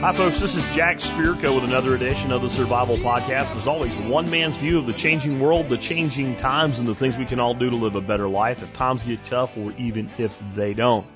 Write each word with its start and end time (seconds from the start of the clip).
Hi, 0.00 0.14
folks. 0.14 0.40
This 0.40 0.56
is 0.56 0.64
Jack 0.74 0.96
Spirko 0.96 1.54
with 1.54 1.64
another 1.64 1.94
edition 1.94 2.32
of 2.32 2.40
the 2.40 2.48
Survival 2.48 2.96
Podcast. 2.96 3.54
As 3.54 3.68
always, 3.68 3.94
one 3.98 4.30
man's 4.30 4.56
view 4.56 4.78
of 4.78 4.86
the 4.86 4.94
changing 4.94 5.40
world, 5.40 5.68
the 5.68 5.76
changing 5.76 6.36
times, 6.36 6.78
and 6.78 6.88
the 6.88 6.94
things 6.94 7.18
we 7.18 7.26
can 7.26 7.38
all 7.38 7.52
do 7.52 7.68
to 7.68 7.76
live 7.76 7.96
a 7.96 8.00
better 8.00 8.26
life 8.26 8.62
if 8.62 8.72
times 8.72 9.02
get 9.02 9.22
tough 9.26 9.58
or 9.58 9.72
even 9.76 10.10
if 10.16 10.40
they 10.54 10.72
don't. 10.72 11.06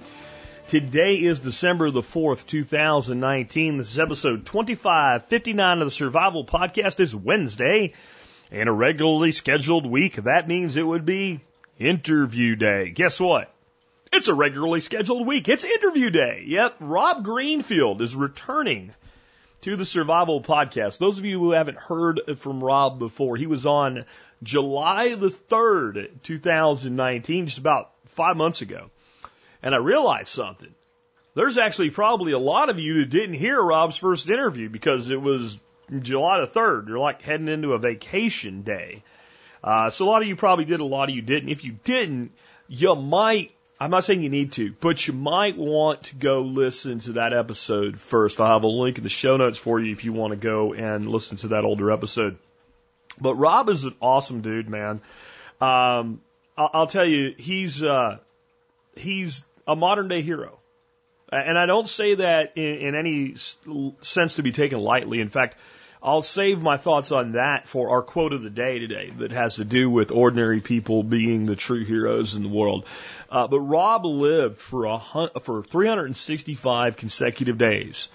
Today 0.68 1.16
is 1.16 1.40
December 1.40 1.90
the 1.90 2.03
4th, 2.03 2.46
2019. 2.46 3.79
This 3.79 3.90
is 3.90 3.98
episode 3.98 4.44
2559 4.44 5.79
of 5.80 5.86
the 5.86 5.90
Survival 5.90 6.44
Podcast. 6.44 7.00
It's 7.00 7.14
Wednesday 7.14 7.94
and 8.50 8.68
a 8.68 8.72
regularly 8.72 9.32
scheduled 9.32 9.86
week. 9.86 10.16
That 10.16 10.46
means 10.46 10.76
it 10.76 10.86
would 10.86 11.07
be 11.07 11.40
interview 11.79 12.54
day. 12.54 12.90
Guess 12.90 13.18
what? 13.18 13.54
It's 14.17 14.29
a 14.29 14.35
regularly 14.35 14.81
scheduled 14.81 15.27
week. 15.27 15.49
It's 15.49 15.64
interview 15.64 16.09
day. 16.09 16.45
Yep. 16.46 16.77
Rob 16.79 17.25
Greenfield 17.25 18.00
is 18.00 18.14
returning 18.14 18.95
to 19.63 19.75
the 19.75 19.85
Survival 19.85 20.40
Podcast. 20.40 20.99
Those 20.99 21.18
of 21.18 21.25
you 21.25 21.40
who 21.40 21.50
haven't 21.50 21.79
heard 21.79 22.21
from 22.37 22.63
Rob 22.63 23.00
before, 23.00 23.37
he 23.37 23.49
was 23.49 23.67
on 23.67 24.04
July 24.40 25.17
the 25.17 25.31
3rd, 25.31 26.23
2019, 26.23 27.46
just 27.46 27.59
about 27.59 27.90
five 28.04 28.37
months 28.37 28.63
ago. 28.63 28.89
And 29.64 29.75
I 29.75 29.79
realized 29.79 30.29
something. 30.29 30.73
There's 31.35 31.59
actually 31.59 31.90
probably 31.90 32.31
a 32.31 32.39
lot 32.39 32.69
of 32.69 32.78
you 32.78 32.98
that 32.98 33.11
didn't 33.11 33.34
hear 33.34 33.61
Rob's 33.61 33.97
first 33.97 34.28
interview 34.28 34.69
because 34.69 35.11
it 35.11 35.20
was 35.20 35.59
July 36.03 36.41
the 36.41 36.47
3rd. 36.47 36.87
You're 36.87 37.01
like 37.01 37.20
heading 37.20 37.48
into 37.48 37.73
a 37.73 37.81
vacation 37.81 38.62
day. 38.62 39.03
Uh, 39.65 39.91
so 39.91 40.05
a 40.05 40.09
lot 40.09 40.23
of 40.23 40.28
you 40.28 40.37
probably 40.37 40.67
did, 40.67 40.78
a 40.78 40.84
lot 40.84 41.09
of 41.09 41.17
you 41.17 41.23
didn't. 41.23 41.49
If 41.49 41.65
you 41.65 41.73
didn't, 41.83 42.31
you 42.69 42.95
might 42.95 43.51
I'm 43.80 43.91
not 43.91 44.05
saying 44.05 44.22
you 44.22 44.30
need 44.30 44.53
to, 44.53 44.72
but 44.80 45.06
you 45.06 45.12
might 45.12 45.58
want 45.58 46.05
to 46.05 46.17
go 46.17 46.42
listen 46.42 47.00
to 47.00 47.12
that 47.12 47.33
episode 47.33 47.98
first. 47.98 48.41
I'll 48.41 48.47
have 48.47 48.62
a 48.62 48.69
link 48.69 48.98
in 48.98 49.05
the 49.05 49.11
show 49.11 49.36
notes 49.36 49.58
for 49.58 49.81
you 49.81 49.91
if 49.91 50.05
you 50.05 50.12
want 50.12 50.31
to 50.31 50.36
go 50.36 50.75
and 50.75 51.08
listen 51.08 51.39
to 51.39 51.48
that 51.48 51.64
older 51.64 51.91
episode. 51.91 52.39
But 53.20 53.34
Rob 53.34 53.69
is 53.69 53.84
an 53.84 53.94
awesome 54.00 54.42
dude, 54.42 54.69
man. 54.69 55.00
Um, 55.61 56.20
I'll, 56.56 56.86
tell 56.86 57.05
you, 57.05 57.34
he's 57.36 57.83
uh, 57.83 58.19
he's 58.97 59.44
a 59.66 59.75
modern 59.75 60.06
day 60.06 60.22
hero, 60.22 60.59
and 61.33 61.59
I 61.59 61.66
don't 61.66 61.88
say 61.88 62.14
that 62.14 62.53
in, 62.56 62.77
in 62.77 62.94
any 62.94 63.34
sense 63.34 64.36
to 64.36 64.42
be 64.42 64.53
taken 64.53 64.78
lightly. 64.78 65.20
In 65.20 65.28
fact, 65.28 65.56
I'll 66.05 66.20
save 66.20 66.60
my 66.60 66.77
thoughts 66.77 67.12
on 67.12 67.33
that 67.33 67.66
for 67.66 67.88
our 67.88 68.02
quote 68.02 68.34
of 68.34 68.42
the 68.42 68.50
day 68.50 68.78
today 68.78 69.10
that 69.20 69.33
has 69.33 69.56
to 69.56 69.64
do 69.64 69.88
with 69.88 70.12
ordinary 70.12 70.60
people 70.60 71.02
being 71.02 71.47
the 71.47 71.56
true 71.56 71.83
heroes 71.83 72.34
in 72.34 72.42
the 72.42 72.50
world. 72.50 72.84
Uh, 73.30 73.48
but 73.48 73.60
Rob 73.60 74.05
lived 74.05 74.58
for 74.58 74.84
a 74.84 74.98
for 75.41 75.62
365 75.62 76.98
consecutive 76.98 77.56
days, 77.56 78.08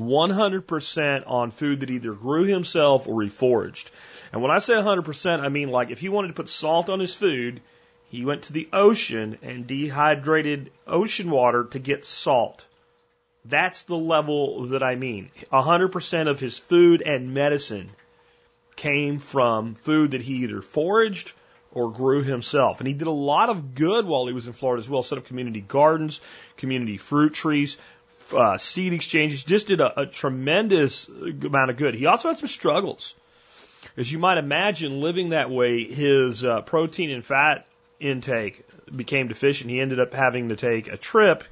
100% 0.00 1.30
on 1.30 1.50
food 1.50 1.80
that 1.80 1.90
either 1.90 2.14
grew 2.14 2.44
himself 2.44 3.06
or 3.06 3.22
he 3.22 3.28
foraged. 3.28 3.90
And 4.32 4.40
when 4.40 4.50
I 4.50 4.58
say 4.58 4.72
100%, 4.72 5.40
I 5.40 5.50
mean 5.50 5.68
like 5.68 5.90
if 5.90 6.00
he 6.00 6.08
wanted 6.08 6.28
to 6.28 6.34
put 6.34 6.48
salt 6.48 6.88
on 6.88 6.98
his 6.98 7.14
food, 7.14 7.60
he 8.10 8.24
went 8.24 8.44
to 8.44 8.54
the 8.54 8.70
ocean 8.72 9.36
and 9.42 9.66
dehydrated 9.66 10.70
ocean 10.86 11.30
water 11.30 11.64
to 11.72 11.78
get 11.78 12.06
salt. 12.06 12.64
That's 13.44 13.82
the 13.82 13.96
level 13.96 14.66
that 14.68 14.82
I 14.82 14.94
mean. 14.94 15.30
100% 15.52 16.28
of 16.28 16.40
his 16.40 16.58
food 16.58 17.02
and 17.02 17.34
medicine 17.34 17.90
came 18.76 19.18
from 19.18 19.74
food 19.74 20.12
that 20.12 20.22
he 20.22 20.44
either 20.44 20.62
foraged 20.62 21.32
or 21.72 21.90
grew 21.90 22.22
himself. 22.22 22.80
And 22.80 22.88
he 22.88 22.94
did 22.94 23.06
a 23.06 23.12
lot 23.12 23.50
of 23.50 23.74
good 23.74 24.06
while 24.06 24.26
he 24.26 24.32
was 24.32 24.46
in 24.46 24.52
Florida 24.52 24.80
as 24.80 24.88
well. 24.88 25.02
Set 25.02 25.18
up 25.18 25.26
community 25.26 25.60
gardens, 25.60 26.20
community 26.56 26.96
fruit 26.96 27.34
trees, 27.34 27.76
uh, 28.34 28.56
seed 28.56 28.92
exchanges. 28.92 29.44
Just 29.44 29.66
did 29.66 29.80
a, 29.80 30.02
a 30.02 30.06
tremendous 30.06 31.08
amount 31.08 31.70
of 31.70 31.76
good. 31.76 31.94
He 31.94 32.06
also 32.06 32.28
had 32.28 32.38
some 32.38 32.48
struggles. 32.48 33.14
As 33.96 34.10
you 34.10 34.18
might 34.18 34.38
imagine, 34.38 35.00
living 35.00 35.30
that 35.30 35.50
way, 35.50 35.84
his 35.84 36.44
uh, 36.44 36.62
protein 36.62 37.10
and 37.10 37.24
fat 37.24 37.66
intake 38.00 38.64
became 38.94 39.28
deficient. 39.28 39.70
He 39.70 39.80
ended 39.80 40.00
up 40.00 40.14
having 40.14 40.48
to 40.48 40.56
take 40.56 40.88
a 40.88 40.96
trip 40.96 41.44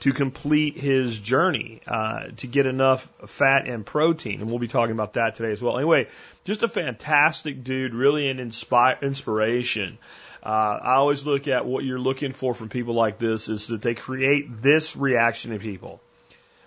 to 0.00 0.12
complete 0.12 0.76
his 0.76 1.18
journey 1.18 1.80
uh, 1.86 2.28
to 2.36 2.46
get 2.46 2.66
enough 2.66 3.10
fat 3.26 3.66
and 3.66 3.84
protein. 3.84 4.40
And 4.40 4.48
we'll 4.48 4.60
be 4.60 4.68
talking 4.68 4.92
about 4.92 5.14
that 5.14 5.34
today 5.34 5.52
as 5.52 5.60
well. 5.60 5.76
Anyway, 5.76 6.08
just 6.44 6.62
a 6.62 6.68
fantastic 6.68 7.64
dude, 7.64 7.94
really 7.94 8.28
an 8.28 8.38
inspire, 8.38 8.98
inspiration. 9.02 9.98
Uh, 10.42 10.78
I 10.82 10.94
always 10.94 11.26
look 11.26 11.48
at 11.48 11.66
what 11.66 11.84
you're 11.84 11.98
looking 11.98 12.32
for 12.32 12.54
from 12.54 12.68
people 12.68 12.94
like 12.94 13.18
this 13.18 13.48
is 13.48 13.66
that 13.68 13.82
they 13.82 13.94
create 13.94 14.62
this 14.62 14.96
reaction 14.96 15.52
in 15.52 15.58
people. 15.58 16.00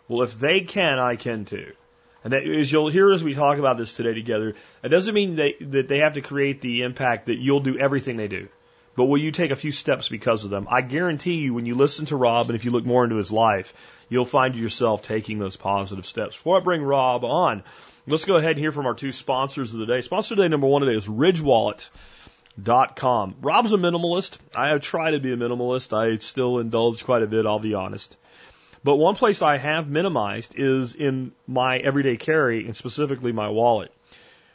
Well, 0.08 0.24
if 0.24 0.38
they 0.38 0.62
can, 0.62 1.00
I 1.00 1.16
can 1.16 1.46
too. 1.46 1.72
And 2.24 2.34
that, 2.34 2.44
as 2.44 2.72
you'll 2.72 2.90
hear 2.90 3.12
as 3.12 3.24
we 3.24 3.34
talk 3.34 3.58
about 3.58 3.78
this 3.78 3.96
today 3.96 4.14
together, 4.14 4.56
it 4.84 4.90
doesn't 4.90 5.14
mean 5.14 5.36
they, 5.36 5.56
that 5.62 5.88
they 5.88 6.00
have 6.00 6.14
to 6.14 6.22
create 6.22 6.62
the 6.62 6.82
impact 6.82 7.28
that 7.28 7.38
you'll 7.38 7.62
do 7.62 7.80
everything 7.80 8.18
they 8.18 8.28
do. 8.28 8.50
But 8.96 9.06
will 9.06 9.18
you 9.18 9.32
take 9.32 9.52
a 9.52 9.56
few 9.56 9.72
steps 9.72 10.10
because 10.10 10.44
of 10.44 10.50
them? 10.50 10.68
I 10.70 10.82
guarantee 10.82 11.36
you, 11.36 11.54
when 11.54 11.66
you 11.66 11.76
listen 11.76 12.08
to 12.08 12.18
Rob 12.18 12.50
and 12.50 12.58
if 12.58 12.66
you 12.66 12.72
look 12.72 12.86
more 12.86 13.06
into 13.06 13.16
his 13.16 13.32
life, 13.32 13.74
you'll 14.10 14.26
find 14.26 14.54
yourself 14.56 15.02
taking 15.02 15.40
those 15.40 15.56
positive 15.56 16.06
steps. 16.06 16.36
Before 16.36 16.58
I 16.58 16.60
bring 16.60 16.84
Rob 16.84 17.24
on, 17.24 17.64
let's 18.06 18.26
go 18.26 18.36
ahead 18.36 18.52
and 18.52 18.60
hear 18.60 18.74
from 18.74 18.86
our 18.86 18.94
two 18.94 19.14
sponsors 19.14 19.74
of 19.74 19.80
the 19.80 19.86
day. 19.86 20.02
Sponsor 20.02 20.36
today 20.36 20.50
number 20.50 20.68
one 20.68 20.82
today 20.82 20.98
is 20.98 21.08
RidgeWallet.com. 21.08 23.36
Rob's 23.42 23.72
a 23.72 23.78
minimalist. 23.78 24.40
I 24.54 24.68
have 24.70 24.82
tried 24.82 25.12
to 25.12 25.20
be 25.20 25.32
a 25.32 25.38
minimalist. 25.38 25.98
I 25.98 26.18
still 26.18 26.60
indulge 26.60 27.06
quite 27.06 27.24
a 27.24 27.28
bit, 27.28 27.46
I'll 27.46 27.60
be 27.60 27.74
honest. 27.74 28.18
But 28.84 28.98
one 28.98 29.16
place 29.16 29.42
I 29.42 29.58
have 29.58 29.88
minimized 29.88 30.56
is 30.58 30.96
in 30.96 31.32
my 31.48 31.78
everyday 31.78 32.18
carry 32.18 32.66
and 32.66 32.76
specifically 32.76 33.32
my 33.32 33.48
wallet. 33.50 33.94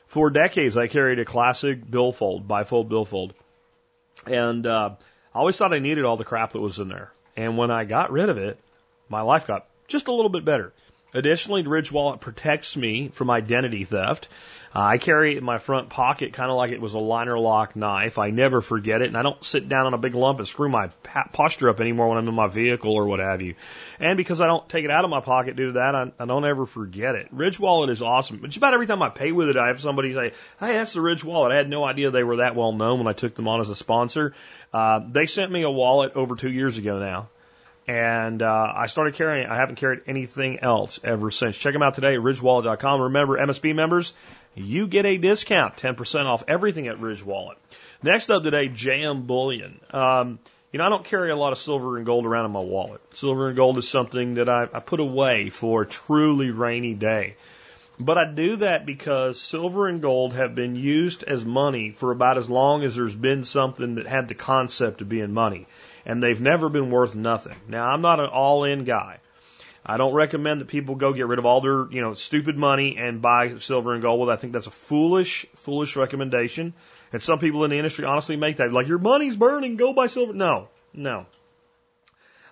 For 0.07 0.29
decades, 0.31 0.77
I 0.77 0.89
carried 0.89 1.21
a 1.21 1.25
classic 1.25 1.91
billfold, 1.91 2.47
bifold 2.47 2.89
billfold. 2.89 3.33
And 4.25 4.67
uh, 4.67 4.91
I 5.35 5.39
always 5.39 5.57
thought 5.57 5.75
I 5.75 5.79
needed 5.79 6.05
all 6.05 6.17
the 6.17 6.25
crap 6.25 6.53
that 6.53 6.61
was 6.61 6.79
in 6.79 6.89
there. 6.89 7.13
And 7.37 7.59
when 7.59 7.71
I 7.71 7.85
got 7.85 8.11
rid 8.11 8.29
of 8.29 8.39
it, 8.39 8.59
my 9.09 9.21
life 9.21 9.47
got 9.47 9.67
just 9.89 10.09
a 10.09 10.13
little 10.13 10.31
bit 10.31 10.45
better. 10.45 10.73
Additionally, 11.13 11.63
Ridge 11.63 11.93
Wallet 11.93 12.21
protects 12.21 12.77
me 12.77 13.09
from 13.09 13.31
identity 13.31 13.85
theft. 13.85 14.29
Uh, 14.77 14.81
I 14.81 14.99
carry 14.99 15.33
it 15.33 15.39
in 15.39 15.45
my 15.45 15.57
front 15.57 15.89
pocket 15.89 16.35
kind 16.35 16.51
of 16.51 16.57
like 16.59 16.71
it 16.71 16.83
was 16.83 16.93
a 16.93 16.99
liner 16.99 17.39
lock 17.39 17.77
knife. 17.77 18.19
I 18.19 18.29
never 18.29 18.61
forget 18.61 19.01
it, 19.01 19.09
and 19.09 19.17
I 19.17 19.23
don't 19.23 19.43
sit 19.43 19.71
down 19.71 19.87
on 19.87 19.95
a 19.95 19.99
big 19.99 20.15
lump 20.15 20.39
and 20.39 20.47
screw 20.47 20.69
my 20.69 20.89
posture 21.33 21.71
up 21.71 21.81
anymore 21.81 22.11
when 22.11 22.19
I'm 22.19 22.29
in 22.29 22.35
my 22.35 22.49
vehicle 22.49 22.93
or 22.93 23.07
what 23.07 23.19
have 23.19 23.41
you. 23.41 23.55
And 23.99 24.19
because 24.19 24.43
I 24.43 24.47
don't 24.47 24.69
take 24.69 24.85
it 24.85 24.91
out 24.91 25.05
of 25.05 25.11
my 25.11 25.21
pocket 25.21 25.57
due 25.57 25.69
to 25.69 25.73
that, 25.73 25.95
I, 25.95 26.13
I 26.21 26.27
don't 26.27 26.45
ever 26.45 26.67
forget 26.67 27.15
it. 27.15 27.29
Ridge 27.31 27.59
Wallet 27.59 27.89
is 27.89 28.03
awesome. 28.03 28.37
But 28.37 28.55
about 28.55 28.75
every 28.75 28.87
time 28.87 29.03
I 29.03 29.09
pay 29.09 29.33
with 29.33 29.49
it, 29.49 29.57
I 29.57 29.69
have 29.69 29.81
somebody 29.81 30.13
say, 30.13 30.33
"Hey, 30.61 30.75
that's 30.75 30.93
the 30.93 31.01
Ridge 31.01 31.25
Wallet." 31.25 31.53
I 31.53 31.57
had 31.57 31.71
no 31.71 31.83
idea 31.83 32.11
they 32.11 32.23
were 32.23 32.37
that 32.37 32.55
well 32.55 32.73
known 32.73 32.99
when 32.99 33.09
I 33.09 33.15
took 33.15 33.35
them 33.35 33.49
on 33.49 33.63
as 33.63 33.71
a 33.71 33.75
sponsor. 33.75 34.35
Uh, 34.75 35.01
they 35.09 35.25
sent 35.25 35.51
me 35.51 35.63
a 35.63 35.71
wallet 35.71 36.13
over 36.17 36.37
two 36.37 36.51
years 36.51 36.77
ago 36.77 36.99
now 36.99 37.31
and 37.89 38.43
uh, 38.43 38.73
I 38.75 38.87
started 38.89 39.15
carrying. 39.15 39.47
I 39.47 39.57
haven't 39.57 39.77
carried 39.77 40.01
anything 40.07 40.59
else 40.61 40.99
ever 41.05 41.31
since. 41.31 41.57
Check 41.57 41.73
them 41.73 41.83
out 41.83 41.95
today 41.95 42.15
at 42.15 42.21
ridgewallet.com. 42.21 43.01
Remember, 43.01 43.39
MSB 43.39 43.75
members, 43.75 44.13
you 44.57 44.87
get 44.89 45.07
a 45.07 45.19
discount, 45.19 45.77
10% 45.77 46.25
off 46.25 46.45
everything 46.49 46.89
at 46.89 46.99
Ridge 46.99 47.25
Wallet. 47.25 47.59
Next 48.03 48.31
up 48.31 48.43
today, 48.43 48.69
JM 48.69 49.27
Bullion. 49.27 49.81
Um, 49.91 50.39
you 50.73 50.79
know, 50.79 50.87
I 50.87 50.89
don't 50.89 51.05
carry 51.05 51.31
a 51.31 51.37
lot 51.37 51.53
of 51.53 51.59
silver 51.59 51.97
and 51.97 52.05
gold 52.05 52.27
around 52.27 52.47
in 52.47 52.51
my 52.51 52.61
wallet. 52.61 53.01
Silver 53.15 53.49
and 53.49 53.57
gold 53.57 53.79
is 53.79 53.89
something 53.89 54.35
that 54.35 54.49
I, 54.49 54.69
I 54.73 54.81
put 54.81 55.01
away 55.01 55.51
for 55.51 55.83
a 55.83 55.87
truly 55.87 56.51
rainy 56.51 56.95
day. 56.95 57.37
But 57.99 58.19
I 58.19 58.31
do 58.31 58.57
that 58.57 58.85
because 58.85 59.41
silver 59.41 59.89
and 59.89 60.03
gold 60.03 60.35
have 60.35 60.55
been 60.55 60.77
used 60.77 61.23
as 61.23 61.45
money 61.45 61.93
for 61.93 62.11
about 62.11 62.37
as 62.37 62.51
long 62.51 62.83
as 62.83 62.95
there's 62.97 63.15
been 63.15 63.45
something 63.45 63.95
that 63.95 64.07
had 64.07 64.29
the 64.29 64.35
concept 64.35 65.01
of 65.01 65.09
being 65.09 65.33
money 65.33 65.67
and 66.07 66.23
they've 66.23 66.41
never 66.41 66.69
been 66.69 66.91
worth 66.91 67.15
nothing. 67.15 67.57
Now, 67.69 67.89
I'm 67.89 68.01
not 68.01 68.21
an 68.21 68.27
all 68.27 68.65
in 68.65 68.85
guy. 68.85 69.19
I 69.89 69.99
don't 69.99 70.15
recommend 70.15 70.61
that 70.61 70.67
people 70.67 70.97
go 70.97 71.13
get 71.13 71.29
rid 71.29 71.39
of 71.39 71.47
all 71.47 71.61
their, 71.61 71.89
you 71.93 72.01
know, 72.01 72.15
stupid 72.15 72.57
money 72.57 72.97
and 72.99 73.23
buy 73.23 73.57
silver 73.59 73.93
and 73.95 74.03
gold. 74.03 74.29
I 74.29 74.35
think 74.35 74.53
that's 74.53 74.67
a 74.67 74.73
foolish, 74.73 75.47
foolish 75.55 75.95
recommendation. 75.95 76.75
And 77.13 77.23
some 77.23 77.39
people 77.39 77.63
in 77.65 77.71
the 77.71 77.77
industry 77.77 78.05
honestly 78.05 78.37
make 78.37 78.57
that 78.57 78.73
like 78.73 78.89
your 78.89 78.99
money's 78.99 79.37
burning, 79.37 79.77
go 79.77 79.93
buy 79.93 80.09
silver. 80.09 80.33
No, 80.33 80.69
no. 80.93 81.27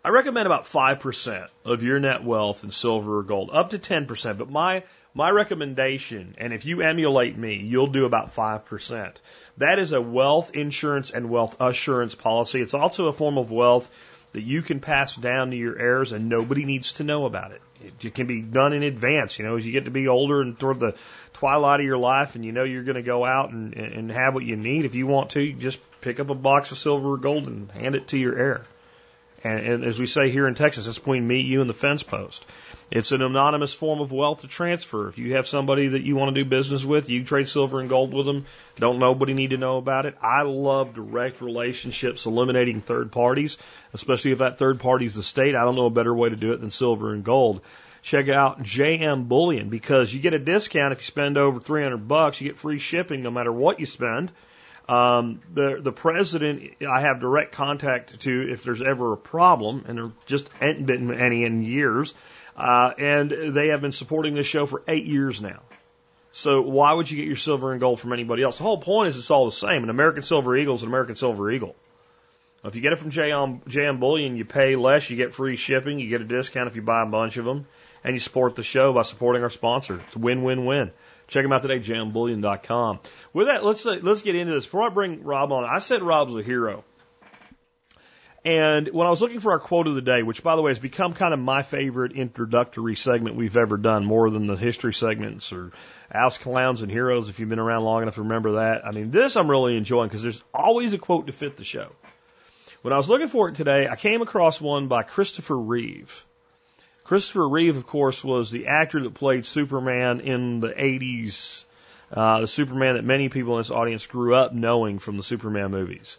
I 0.04 0.10
recommend 0.10 0.46
about 0.46 0.66
5% 0.66 1.48
of 1.64 1.82
your 1.82 1.98
net 1.98 2.22
wealth 2.22 2.62
in 2.62 2.70
silver 2.70 3.18
or 3.18 3.22
gold, 3.22 3.50
up 3.52 3.70
to 3.70 3.78
10%. 3.78 4.38
But 4.38 4.50
my, 4.50 4.84
my 5.14 5.30
recommendation, 5.30 6.34
and 6.36 6.52
if 6.52 6.66
you 6.66 6.82
emulate 6.82 7.38
me, 7.38 7.56
you'll 7.56 7.86
do 7.88 8.04
about 8.04 8.34
5%. 8.34 9.14
That 9.56 9.78
is 9.78 9.92
a 9.92 10.02
wealth 10.02 10.50
insurance 10.54 11.10
and 11.10 11.30
wealth 11.30 11.56
assurance 11.58 12.14
policy. 12.14 12.60
It's 12.60 12.74
also 12.74 13.06
a 13.06 13.12
form 13.12 13.38
of 13.38 13.50
wealth 13.50 13.90
that 14.34 14.42
you 14.42 14.62
can 14.62 14.80
pass 14.80 15.14
down 15.14 15.52
to 15.52 15.56
your 15.56 15.78
heirs 15.78 16.10
and 16.10 16.28
nobody 16.28 16.64
needs 16.64 16.94
to 16.94 17.04
know 17.04 17.24
about 17.24 17.52
it. 17.52 17.62
It 18.02 18.14
can 18.14 18.26
be 18.26 18.42
done 18.42 18.72
in 18.72 18.82
advance. 18.82 19.38
You 19.38 19.44
know, 19.44 19.56
as 19.56 19.64
you 19.64 19.70
get 19.70 19.84
to 19.84 19.92
be 19.92 20.08
older 20.08 20.42
and 20.42 20.58
toward 20.58 20.80
the 20.80 20.96
twilight 21.34 21.80
of 21.80 21.86
your 21.86 21.98
life 21.98 22.34
and 22.34 22.44
you 22.44 22.50
know 22.50 22.64
you're 22.64 22.82
going 22.82 22.96
to 22.96 23.02
go 23.02 23.24
out 23.24 23.52
and, 23.52 23.74
and 23.74 24.10
have 24.10 24.34
what 24.34 24.44
you 24.44 24.56
need, 24.56 24.84
if 24.84 24.96
you 24.96 25.06
want 25.06 25.30
to, 25.30 25.52
just 25.52 25.78
pick 26.00 26.18
up 26.18 26.30
a 26.30 26.34
box 26.34 26.72
of 26.72 26.78
silver 26.78 27.12
or 27.12 27.16
gold 27.16 27.46
and 27.46 27.70
hand 27.70 27.94
it 27.94 28.08
to 28.08 28.18
your 28.18 28.36
heir. 28.36 28.62
And, 29.44 29.60
and 29.60 29.84
as 29.84 30.00
we 30.00 30.06
say 30.06 30.30
here 30.30 30.48
in 30.48 30.56
Texas, 30.56 30.88
it's 30.88 30.98
between 30.98 31.26
me, 31.26 31.42
you, 31.42 31.60
and 31.60 31.70
the 31.70 31.74
fence 31.74 32.02
post. 32.02 32.44
It's 32.90 33.12
an 33.12 33.22
anonymous 33.22 33.72
form 33.72 34.00
of 34.00 34.12
wealth 34.12 34.42
to 34.42 34.48
transfer. 34.48 35.08
If 35.08 35.18
you 35.18 35.34
have 35.34 35.46
somebody 35.46 35.88
that 35.88 36.02
you 36.02 36.16
want 36.16 36.34
to 36.34 36.44
do 36.44 36.48
business 36.48 36.84
with, 36.84 37.08
you 37.08 37.24
trade 37.24 37.48
silver 37.48 37.80
and 37.80 37.88
gold 37.88 38.12
with 38.12 38.26
them. 38.26 38.44
Don't 38.76 38.98
nobody 38.98 39.32
need 39.32 39.50
to 39.50 39.56
know 39.56 39.78
about 39.78 40.06
it. 40.06 40.16
I 40.20 40.42
love 40.42 40.94
direct 40.94 41.40
relationships, 41.40 42.26
eliminating 42.26 42.82
third 42.82 43.10
parties, 43.10 43.58
especially 43.94 44.32
if 44.32 44.38
that 44.38 44.58
third 44.58 44.80
party 44.80 45.06
is 45.06 45.14
the 45.14 45.22
state. 45.22 45.56
I 45.56 45.64
don't 45.64 45.76
know 45.76 45.86
a 45.86 45.90
better 45.90 46.14
way 46.14 46.28
to 46.28 46.36
do 46.36 46.52
it 46.52 46.60
than 46.60 46.70
silver 46.70 47.12
and 47.12 47.24
gold. 47.24 47.62
Check 48.02 48.28
out 48.28 48.62
JM 48.62 49.28
Bullion 49.28 49.70
because 49.70 50.12
you 50.12 50.20
get 50.20 50.34
a 50.34 50.38
discount 50.38 50.92
if 50.92 50.98
you 51.00 51.06
spend 51.06 51.38
over 51.38 51.58
300 51.58 52.06
bucks. 52.06 52.38
You 52.38 52.50
get 52.50 52.58
free 52.58 52.78
shipping 52.78 53.22
no 53.22 53.30
matter 53.30 53.50
what 53.50 53.80
you 53.80 53.86
spend. 53.86 54.30
Um, 54.86 55.40
the 55.54 55.78
the 55.80 55.92
president 55.92 56.74
I 56.86 57.00
have 57.00 57.20
direct 57.20 57.52
contact 57.52 58.20
to 58.20 58.52
if 58.52 58.62
there's 58.62 58.82
ever 58.82 59.14
a 59.14 59.16
problem, 59.16 59.86
and 59.88 59.96
there 59.96 60.10
just 60.26 60.50
ain't 60.60 60.84
been 60.84 61.14
any 61.14 61.44
in 61.44 61.62
years. 61.62 62.12
Uh, 62.56 62.92
and 62.98 63.30
they 63.30 63.68
have 63.68 63.80
been 63.80 63.92
supporting 63.92 64.34
this 64.34 64.46
show 64.46 64.66
for 64.66 64.82
eight 64.86 65.06
years 65.06 65.40
now. 65.40 65.60
So 66.32 66.62
why 66.62 66.92
would 66.92 67.10
you 67.10 67.16
get 67.16 67.26
your 67.26 67.36
silver 67.36 67.72
and 67.72 67.80
gold 67.80 68.00
from 68.00 68.12
anybody 68.12 68.42
else? 68.42 68.58
The 68.58 68.64
whole 68.64 68.78
point 68.78 69.08
is 69.08 69.18
it's 69.18 69.30
all 69.30 69.44
the 69.44 69.52
same. 69.52 69.84
An 69.84 69.90
American 69.90 70.22
Silver 70.22 70.56
Eagle 70.56 70.74
is 70.74 70.82
an 70.82 70.88
American 70.88 71.14
Silver 71.14 71.50
Eagle. 71.50 71.76
If 72.64 72.74
you 72.74 72.80
get 72.80 72.92
it 72.92 72.98
from 72.98 73.10
JM, 73.10 73.64
JM 73.64 74.00
Bullion, 74.00 74.36
you 74.36 74.44
pay 74.44 74.74
less, 74.74 75.10
you 75.10 75.16
get 75.16 75.34
free 75.34 75.56
shipping, 75.56 76.00
you 76.00 76.08
get 76.08 76.22
a 76.22 76.24
discount 76.24 76.66
if 76.66 76.76
you 76.76 76.82
buy 76.82 77.02
a 77.02 77.06
bunch 77.06 77.36
of 77.36 77.44
them, 77.44 77.66
and 78.02 78.14
you 78.14 78.18
support 78.18 78.56
the 78.56 78.62
show 78.62 78.92
by 78.92 79.02
supporting 79.02 79.42
our 79.42 79.50
sponsor. 79.50 80.00
It's 80.06 80.16
win-win-win. 80.16 80.90
Check 81.28 81.44
them 81.44 81.52
out 81.52 81.62
today, 81.62 81.78
jmbullion.com. 81.78 83.00
With 83.32 83.48
that, 83.48 83.64
let's 83.64 83.84
uh, 83.84 83.98
let's 84.02 84.22
get 84.22 84.34
into 84.34 84.54
this. 84.54 84.64
Before 84.64 84.82
I 84.82 84.88
bring 84.88 85.22
Rob 85.24 85.52
on, 85.52 85.64
I 85.64 85.78
said 85.78 86.02
Rob's 86.02 86.34
a 86.36 86.42
hero. 86.42 86.84
And 88.44 88.88
when 88.88 89.06
I 89.06 89.10
was 89.10 89.22
looking 89.22 89.40
for 89.40 89.52
our 89.52 89.58
quote 89.58 89.86
of 89.86 89.94
the 89.94 90.02
day, 90.02 90.22
which 90.22 90.42
by 90.42 90.54
the 90.54 90.60
way 90.60 90.70
has 90.70 90.78
become 90.78 91.14
kind 91.14 91.32
of 91.32 91.40
my 91.40 91.62
favorite 91.62 92.12
introductory 92.12 92.94
segment 92.94 93.36
we've 93.36 93.56
ever 93.56 93.78
done, 93.78 94.04
more 94.04 94.28
than 94.28 94.46
the 94.46 94.56
history 94.56 94.92
segments 94.92 95.50
or 95.50 95.72
Ask 96.12 96.42
Clowns 96.42 96.82
and 96.82 96.90
Heroes, 96.90 97.30
if 97.30 97.40
you've 97.40 97.48
been 97.48 97.58
around 97.58 97.84
long 97.84 98.02
enough 98.02 98.16
to 98.16 98.22
remember 98.22 98.52
that. 98.52 98.86
I 98.86 98.90
mean, 98.90 99.10
this 99.10 99.36
I'm 99.36 99.50
really 99.50 99.78
enjoying 99.78 100.08
because 100.08 100.22
there's 100.22 100.44
always 100.52 100.92
a 100.92 100.98
quote 100.98 101.26
to 101.26 101.32
fit 101.32 101.56
the 101.56 101.64
show. 101.64 101.90
When 102.82 102.92
I 102.92 102.98
was 102.98 103.08
looking 103.08 103.28
for 103.28 103.48
it 103.48 103.54
today, 103.54 103.88
I 103.88 103.96
came 103.96 104.20
across 104.20 104.60
one 104.60 104.88
by 104.88 105.04
Christopher 105.04 105.58
Reeve. 105.58 106.26
Christopher 107.02 107.48
Reeve, 107.48 107.78
of 107.78 107.86
course, 107.86 108.22
was 108.22 108.50
the 108.50 108.66
actor 108.66 109.02
that 109.02 109.14
played 109.14 109.46
Superman 109.46 110.20
in 110.20 110.60
the 110.60 110.68
80s, 110.68 111.64
uh, 112.12 112.40
the 112.40 112.48
Superman 112.48 112.96
that 112.96 113.04
many 113.04 113.30
people 113.30 113.54
in 113.54 113.60
this 113.60 113.70
audience 113.70 114.06
grew 114.06 114.34
up 114.34 114.52
knowing 114.52 114.98
from 114.98 115.16
the 115.16 115.22
Superman 115.22 115.70
movies 115.70 116.18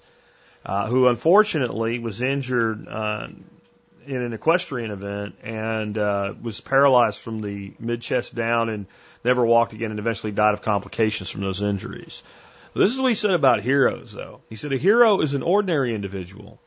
uh, 0.66 0.88
who 0.88 1.08
unfortunately 1.08 2.00
was 2.00 2.22
injured 2.22 2.88
uh, 2.88 3.28
in 4.08 4.22
an 4.22 4.34
equestrian 4.34 4.92
event 4.92 5.36
and 5.44 5.98
uh, 5.98 6.34
was 6.42 6.60
paralyzed 6.62 7.22
from 7.22 7.42
the 7.42 7.74
mid 7.80 8.02
chest 8.02 8.34
down 8.34 8.70
and 8.70 8.88
never 9.24 9.46
walked 9.46 9.74
again 9.74 9.92
and 9.92 10.00
eventually 10.00 10.32
died 10.32 10.54
of 10.54 10.62
complications 10.62 11.30
from 11.30 11.42
those 11.42 11.62
injuries. 11.62 12.24
This 12.74 12.92
is 12.92 13.00
what 13.00 13.10
he 13.10 13.16
said 13.16 13.32
about 13.32 13.62
heroes, 13.62 14.12
though. 14.12 14.42
He 14.50 14.56
said 14.56 14.74
a 14.74 14.78
hero 14.78 15.22
is 15.22 15.34
an 15.34 15.44
ordinary 15.44 15.96
individual 15.96 16.60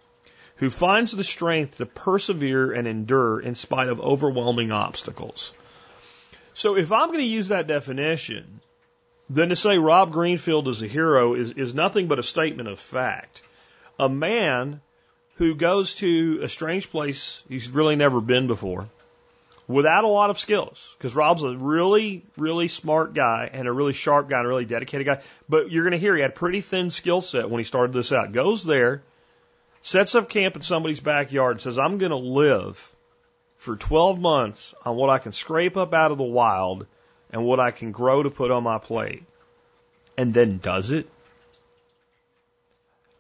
who 0.57 0.71
finds 0.71 1.13
the 1.13 1.25
strength 1.25 1.79
to 1.79 1.87
persevere 1.87 2.73
and 2.73 2.89
endure 2.89 3.41
in 3.41 3.55
spite 3.55 3.89
of 3.89 4.01
overwhelming 4.01 4.73
obstacles. 4.73 5.53
So 6.55 6.77
if 6.77 6.91
I'm 6.91 7.09
going 7.09 7.19
to 7.19 7.25
use 7.25 7.49
that 7.49 7.67
definition, 7.67 8.61
then 9.31 9.51
to 9.51 9.57
say 9.57 9.79
Rob 9.79 10.11
Greenfield 10.11 10.67
is 10.67 10.83
a 10.83 10.89
hero 10.89 11.35
is, 11.35 11.53
is 11.53 11.75
nothing 11.75 12.09
but 12.09 12.19
a 12.19 12.25
statement 12.25 12.69
of 12.69 12.81
fact 12.81 13.43
a 13.99 14.09
man 14.09 14.81
who 15.37 15.55
goes 15.55 15.95
to 15.97 16.41
a 16.43 16.49
strange 16.49 16.91
place 16.91 17.43
he's 17.49 17.71
really 17.71 17.97
never 17.97 18.21
been 18.21 18.47
before 18.47 18.89
without 19.69 20.05
a 20.05 20.09
lot 20.09 20.31
of 20.31 20.39
skills. 20.39 20.95
Because 20.99 21.15
Rob's 21.15 21.43
a 21.43 21.57
really, 21.57 22.25
really 22.37 22.69
smart 22.69 23.15
guy 23.15 23.49
and 23.53 23.69
a 23.69 23.73
really 23.73 23.93
sharp 23.93 24.29
guy 24.29 24.39
and 24.39 24.47
a 24.47 24.49
really 24.49 24.65
dedicated 24.65 25.07
guy. 25.07 25.21
But 25.49 25.71
you're 25.71 25.85
going 25.85 25.93
to 25.93 25.99
hear 25.99 26.17
he 26.17 26.23
had 26.23 26.31
a 26.31 26.35
pretty 26.35 26.63
thin 26.63 26.91
skill 26.91 27.23
set 27.23 27.49
when 27.49 27.61
he 27.61 27.65
started 27.65 27.93
this 27.93 28.11
out. 28.11 28.33
Goes 28.33 28.65
there, 28.65 29.03
sets 29.81 30.15
up 30.15 30.29
camp 30.29 30.57
in 30.57 30.63
somebody's 30.63 31.01
backyard 31.01 31.53
and 31.53 31.61
says, 31.61 31.79
I'm 31.79 31.99
going 31.99 32.11
to 32.11 32.17
live 32.17 32.95
for 33.59 33.77
12 33.77 34.19
months 34.19 34.75
on 34.85 34.97
what 34.97 35.11
I 35.11 35.19
can 35.19 35.33
scrape 35.33 35.77
up 35.77 35.93
out 35.93 36.11
of 36.11 36.19
the 36.19 36.25
wild 36.25 36.87
and 37.31 37.45
what 37.45 37.61
I 37.61 37.71
can 37.71 37.93
grow 37.93 38.23
to 38.23 38.31
put 38.31 38.51
on 38.51 38.63
my 38.63 38.79
plate. 38.79 39.23
And 40.17 40.35
then 40.35 40.59
does 40.59 40.91
it 40.91 41.07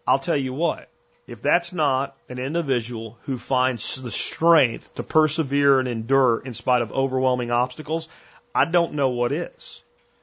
I'll 0.08 0.19
tell 0.19 0.38
you 0.38 0.55
what, 0.55 0.88
if 1.26 1.43
that's 1.43 1.75
not 1.75 2.16
an 2.31 2.38
individual 2.38 3.19
who 3.25 3.37
finds 3.37 4.00
the 4.00 4.10
strength 4.10 4.94
to 4.94 5.02
persevere 5.02 5.81
and 5.81 5.87
endure 5.87 6.40
in 6.43 6.55
spite 6.55 6.81
of 6.81 6.93
overwhelming 6.93 7.50
obstacles, 7.50 8.08
I 8.55 8.64
don't 8.64 8.94
know 8.94 9.10
what 9.10 9.32
is. 9.32 9.82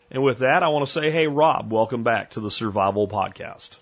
And 0.09 0.23
with 0.23 0.39
that, 0.39 0.63
I 0.63 0.69
want 0.69 0.87
to 0.87 0.91
say, 0.91 1.11
hey, 1.11 1.27
Rob, 1.27 1.71
welcome 1.71 2.01
back 2.01 2.31
to 2.31 2.39
the 2.39 2.49
Survival 2.49 3.07
Podcast. 3.07 3.77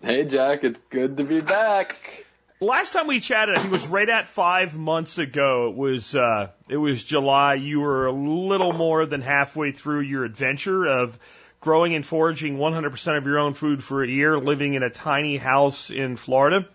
Hey, 0.00 0.24
Jack, 0.24 0.64
it's 0.64 0.82
good 0.88 1.18
to 1.18 1.24
be 1.24 1.42
back. 1.42 2.24
Last 2.58 2.94
time 2.94 3.06
we 3.06 3.20
chatted, 3.20 3.56
I 3.56 3.58
think 3.58 3.72
it 3.72 3.72
was 3.72 3.88
right 3.88 4.08
at 4.08 4.26
five 4.26 4.74
months 4.74 5.18
ago. 5.18 5.68
It 5.68 5.76
was 5.76 6.14
uh, 6.14 6.48
it 6.66 6.78
was 6.78 7.04
July. 7.04 7.56
You 7.56 7.80
were 7.80 8.06
a 8.06 8.12
little 8.12 8.72
more 8.72 9.04
than 9.04 9.20
halfway 9.20 9.72
through 9.72 10.00
your 10.00 10.24
adventure 10.24 10.86
of 10.86 11.18
growing 11.60 11.94
and 11.94 12.04
foraging 12.04 12.56
100% 12.56 13.18
of 13.18 13.26
your 13.26 13.38
own 13.38 13.54
food 13.54 13.84
for 13.84 14.02
a 14.02 14.08
year, 14.08 14.38
living 14.38 14.74
in 14.74 14.82
a 14.82 14.90
tiny 14.90 15.36
house 15.36 15.90
in 15.90 16.16
Florida. 16.16 16.66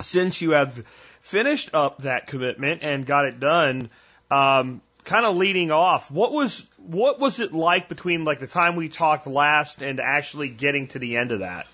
Since 0.00 0.40
you 0.40 0.52
have 0.52 0.84
finished 1.20 1.74
up 1.74 2.02
that 2.02 2.26
commitment 2.26 2.82
and 2.82 3.04
got 3.04 3.26
it 3.26 3.40
done, 3.40 3.90
um, 4.30 4.80
kind 5.04 5.26
of 5.26 5.36
leading 5.36 5.70
off, 5.70 6.10
what 6.10 6.32
was 6.32 6.68
what 6.78 7.20
was 7.20 7.40
it 7.40 7.52
like 7.52 7.88
between 7.88 8.24
like 8.24 8.40
the 8.40 8.46
time 8.46 8.76
we 8.76 8.88
talked 8.88 9.26
last 9.26 9.82
and 9.82 10.00
actually 10.00 10.48
getting 10.48 10.88
to 10.88 10.98
the 10.98 11.16
end 11.16 11.32
of 11.32 11.40
that? 11.40 11.66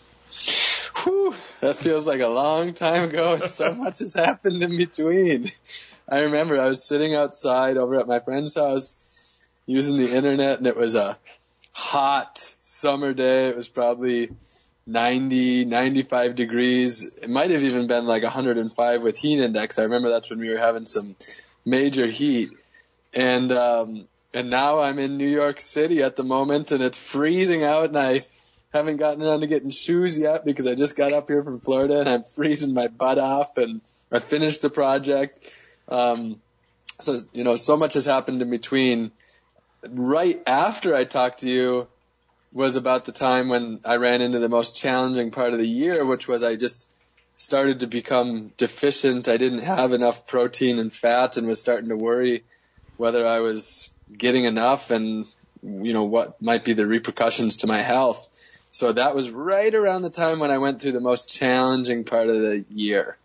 Whew, 1.03 1.35
that 1.61 1.77
feels 1.77 2.07
like 2.07 2.21
a 2.21 2.29
long 2.29 2.75
time 2.75 3.09
ago. 3.09 3.39
So 3.47 3.75
much 3.75 4.01
has 4.01 4.15
happened 4.15 4.63
in 4.63 4.77
between. 4.77 5.51
I 6.09 6.21
remember 6.21 6.61
I 6.61 6.67
was 6.67 6.85
sitting 6.85 7.15
outside 7.15 7.77
over 7.77 7.99
at 7.99 8.07
my 8.07 8.21
friend's 8.21 8.55
house 8.55 8.99
using 9.67 9.97
the 9.97 10.15
internet 10.15 10.59
and 10.59 10.67
it 10.67 10.77
was 10.77 10.95
a 10.95 11.17
hot 11.73 12.55
summer 12.63 13.13
day. 13.13 13.49
It 13.49 13.57
was 13.57 13.69
probably 13.69 14.31
90, 14.87 15.65
95 15.67 16.35
degrees. 16.35 17.05
It 17.05 17.31
might 17.31 17.51
have 17.51 17.65
even 17.65 17.87
been 17.87 18.07
like 18.07 18.23
105 18.23 19.03
with 19.03 19.17
heat 19.17 19.41
index. 19.41 19.79
I 19.79 19.85
remember 19.85 20.11
that's 20.11 20.31
when 20.31 20.41
we 20.41 20.49
were 20.49 20.59
having 20.59 20.87
some 20.87 21.17
major 21.65 22.07
heat. 22.07 22.51
And, 23.13 23.53
um, 23.53 24.09
and 24.33 24.51
now 24.51 24.81
I'm 24.81 24.99
in 24.99 25.17
New 25.17 25.29
York 25.29 25.61
City 25.61 26.03
at 26.03 26.17
the 26.17 26.23
moment 26.23 26.73
and 26.73 26.83
it's 26.83 26.99
freezing 26.99 27.65
out 27.65 27.87
and 27.87 27.99
I 27.99 28.21
haven't 28.73 28.99
gotten 28.99 29.23
around 29.23 29.41
to 29.41 29.47
getting 29.47 29.71
shoes 29.71 30.19
yet 30.19 30.45
because 30.45 30.67
I 30.67 30.75
just 30.75 30.97
got 30.97 31.13
up 31.13 31.29
here 31.29 31.43
from 31.43 31.59
Florida 31.59 32.01
and 32.01 32.09
I'm 32.09 32.25
freezing 32.25 32.73
my 32.73 32.87
butt 32.87 33.19
off 33.19 33.57
and 33.57 33.81
I 34.13 34.21
finished 34.21 34.63
the 34.63 34.71
project. 34.71 35.41
Um, 35.89 36.41
so, 37.01 37.19
you 37.33 37.45
know, 37.45 37.57
so 37.57 37.77
much 37.77 37.95
has 37.95 38.07
happened 38.07 38.43
in 38.43 38.51
between 38.51 39.11
right 39.89 40.41
after 40.47 40.95
I 40.95 41.05
talked 41.05 41.41
to 41.41 41.49
you 41.49 41.89
was 42.53 42.77
about 42.77 43.05
the 43.05 43.13
time 43.13 43.49
when 43.49 43.81
I 43.85 43.97
ran 43.97 44.23
into 44.23 44.39
the 44.39 44.49
most 44.49 44.77
challenging 44.77 45.31
part 45.31 45.53
of 45.53 45.59
the 45.59 45.69
year, 45.69 46.05
which 46.05 46.27
was 46.27 46.43
I 46.43 46.57
just 46.57 46.89
started 47.37 47.81
to 47.81 47.87
become 47.87 48.53
deficient. 48.57 49.29
I 49.29 49.37
didn't 49.37 49.61
have 49.61 49.93
enough 49.93 50.27
protein 50.27 50.79
and 50.79 50.93
fat 50.93 51.37
and 51.37 51.47
was 51.47 51.61
starting 51.61 51.89
to 51.89 51.97
worry 51.97 52.45
whether 52.97 53.27
I 53.27 53.39
was 53.39 53.89
getting 54.15 54.45
enough 54.45 54.91
and, 54.91 55.27
you 55.63 55.93
know, 55.93 56.05
what 56.05 56.43
might 56.43 56.65
be 56.65 56.73
the 56.73 56.87
repercussions 56.87 57.59
to 57.59 57.67
my 57.67 57.79
health. 57.79 58.29
So 58.73 58.93
that 58.93 59.15
was 59.15 59.31
right 59.31 59.75
around 59.75 60.03
the 60.03 60.11
time 60.11 60.39
when 60.39 60.51
I 60.51 60.59
went 60.59 60.83
through 60.83 60.93
the 60.93 61.01
most 61.01 61.29
challenging 61.31 62.05
part 62.05 62.29
of 62.29 62.37
the 62.37 62.65
year. 62.69 63.17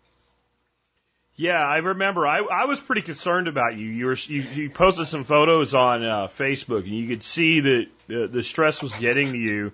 Yeah, 1.36 1.60
I 1.60 1.76
remember. 1.78 2.26
I 2.26 2.38
I 2.38 2.64
was 2.64 2.80
pretty 2.80 3.02
concerned 3.02 3.46
about 3.46 3.76
you. 3.76 3.86
You 3.86 4.06
were 4.06 4.16
you, 4.26 4.40
you 4.40 4.70
posted 4.70 5.06
some 5.06 5.24
photos 5.24 5.74
on 5.74 6.02
uh, 6.02 6.26
Facebook, 6.28 6.84
and 6.84 6.94
you 6.94 7.06
could 7.08 7.22
see 7.22 7.60
that 7.60 7.86
the, 8.06 8.26
the 8.26 8.42
stress 8.42 8.82
was 8.82 8.96
getting 8.96 9.32
to 9.32 9.38
you. 9.38 9.72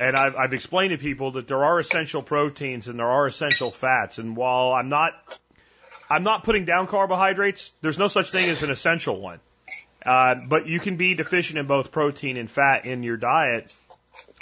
And 0.00 0.16
I've 0.16 0.34
I've 0.34 0.52
explained 0.54 0.90
to 0.90 0.98
people 0.98 1.32
that 1.32 1.46
there 1.46 1.64
are 1.64 1.78
essential 1.78 2.22
proteins 2.22 2.88
and 2.88 2.98
there 2.98 3.08
are 3.08 3.26
essential 3.26 3.70
fats. 3.70 4.18
And 4.18 4.36
while 4.36 4.72
I'm 4.72 4.88
not 4.88 5.12
I'm 6.10 6.24
not 6.24 6.42
putting 6.42 6.64
down 6.64 6.88
carbohydrates, 6.88 7.72
there's 7.80 7.98
no 7.98 8.08
such 8.08 8.32
thing 8.32 8.50
as 8.50 8.64
an 8.64 8.70
essential 8.72 9.20
one. 9.20 9.38
Uh, 10.04 10.34
but 10.48 10.66
you 10.66 10.80
can 10.80 10.96
be 10.96 11.14
deficient 11.14 11.60
in 11.60 11.68
both 11.68 11.92
protein 11.92 12.36
and 12.36 12.50
fat 12.50 12.86
in 12.86 13.04
your 13.04 13.16
diet. 13.16 13.72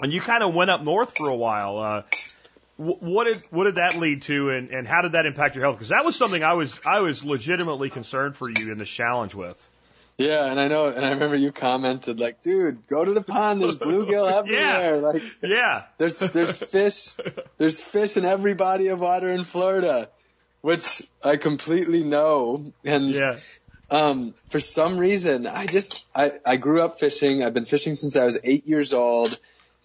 And 0.01 0.11
you 0.11 0.23
kind 0.23 0.43
of 0.43 0.55
went 0.55 0.71
up 0.71 0.83
north 0.83 1.15
for 1.19 1.29
a 1.29 1.37
while. 1.37 1.79
Uh, 1.79 2.03
what 2.81 3.25
did 3.25 3.43
what 3.51 3.65
did 3.65 3.75
that 3.77 3.97
lead 3.97 4.23
to, 4.23 4.51
and, 4.51 4.71
and 4.71 4.87
how 4.89 5.03
did 5.03 5.13
that 5.13 5.27
impact 5.27 5.55
your 5.55 5.65
health? 5.65 5.77
Because 5.77 5.91
that 5.91 6.05
was 6.05 6.17
something 6.17 6.43
I 6.43 6.55
was 6.55 6.81
I 6.85 7.01
was 7.01 7.25
legitimately 7.25 7.91
concerned 7.91 8.37
for 8.37 8.49
you 8.49 8.73
in 8.73 8.79
this 8.79 8.89
challenge 8.89 9.35
with. 9.35 9.69
Yeah, 10.17 10.51
and 10.51 10.61
I 10.61 10.69
know, 10.69 10.87
and 10.87 11.05
I 11.05 11.11
remember 11.11 11.37
you 11.37 11.53
commented 11.53 12.21
like, 12.21 12.43
"Dude, 12.43 12.87
go 12.89 13.05
to 13.05 13.13
the 13.13 13.23
pond. 13.23 13.61
There's 13.61 13.77
bluegill 13.77 14.31
everywhere. 14.39 14.97
yeah. 14.97 15.01
Like, 15.01 15.23
yeah, 15.43 15.83
there's 15.99 16.19
there's 16.21 16.57
fish, 16.57 17.11
there's 17.59 17.81
fish 17.81 18.17
in 18.17 18.25
every 18.25 18.55
body 18.55 18.89
of 18.89 19.01
water 19.01 19.29
in 19.31 19.45
Florida." 19.45 20.09
which 20.63 21.01
I 21.25 21.39
completely 21.39 22.03
know. 22.05 22.71
And 22.85 23.15
Yeah. 23.15 23.39
um, 23.91 24.35
for 24.51 24.61
some 24.61 24.99
reason, 24.99 25.47
I 25.47 25.65
just 25.67 26.05
I, 26.15 26.33
I 26.45 26.57
grew 26.57 26.83
up 26.83 27.01
fishing. 27.01 27.43
I've 27.43 27.55
been 27.55 27.65
fishing 27.65 27.97
since 27.97 28.15
I 28.15 28.27
was 28.27 28.37
eight 28.45 28.67
years 28.67 28.93
old. 28.93 29.39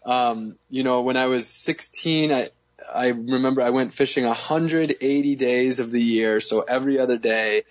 Um, 0.06 0.58
you 0.70 0.84
know, 0.84 1.00
when 1.02 1.16
I 1.16 1.28
was 1.28 1.48
16, 1.48 2.34
I 2.34 2.50
I 2.94 3.08
remember 3.08 3.62
I 3.62 3.70
went 3.70 3.94
fishing 3.94 4.26
180 4.26 5.36
days 5.36 5.80
of 5.80 5.92
the 5.92 6.02
year, 6.02 6.40
so 6.40 6.62
every 6.62 7.00
other 7.00 7.18
day. 7.18 7.64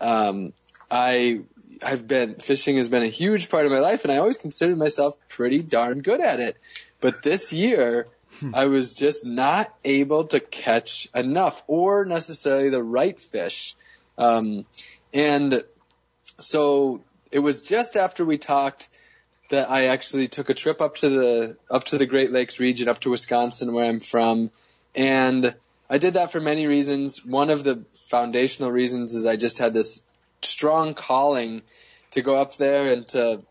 Um, 0.00 0.52
I 0.90 1.40
I've 1.82 2.06
been 2.06 2.36
fishing 2.36 2.76
has 2.76 2.88
been 2.88 3.02
a 3.02 3.08
huge 3.08 3.48
part 3.48 3.66
of 3.66 3.72
my 3.72 3.80
life, 3.80 4.04
and 4.04 4.12
I 4.12 4.18
always 4.18 4.38
considered 4.38 4.76
myself 4.76 5.16
pretty 5.28 5.60
darn 5.60 6.00
good 6.00 6.20
at 6.20 6.40
it. 6.40 6.56
But 7.00 7.22
this 7.22 7.52
year, 7.52 8.06
I 8.54 8.66
was 8.66 8.94
just 8.94 9.24
not 9.24 9.74
able 9.84 10.24
to 10.28 10.40
catch 10.40 11.08
enough, 11.14 11.62
or 11.66 12.04
necessarily 12.04 12.70
the 12.70 12.82
right 12.82 13.18
fish. 13.18 13.76
Um, 14.16 14.66
and 15.12 15.64
so 16.38 17.02
it 17.30 17.40
was 17.40 17.62
just 17.62 17.96
after 17.96 18.24
we 18.24 18.38
talked 18.38 18.88
that 19.50 19.70
I 19.70 19.86
actually 19.86 20.28
took 20.28 20.48
a 20.48 20.54
trip 20.54 20.80
up 20.80 20.96
to 20.96 21.08
the 21.08 21.56
up 21.70 21.84
to 21.84 21.98
the 21.98 22.06
Great 22.06 22.32
Lakes 22.32 22.58
region, 22.58 22.88
up 22.88 23.00
to 23.00 23.10
Wisconsin, 23.10 23.72
where 23.72 23.84
I'm 23.84 24.00
from, 24.00 24.50
and 24.94 25.54
I 25.88 25.98
did 25.98 26.14
that 26.14 26.32
for 26.32 26.40
many 26.40 26.66
reasons. 26.66 27.24
One 27.24 27.50
of 27.50 27.64
the 27.64 27.84
foundational 28.08 28.70
reasons 28.70 29.14
is 29.14 29.26
I 29.26 29.36
just 29.36 29.58
had 29.58 29.74
this 29.74 30.02
strong 30.42 30.94
calling 30.94 31.62
to 32.12 32.22
go 32.22 32.36
up 32.36 32.56
there 32.56 32.92
and 32.92 33.06
to 33.08 33.42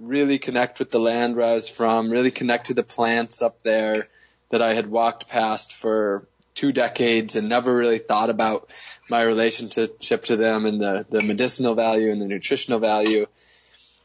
really 0.00 0.38
connect 0.38 0.78
with 0.78 0.90
the 0.90 1.00
land 1.00 1.36
where 1.36 1.46
I 1.46 1.54
was 1.54 1.68
from, 1.68 2.10
really 2.10 2.30
connect 2.30 2.66
to 2.66 2.74
the 2.74 2.82
plants 2.82 3.42
up 3.42 3.62
there 3.62 4.08
that 4.50 4.62
I 4.62 4.74
had 4.74 4.90
walked 4.90 5.28
past 5.28 5.72
for 5.72 6.26
two 6.54 6.72
decades 6.72 7.34
and 7.34 7.48
never 7.48 7.74
really 7.74 7.98
thought 7.98 8.30
about 8.30 8.70
my 9.10 9.22
relationship 9.22 10.00
to 10.00 10.36
them 10.36 10.66
and 10.66 10.80
the, 10.80 11.06
the 11.08 11.24
medicinal 11.24 11.74
value 11.74 12.10
and 12.10 12.20
the 12.20 12.26
nutritional 12.26 12.78
value. 12.78 13.26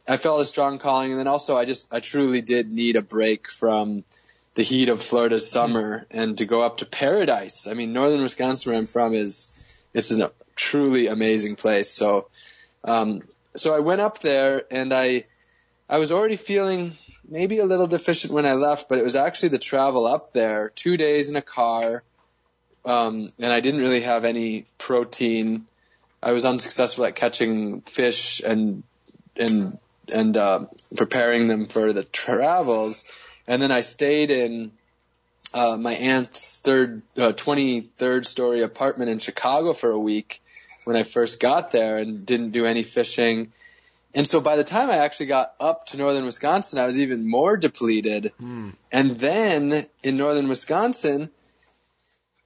I 0.10 0.18
felt 0.18 0.42
a 0.42 0.46
strong 0.46 0.80
calling 0.80 1.12
and 1.12 1.20
then 1.20 1.28
also 1.28 1.56
I 1.56 1.66
just, 1.66 1.88
I 1.92 2.00
truly 2.00 2.42
did 2.42 2.72
need 2.72 2.96
a 2.96 3.02
break 3.02 3.50
from 3.50 4.04
the 4.56 4.64
heat 4.64 4.90
of 4.90 5.04
Florida's 5.04 5.50
summer 5.50 6.08
and 6.10 6.40
to 6.40 6.46
go 6.46 6.64
up 6.64 6.78
to 6.78 6.86
paradise. 6.88 7.68
I 7.68 7.76
mean, 7.76 7.94
northern 7.94 8.24
Wisconsin 8.24 8.72
where 8.72 8.80
I'm 8.80 8.88
from 8.88 9.14
is, 9.14 9.52
it's 9.94 10.12
a 10.12 10.32
truly 10.56 11.08
amazing 11.08 11.58
place. 11.58 11.92
So, 11.92 12.28
um, 12.84 13.22
so 13.56 13.76
I 13.76 13.80
went 13.80 14.02
up 14.02 14.18
there 14.18 14.64
and 14.72 14.92
I, 14.92 15.26
I 15.88 16.00
was 16.00 16.12
already 16.12 16.38
feeling 16.38 16.94
maybe 17.28 17.60
a 17.60 17.66
little 17.66 17.86
deficient 17.86 18.34
when 18.34 18.48
I 18.48 18.54
left, 18.54 18.90
but 18.90 18.98
it 18.98 19.04
was 19.04 19.16
actually 19.16 19.50
the 19.50 19.60
travel 19.60 20.08
up 20.08 20.34
there, 20.34 20.70
two 20.70 20.98
days 20.98 21.30
in 21.30 21.36
a 21.36 21.42
car, 21.42 22.02
um, 22.84 23.30
and 23.38 23.54
I 23.54 23.60
didn't 23.60 23.82
really 23.82 24.02
have 24.02 24.26
any 24.26 24.66
protein. 24.80 25.68
I 26.22 26.32
was 26.32 26.46
unsuccessful 26.46 27.06
at 27.06 27.16
catching 27.16 27.82
fish 27.82 28.42
and 28.44 28.84
and 29.36 29.78
and 30.12 30.36
uh, 30.38 30.66
preparing 30.96 31.48
them 31.48 31.66
for 31.66 31.94
the 31.94 32.04
travels, 32.04 33.06
and 33.48 33.62
then 33.62 33.72
I 33.72 33.82
stayed 33.82 34.32
in 34.32 34.72
uh, 35.54 35.78
my 35.78 35.94
aunt's 35.94 36.60
third 36.60 37.02
uh, 37.18 37.32
23rd 37.32 38.26
story 38.26 38.62
apartment 38.62 39.10
in 39.10 39.20
Chicago 39.20 39.74
for 39.74 39.90
a 39.90 40.00
week 40.00 40.42
when 40.84 40.96
I 40.96 41.04
first 41.04 41.40
got 41.40 41.72
there 41.72 41.98
and 41.98 42.26
didn't 42.26 42.52
do 42.52 42.66
any 42.66 42.84
fishing. 42.84 43.52
And 44.14 44.28
so 44.28 44.42
by 44.42 44.56
the 44.56 44.64
time 44.64 44.90
I 44.90 44.98
actually 44.98 45.28
got 45.28 45.54
up 45.60 45.88
to 45.88 45.98
northern 45.98 46.26
Wisconsin, 46.26 46.80
I 46.80 46.86
was 46.86 47.00
even 47.00 47.30
more 47.30 47.58
depleted. 47.58 48.32
And 48.92 49.20
then 49.20 49.86
in 50.02 50.18
northern 50.18 50.48
Wisconsin, 50.48 51.30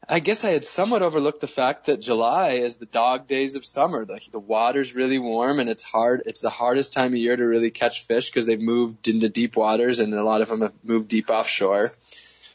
I 0.08 0.20
guess 0.20 0.44
I 0.44 0.52
had 0.52 0.66
somewhat 0.66 1.02
overlooked 1.02 1.42
the 1.42 1.48
fact 1.48 1.86
that 1.86 2.02
July 2.02 2.52
is 2.52 2.76
the 2.76 2.86
dog 2.86 3.28
days 3.28 3.56
of 3.56 3.66
summer. 3.66 4.06
The, 4.06 4.20
the 4.32 4.40
water's 4.40 4.94
really 4.94 5.20
warm 5.20 5.60
and 5.60 5.70
it's 5.70 5.84
hard. 5.84 6.24
It's 6.26 6.42
the 6.42 6.50
hardest 6.50 6.94
time 6.94 7.14
of 7.14 7.20
year 7.20 7.36
to 7.36 7.44
really 7.44 7.72
catch 7.72 8.06
fish 8.06 8.30
because 8.30 8.46
they've 8.46 8.60
moved 8.60 9.08
into 9.08 9.30
deep 9.30 9.56
waters 9.56 10.00
and 10.00 10.14
a 10.14 10.24
lot 10.24 10.42
of 10.42 10.50
them 10.50 10.62
have 10.62 10.74
moved 10.84 11.08
deep 11.08 11.30
offshore. 11.30 11.92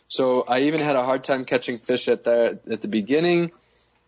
So 0.09 0.43
I 0.43 0.61
even 0.63 0.81
had 0.81 0.97
a 0.97 1.05
hard 1.05 1.25
time 1.25 1.45
catching 1.45 1.77
fish 1.77 2.09
at 2.09 2.25
the 2.25 2.59
at 2.71 2.81
the 2.81 2.89
beginning, 2.89 3.53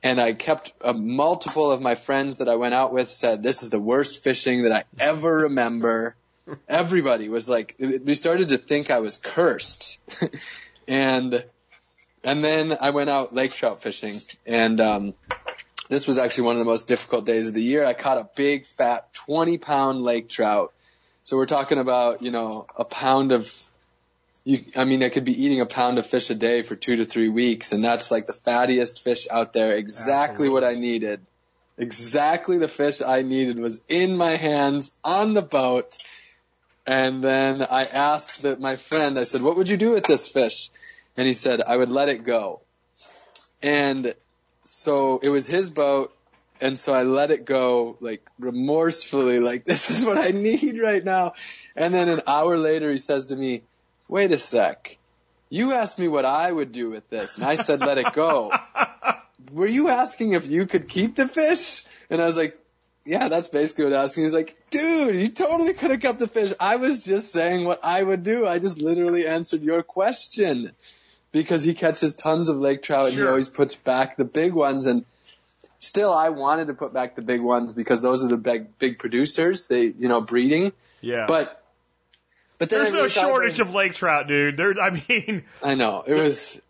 and 0.03 0.19
I 0.19 0.33
kept 0.33 0.73
uh, 0.83 0.95
multiple 0.95 1.71
of 1.71 1.83
my 1.83 1.95
friends 1.95 2.39
that 2.39 2.49
I 2.49 2.57
went 2.57 2.73
out 2.73 2.93
with 2.93 3.11
said 3.11 3.43
this 3.43 3.63
is 3.63 3.69
the 3.69 3.79
worst 3.79 4.25
fishing 4.25 4.63
that 4.63 4.73
I 4.73 4.85
ever 4.99 5.43
remember. 5.43 6.17
Everybody 6.69 7.29
was 7.29 7.49
like, 7.49 7.77
we 7.79 8.15
started 8.15 8.49
to 8.49 8.59
think 8.59 8.91
I 8.91 9.01
was 9.01 9.19
cursed, 9.19 9.99
and 10.89 11.45
and 12.23 12.45
then 12.45 12.77
I 12.81 12.91
went 12.91 13.11
out 13.11 13.35
lake 13.35 13.53
trout 13.53 13.83
fishing, 13.83 14.21
and 14.47 14.81
um, 14.81 15.15
this 15.89 16.07
was 16.07 16.19
actually 16.19 16.45
one 16.45 16.57
of 16.57 16.61
the 16.61 16.71
most 16.71 16.87
difficult 16.87 17.27
days 17.27 17.49
of 17.49 17.55
the 17.55 17.63
year. 17.63 17.85
I 17.85 17.95
caught 17.95 18.19
a 18.19 18.29
big, 18.37 18.65
fat, 18.65 19.13
20 19.15 19.59
pound 19.59 20.03
lake 20.03 20.29
trout. 20.29 20.73
So 21.25 21.37
we're 21.37 21.47
talking 21.47 21.79
about, 21.79 22.23
you 22.23 22.31
know, 22.31 22.67
a 22.77 22.85
pound 22.85 23.33
of, 23.33 23.53
you, 24.45 24.65
I 24.77 24.85
mean, 24.85 25.03
I 25.03 25.09
could 25.09 25.25
be 25.25 25.45
eating 25.45 25.61
a 25.61 25.67
pound 25.67 25.99
of 25.99 26.07
fish 26.07 26.31
a 26.31 26.35
day 26.35 26.63
for 26.63 26.77
two 26.77 26.97
to 26.97 27.05
three 27.05 27.29
weeks, 27.29 27.73
and 27.73 27.83
that's 27.83 28.11
like 28.11 28.27
the 28.27 28.33
fattiest 28.33 29.03
fish 29.03 29.27
out 29.31 29.53
there. 29.53 29.77
Exactly 29.77 30.49
what 30.49 30.65
I 30.65 30.73
needed. 30.73 31.21
Exactly 31.77 32.59
the 32.59 32.69
fish 32.69 33.01
I 33.01 33.23
needed 33.23 33.59
was 33.59 33.83
in 33.89 34.17
my 34.17 34.37
hands 34.37 34.97
on 35.03 35.35
the 35.35 35.43
boat. 35.43 35.99
And 36.87 37.23
then 37.23 37.63
I 37.63 37.85
asked 37.85 38.43
that 38.43 38.61
my 38.61 38.77
friend, 38.77 39.19
I 39.19 39.25
said, 39.25 39.43
what 39.43 39.57
would 39.57 39.69
you 39.69 39.77
do 39.77 39.91
with 39.91 40.05
this 40.05 40.29
fish? 40.29 40.71
And 41.21 41.27
he 41.27 41.35
said, 41.35 41.61
I 41.61 41.77
would 41.77 41.91
let 41.91 42.09
it 42.09 42.25
go. 42.25 42.63
And 43.63 44.15
so 44.63 45.21
it 45.23 45.29
was 45.29 45.47
his 45.47 45.69
boat. 45.69 46.17
And 46.63 46.79
so 46.79 46.95
I 46.95 47.03
let 47.03 47.31
it 47.31 47.45
go 47.45 47.99
like 48.01 48.27
remorsefully, 48.39 49.39
like 49.39 49.65
this 49.67 49.91
is 49.91 50.03
what 50.03 50.17
I 50.17 50.29
need 50.29 50.81
right 50.81 51.05
now. 51.05 51.35
And 51.77 51.93
then 51.93 52.09
an 52.09 52.23
hour 52.27 52.57
later 52.57 52.91
he 52.91 52.97
says 52.97 53.27
to 53.27 53.37
me, 53.37 53.65
wait 54.09 54.33
a 54.33 54.39
sec. 54.39 54.97
You 55.51 55.75
asked 55.75 55.99
me 55.99 56.09
what 56.09 56.25
I 56.25 56.51
would 56.51 56.73
do 56.73 56.89
with 56.89 57.11
this. 57.11 57.37
And 57.37 57.45
I 57.45 57.53
said, 57.53 57.81
let 57.81 57.99
it 57.99 58.15
go. 58.15 58.51
Were 59.53 59.67
you 59.67 59.91
asking 59.91 60.33
if 60.33 60.47
you 60.47 60.65
could 60.65 60.89
keep 60.89 61.17
the 61.17 61.29
fish? 61.29 61.85
And 62.09 62.23
I 62.23 62.25
was 62.25 62.39
like, 62.39 62.59
yeah, 63.05 63.29
that's 63.29 63.49
basically 63.49 63.85
what 63.85 63.93
I 63.93 64.01
was 64.01 64.13
asking. 64.13 64.25
He's 64.25 64.33
like, 64.33 64.57
dude, 64.71 65.17
you 65.17 65.29
totally 65.29 65.75
could 65.75 65.91
have 65.91 66.01
kept 66.01 66.19
the 66.19 66.27
fish. 66.27 66.55
I 66.59 66.77
was 66.77 67.05
just 67.05 67.31
saying 67.31 67.67
what 67.67 67.85
I 67.85 68.03
would 68.03 68.23
do. 68.23 68.47
I 68.47 68.59
just 68.59 68.81
literally 68.81 69.27
answered 69.27 69.61
your 69.61 69.83
question 69.83 70.73
because 71.33 71.63
he 71.63 71.75
catches 71.75 72.15
tons 72.17 72.49
of 72.49 72.57
lake 72.57 72.83
trout 72.83 73.07
and 73.07 73.15
he 73.15 73.25
always 73.25 73.49
puts 73.49 73.75
back 73.75 74.17
the 74.17 74.25
big 74.25 74.53
ones. 74.53 74.87
And 74.87 75.05
still, 75.79 76.13
I 76.13 76.31
wanted 76.31 76.67
to 76.69 76.75
put 76.75 76.93
back 76.93 77.17
the 77.17 77.23
big 77.23 77.41
ones 77.41 77.75
because 77.75 78.03
those 78.03 78.23
are 78.23 78.29
the 78.29 78.37
big, 78.37 78.79
big 78.79 78.99
producers. 78.99 79.69
They, 79.69 79.85
you 79.85 80.09
know, 80.09 80.21
breeding. 80.21 80.73
Yeah. 81.01 81.27
But, 81.29 81.63
but 82.59 82.69
there's 82.69 82.93
no 82.93 83.09
shortage 83.09 83.61
of 83.61 83.73
lake 83.73 83.95
trout, 83.95 84.29
dude. 84.29 84.57
There, 84.57 84.75
I 84.81 84.91
mean, 85.09 85.45
I 85.65 85.75
know 85.75 86.03
it 86.07 86.15
was, 86.15 86.61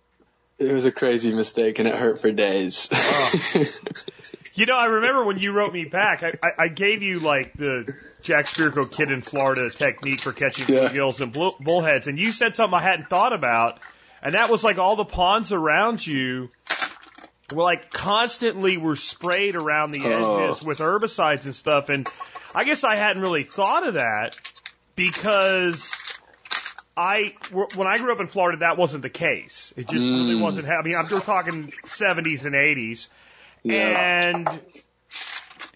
it 0.58 0.72
was 0.72 0.84
a 0.84 0.92
crazy 0.92 1.34
mistake 1.34 1.78
and 1.78 1.88
it 1.88 1.94
hurt 1.94 2.20
for 2.20 2.30
days. 2.30 2.88
you 4.54 4.66
know, 4.66 4.76
I 4.76 4.84
remember 4.84 5.24
when 5.24 5.38
you 5.38 5.52
wrote 5.52 5.72
me 5.72 5.86
back, 5.86 6.22
I, 6.22 6.34
I, 6.44 6.64
I 6.64 6.68
gave 6.68 7.02
you 7.02 7.18
like 7.18 7.54
the 7.54 7.94
Jack 8.22 8.44
Spirko 8.44 8.90
kid 8.90 9.10
in 9.10 9.22
Florida 9.22 9.70
technique 9.70 10.20
for 10.20 10.32
catching 10.32 10.72
Yeah. 10.72 10.88
bluegills 10.88 11.20
and 11.22 11.32
bull, 11.32 11.56
bullheads, 11.60 12.06
and 12.08 12.18
you 12.18 12.30
said 12.30 12.54
something 12.54 12.78
I 12.78 12.82
hadn't 12.82 13.06
thought 13.06 13.32
about, 13.32 13.78
and 14.22 14.34
that 14.34 14.50
was 14.50 14.62
like 14.64 14.78
all 14.78 14.96
the 14.96 15.04
ponds 15.04 15.52
around 15.52 16.06
you 16.06 16.50
were 17.54 17.62
like 17.62 17.90
constantly 17.90 18.76
were 18.76 18.96
sprayed 18.96 19.56
around 19.56 19.92
the 19.92 20.02
Oh. 20.04 20.46
edges 20.46 20.62
with 20.62 20.78
herbicides 20.78 21.44
and 21.46 21.54
stuff, 21.54 21.88
and 21.88 22.08
I 22.54 22.64
guess 22.64 22.84
I 22.84 22.96
hadn't 22.96 23.22
really 23.22 23.44
thought 23.44 23.86
of 23.86 23.94
that 23.94 24.38
because 24.96 25.92
I 26.96 27.34
when 27.74 27.86
I 27.86 27.96
grew 27.98 28.12
up 28.12 28.20
in 28.20 28.26
Florida, 28.26 28.58
that 28.58 28.76
wasn't 28.76 29.02
the 29.02 29.10
case. 29.10 29.72
It 29.76 29.88
just 29.88 30.06
really 30.06 30.34
Mm. 30.34 30.42
wasn't. 30.42 30.68
I 30.68 30.82
mean, 30.82 30.96
I'm 30.96 31.06
we're 31.10 31.20
talking 31.20 31.72
70s 31.86 32.44
and 32.44 32.54
80s, 32.54 33.08
yeah. 33.62 34.28
and 34.28 34.60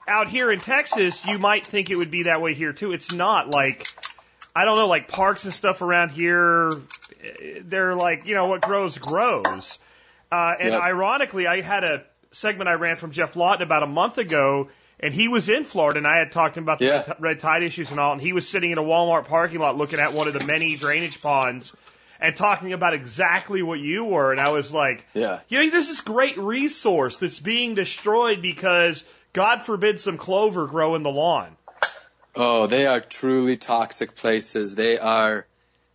out 0.06 0.28
here 0.28 0.50
in 0.50 0.60
Texas, 0.60 1.24
you 1.24 1.38
might 1.38 1.66
think 1.66 1.90
it 1.90 1.96
would 1.96 2.10
be 2.10 2.24
that 2.24 2.40
way 2.42 2.52
here 2.54 2.72
too. 2.74 2.92
It's 2.92 3.12
not 3.12 3.54
like 3.54 3.86
I 4.54 4.64
don't 4.64 4.76
know, 4.76 4.86
like 4.86 5.08
parks 5.08 5.44
and 5.44 5.52
stuff 5.52 5.82
around 5.82 6.10
here. 6.10 6.70
They're 7.62 7.94
like 7.94 8.26
you 8.26 8.34
know 8.34 8.46
what 8.46 8.60
grows 8.62 8.98
grows. 8.98 9.78
Uh, 10.30 10.52
and 10.60 10.72
Yep. 10.72 10.82
ironically, 10.82 11.46
I 11.46 11.60
had 11.60 11.84
a 11.84 12.02
segment 12.32 12.68
I 12.68 12.74
ran 12.74 12.96
from 12.96 13.12
Geoff 13.12 13.36
Lawton 13.36 13.62
about 13.62 13.82
a 13.82 13.86
month 13.86 14.18
ago, 14.18 14.68
and 14.98 15.14
he 15.14 15.28
was 15.28 15.48
in 15.48 15.64
Florida, 15.64 15.98
and 15.98 16.06
I 16.06 16.18
had 16.18 16.32
talked 16.32 16.54
to 16.54 16.60
him 16.60 16.64
about 16.64 16.78
the 16.80 16.86
Yeah. 16.86 16.92
red, 17.06 17.16
red 17.20 17.40
tide 17.40 17.62
issues 17.62 17.90
and 17.90 18.00
all, 18.00 18.12
and 18.12 18.20
he 18.20 18.32
was 18.32 18.48
sitting 18.48 18.70
in 18.70 18.78
a 18.78 18.82
Walmart 18.82 19.26
parking 19.26 19.60
lot 19.60 19.76
looking 19.76 20.00
at 20.00 20.12
one 20.12 20.26
of 20.26 20.34
the 20.34 20.44
many 20.44 20.76
drainage 20.76 21.20
ponds 21.20 21.76
and 22.20 22.34
talking 22.34 22.72
about 22.72 22.94
exactly 22.94 23.62
what 23.62 23.78
you 23.78 24.04
were, 24.04 24.32
and 24.32 24.40
I 24.40 24.50
was 24.50 24.72
like, 24.72 25.06
yeah. 25.14 25.40
you 25.48 25.58
know, 25.58 25.70
there's 25.70 25.88
this 25.88 26.00
great 26.00 26.38
resource 26.38 27.18
that's 27.18 27.38
being 27.38 27.74
destroyed 27.74 28.40
because 28.42 29.04
God 29.32 29.62
forbid 29.62 30.00
some 30.00 30.16
clover 30.16 30.66
grow 30.66 30.94
in 30.96 31.02
the 31.02 31.10
lawn. 31.10 31.56
Oh, 32.36 32.66
they 32.66 32.86
are 32.86 33.00
truly 33.00 33.56
toxic 33.56 34.16
places. 34.16 34.74
They 34.74 34.98
are 34.98 35.46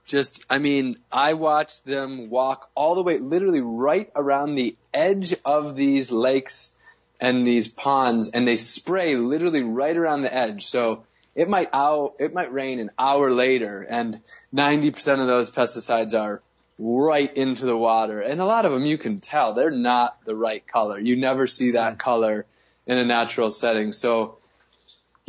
just, 0.05 0.46
I 0.50 0.58
mean, 0.58 0.98
I 1.12 1.34
watched 1.34 1.86
them 1.86 2.29
walk 2.29 2.69
all 2.75 2.96
the 2.96 3.03
way, 3.03 3.17
literally 3.17 3.62
right 3.62 4.10
around 4.15 4.55
the 4.55 4.75
edge 4.93 5.36
of 5.46 5.75
these 5.75 6.12
lakes 6.12 6.75
and 7.19 7.46
these 7.46 7.67
ponds, 7.67 8.29
and 8.29 8.48
they 8.48 8.55
spray 8.55 9.15
literally 9.15 9.62
right 9.62 9.96
around 9.96 10.22
the 10.22 10.34
edge. 10.34 10.65
So 10.65 11.03
it 11.36 11.50
might 11.50 11.69
hour, 11.74 12.13
it 12.19 12.34
might 12.34 12.51
rain 12.53 12.79
an 12.79 12.91
hour 12.98 13.31
later, 13.31 13.81
and 13.81 14.22
90% 14.53 15.22
of 15.22 15.27
those 15.27 15.51
pesticides 15.51 16.17
are 16.19 16.41
right 16.79 17.36
into 17.36 17.65
the 17.65 17.77
water. 17.77 18.22
And 18.22 18.39
a 18.39 18.46
lot 18.46 18.65
of 18.65 18.72
them 18.72 18.86
you 18.86 18.98
can 18.98 19.19
tell 19.19 19.53
they're 19.53 19.69
not 19.69 20.17
the 20.25 20.36
right 20.36 20.65
color. 20.65 20.98
You 20.98 21.17
never 21.17 21.46
see 21.46 21.72
that 21.72 21.96
mm. 21.96 22.00
color 22.00 22.46
in 22.88 22.98
a 22.98 23.05
natural 23.05 23.50
setting. 23.50 23.91
So 23.91 24.38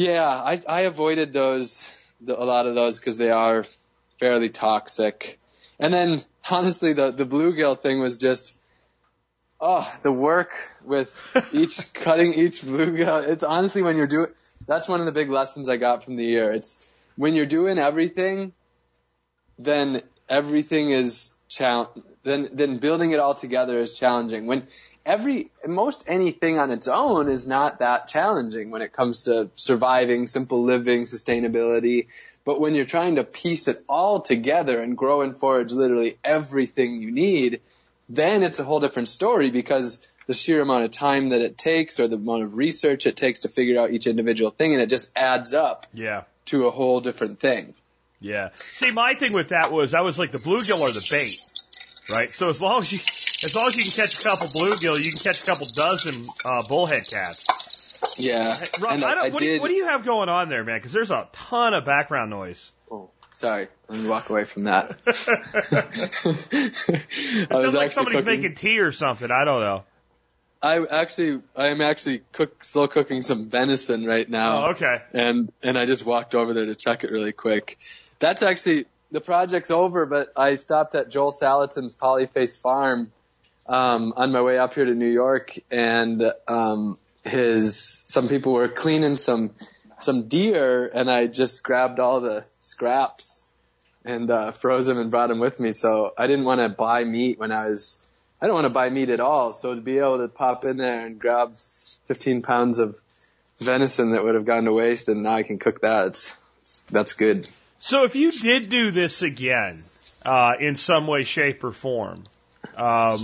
yeah, 0.01 0.27
I, 0.27 0.59
I 0.67 0.81
avoided 0.83 1.35
those, 1.35 1.87
the, 2.23 2.41
a 2.41 2.45
lot 2.45 2.67
of 2.67 2.75
those 2.75 2.99
because 2.99 3.19
they 3.19 3.31
are 3.31 3.67
fairly 4.19 4.49
toxic. 4.49 5.39
And 5.79 5.93
then 5.93 6.23
honestly, 6.51 6.95
the, 6.95 7.11
the 7.11 7.27
bluegill 7.27 7.79
thing 7.79 8.01
was 8.01 8.17
just, 8.17 8.57
oh, 9.61 9.87
the 10.03 10.11
work 10.11 10.53
with 10.83 11.15
each 11.53 11.93
cutting 11.93 12.33
each 12.33 12.63
bluegill. 12.63 13.29
It's 13.29 13.45
honestly 13.45 13.83
when 13.83 13.99
you're 13.99 14.07
doing, 14.07 14.29
that's 14.67 14.89
one 14.89 15.01
of 15.01 15.07
the 15.07 15.13
big 15.13 15.29
lessons 15.29 15.69
I 15.69 15.77
got 15.77 16.03
from 16.03 16.17
the 16.17 16.25
year. 16.25 16.51
It's 16.51 16.83
when 17.17 17.35
you're 17.35 17.45
doing 17.45 17.79
everything, 17.79 18.55
then 19.59 20.01
everything 20.31 20.93
is 20.93 21.37
challenge. 21.51 21.91
Then 22.23 22.49
then 22.53 22.79
building 22.79 23.13
it 23.13 23.21
all 23.21 23.35
together 23.35 23.79
is 23.79 23.99
challenging. 23.99 24.47
When 24.47 24.67
every 25.07 25.51
most 25.67 26.05
anything 26.07 26.59
on 26.59 26.71
its 26.71 26.89
own 26.89 27.29
is 27.31 27.47
not 27.47 27.79
that 27.81 28.09
challenging 28.09 28.71
when 28.71 28.83
it 28.83 28.93
comes 28.93 29.23
to 29.23 29.51
surviving, 29.57 30.27
simple 30.27 30.65
living, 30.65 31.03
sustainability. 31.05 32.07
But 32.45 32.61
when 32.61 32.75
you're 32.75 32.85
trying 32.87 33.17
to 33.17 33.25
piece 33.25 33.69
it 33.69 33.83
all 33.89 34.21
together 34.21 34.81
and 34.81 34.97
grow 34.97 35.23
and 35.23 35.37
forage 35.37 35.73
literally 35.73 36.19
everything 36.25 37.01
you 37.01 37.11
need, 37.11 37.61
then 38.09 38.43
it's 38.43 38.59
a 38.59 38.65
whole 38.65 38.81
different 38.81 39.09
story 39.09 39.51
because 39.51 40.07
the 40.27 40.35
sheer 40.35 40.63
amount 40.63 40.85
of 40.85 40.91
time 40.91 41.29
that 41.29 41.41
it 41.41 41.59
takes 41.59 41.99
or 42.01 42.09
the 42.09 42.17
amount 42.17 42.43
of 42.45 42.57
research 42.57 43.07
it 43.07 43.17
takes 43.17 43.41
to 43.41 43.49
figure 43.49 43.81
out 43.81 43.91
each 43.91 44.07
individual 44.07 44.51
thing 44.51 44.73
and 44.73 44.81
it 44.83 44.89
just 44.89 45.11
adds 45.17 45.55
up 45.55 45.87
Yeah. 45.93 46.23
to 46.47 46.67
a 46.67 46.71
whole 46.71 47.01
different 47.01 47.41
thing. 47.41 47.75
Yeah. 48.21 48.51
See, 48.55 48.91
my 48.91 49.15
thing 49.15 49.33
with 49.33 49.49
that 49.49 49.73
was 49.73 49.93
I 49.95 50.03
was 50.03 50.19
like 50.19 50.31
the 50.31 50.39
bluegill 50.39 50.81
or 50.81 50.91
the 50.93 51.07
bait, 51.11 51.41
right? 52.13 52.31
So 52.31 52.49
as 52.49 52.61
long 52.61 52.79
as 52.81 52.93
you 52.93 52.99
as 53.43 53.55
long 53.55 53.69
as 53.69 53.77
you 53.77 53.83
can 53.83 53.93
catch 53.93 54.19
a 54.19 54.23
couple 54.23 54.47
bluegill, 54.49 54.99
you 54.99 55.11
can 55.11 55.21
catch 55.21 55.43
a 55.43 55.47
couple 55.47 55.67
dozen 55.75 56.27
uh, 56.45 56.63
bullhead 56.69 57.09
cats. 57.09 58.17
Yeah. 58.19 58.53
Hey, 58.55 58.67
Rob, 58.81 58.93
I 58.93 58.95
I, 58.95 58.99
don't, 58.99 59.19
I 59.19 59.29
what, 59.31 59.39
do 59.39 59.47
you, 59.47 59.61
what 59.61 59.69
do 59.69 59.75
you 59.75 59.87
have 59.87 60.05
going 60.05 60.29
on 60.29 60.49
there, 60.49 60.65
man? 60.65 60.79
Because 60.79 60.93
there's 60.93 61.11
a 61.11 61.29
ton 61.33 61.75
of 61.75 61.85
background 61.85 62.31
noise. 62.31 62.73
Oh, 62.91 63.11
sorry. 63.33 63.69
Let 63.89 63.99
me 63.99 64.09
walk 64.09 64.31
away 64.31 64.45
from 64.45 64.65
that. 64.65 64.99
It 66.53 67.49
sounds 67.49 67.75
like 67.75 67.91
somebody's 67.91 68.25
making 68.25 68.55
tea 68.55 68.81
or 68.81 68.93
something. 68.93 69.31
I 69.31 69.45
don't 69.45 69.61
know. 69.61 69.85
I 70.63 70.85
actually, 70.85 71.41
I 71.57 71.69
am 71.69 71.81
actually 71.81 72.23
cook, 72.33 72.63
slow 72.63 72.87
cooking 72.87 73.23
some 73.23 73.49
venison 73.49 74.05
right 74.05 74.29
now. 74.29 74.67
Oh, 74.67 74.71
okay. 74.73 75.01
And, 75.13 75.51
and 75.63 75.79
I 75.79 75.87
just 75.87 76.05
walked 76.05 76.35
over 76.35 76.53
there 76.53 76.67
to 76.67 76.75
check 76.75 77.03
it 77.03 77.11
really 77.11 77.33
quick. 77.33 77.79
That's 78.19 78.43
actually, 78.43 78.85
the 79.11 79.23
project's 79.23 79.71
over, 79.71 80.05
but 80.05 80.33
I 80.37 80.57
stopped 80.57 80.95
at 80.95 81.09
Joel 81.09 81.33
Salatin's 81.33 81.97
Polyface 81.97 82.61
Farm, 82.61 83.11
um, 83.71 84.15
on 84.17 84.33
my 84.33 84.43
way 84.43 84.59
up 84.59 84.75
here 84.75 84.85
to 84.85 84.95
New 84.95 85.09
York 85.09 85.57
and, 85.71 86.33
um, 86.49 86.99
his, 87.25 87.79
some 87.79 88.29
people 88.29 88.53
were 88.53 88.69
cleaning 88.69 89.17
some, 89.17 89.53
some 90.01 90.27
deer 90.27 90.91
and 90.93 91.09
I 91.09 91.29
just 91.29 91.63
grabbed 91.63 92.01
all 92.01 92.21
the 92.21 92.45
scraps 92.63 93.47
and, 94.05 94.29
uh, 94.29 94.51
froze 94.51 94.87
them 94.87 94.99
and 94.99 95.13
brought 95.13 95.29
them 95.29 95.39
with 95.39 95.61
me. 95.61 95.71
So 95.71 96.13
I 96.19 96.27
didn't 96.27 96.47
want 96.47 96.61
to 96.61 96.69
buy 96.69 97.05
meat 97.05 97.39
when 97.39 97.53
I 97.53 97.69
was, 97.69 98.03
I 98.43 98.47
don't 98.47 98.57
want 98.57 98.65
to 98.65 98.71
buy 98.71 98.91
meat 98.91 99.09
at 99.09 99.21
all. 99.21 99.53
So 99.53 99.73
to 99.73 99.81
be 99.81 99.99
able 99.99 100.19
to 100.19 100.29
pop 100.29 100.65
in 100.65 100.77
there 100.77 101.07
and 101.07 101.17
grab 101.17 101.55
15 102.09 102.43
pounds 102.43 102.81
of 102.81 103.01
venison 103.61 104.13
that 104.13 104.25
would 104.25 104.35
have 104.35 104.47
gone 104.47 104.65
to 104.65 104.73
waste 104.73 105.09
and 105.09 105.23
now 105.23 105.37
I 105.37 105.45
can 105.45 105.61
cook 105.61 105.83
that, 105.83 106.07
it's, 106.09 106.37
that's 106.91 107.13
good. 107.13 107.49
So 107.79 108.03
if 108.03 108.17
you 108.17 108.33
did 108.33 108.69
do 108.69 108.91
this 108.91 109.23
again, 109.23 109.75
uh, 110.25 110.55
in 110.59 110.75
some 110.75 111.07
way, 111.07 111.23
shape, 111.23 111.63
or 111.63 111.71
form, 111.73 112.25
um, 112.81 113.21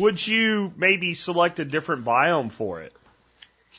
would 0.00 0.26
you 0.26 0.72
maybe 0.76 1.14
select 1.14 1.60
a 1.60 1.64
different 1.64 2.04
biome 2.04 2.50
for 2.50 2.82
it? 2.82 2.92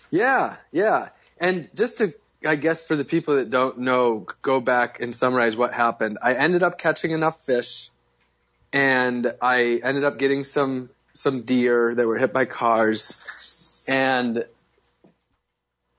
Yeah, 0.09 0.55
yeah. 0.71 1.09
And 1.37 1.69
just 1.75 1.97
to, 1.97 2.13
I 2.45 2.55
guess 2.55 2.85
for 2.85 2.95
the 2.95 3.03
people 3.03 3.35
that 3.35 3.49
don't 3.49 3.79
know, 3.79 4.25
go 4.41 4.61
back 4.61 5.01
and 5.01 5.13
summarize 5.13 5.57
what 5.57 5.73
happened. 5.73 6.17
I 6.21 6.33
ended 6.33 6.63
up 6.63 6.79
catching 6.79 7.11
enough 7.11 7.45
fish 7.45 7.89
and 8.71 9.33
I 9.41 9.81
ended 9.83 10.05
up 10.05 10.17
getting 10.17 10.45
some, 10.45 10.89
some 11.11 11.41
deer 11.41 11.93
that 11.93 12.07
were 12.07 12.17
hit 12.17 12.31
by 12.31 12.45
cars 12.45 13.85
and, 13.89 14.45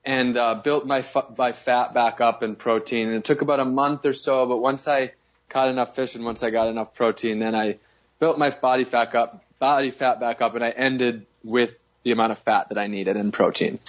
and, 0.03 0.37
uh, 0.37 0.55
built 0.55 0.87
my, 0.87 1.05
my 1.37 1.51
fat 1.51 1.93
back 1.93 2.19
up 2.19 2.41
in 2.41 2.55
protein. 2.55 3.09
And 3.09 3.17
it 3.17 3.25
took 3.25 3.43
about 3.43 3.59
a 3.59 3.65
month 3.65 4.07
or 4.07 4.13
so, 4.13 4.47
but 4.47 4.57
once 4.57 4.87
I 4.87 5.11
caught 5.49 5.67
enough 5.67 5.95
fish 5.95 6.15
and 6.15 6.25
once 6.25 6.41
I 6.41 6.49
got 6.49 6.67
enough 6.67 6.95
protein, 6.95 7.37
then 7.37 7.53
I 7.53 7.77
built 8.19 8.37
my 8.37 8.49
body 8.49 8.83
fat 8.83 9.15
up, 9.15 9.43
body 9.59 9.91
fat 9.91 10.19
back 10.19 10.41
up 10.41 10.55
and 10.55 10.63
I 10.63 10.69
ended 10.69 11.25
with 11.43 11.83
the 12.03 12.11
amount 12.11 12.31
of 12.31 12.39
fat 12.39 12.69
that 12.69 12.77
I 12.77 12.87
needed 12.87 13.17
in 13.17 13.31
protein. 13.31 13.79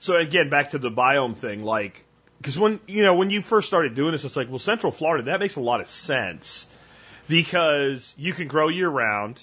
So 0.00 0.16
again, 0.16 0.50
back 0.50 0.70
to 0.70 0.78
the 0.78 0.90
biome 0.90 1.36
thing, 1.36 1.64
like, 1.64 2.04
because 2.38 2.58
when 2.58 2.80
you 2.86 3.02
know 3.02 3.14
when 3.14 3.30
you 3.30 3.42
first 3.42 3.66
started 3.66 3.94
doing 3.94 4.12
this, 4.12 4.24
it's 4.24 4.36
like, 4.36 4.48
well, 4.48 4.58
Central 4.58 4.92
Florida, 4.92 5.24
that 5.24 5.40
makes 5.40 5.56
a 5.56 5.60
lot 5.60 5.80
of 5.80 5.88
sense 5.88 6.66
because 7.28 8.14
you 8.16 8.32
can 8.32 8.46
grow 8.46 8.68
year 8.68 8.88
round. 8.88 9.42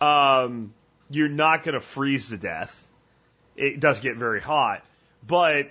Um, 0.00 0.72
you're 1.10 1.28
not 1.28 1.64
going 1.64 1.74
to 1.74 1.80
freeze 1.80 2.28
to 2.28 2.36
death. 2.36 2.86
It 3.56 3.80
does 3.80 3.98
get 3.98 4.16
very 4.16 4.40
hot, 4.40 4.84
but 5.26 5.70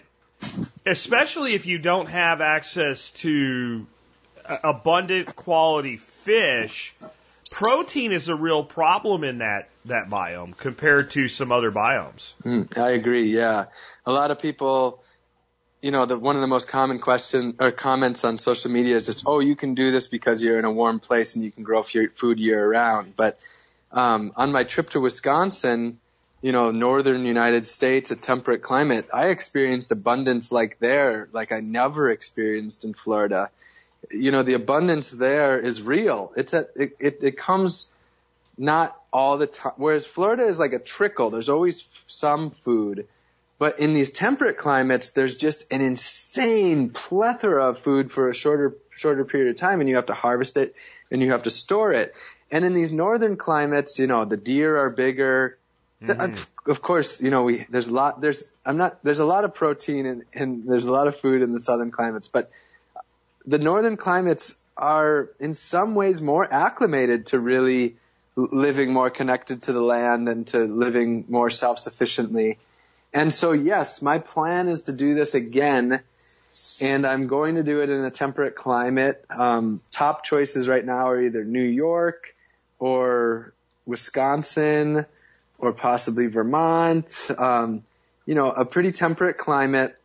especially 0.86 1.54
if 1.54 1.66
you 1.66 1.78
don't 1.78 2.08
have 2.08 2.42
access 2.42 3.12
to 3.12 3.88
abundant 4.64 5.36
quality 5.36 5.98
fish, 5.98 6.96
protein 7.52 8.12
is 8.12 8.30
a 8.30 8.36
real 8.36 8.64
problem 8.64 9.24
in 9.24 9.40
that 9.40 9.70
that 9.86 10.10
biome 10.10 10.58
compared 10.58 11.12
to 11.12 11.28
some 11.28 11.52
other 11.52 11.72
biomes. 11.72 12.34
Mm, 12.44 12.78
I 12.78 12.92
agree. 12.92 13.34
Yeah, 13.34 13.66
a 14.06 14.12
lot 14.12 14.32
of 14.32 14.40
people, 14.40 15.04
you 15.82 15.92
know, 15.92 16.06
the 16.06 16.18
one 16.18 16.36
of 16.36 16.42
the 16.42 16.48
most 16.48 16.68
common 16.68 17.00
question 17.00 17.56
or 17.60 17.72
comments 17.72 18.24
on 18.24 18.38
social 18.38 18.72
media 18.72 18.96
is 18.96 19.06
just, 19.06 19.24
"Oh, 19.26 19.40
you 19.40 19.56
can 19.56 19.76
do 19.76 19.92
this 19.92 20.08
because 20.08 20.44
you're 20.44 20.60
in 20.60 20.66
a 20.66 20.72
warm 20.72 21.00
place 21.00 21.36
and 21.36 21.44
you 21.44 21.52
can 21.52 21.64
grow 21.64 21.84
food 21.84 22.40
year 22.40 22.70
round." 22.70 23.16
But 23.16 23.40
um, 23.92 24.34
on 24.36 24.52
my 24.52 24.64
trip 24.64 24.90
to 24.92 25.00
Wisconsin, 25.00 26.00
you 26.42 26.52
know, 26.52 26.72
northern 26.72 27.26
United 27.26 27.66
States, 27.66 28.12
a 28.12 28.16
temperate 28.16 28.62
climate, 28.62 29.10
I 29.14 29.28
experienced 29.28 29.92
abundance 29.92 30.52
like 30.52 30.80
there, 30.80 31.30
like 31.32 31.52
I 31.52 31.62
never 31.62 32.12
experienced 32.12 32.84
in 32.84 32.94
Florida. 32.94 33.50
You 34.12 34.32
know, 34.32 34.44
the 34.44 34.54
abundance 34.54 35.12
there 35.12 35.60
is 35.60 35.82
real. 35.82 36.32
It's 36.36 36.54
a, 36.54 36.68
it, 36.76 36.98
it, 37.00 37.20
it 37.22 37.38
comes 37.38 37.92
not 38.58 39.00
all 39.14 39.38
the 39.38 39.48
time. 39.48 39.74
Whereas 39.78 40.06
Florida 40.06 40.48
is 40.48 40.60
like 40.60 40.74
a 40.74 40.80
trickle. 40.80 41.30
There's 41.30 41.50
always 41.50 41.88
some 42.08 42.52
food. 42.52 43.08
But 43.60 43.80
in 43.80 43.94
these 43.94 44.12
temperate 44.12 44.58
climates, 44.58 45.12
there's 45.12 45.36
just 45.36 45.66
an 45.72 45.82
insane 45.82 46.90
plethora 46.92 47.70
of 47.70 47.80
food 47.80 48.12
for 48.12 48.30
a 48.30 48.34
shorter, 48.34 48.76
shorter 48.92 49.26
period 49.26 49.50
of 49.52 49.58
time 49.60 49.80
and 49.80 49.90
you 49.90 49.96
have 49.96 50.08
to 50.08 50.14
harvest 50.14 50.58
it 50.58 50.76
and 51.12 51.22
you 51.22 51.32
have 51.32 51.44
to 51.44 51.50
store 51.50 51.92
it. 51.92 52.14
And 52.52 52.64
in 52.64 52.74
these 52.74 52.92
northern 52.92 53.36
climates, 53.36 54.00
you 54.00 54.08
know, 54.08 54.26
the 54.26 54.38
deer 54.38 54.78
are 54.78 54.90
bigger. 54.90 55.58
The- 56.02 56.14
mm-hmm. 56.14 56.70
Of 56.70 56.82
course, 56.82 57.22
you 57.22 57.32
know, 57.32 57.44
we, 57.44 57.66
there's 57.70 57.88
a 57.88 57.94
lot, 57.94 58.22
there's, 58.22 58.54
I'm 58.66 58.78
not, 58.78 59.02
there's 59.04 59.20
a 59.20 59.26
lot 59.26 59.46
of 59.46 59.56
protein 59.56 60.06
and, 60.06 60.24
and 60.34 60.68
there's 60.68 60.86
a 60.86 60.92
lot 60.92 61.08
of 61.08 61.16
food 61.16 61.42
in 61.42 61.54
the 61.54 61.60
southern 61.60 61.92
climates, 61.92 62.28
but 62.28 62.52
the 63.48 63.58
northern 63.58 63.98
climates 63.98 64.60
are 64.76 65.30
in 65.40 65.54
some 65.54 65.96
ways 65.96 66.22
more 66.22 66.52
acclimated 66.52 67.28
to 67.28 67.40
really 67.40 67.96
living 68.36 68.94
more 68.94 69.10
connected 69.10 69.64
to 69.64 69.74
the 69.74 69.82
land 69.82 70.30
and 70.30 70.46
to 70.48 70.60
living 70.66 71.26
more 71.28 71.50
self-sufficiently. 71.50 72.60
And 73.14 73.34
so 73.34 73.54
yes, 73.54 74.02
my 74.02 74.20
plan 74.20 74.68
is 74.68 74.84
to 74.84 74.94
do 74.94 75.16
this 75.16 75.34
again 75.34 76.02
and 76.82 77.06
I'm 77.06 77.28
going 77.28 77.56
to 77.56 77.64
do 77.64 77.82
it 77.82 77.90
in 77.90 78.04
a 78.04 78.12
temperate 78.12 78.56
climate. 78.56 79.24
Um, 79.30 79.82
top 79.92 80.24
choices 80.24 80.68
right 80.68 80.84
now 80.84 81.10
are 81.10 81.22
either 81.22 81.44
New 81.44 81.64
York 81.64 82.36
or 82.80 83.54
Wisconsin 83.86 85.06
or 85.58 85.74
possibly 85.74 86.28
Vermont. 86.28 87.30
Um, 87.38 87.84
you 88.26 88.36
know, 88.36 88.52
a 88.52 88.66
pretty 88.66 88.92
temperate 88.92 89.38
climate 89.38 89.98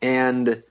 and 0.00 0.62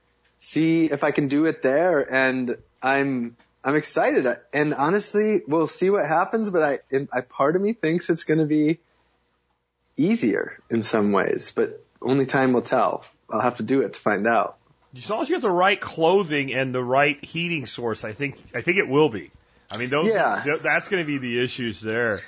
see 0.42 0.86
if 0.86 1.06
I 1.06 1.12
can 1.12 1.30
do 1.30 1.46
it 1.46 1.62
there. 1.62 2.00
And 2.02 2.58
I'm, 2.82 3.38
I'm 3.64 3.76
excited. 3.76 4.26
And 4.52 4.74
honestly, 4.74 5.42
we'll 5.48 5.68
see 5.68 5.90
what 5.90 6.06
happens, 6.06 6.50
but 6.50 6.62
I, 6.64 6.80
I 7.14 7.22
part 7.22 7.56
of 7.56 7.62
me 7.62 7.72
thinks 7.74 8.10
it's 8.10 8.26
going 8.26 8.40
to 8.40 8.46
be 8.46 8.80
easier 9.98 10.58
in 10.70 10.84
some 10.84 11.12
ways, 11.12 11.54
but 11.56 11.84
only 12.02 12.26
time 12.26 12.54
will 12.54 12.62
tell. 12.62 13.06
I'll 13.30 13.42
have 13.42 13.58
to 13.58 13.64
do 13.64 13.82
it 13.82 13.94
to 13.94 14.00
find 14.00 14.28
out. 14.28 14.58
As 14.98 15.10
long 15.10 15.22
as 15.22 15.30
you 15.30 15.36
have 15.36 15.42
the 15.42 15.50
right 15.50 15.80
clothing 15.80 16.54
and 16.54 16.76
the 16.76 16.84
right 16.84 17.24
heating 17.24 17.66
source, 17.66 18.04
I 18.04 18.12
think 18.12 18.36
I 18.54 18.62
think 18.62 18.78
it 18.78 18.90
will 18.90 19.08
be. 19.10 19.32
I 19.72 19.78
mean, 19.78 19.90
those 19.90 20.14
Yeah. 20.14 20.42
th- 20.44 20.60
that's 20.60 20.90
going 20.90 21.02
to 21.02 21.08
be 21.08 21.18
the 21.18 21.42
issues 21.42 21.80
there. 21.80 22.22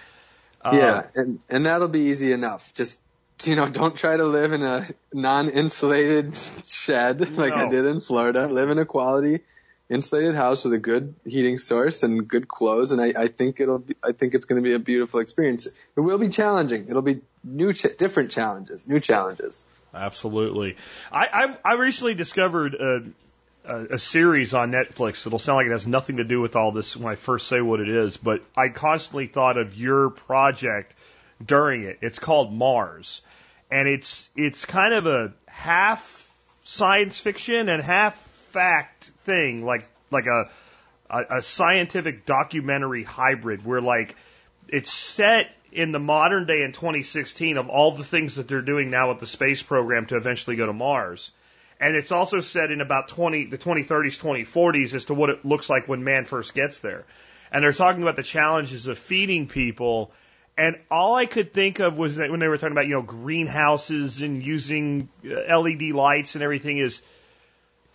Uh, 0.63 0.71
yeah, 0.73 1.03
and 1.15 1.39
and 1.49 1.65
that'll 1.65 1.89
be 1.89 2.03
easy 2.11 2.31
enough. 2.31 2.71
Just 2.73 3.01
you 3.47 3.55
know, 3.55 3.67
don't 3.67 3.95
try 3.95 4.15
to 4.15 4.25
live 4.25 4.53
in 4.53 4.63
a 4.63 4.87
non-insulated 5.13 6.37
shed 6.67 7.31
like 7.37 7.53
I 7.53 7.69
did 7.69 7.85
in 7.85 8.01
Florida. 8.01 8.47
Live 8.47 8.69
in 8.69 8.79
a 8.79 8.85
quality 8.85 9.41
insulated 9.89 10.35
house 10.35 10.63
with 10.63 10.73
a 10.73 10.77
good 10.77 11.13
heating 11.25 11.57
source 11.57 12.03
and 12.03 12.27
good 12.27 12.47
clothes, 12.47 12.91
and 12.91 13.01
I, 13.01 13.23
I 13.23 13.27
think 13.27 13.59
it'll 13.59 13.79
be, 13.79 13.95
I 14.03 14.11
think 14.11 14.33
it's 14.33 14.45
going 14.45 14.61
to 14.61 14.67
be 14.67 14.73
a 14.73 14.79
beautiful 14.79 15.19
experience. 15.19 15.67
It 15.67 15.99
will 15.99 16.17
be 16.17 16.29
challenging. 16.29 16.87
It'll 16.89 17.01
be 17.01 17.21
new, 17.43 17.73
ch- 17.73 17.97
different 17.97 18.31
challenges, 18.31 18.87
new 18.87 18.99
challenges. 18.99 19.67
Absolutely. 19.93 20.77
I 21.11 21.27
I've, 21.31 21.59
I 21.63 21.73
recently 21.73 22.15
discovered 22.15 22.73
a, 22.73 23.03
a, 23.65 23.85
a 23.95 23.99
series 23.99 24.53
on 24.53 24.71
Netflix 24.71 25.23
that'll 25.23 25.37
sound 25.37 25.57
like 25.57 25.67
it 25.67 25.71
has 25.71 25.85
nothing 25.85 26.17
to 26.17 26.23
do 26.23 26.41
with 26.41 26.55
all 26.55 26.71
this 26.71 26.97
when 26.97 27.11
I 27.11 27.15
first 27.15 27.47
say 27.47 27.61
what 27.61 27.79
it 27.79 27.89
is, 27.89 28.17
but 28.17 28.41
I 28.57 28.69
constantly 28.69 29.27
thought 29.27 29.57
of 29.57 29.75
your 29.75 30.09
project 30.09 30.95
during 31.45 31.83
it. 31.83 31.99
It's 32.01 32.19
called 32.19 32.53
Mars, 32.53 33.21
and 33.71 33.87
it's 33.87 34.29
it's 34.35 34.65
kind 34.65 34.93
of 34.93 35.07
a 35.07 35.33
half 35.47 36.31
science 36.63 37.19
fiction 37.19 37.69
and 37.69 37.81
half 37.81 38.15
fact 38.15 39.11
thing, 39.25 39.65
like 39.65 39.87
like 40.11 40.27
a 40.27 40.49
a, 41.09 41.37
a 41.37 41.41
scientific 41.41 42.25
documentary 42.25 43.03
hybrid 43.03 43.65
where 43.65 43.81
like 43.81 44.15
it's 44.67 44.91
set 44.91 45.47
in 45.71 45.91
the 45.91 45.99
modern 45.99 46.45
day 46.45 46.61
in 46.63 46.71
2016 46.71 47.57
of 47.57 47.69
all 47.69 47.91
the 47.91 48.03
things 48.03 48.35
that 48.35 48.47
they're 48.47 48.61
doing 48.61 48.89
now 48.89 49.09
with 49.09 49.19
the 49.19 49.27
space 49.27 49.61
program 49.61 50.05
to 50.05 50.15
eventually 50.15 50.55
go 50.55 50.65
to 50.65 50.73
Mars. 50.73 51.31
And 51.79 51.95
it's 51.95 52.11
also 52.11 52.39
set 52.39 52.71
in 52.71 52.79
about 52.79 53.09
20, 53.09 53.45
the 53.47 53.57
2030s, 53.57 54.21
2040s 54.21 54.93
as 54.93 55.05
to 55.05 55.13
what 55.13 55.29
it 55.29 55.43
looks 55.43 55.69
like 55.69 55.87
when 55.87 56.03
man 56.03 56.25
first 56.25 56.53
gets 56.53 56.79
there. 56.79 57.03
And 57.51 57.63
they're 57.63 57.73
talking 57.73 58.01
about 58.01 58.15
the 58.15 58.23
challenges 58.23 58.87
of 58.87 58.97
feeding 58.97 59.47
people. 59.47 60.11
And 60.57 60.77
all 60.91 61.15
I 61.15 61.25
could 61.25 61.53
think 61.53 61.79
of 61.79 61.97
was 61.97 62.17
that 62.17 62.29
when 62.29 62.39
they 62.39 62.47
were 62.47 62.57
talking 62.57 62.73
about, 62.73 62.85
you 62.85 62.93
know, 62.93 63.01
greenhouses 63.01 64.21
and 64.21 64.43
using 64.43 65.09
uh, 65.25 65.59
LED 65.59 65.81
lights 65.93 66.35
and 66.35 66.43
everything 66.43 66.77
is, 66.77 67.01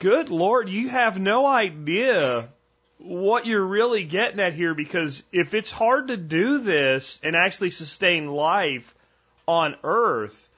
good 0.01 0.29
Lord, 0.29 0.69
you 0.69 0.89
have 0.89 1.21
no 1.21 1.47
idea 1.47 2.49
what 2.99 3.47
you're 3.47 3.65
really 3.65 4.03
getting 4.03 4.41
at 4.41 4.55
here 4.55 4.75
because 4.75 5.23
if 5.31 5.55
it's 5.55 5.71
hard 5.71 6.09
to 6.09 6.17
do 6.17 6.59
this 6.59 7.21
and 7.23 7.37
actually 7.37 7.71
sustain 7.71 8.27
life 8.27 8.93
on 9.47 9.77
Earth, 9.85 10.49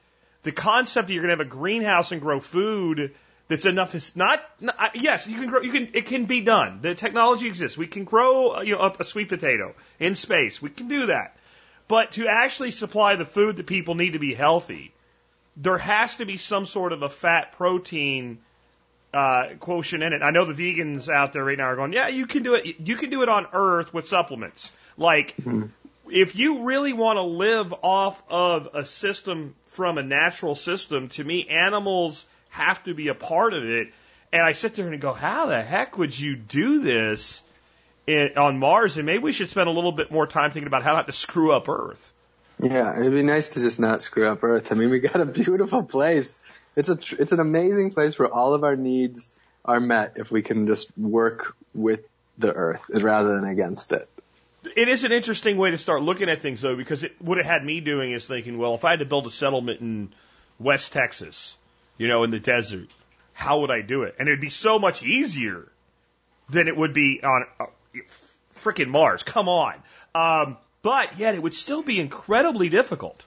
the 0.41 0.51
concept 0.51 1.07
that 1.07 1.13
you're 1.13 1.21
going 1.21 1.37
to 1.37 1.43
have 1.43 1.47
a 1.47 1.57
greenhouse 1.57 2.11
and 2.11 2.19
grow 2.19 2.39
food 2.39 3.13
that's 3.47 3.65
enough 3.65 3.91
to 3.91 4.01
not, 4.17 4.43
not 4.59 4.95
yes 4.95 5.27
you 5.27 5.37
can 5.37 5.49
grow 5.49 5.61
you 5.61 5.71
can 5.71 5.89
it 5.93 6.05
can 6.05 6.25
be 6.25 6.41
done. 6.41 6.79
The 6.81 6.95
technology 6.95 7.47
exists. 7.47 7.77
We 7.77 7.85
can 7.85 8.05
grow 8.05 8.55
uh, 8.55 8.61
you 8.61 8.75
know 8.75 8.81
a, 8.81 8.95
a 9.01 9.03
sweet 9.03 9.29
potato 9.29 9.75
in 9.99 10.15
space. 10.15 10.61
We 10.61 10.69
can 10.69 10.87
do 10.87 11.07
that 11.07 11.35
but 11.91 12.13
to 12.13 12.27
actually 12.27 12.71
supply 12.71 13.15
the 13.15 13.25
food 13.25 13.57
that 13.57 13.67
people 13.67 13.95
need 13.95 14.13
to 14.13 14.19
be 14.19 14.33
healthy 14.33 14.91
there 15.57 15.77
has 15.77 16.15
to 16.17 16.25
be 16.25 16.37
some 16.37 16.65
sort 16.65 16.93
of 16.93 17.01
a 17.01 17.09
fat 17.09 17.53
protein 17.53 18.39
uh, 19.13 19.47
quotient 19.59 20.03
in 20.03 20.13
it. 20.13 20.21
I 20.21 20.31
know 20.31 20.45
the 20.45 20.53
vegans 20.53 21.09
out 21.09 21.33
there 21.33 21.43
right 21.43 21.57
now 21.57 21.65
are 21.65 21.75
going, 21.75 21.93
yeah, 21.93 22.07
you 22.07 22.25
can 22.25 22.43
do 22.43 22.55
it. 22.55 22.79
You 22.79 22.95
can 22.95 23.09
do 23.09 23.21
it 23.23 23.29
on 23.29 23.47
Earth 23.51 23.93
with 23.93 24.07
supplements. 24.07 24.71
Like, 24.97 25.35
if 26.07 26.35
you 26.35 26.63
really 26.63 26.93
want 26.93 27.17
to 27.17 27.23
live 27.23 27.73
off 27.83 28.23
of 28.29 28.69
a 28.73 28.85
system 28.85 29.55
from 29.65 29.97
a 29.97 30.03
natural 30.03 30.55
system, 30.55 31.09
to 31.09 31.23
me, 31.23 31.47
animals 31.49 32.25
have 32.49 32.81
to 32.85 32.93
be 32.93 33.09
a 33.09 33.13
part 33.13 33.53
of 33.53 33.65
it. 33.65 33.89
And 34.31 34.41
I 34.41 34.53
sit 34.53 34.75
there 34.75 34.87
and 34.87 35.01
go, 35.01 35.11
how 35.11 35.47
the 35.47 35.61
heck 35.61 35.97
would 35.97 36.17
you 36.17 36.37
do 36.37 36.79
this 36.79 37.43
in, 38.07 38.37
on 38.37 38.57
Mars? 38.57 38.97
And 38.97 39.05
maybe 39.05 39.23
we 39.23 39.31
should 39.31 39.49
spend 39.49 39.67
a 39.67 39.71
little 39.71 39.91
bit 39.91 40.11
more 40.11 40.27
time 40.27 40.51
thinking 40.51 40.67
about 40.67 40.83
how 40.83 40.93
not 40.93 41.07
to 41.07 41.13
screw 41.13 41.51
up 41.51 41.69
Earth. 41.69 42.11
Yeah, 42.59 42.99
it'd 42.99 43.13
be 43.13 43.23
nice 43.23 43.55
to 43.55 43.61
just 43.61 43.79
not 43.79 44.01
screw 44.01 44.27
up 44.27 44.43
Earth. 44.43 44.71
I 44.71 44.75
mean, 44.75 44.89
we 44.89 44.99
got 44.99 45.19
a 45.19 45.25
beautiful 45.25 45.83
place. 45.83 46.39
It's 46.75 46.89
a 46.89 46.95
tr- 46.95 47.15
it's 47.19 47.31
an 47.31 47.39
amazing 47.39 47.91
place 47.91 48.17
where 48.17 48.31
all 48.31 48.53
of 48.53 48.63
our 48.63 48.75
needs 48.75 49.35
are 49.65 49.79
met 49.79 50.13
if 50.15 50.31
we 50.31 50.41
can 50.41 50.67
just 50.67 50.95
work 50.97 51.55
with 51.73 52.01
the 52.37 52.51
Earth 52.51 52.81
rather 52.89 53.35
than 53.35 53.45
against 53.45 53.91
it. 53.91 54.07
It 54.75 54.87
is 54.87 55.03
an 55.03 55.11
interesting 55.11 55.57
way 55.57 55.71
to 55.71 55.77
start 55.77 56.03
looking 56.03 56.29
at 56.29 56.41
things, 56.41 56.61
though, 56.61 56.75
because 56.75 57.03
it, 57.03 57.19
what 57.19 57.39
it 57.39 57.45
had 57.45 57.65
me 57.65 57.81
doing 57.81 58.11
is 58.11 58.27
thinking, 58.27 58.57
well, 58.57 58.75
if 58.75 58.85
I 58.85 58.91
had 58.91 58.99
to 58.99 59.05
build 59.05 59.25
a 59.25 59.31
settlement 59.31 59.81
in 59.81 60.13
West 60.59 60.93
Texas, 60.93 61.57
you 61.97 62.07
know, 62.07 62.23
in 62.23 62.29
the 62.31 62.39
desert, 62.39 62.89
how 63.33 63.61
would 63.61 63.71
I 63.71 63.81
do 63.81 64.03
it? 64.03 64.15
And 64.19 64.27
it'd 64.27 64.39
be 64.39 64.49
so 64.51 64.77
much 64.77 65.03
easier 65.03 65.67
than 66.49 66.67
it 66.67 66.77
would 66.77 66.93
be 66.93 67.21
on 67.23 67.45
frickin' 68.55 68.87
Mars. 68.87 69.23
Come 69.23 69.47
on. 69.49 69.75
Um, 70.15 70.57
but 70.81 71.17
yet 71.17 71.35
it 71.35 71.41
would 71.43 71.53
still 71.55 71.83
be 71.83 71.99
incredibly 71.99 72.69
difficult. 72.69 73.25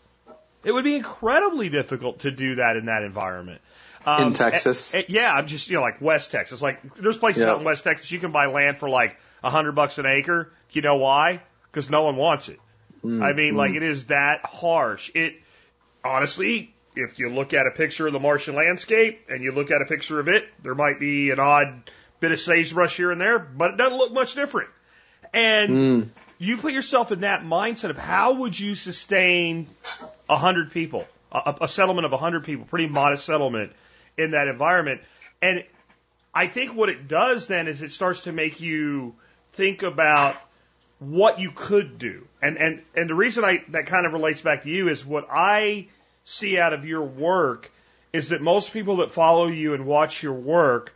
It 0.65 0.73
would 0.73 0.85
be 0.85 0.97
incredibly 0.97 1.69
difficult 1.69 2.21
to 2.21 2.31
do 2.31 2.57
that 2.57 2.77
in 2.77 2.87
that 2.87 3.03
environment. 3.03 3.61
Um, 4.07 4.29
In 4.29 4.33
Texas? 4.35 4.95
yeah, 5.09 5.33
I'm 5.33 5.47
just, 5.47 5.69
you 5.71 5.77
know, 5.77 5.83
like 5.83 6.01
West 6.01 6.31
Texas. 6.31 6.61
Like, 6.61 6.95
there's 6.97 7.17
places 7.17 7.43
Yeah. 7.43 7.51
out 7.53 7.59
in 7.59 7.65
West 7.65 7.85
Texas 7.85 8.11
you 8.11 8.19
can 8.19 8.33
buy 8.33 8.47
land 8.47 8.77
for 8.79 8.89
like 8.89 9.17
a 9.43 9.51
hundred 9.51 9.73
bucks 9.73 9.99
an 9.99 10.07
acre. 10.07 10.53
You 10.71 10.83
know 10.83 10.97
why? 10.97 11.43
Because 11.71 11.91
no 11.91 12.03
one 12.03 12.17
wants 12.17 12.49
it. 12.49 12.61
I 13.05 13.35
mean, 13.35 13.55
like, 13.55 13.75
it 13.75 13.83
is 13.83 14.07
that 14.07 14.47
harsh. 14.47 15.11
It, 15.15 15.35
honestly, 16.03 16.75
if 16.97 17.19
you 17.19 17.29
look 17.29 17.53
at 17.53 17.67
a 17.67 17.71
picture 17.71 18.07
of 18.07 18.13
the 18.15 18.21
Martian 18.21 18.55
landscape 18.55 19.21
and 19.29 19.43
you 19.43 19.53
look 19.53 19.71
at 19.71 19.83
a 19.83 19.85
picture 19.85 20.21
of 20.21 20.29
it, 20.29 20.47
there 20.63 20.75
might 20.75 20.99
be 20.99 21.31
an 21.31 21.39
odd 21.39 21.91
bit 22.25 22.33
of 22.33 22.41
sagebrush 22.41 22.97
here 22.97 23.11
and 23.11 23.21
there, 23.21 23.39
but 23.39 23.73
it 23.73 23.77
doesn't 23.77 23.99
look 23.99 24.13
much 24.13 24.35
different. 24.35 24.71
And 25.35 25.71
hmm. 25.71 26.09
you 26.39 26.57
put 26.57 26.73
yourself 26.73 27.13
in 27.13 27.21
that 27.21 27.43
mindset 27.43 27.91
of 27.91 27.99
how 27.99 28.33
would 28.35 28.59
you 28.59 28.75
sustain 28.75 29.67
a 30.29 30.37
hundred 30.37 30.71
people, 30.71 31.07
a, 31.31 31.57
a 31.63 31.69
settlement 31.69 32.07
of 32.07 32.15
a 32.15 32.17
hundred 32.17 32.45
people, 32.45 32.65
pretty 32.65 32.87
modest 32.87 33.27
settlement 33.27 33.73
in 34.17 34.31
that 34.31 34.49
environment. 34.49 35.03
And 35.43 35.65
I 36.33 36.47
think 36.47 36.75
what 36.75 36.89
it 36.89 37.09
does 37.09 37.47
then 37.47 37.69
is 37.69 37.83
it 37.83 37.91
starts 37.91 38.23
to 38.23 38.33
make 38.33 38.61
you 38.61 39.15
think 39.53 39.83
about 39.83 40.37
what 40.99 41.41
you 41.41 41.51
could 41.51 41.99
do. 41.99 42.27
And 42.41 42.57
and 42.57 42.83
and 42.97 43.11
the 43.11 43.15
reason 43.15 43.45
I 43.45 43.65
that 43.69 43.87
kind 43.87 44.07
of 44.07 44.15
relates 44.15 44.41
back 44.41 44.63
to 44.63 44.71
you 44.71 44.89
is 44.89 45.05
what 45.05 45.27
I 45.31 45.89
see 46.25 46.59
out 46.59 46.73
of 46.73 46.87
your 46.87 47.03
work 47.03 47.71
is 48.15 48.31
that 48.31 48.41
most 48.41 48.73
people 48.73 48.99
that 48.99 49.11
follow 49.11 49.47
you 49.47 49.75
and 49.75 49.85
watch 49.85 50.23
your 50.23 50.33
work 50.33 50.95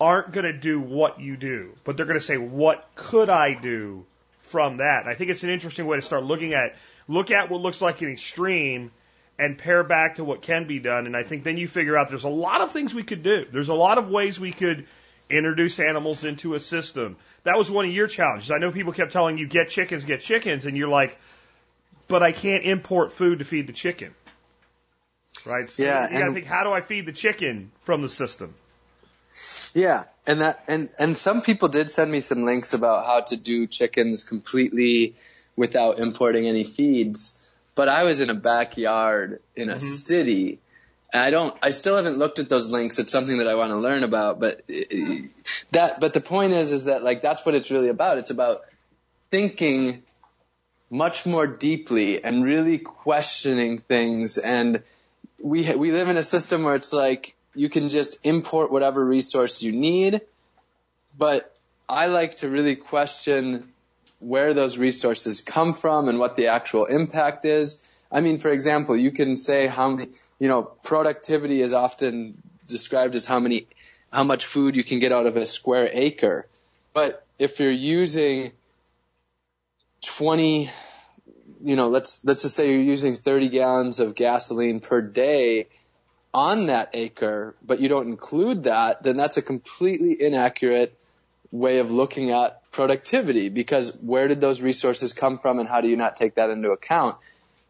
aren't 0.00 0.32
going 0.32 0.44
to 0.44 0.52
do 0.52 0.80
what 0.80 1.20
you 1.20 1.36
do, 1.36 1.74
but 1.84 1.96
they're 1.96 2.06
going 2.06 2.18
to 2.18 2.24
say 2.24 2.36
what 2.36 2.88
could 2.94 3.28
I 3.28 3.54
do 3.54 4.04
from 4.42 4.78
that. 4.78 5.00
And 5.02 5.08
I 5.08 5.14
think 5.14 5.30
it's 5.30 5.42
an 5.42 5.50
interesting 5.50 5.86
way 5.86 5.96
to 5.96 6.02
start 6.02 6.24
looking 6.24 6.54
at 6.54 6.76
look 7.06 7.30
at 7.30 7.50
what 7.50 7.60
looks 7.60 7.80
like 7.80 8.00
an 8.02 8.10
extreme 8.10 8.90
and 9.38 9.56
pair 9.56 9.84
back 9.84 10.16
to 10.16 10.24
what 10.24 10.42
can 10.42 10.66
be 10.66 10.78
done. 10.78 11.06
And 11.06 11.16
I 11.16 11.22
think 11.22 11.44
then 11.44 11.56
you 11.56 11.68
figure 11.68 11.96
out 11.96 12.08
there's 12.08 12.24
a 12.24 12.28
lot 12.28 12.60
of 12.60 12.72
things 12.72 12.94
we 12.94 13.02
could 13.02 13.22
do. 13.22 13.46
There's 13.50 13.68
a 13.68 13.74
lot 13.74 13.98
of 13.98 14.08
ways 14.08 14.38
we 14.38 14.52
could 14.52 14.86
introduce 15.30 15.78
animals 15.78 16.24
into 16.24 16.54
a 16.54 16.60
system. 16.60 17.16
That 17.44 17.56
was 17.56 17.70
one 17.70 17.84
of 17.84 17.92
your 17.92 18.06
challenges. 18.06 18.50
I 18.50 18.58
know 18.58 18.72
people 18.72 18.92
kept 18.92 19.12
telling 19.12 19.38
you 19.38 19.46
get 19.46 19.68
chickens, 19.68 20.04
get 20.04 20.20
chickens, 20.20 20.66
and 20.66 20.76
you're 20.76 20.88
like, 20.88 21.18
but 22.08 22.22
I 22.22 22.32
can't 22.32 22.64
import 22.64 23.12
food 23.12 23.40
to 23.40 23.44
feed 23.44 23.66
the 23.66 23.72
chicken. 23.72 24.14
Right? 25.46 25.70
So 25.70 25.82
Yeah, 25.82 26.10
you 26.10 26.18
gotta 26.18 26.32
think, 26.32 26.46
how 26.46 26.64
do 26.64 26.72
I 26.72 26.80
feed 26.80 27.06
the 27.06 27.12
chicken 27.12 27.70
from 27.82 28.02
the 28.02 28.08
system? 28.08 28.54
Yeah, 29.74 30.04
and 30.26 30.40
that 30.40 30.64
and 30.66 30.88
and 30.98 31.16
some 31.16 31.42
people 31.42 31.68
did 31.68 31.90
send 31.90 32.10
me 32.10 32.20
some 32.20 32.44
links 32.44 32.72
about 32.72 33.06
how 33.06 33.20
to 33.20 33.36
do 33.36 33.66
chickens 33.66 34.24
completely 34.24 35.14
without 35.56 35.98
importing 35.98 36.46
any 36.46 36.64
feeds. 36.64 37.40
But 37.74 37.88
I 37.88 38.04
was 38.04 38.20
in 38.20 38.30
a 38.30 38.34
backyard 38.34 39.40
in 39.54 39.70
a 39.70 39.78
city. 39.78 40.58
And 41.12 41.22
I 41.22 41.30
don't. 41.30 41.56
I 41.62 41.70
still 41.70 41.96
haven't 41.96 42.18
looked 42.18 42.38
at 42.38 42.48
those 42.48 42.68
links. 42.68 42.98
It's 42.98 43.12
something 43.12 43.38
that 43.38 43.46
I 43.46 43.54
want 43.54 43.70
to 43.70 43.78
learn 43.78 44.04
about. 44.04 44.40
But 44.40 44.64
uh, 44.68 45.22
that. 45.70 46.00
But 46.00 46.12
the 46.12 46.20
point 46.20 46.52
is, 46.52 46.70
is 46.72 46.84
that 46.84 47.02
like 47.02 47.22
that's 47.22 47.46
what 47.46 47.54
it's 47.54 47.70
really 47.70 47.88
about. 47.88 48.18
It's 48.18 48.30
about 48.30 48.62
thinking 49.30 50.02
much 50.90 51.24
more 51.24 51.46
deeply 51.46 52.22
and 52.22 52.44
really 52.44 52.78
questioning 52.78 53.78
things. 53.78 54.38
And 54.38 54.82
we 55.40 55.64
ha- 55.64 55.76
we 55.76 55.92
live 55.92 56.08
in 56.08 56.18
a 56.18 56.22
system 56.22 56.64
where 56.64 56.74
it's 56.74 56.92
like 56.92 57.34
you 57.58 57.68
can 57.68 57.88
just 57.88 58.18
import 58.22 58.70
whatever 58.70 59.04
resource 59.04 59.62
you 59.64 59.72
need, 59.72 60.20
but 61.16 61.52
I 61.88 62.06
like 62.06 62.36
to 62.38 62.48
really 62.48 62.76
question 62.76 63.72
where 64.20 64.54
those 64.54 64.78
resources 64.78 65.40
come 65.40 65.72
from 65.72 66.08
and 66.08 66.20
what 66.20 66.36
the 66.36 66.48
actual 66.48 66.84
impact 66.84 67.44
is. 67.44 67.82
I 68.12 68.20
mean, 68.20 68.38
for 68.38 68.52
example, 68.52 68.96
you 68.96 69.10
can 69.10 69.36
say 69.36 69.66
how 69.66 69.90
many, 69.90 70.10
you 70.38 70.46
know, 70.46 70.62
productivity 70.62 71.60
is 71.60 71.72
often 71.72 72.40
described 72.68 73.16
as 73.16 73.24
how 73.24 73.40
many, 73.40 73.66
how 74.12 74.22
much 74.22 74.46
food 74.46 74.76
you 74.76 74.84
can 74.84 75.00
get 75.00 75.10
out 75.10 75.26
of 75.26 75.36
a 75.36 75.44
square 75.44 75.90
acre. 75.92 76.46
But 76.94 77.26
if 77.40 77.58
you're 77.58 77.72
using 77.72 78.52
20, 80.06 80.70
you 81.64 81.74
know, 81.74 81.88
let's, 81.88 82.24
let's 82.24 82.42
just 82.42 82.54
say 82.54 82.70
you're 82.70 82.82
using 82.82 83.16
30 83.16 83.48
gallons 83.48 83.98
of 83.98 84.14
gasoline 84.14 84.78
per 84.78 85.00
day, 85.00 85.66
on 86.32 86.66
that 86.66 86.90
acre, 86.92 87.54
but 87.64 87.80
you 87.80 87.88
don't 87.88 88.08
include 88.08 88.64
that, 88.64 89.02
then 89.02 89.16
that's 89.16 89.36
a 89.36 89.42
completely 89.42 90.20
inaccurate 90.20 90.98
way 91.50 91.78
of 91.78 91.90
looking 91.90 92.30
at 92.30 92.70
productivity 92.70 93.48
because 93.48 93.94
where 93.96 94.28
did 94.28 94.40
those 94.40 94.60
resources 94.60 95.12
come 95.12 95.38
from 95.38 95.58
and 95.58 95.68
how 95.68 95.80
do 95.80 95.88
you 95.88 95.96
not 95.96 96.16
take 96.16 96.34
that 96.34 96.50
into 96.50 96.70
account? 96.70 97.16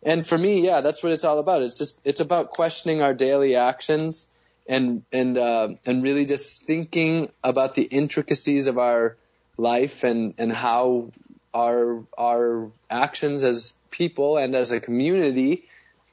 And 0.02 0.26
for 0.26 0.36
me, 0.36 0.64
yeah, 0.64 0.80
that's 0.80 1.02
what 1.02 1.12
it's 1.12 1.24
all 1.24 1.38
about. 1.38 1.62
It's 1.62 1.78
just, 1.78 2.00
it's 2.04 2.20
about 2.20 2.50
questioning 2.50 3.02
our 3.02 3.14
daily 3.14 3.56
actions 3.56 4.30
and, 4.68 5.02
and, 5.12 5.38
uh, 5.38 5.68
and 5.86 6.02
really 6.02 6.24
just 6.24 6.64
thinking 6.64 7.30
about 7.42 7.74
the 7.74 7.82
intricacies 7.82 8.66
of 8.66 8.78
our 8.78 9.16
life 9.56 10.04
and, 10.04 10.34
and 10.38 10.52
how 10.52 11.10
our, 11.54 12.04
our 12.16 12.70
actions 12.90 13.42
as 13.44 13.74
people 13.90 14.36
and 14.36 14.54
as 14.54 14.72
a 14.72 14.80
community 14.80 15.64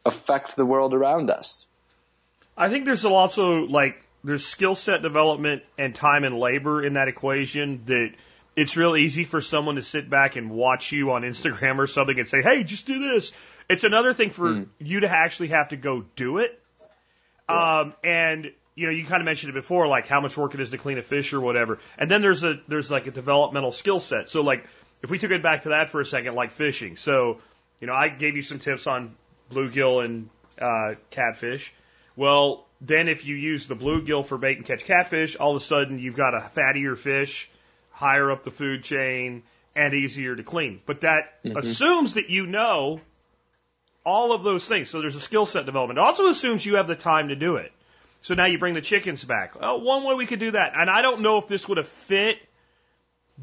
affect 0.05 0.55
the 0.55 0.65
world 0.65 0.93
around 0.93 1.29
us. 1.29 1.67
I 2.58 2.70
think 2.70 2.86
there's 2.86 3.06
also 3.06 3.65
like 3.65 4.06
there's 4.24 4.46
skill 4.46 4.76
set 4.76 5.02
development 5.02 5.63
and 5.78 5.94
time 5.94 6.24
and 6.24 6.38
labor 6.38 6.84
in 6.84 6.94
that 6.94 7.08
equation 7.08 7.84
that 7.86 8.12
it's 8.56 8.78
real 8.78 8.96
easy 8.96 9.26
for 9.26 9.41
someone 9.41 9.76
to 9.76 9.82
sit 9.82 10.10
back 10.10 10.36
and 10.36 10.50
watch 10.50 10.91
you 10.91 11.12
on 11.12 11.24
Instagram 11.24 11.78
or 11.78 11.88
something 11.88 12.18
and 12.18 12.28
say, 12.28 12.41
"Hey, 12.41 12.63
just 12.63 12.88
do 12.88 13.00
this." 13.00 13.32
It's 13.70 13.84
another 13.84 14.13
thing 14.13 14.30
for 14.30 14.50
mm. 14.50 14.68
you 14.80 15.02
to 15.02 15.10
actually 15.10 15.50
have 15.50 15.70
to 15.70 15.78
go 15.78 16.06
do 16.15 16.38
it. 16.38 16.60
Yeah. 17.50 17.80
Um, 17.80 17.94
and 18.04 18.52
you 18.76 18.86
know, 18.88 18.91
you 18.91 19.06
kind 19.06 19.22
of 19.22 19.26
mentioned 19.26 19.52
it 19.52 19.54
before, 19.54 19.88
like 19.88 20.08
how 20.08 20.22
much 20.22 20.38
work 20.38 20.54
it 20.54 20.60
is 20.60 20.70
to 20.72 20.78
clean 20.78 20.98
a 20.98 21.02
fish 21.02 21.34
or 21.34 21.39
whatever. 21.39 21.80
And 21.98 22.10
then 22.10 22.22
there's 22.22 22.44
a 22.44 22.60
there's 22.68 22.89
like 22.89 23.08
a 23.08 23.12
developmental 23.12 23.72
skill 23.72 24.00
set. 24.00 24.30
So 24.30 24.41
like 24.41 24.65
if 25.04 25.10
we 25.10 25.20
took 25.20 25.32
it 25.32 25.44
back 25.44 25.63
to 25.63 25.70
that 25.70 25.89
for 25.89 26.02
a 26.02 26.06
second, 26.06 26.36
like 26.36 26.52
fishing. 26.52 26.96
So 26.96 27.41
you 27.80 27.88
know, 27.88 27.94
I 27.94 28.10
gave 28.10 28.36
you 28.36 28.41
some 28.41 28.60
tips 28.60 28.88
on 28.88 29.15
bluegill 29.52 30.04
and 30.04 30.30
uh, 30.60 30.96
catfish. 31.10 31.74
Well, 32.15 32.65
then 32.82 33.08
if 33.08 33.25
you 33.25 33.36
use 33.36 33.67
the 33.67 33.75
bluegill 33.75 34.25
for 34.25 34.38
bait 34.38 34.58
and 34.58 34.65
catch 34.65 34.86
catfish, 34.86 35.36
all 35.36 35.51
of 35.51 35.58
a 35.58 35.63
sudden 35.63 35.99
you've 35.99 36.15
got 36.15 36.34
a 36.34 36.39
fattier 36.39 36.97
fish, 36.97 37.49
higher 37.91 38.32
up 38.32 38.43
the 38.43 38.51
food 38.51 38.84
chain, 38.84 39.43
and 39.75 39.93
easier 39.93 40.36
to 40.36 40.43
clean. 40.43 40.82
But 40.86 41.01
that 41.01 41.43
mm-hmm. 41.43 41.58
assumes 41.58 42.13
that 42.13 42.30
you 42.30 42.45
know 42.45 43.01
all 44.06 44.34
of 44.34 44.43
those 44.43 44.67
things. 44.67 44.89
So 44.89 45.01
there's 45.01 45.15
a 45.15 45.21
skill 45.21 45.45
set 45.45 45.65
development. 45.65 45.99
It 45.99 46.04
also 46.04 46.28
assumes 46.28 46.65
you 46.65 46.75
have 46.75 46.88
the 46.88 46.95
time 46.95 47.30
to 47.30 47.36
do 47.36 47.58
it. 47.58 47.71
So 48.21 48.34
now 48.34 48.45
you 48.45 48.58
bring 48.58 48.73
the 48.73 48.82
chickens 48.82 49.23
back. 49.23 49.60
Well, 49.60 49.82
one 49.82 50.04
way 50.04 50.15
we 50.15 50.25
could 50.25 50.39
do 50.39 50.51
that, 50.51 50.73
and 50.75 50.89
I 50.89 51.01
don't 51.01 51.21
know 51.21 51.38
if 51.38 51.47
this 51.47 51.67
would 51.67 51.78
have 51.78 51.88
fit 51.88 52.38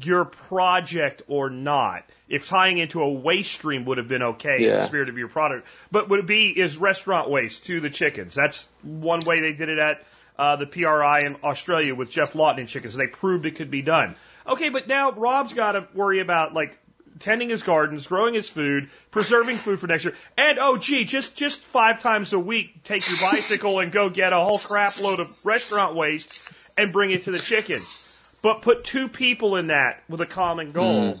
your 0.01 0.25
project 0.25 1.21
or 1.27 1.49
not. 1.49 2.03
If 2.27 2.47
tying 2.47 2.77
into 2.77 3.01
a 3.01 3.11
waste 3.11 3.51
stream 3.51 3.85
would 3.85 3.97
have 3.97 4.07
been 4.07 4.23
okay 4.23 4.57
yeah. 4.59 4.69
in 4.69 4.77
the 4.79 4.85
spirit 4.85 5.09
of 5.09 5.17
your 5.17 5.27
product, 5.27 5.67
but 5.91 6.09
would 6.09 6.19
it 6.19 6.27
be 6.27 6.47
is 6.47 6.77
restaurant 6.77 7.29
waste 7.29 7.65
to 7.65 7.79
the 7.79 7.89
chickens? 7.89 8.33
That's 8.33 8.67
one 8.81 9.19
way 9.25 9.41
they 9.41 9.53
did 9.53 9.69
it 9.69 9.77
at 9.77 10.03
uh, 10.37 10.55
the 10.55 10.65
PRI 10.65 11.21
in 11.25 11.35
Australia 11.43 11.93
with 11.93 12.11
Geoff 12.11 12.33
Lawton 12.33 12.61
and 12.61 12.69
chickens. 12.69 12.95
They 12.95 13.07
proved 13.07 13.45
it 13.45 13.55
could 13.55 13.69
be 13.69 13.83
done. 13.83 14.15
Okay, 14.47 14.69
but 14.69 14.87
now 14.87 15.11
Rob's 15.11 15.53
got 15.53 15.73
to 15.73 15.87
worry 15.93 16.19
about 16.19 16.53
like 16.53 16.77
tending 17.19 17.49
his 17.49 17.61
gardens, 17.61 18.07
growing 18.07 18.33
his 18.33 18.49
food, 18.49 18.89
preserving 19.11 19.57
food 19.57 19.79
for 19.79 19.87
next 19.87 20.05
year, 20.05 20.15
and 20.37 20.57
oh 20.59 20.77
gee, 20.77 21.05
just 21.05 21.35
just 21.35 21.61
five 21.61 21.99
times 21.99 22.33
a 22.33 22.39
week, 22.39 22.83
take 22.83 23.07
your 23.07 23.31
bicycle 23.31 23.79
and 23.79 23.91
go 23.91 24.09
get 24.09 24.33
a 24.33 24.39
whole 24.39 24.57
crap 24.57 24.99
load 24.99 25.19
of 25.19 25.31
restaurant 25.45 25.95
waste 25.95 26.49
and 26.77 26.91
bring 26.91 27.11
it 27.11 27.23
to 27.23 27.31
the 27.31 27.39
chickens. 27.39 28.02
But 28.43 28.61
put 28.61 28.83
two 28.83 29.07
people 29.07 29.55
in 29.55 29.67
that 29.67 30.03
with 30.07 30.21
a 30.21 30.27
common 30.27 30.73
goal. 30.73 31.01
Mm. 31.01 31.19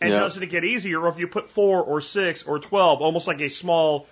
And 0.00 0.10
yep. 0.10 0.20
doesn't 0.20 0.42
it 0.42 0.50
get 0.50 0.64
easier? 0.64 1.00
Or 1.00 1.08
if 1.08 1.18
you 1.18 1.28
put 1.28 1.48
four 1.48 1.82
or 1.82 2.02
six 2.02 2.42
or 2.42 2.58
twelve, 2.58 3.00
almost 3.00 3.26
like 3.26 3.40
a 3.40 3.48
small, 3.48 4.06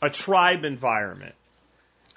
a 0.00 0.10
tribe 0.10 0.64
environment. 0.64 1.34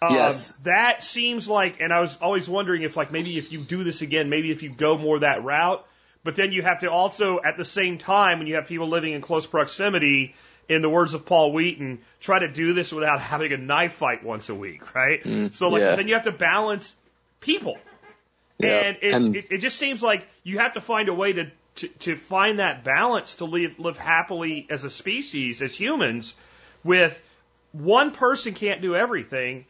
Um, 0.01 0.13
yes. 0.13 0.51
That 0.57 1.01
seems 1.01 1.47
like, 1.47 1.79
and 1.79 1.91
I 1.91 2.01
was 2.01 2.17
always 2.17 2.47
wondering 2.47 2.83
if 2.83 2.95
like 2.95 3.11
maybe 3.11 3.37
if 3.37 3.51
you 3.51 3.59
do 3.61 3.83
this 3.83 4.03
again, 4.03 4.29
maybe 4.29 4.51
if 4.51 4.61
you 4.61 4.69
go 4.69 4.97
more 4.97 5.19
that 5.19 5.43
route, 5.43 5.83
but 6.23 6.35
then 6.35 6.51
you 6.51 6.61
have 6.61 6.79
to 6.79 6.91
also 6.91 7.39
at 7.43 7.57
the 7.57 7.65
same 7.65 7.97
time 7.97 8.39
when 8.39 8.47
you 8.47 8.55
have 8.55 8.67
people 8.67 8.89
living 8.89 9.13
in 9.13 9.21
close 9.21 9.47
proximity, 9.47 10.35
in 10.69 10.81
the 10.81 10.89
words 10.89 11.13
of 11.13 11.25
Paul 11.25 11.53
Wheaton, 11.53 11.99
try 12.19 12.39
to 12.39 12.49
do 12.49 12.73
this 12.73 12.91
without 12.91 13.21
having 13.33 13.53
a 13.53 13.57
knife 13.57 13.93
fight 13.93 14.23
once 14.23 14.49
a 14.49 14.55
week, 14.55 14.93
right? 14.93 15.23
Mm, 15.23 15.53
so 15.53 15.69
like 15.69 15.81
yeah. 15.81 15.95
then 15.95 16.07
you 16.07 16.13
have 16.15 16.23
to 16.23 16.31
balance 16.31 16.93
people. 17.39 17.77
Yeah. 18.59 18.79
And, 18.79 18.97
and 19.01 19.35
it, 19.35 19.45
it 19.51 19.57
just 19.59 19.77
seems 19.77 20.01
like 20.01 20.27
you 20.43 20.59
have 20.59 20.73
to 20.73 20.81
find 20.81 21.09
a 21.09 21.13
way 21.13 21.33
to, 21.33 21.51
to, 21.75 21.87
to 21.87 22.15
find 22.15 22.59
that 22.59 22.83
balance 22.83 23.35
to 23.35 23.45
live, 23.45 23.79
live 23.79 23.97
happily 23.97 24.67
as 24.69 24.83
a 24.83 24.89
species, 24.89 25.61
as 25.61 25.75
humans, 25.79 26.35
with 26.83 27.21
one 27.71 28.11
person 28.11 28.53
can't 28.53 28.81
do 28.81 28.95
everything. 28.95 29.65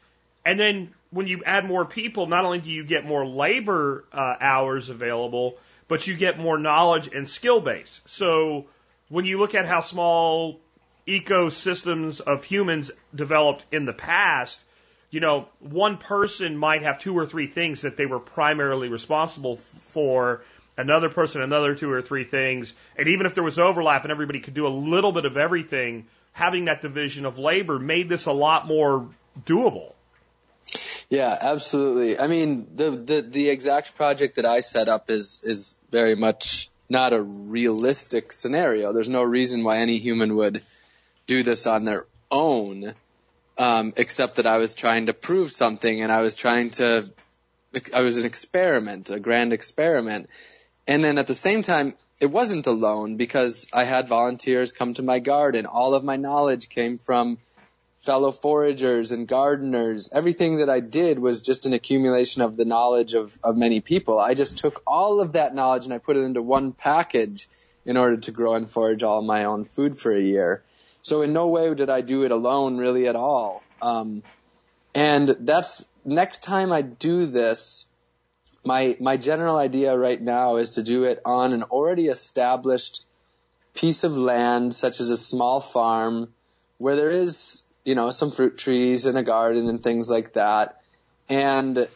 And 0.46 0.60
then 0.60 0.94
when 1.12 1.28
you 1.28 1.44
add 1.46 1.66
more 1.66 1.86
people, 1.86 2.28
not 2.28 2.46
only 2.46 2.60
do 2.60 2.72
you 2.72 2.86
get 2.86 3.06
more 3.06 3.26
labor 3.26 4.06
uh, 4.14 4.36
hours 4.40 4.90
available, 4.90 5.58
but 5.88 6.08
you 6.08 6.16
get 6.16 6.38
more 6.38 6.58
knowledge 6.58 7.10
and 7.14 7.28
skill 7.28 7.60
base. 7.60 8.02
So 8.06 8.68
when 9.10 9.26
you 9.26 9.40
look 9.40 9.56
at 9.56 9.66
how 9.66 9.82
small 9.82 10.60
ecosystems 11.08 12.20
of 12.20 12.44
humans 12.44 12.92
developed 13.16 13.66
in 13.72 13.86
the 13.86 13.94
past, 13.94 14.64
you 15.10 15.20
know, 15.20 15.48
one 15.60 15.98
person 15.98 16.58
might 16.58 16.84
have 16.84 17.00
two 17.00 17.18
or 17.18 17.26
three 17.26 17.48
things 17.48 17.82
that 17.82 17.98
they 17.98 18.06
were 18.06 18.20
primarily 18.20 18.90
responsible 18.90 19.58
for, 19.58 20.42
another 20.78 21.10
person 21.10 21.42
another 21.42 21.76
two 21.76 21.92
or 21.92 22.02
three 22.02 22.24
things, 22.24 22.74
and 22.98 23.08
even 23.08 23.26
if 23.26 23.34
there 23.34 23.44
was 23.44 23.60
overlap 23.60 24.04
and 24.04 24.12
everybody 24.12 24.40
could 24.40 24.54
do 24.54 24.68
a 24.68 24.70
little 24.70 25.12
bit 25.12 25.26
of 25.26 25.38
everything, 25.38 26.06
having 26.34 26.66
that 26.66 26.82
division 26.82 27.26
of 27.26 27.40
labor 27.40 27.80
made 27.80 28.08
this 28.08 28.28
a 28.28 28.32
lot 28.32 28.68
more 28.68 29.10
doable. 29.46 29.94
Yeah, 31.10 31.36
absolutely. 31.40 32.20
I 32.20 32.28
mean, 32.28 32.68
the 32.76 32.92
the 32.92 33.22
the 33.22 33.50
exact 33.50 33.96
project 33.96 34.36
that 34.36 34.46
I 34.46 34.60
set 34.60 34.90
up 34.90 35.10
is 35.10 35.42
is 35.46 35.80
very 35.90 36.16
much 36.16 36.70
not 36.90 37.14
a 37.14 37.22
realistic 37.22 38.32
scenario. 38.32 38.94
There's 38.94 39.10
no 39.10 39.24
reason 39.24 39.64
why 39.64 39.80
any 39.80 39.98
human 40.00 40.36
would 40.36 40.62
do 41.26 41.44
this 41.44 41.66
on 41.66 41.86
their 41.86 42.06
own 42.30 42.94
um, 43.58 43.94
except 43.98 44.36
that 44.36 44.48
I 44.48 44.60
was 44.60 44.76
trying 44.76 45.08
to 45.08 45.14
prove 45.14 45.52
something 45.52 46.02
and 46.02 46.12
I 46.12 46.22
was 46.22 46.36
trying 46.36 46.72
to, 46.72 47.04
I 47.94 48.02
was 48.02 48.18
an 48.18 48.26
experiment, 48.26 49.10
a 49.10 49.20
grand 49.20 49.54
experiment. 49.54 50.30
And 50.88 51.04
then 51.04 51.18
at 51.18 51.28
the 51.28 51.34
same 51.34 51.64
time, 51.64 51.96
it 52.20 52.32
wasn't 52.32 52.68
alone 52.68 53.18
because 53.18 53.68
I 53.74 53.84
had 53.84 54.08
volunteers 54.08 54.72
come 54.72 54.94
to 54.96 55.04
my 55.04 55.20
garden. 55.20 55.66
All 55.66 55.94
of 55.94 56.04
my 56.04 56.16
knowledge 56.16 56.70
came 56.70 56.98
from 56.98 57.38
fellow 58.00 58.32
foragers 58.32 59.12
and 59.12 59.28
gardeners. 59.28 60.12
Everything 60.14 60.58
that 60.58 60.70
I 60.70 60.80
did 60.80 61.20
was 61.20 61.42
just 61.42 61.66
an 61.66 61.74
accumulation 61.74 62.42
of 62.42 62.56
the 62.56 62.66
knowledge 62.66 63.14
of, 63.14 63.38
of 63.44 63.58
many 63.58 63.82
people. 63.82 64.20
I 64.20 64.34
just 64.34 64.58
took 64.58 64.82
all 64.88 65.20
of 65.20 65.34
that 65.34 65.54
knowledge 65.54 65.86
and 65.86 65.94
I 65.94 65.98
put 65.98 66.16
it 66.16 66.24
into 66.24 66.42
one 66.42 66.72
package 66.72 67.50
in 67.86 67.98
order 67.98 68.18
to 68.18 68.32
grow 68.32 68.56
and 68.56 68.70
forage 68.70 69.04
all 69.04 69.22
my 69.22 69.46
own 69.46 69.66
food 69.66 69.98
for 69.98 70.16
a 70.16 70.22
year. 70.22 70.64
So 71.08 71.22
in 71.22 71.32
no 71.32 71.48
way 71.48 71.74
did 71.74 71.90
I 71.90 72.02
do 72.02 72.26
it 72.26 72.32
alone 72.32 72.76
really 72.78 73.08
at 73.08 73.16
all. 73.16 73.64
Um, 73.82 74.24
and 74.94 75.30
that's 75.40 75.88
next 76.04 76.44
time 76.44 76.74
I 76.74 76.82
do 76.82 77.26
this, 77.26 77.90
my 78.66 78.98
my 79.00 79.16
general 79.16 79.56
idea 79.56 79.98
right 79.98 80.22
now 80.22 80.58
is 80.58 80.72
to 80.72 80.84
do 80.84 81.06
it 81.06 81.22
on 81.24 81.54
an 81.54 81.64
already 81.64 82.08
established 82.08 83.06
piece 83.74 84.04
of 84.04 84.18
land, 84.18 84.76
such 84.76 85.00
as 85.00 85.10
a 85.10 85.16
small 85.16 85.62
farm, 85.62 86.34
where 86.78 86.98
there 86.98 87.12
is 87.12 87.64
you 87.86 87.96
know 87.96 88.12
some 88.12 88.32
fruit 88.32 88.58
trees 88.58 89.06
and 89.06 89.18
a 89.18 89.24
garden 89.24 89.70
and 89.70 89.82
things 89.82 90.10
like 90.10 90.34
that, 90.34 90.82
and 91.30 91.88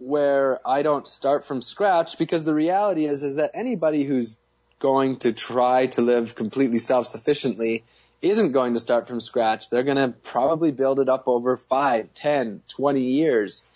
where 0.00 0.58
I 0.66 0.82
don't 0.82 1.06
start 1.06 1.46
from 1.46 1.62
scratch 1.62 2.18
because 2.18 2.42
the 2.42 2.54
reality 2.54 3.06
is 3.06 3.22
is 3.22 3.36
that 3.36 3.52
anybody 3.54 4.02
who's 4.02 4.38
going 4.80 5.18
to 5.18 5.32
try 5.32 5.86
to 5.86 6.02
live 6.02 6.34
completely 6.34 6.78
self-sufficiently 6.78 7.84
isn't 8.24 8.52
going 8.52 8.74
to 8.74 8.80
start 8.80 9.06
from 9.06 9.20
scratch. 9.20 9.70
They're 9.70 9.82
going 9.82 9.96
to 9.96 10.16
probably 10.22 10.72
build 10.72 11.00
it 11.00 11.08
up 11.08 11.24
over 11.26 11.56
five, 11.56 12.12
ten, 12.14 12.62
twenty 12.68 13.02
years. 13.02 13.66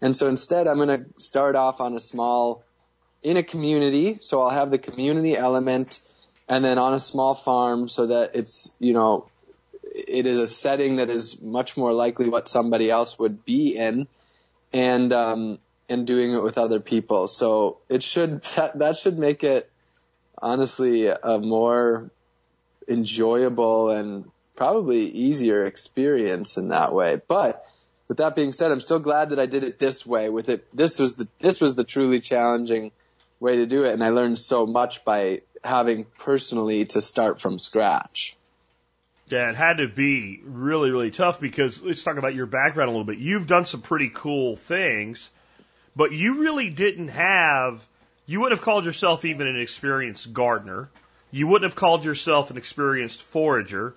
And 0.00 0.16
so 0.16 0.28
instead, 0.28 0.66
I'm 0.66 0.76
going 0.76 1.04
to 1.04 1.20
start 1.20 1.56
off 1.56 1.80
on 1.80 1.94
a 1.94 2.00
small, 2.00 2.62
in 3.22 3.36
a 3.36 3.42
community. 3.42 4.18
So 4.20 4.42
I'll 4.42 4.50
have 4.50 4.70
the 4.70 4.78
community 4.78 5.36
element 5.36 6.00
and 6.48 6.64
then 6.64 6.78
on 6.78 6.94
a 6.94 6.98
small 6.98 7.34
farm 7.34 7.88
so 7.88 8.06
that 8.06 8.32
it's, 8.34 8.74
you 8.78 8.92
know, 8.92 9.26
it 9.82 10.26
is 10.26 10.38
a 10.38 10.46
setting 10.46 10.96
that 10.96 11.10
is 11.10 11.40
much 11.40 11.76
more 11.76 11.92
likely 11.92 12.28
what 12.28 12.48
somebody 12.48 12.90
else 12.90 13.18
would 13.18 13.44
be 13.44 13.76
in 13.76 14.06
and, 14.72 15.12
um, 15.12 15.58
and 15.88 16.06
doing 16.06 16.32
it 16.32 16.42
with 16.42 16.58
other 16.58 16.80
people. 16.80 17.26
So 17.26 17.78
it 17.88 18.02
should, 18.02 18.42
that, 18.56 18.78
that 18.78 18.96
should 18.96 19.18
make 19.18 19.42
it 19.42 19.70
honestly 20.40 21.06
a 21.06 21.38
more 21.38 22.10
enjoyable 22.88 23.90
and 23.90 24.30
probably 24.54 25.06
easier 25.08 25.66
experience 25.66 26.56
in 26.56 26.68
that 26.68 26.92
way. 26.92 27.20
But 27.28 27.66
with 28.08 28.18
that 28.18 28.36
being 28.36 28.52
said, 28.52 28.70
I'm 28.70 28.80
still 28.80 28.98
glad 28.98 29.30
that 29.30 29.38
I 29.38 29.46
did 29.46 29.64
it 29.64 29.78
this 29.78 30.06
way. 30.06 30.28
With 30.28 30.48
it, 30.48 30.66
this 30.74 30.98
was 30.98 31.14
the 31.14 31.28
this 31.38 31.60
was 31.60 31.74
the 31.74 31.84
truly 31.84 32.20
challenging 32.20 32.92
way 33.40 33.56
to 33.56 33.66
do 33.66 33.84
it, 33.84 33.92
and 33.92 34.02
I 34.02 34.10
learned 34.10 34.38
so 34.38 34.66
much 34.66 35.04
by 35.04 35.42
having 35.62 36.06
personally 36.18 36.84
to 36.86 37.00
start 37.00 37.40
from 37.40 37.58
scratch. 37.58 38.36
Yeah, 39.28 39.50
it 39.50 39.56
had 39.56 39.78
to 39.78 39.88
be 39.88 40.40
really, 40.44 40.90
really 40.90 41.10
tough 41.10 41.40
because 41.40 41.82
let's 41.82 42.04
talk 42.04 42.16
about 42.16 42.34
your 42.34 42.46
background 42.46 42.88
a 42.88 42.92
little 42.92 43.04
bit. 43.04 43.18
You've 43.18 43.48
done 43.48 43.64
some 43.64 43.82
pretty 43.82 44.10
cool 44.14 44.54
things, 44.54 45.30
but 45.96 46.12
you 46.12 46.42
really 46.42 46.70
didn't 46.70 47.08
have, 47.08 47.84
you 48.26 48.40
wouldn't 48.40 48.58
have 48.58 48.64
called 48.64 48.84
yourself 48.84 49.24
even 49.24 49.48
an 49.48 49.60
experienced 49.60 50.32
gardener. 50.32 50.88
You 51.36 51.46
wouldn't 51.48 51.70
have 51.70 51.76
called 51.76 52.02
yourself 52.02 52.50
an 52.50 52.56
experienced 52.56 53.22
forager. 53.22 53.94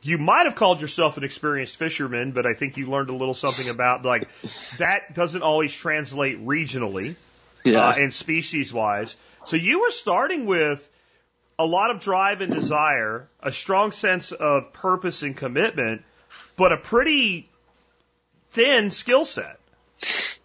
You 0.00 0.16
might 0.16 0.46
have 0.46 0.54
called 0.54 0.80
yourself 0.80 1.18
an 1.18 1.24
experienced 1.24 1.76
fisherman, 1.76 2.32
but 2.32 2.46
I 2.46 2.54
think 2.54 2.78
you 2.78 2.86
learned 2.86 3.10
a 3.10 3.14
little 3.14 3.34
something 3.34 3.68
about 3.68 4.06
like 4.06 4.26
that 4.78 5.14
doesn't 5.14 5.42
always 5.42 5.74
translate 5.74 6.42
regionally 6.46 7.16
Yeah. 7.62 7.88
uh, 7.88 7.94
and 7.98 8.14
species 8.14 8.72
wise. 8.72 9.18
So 9.44 9.56
you 9.56 9.80
were 9.80 9.90
starting 9.90 10.46
with 10.46 10.88
a 11.58 11.66
lot 11.66 11.90
of 11.90 12.00
drive 12.00 12.40
and 12.40 12.54
desire, 12.54 13.28
a 13.42 13.52
strong 13.52 13.92
sense 13.92 14.32
of 14.32 14.72
purpose 14.72 15.22
and 15.22 15.36
commitment, 15.36 16.04
but 16.56 16.72
a 16.72 16.78
pretty 16.78 17.48
thin 18.52 18.90
skill 18.90 19.26
set. 19.26 19.57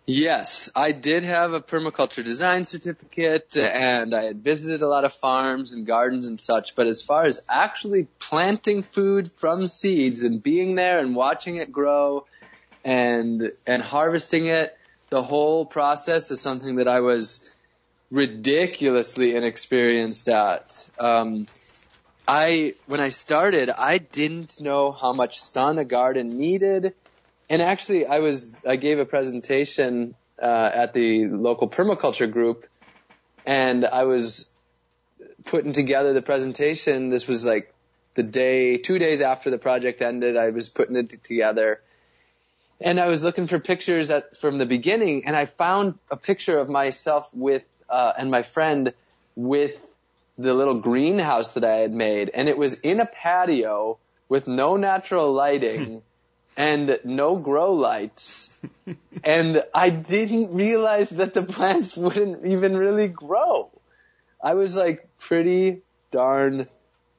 Yes, 0.05 0.69
I 0.75 0.91
did 0.91 1.23
have 1.23 1.53
a 1.53 1.61
permaculture 1.61 2.25
design 2.25 2.65
certificate 2.65 3.55
and 3.55 4.13
I 4.13 4.23
had 4.25 4.43
visited 4.43 4.81
a 4.81 4.87
lot 4.87 5.05
of 5.05 5.13
farms 5.13 5.71
and 5.71 5.87
gardens 5.87 6.27
and 6.27 6.41
such, 6.41 6.75
but 6.75 6.87
as 6.87 7.01
far 7.01 7.23
as 7.23 7.41
actually 7.47 8.07
planting 8.19 8.83
food 8.83 9.31
from 9.31 9.65
seeds 9.67 10.23
and 10.23 10.43
being 10.43 10.75
there 10.75 10.99
and 10.99 11.15
watching 11.15 11.55
it 11.55 11.71
grow 11.71 12.25
and 12.83 13.53
and 13.65 13.81
harvesting 13.81 14.47
it, 14.47 14.77
the 15.09 15.23
whole 15.23 15.65
process 15.65 16.31
is 16.31 16.41
something 16.41 16.75
that 16.75 16.89
I 16.89 16.99
was 16.99 17.49
ridiculously 18.11 19.35
inexperienced 19.35 20.27
at. 20.27 20.89
Um, 20.99 21.47
I 22.27 22.75
when 22.87 22.99
I 22.99 23.07
started, 23.07 23.69
I 23.69 23.99
didn't 23.99 24.59
know 24.59 24.91
how 24.91 25.13
much 25.13 25.39
sun 25.39 25.77
a 25.77 25.85
garden 25.85 26.37
needed. 26.37 26.93
And 27.49 27.61
actually, 27.61 28.05
I 28.05 28.19
was 28.19 28.55
I 28.67 28.77
gave 28.77 28.99
a 28.99 29.05
presentation 29.05 30.15
uh, 30.41 30.69
at 30.73 30.93
the 30.93 31.27
local 31.27 31.69
permaculture 31.69 32.31
group, 32.31 32.67
and 33.45 33.85
I 33.85 34.03
was 34.03 34.51
putting 35.45 35.73
together 35.73 36.13
the 36.13 36.21
presentation. 36.21 37.09
This 37.09 37.27
was 37.27 37.45
like 37.45 37.73
the 38.15 38.23
day, 38.23 38.77
two 38.77 38.97
days 38.97 39.21
after 39.21 39.49
the 39.49 39.57
project 39.57 40.01
ended. 40.01 40.37
I 40.37 40.49
was 40.49 40.69
putting 40.69 40.95
it 40.95 41.23
together, 41.23 41.81
and 42.79 42.99
I 42.99 43.07
was 43.07 43.23
looking 43.23 43.47
for 43.47 43.59
pictures 43.59 44.09
at, 44.09 44.37
from 44.37 44.57
the 44.57 44.65
beginning, 44.65 45.25
and 45.25 45.35
I 45.35 45.45
found 45.45 45.99
a 46.09 46.17
picture 46.17 46.57
of 46.57 46.69
myself 46.69 47.29
with 47.33 47.63
uh, 47.89 48.13
and 48.17 48.31
my 48.31 48.43
friend 48.43 48.93
with 49.35 49.75
the 50.37 50.53
little 50.53 50.79
greenhouse 50.79 51.53
that 51.53 51.63
I 51.63 51.75
had 51.77 51.93
made, 51.93 52.31
and 52.33 52.47
it 52.47 52.57
was 52.57 52.79
in 52.79 52.99
a 52.99 53.05
patio 53.05 53.97
with 54.29 54.47
no 54.47 54.77
natural 54.77 55.31
lighting 55.33 56.01
and 56.55 56.99
no 57.03 57.35
grow 57.35 57.73
lights. 57.73 58.55
and 59.23 59.63
I 59.73 59.89
didn't 59.89 60.53
realize 60.53 61.09
that 61.09 61.33
the 61.33 61.43
plants 61.43 61.95
wouldn't 61.97 62.45
even 62.45 62.75
really 62.77 63.07
grow. 63.07 63.71
I 64.41 64.55
was 64.55 64.75
like 64.75 65.07
pretty 65.19 65.81
darn 66.11 66.67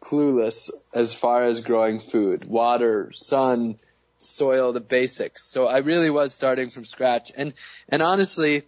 clueless 0.00 0.70
as 0.92 1.14
far 1.14 1.44
as 1.44 1.60
growing 1.60 1.98
food, 1.98 2.44
water, 2.44 3.10
sun, 3.14 3.78
soil, 4.18 4.72
the 4.72 4.80
basics. 4.80 5.44
So 5.44 5.66
I 5.66 5.78
really 5.78 6.10
was 6.10 6.34
starting 6.34 6.70
from 6.70 6.84
scratch. 6.84 7.32
And, 7.36 7.54
and 7.88 8.02
honestly, 8.02 8.64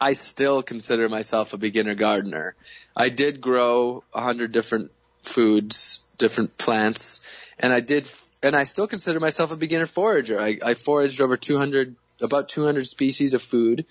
I 0.00 0.12
still 0.12 0.62
consider 0.62 1.08
myself 1.08 1.52
a 1.52 1.58
beginner 1.58 1.94
gardener. 1.94 2.54
I 2.96 3.08
did 3.08 3.40
grow 3.40 4.04
a 4.12 4.20
hundred 4.20 4.52
different 4.52 4.90
foods, 5.22 6.04
different 6.18 6.58
plants, 6.58 7.20
and 7.58 7.72
I 7.72 7.80
did, 7.80 8.10
and 8.42 8.56
I 8.56 8.64
still 8.64 8.86
consider 8.86 9.20
myself 9.20 9.52
a 9.52 9.56
beginner 9.56 9.86
forager. 9.86 10.40
I, 10.40 10.58
I 10.64 10.74
foraged 10.74 11.20
over 11.20 11.36
200, 11.36 11.96
about 12.22 12.48
200 12.48 12.86
species 12.86 13.34
of 13.34 13.42
food, 13.42 13.86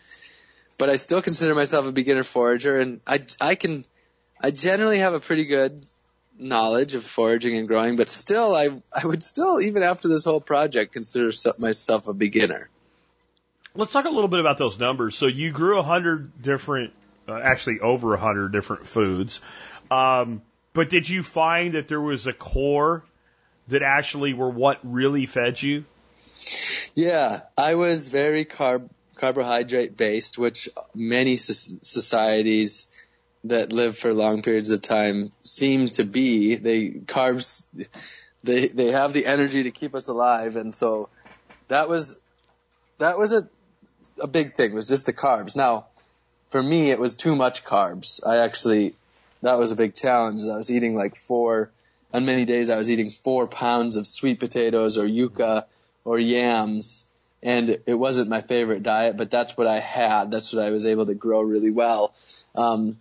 but 0.78 0.90
I 0.90 0.96
still 0.96 1.22
consider 1.22 1.54
myself 1.56 1.88
a 1.88 1.92
beginner 1.92 2.24
forager, 2.24 2.80
and 2.80 3.02
I, 3.08 3.20
I 3.40 3.56
can, 3.56 3.86
I 4.42 4.52
generally 4.52 5.00
have 5.00 5.14
a 5.14 5.20
pretty 5.20 5.46
good 5.46 5.86
knowledge 6.38 6.96
of 6.96 7.04
foraging 7.04 7.58
and 7.58 7.68
growing, 7.68 7.98
but 7.98 8.10
still, 8.10 8.56
I, 8.56 8.70
I 8.94 9.06
would 9.06 9.24
still, 9.24 9.60
even 9.62 9.84
after 9.84 10.08
this 10.08 10.26
whole 10.26 10.40
project, 10.40 10.94
consider 10.94 11.32
myself 11.60 12.08
a 12.08 12.14
beginner. 12.14 12.70
Let's 13.76 13.92
talk 13.92 14.06
a 14.06 14.10
little 14.10 14.30
bit 14.30 14.40
about 14.40 14.58
those 14.58 14.80
numbers. 14.80 15.16
So 15.16 15.28
you 15.28 15.52
grew 15.52 15.80
a 15.80 15.84
hundred 15.84 16.42
different, 16.42 16.94
uh, 17.28 17.38
actually 17.38 17.82
over 17.82 18.14
a 18.14 18.20
hundred 18.20 18.52
different 18.52 18.88
foods. 18.88 19.42
Um, 19.92 20.42
but 20.74 20.90
did 20.90 21.08
you 21.08 21.24
find 21.24 21.76
that 21.76 21.88
there 21.88 22.02
was 22.02 22.26
a 22.26 22.34
core 22.34 23.04
that 23.70 23.82
actually 23.82 24.34
were 24.34 24.50
what 24.50 24.80
really 24.84 25.26
fed 25.26 25.62
you? 25.62 25.86
Yeah, 26.96 27.42
I 27.58 27.76
was 27.76 28.10
very 28.10 28.46
carb 28.46 28.90
carbohydrate 29.16 29.98
based, 29.98 30.38
which 30.38 30.70
many 30.96 31.38
so- 31.38 31.78
societies 31.82 32.90
that 33.44 33.72
live 33.72 33.98
for 33.98 34.14
long 34.14 34.42
periods 34.42 34.72
of 34.72 34.82
time 34.82 35.32
seem 35.44 35.90
to 35.90 36.04
be. 36.04 36.56
They 36.56 36.90
carbs, 36.90 37.66
they 38.44 38.68
they 38.68 38.92
have 38.92 39.14
the 39.14 39.26
energy 39.26 39.64
to 39.64 39.72
keep 39.72 39.96
us 39.96 40.08
alive, 40.08 40.56
and 40.56 40.76
so 40.76 41.10
that 41.68 41.90
was 41.90 42.20
that 42.98 43.18
was 43.18 43.34
a 43.34 43.48
a 44.20 44.28
big 44.28 44.56
thing. 44.56 44.74
Was 44.74 44.88
just 44.88 45.06
the 45.06 45.14
carbs. 45.14 45.56
Now, 45.56 45.88
for 46.50 46.62
me, 46.62 46.92
it 46.92 47.00
was 47.00 47.16
too 47.16 47.36
much 47.36 47.64
carbs. 47.64 48.26
I 48.26 48.38
actually 48.38 48.96
that 49.42 49.58
was 49.58 49.72
a 49.72 49.76
big 49.76 49.96
challenge. 49.96 50.42
I 50.42 50.58
was 50.58 50.72
eating 50.72 50.96
like 50.96 51.16
four. 51.16 51.72
On 52.14 52.26
many 52.26 52.46
days, 52.46 52.70
I 52.70 52.78
was 52.78 52.90
eating 52.90 53.10
four 53.10 53.48
pounds 53.48 53.96
of 53.96 54.08
sweet 54.08 54.40
potatoes 54.40 54.98
or 54.98 55.06
yuca 55.06 55.66
or 56.04 56.18
yams, 56.18 57.10
and 57.44 57.80
it 57.86 57.94
wasn't 57.94 58.30
my 58.30 58.42
favorite 58.42 58.84
diet, 58.84 59.16
but 59.16 59.30
that's 59.30 59.56
what 59.56 59.68
I 59.68 59.80
had. 59.80 60.32
That's 60.32 60.52
what 60.52 60.64
I 60.64 60.72
was 60.72 60.86
able 60.86 61.06
to 61.06 61.14
grow 61.14 61.42
really 61.42 61.70
well. 61.70 62.14
Um, 62.56 63.00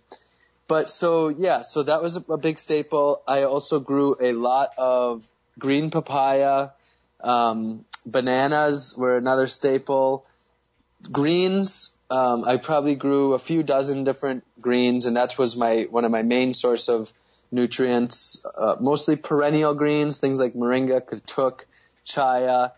but 0.67 0.87
so 0.89 1.29
yeah, 1.29 1.61
so 1.61 1.83
that 1.83 2.03
was 2.03 2.15
a, 2.15 2.37
big 2.37 2.59
staple. 2.59 3.23
I 3.27 3.43
also 3.43 3.79
grew 3.79 4.15
a 4.21 4.31
lot 4.33 4.69
of 4.77 5.27
green 5.57 5.89
papaya. 5.89 6.69
Um, 7.21 7.85
bananas 8.05 8.95
were 8.95 9.17
another 9.17 9.47
staple. 9.47 10.25
Greens, 11.11 11.97
um, 12.11 12.43
I 12.45 12.57
probably 12.57 12.93
grew 12.93 13.33
a 13.33 13.39
few 13.39 13.63
dozen 13.63 14.03
different 14.03 14.43
greens, 14.61 15.07
and 15.07 15.17
that 15.17 15.37
was 15.39 15.57
my 15.57 15.87
one 15.89 16.05
of 16.05 16.11
my 16.11 16.21
main 16.21 16.53
source 16.53 16.87
of 16.87 17.11
nutrients. 17.51 18.45
Uh, 18.55 18.75
mostly 18.79 19.15
perennial 19.15 19.73
greens, 19.73 20.19
things 20.19 20.39
like 20.39 20.53
moringa, 20.53 21.01
katuk, 21.01 21.61
chaya. 22.05 22.71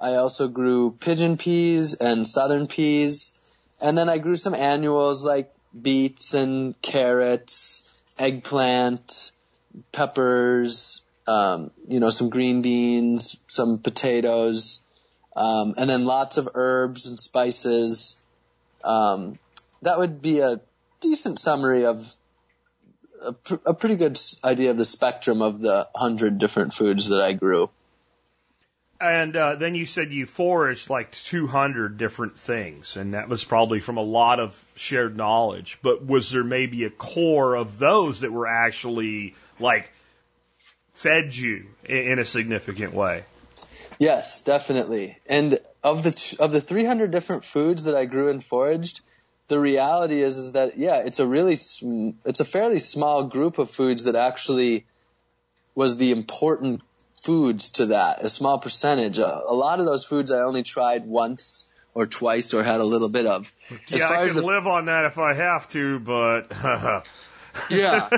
I 0.00 0.14
also 0.14 0.48
grew 0.48 0.92
pigeon 0.92 1.36
peas 1.36 1.94
and 1.94 2.26
southern 2.26 2.66
peas, 2.66 3.38
and 3.80 3.96
then 3.96 4.08
I 4.08 4.18
grew 4.18 4.36
some 4.36 4.54
annuals 4.54 5.24
like 5.24 5.54
beets 5.80 6.34
and 6.34 6.80
carrots, 6.82 7.88
eggplant, 8.18 9.32
peppers, 9.92 11.02
um, 11.26 11.70
you 11.86 12.00
know, 12.00 12.10
some 12.10 12.30
green 12.30 12.62
beans, 12.62 13.40
some 13.46 13.78
potatoes, 13.78 14.84
um, 15.36 15.74
and 15.76 15.88
then 15.88 16.04
lots 16.04 16.36
of 16.36 16.48
herbs 16.54 17.06
and 17.06 17.18
spices. 17.18 18.20
Um, 18.84 19.38
that 19.82 19.98
would 19.98 20.20
be 20.20 20.40
a 20.40 20.60
decent 21.00 21.38
summary 21.38 21.84
of 21.86 22.16
a, 23.24 23.32
pr- 23.32 23.54
a 23.66 23.74
pretty 23.74 23.96
good 23.96 24.18
idea 24.44 24.70
of 24.70 24.76
the 24.76 24.84
spectrum 24.84 25.42
of 25.42 25.60
the 25.60 25.88
hundred 25.94 26.38
different 26.38 26.72
foods 26.72 27.08
that 27.08 27.20
I 27.20 27.32
grew. 27.32 27.70
And 29.00 29.36
uh, 29.36 29.56
then 29.56 29.74
you 29.74 29.84
said 29.84 30.12
you 30.12 30.26
foraged 30.26 30.88
like 30.88 31.10
200 31.10 31.98
different 31.98 32.38
things, 32.38 32.96
and 32.96 33.14
that 33.14 33.28
was 33.28 33.44
probably 33.44 33.80
from 33.80 33.96
a 33.96 34.02
lot 34.02 34.38
of 34.38 34.64
shared 34.76 35.16
knowledge. 35.16 35.80
But 35.82 36.06
was 36.06 36.30
there 36.30 36.44
maybe 36.44 36.84
a 36.84 36.90
core 36.90 37.56
of 37.56 37.80
those 37.80 38.20
that 38.20 38.32
were 38.32 38.46
actually 38.46 39.34
like 39.58 39.90
fed 40.94 41.34
you 41.34 41.66
in, 41.84 42.12
in 42.12 42.18
a 42.20 42.24
significant 42.24 42.94
way? 42.94 43.24
Yes, 43.98 44.42
definitely. 44.42 45.18
And 45.26 45.58
of 45.82 46.04
the 46.04 46.36
of 46.38 46.52
the 46.52 46.60
300 46.60 47.10
different 47.10 47.44
foods 47.44 47.84
that 47.84 47.96
I 47.96 48.04
grew 48.04 48.30
and 48.30 48.44
foraged, 48.44 49.00
the 49.48 49.58
reality 49.58 50.22
is 50.22 50.38
is 50.38 50.52
that 50.52 50.78
yeah, 50.78 50.96
it's 50.96 51.18
a 51.18 51.26
really 51.26 51.56
sm- 51.56 52.10
it's 52.24 52.40
a 52.40 52.44
fairly 52.44 52.78
small 52.78 53.24
group 53.24 53.58
of 53.58 53.70
foods 53.70 54.04
that 54.04 54.16
actually 54.16 54.86
was 55.74 55.96
the 55.96 56.10
important 56.12 56.82
foods 57.22 57.72
to 57.72 57.86
that. 57.86 58.24
A 58.24 58.28
small 58.28 58.58
percentage. 58.58 59.18
A, 59.18 59.42
a 59.48 59.54
lot 59.54 59.80
of 59.80 59.86
those 59.86 60.04
foods 60.04 60.30
I 60.30 60.40
only 60.40 60.62
tried 60.62 61.06
once 61.06 61.70
or 61.94 62.06
twice 62.06 62.54
or 62.54 62.62
had 62.62 62.80
a 62.80 62.84
little 62.84 63.10
bit 63.10 63.26
of. 63.26 63.52
yeah, 63.88 64.08
I 64.08 64.28
can 64.28 64.42
live 64.42 64.66
on 64.66 64.86
that 64.86 65.04
if 65.04 65.18
I 65.18 65.34
have 65.34 65.68
to, 65.70 65.98
but 66.00 66.50
yeah. 67.70 68.08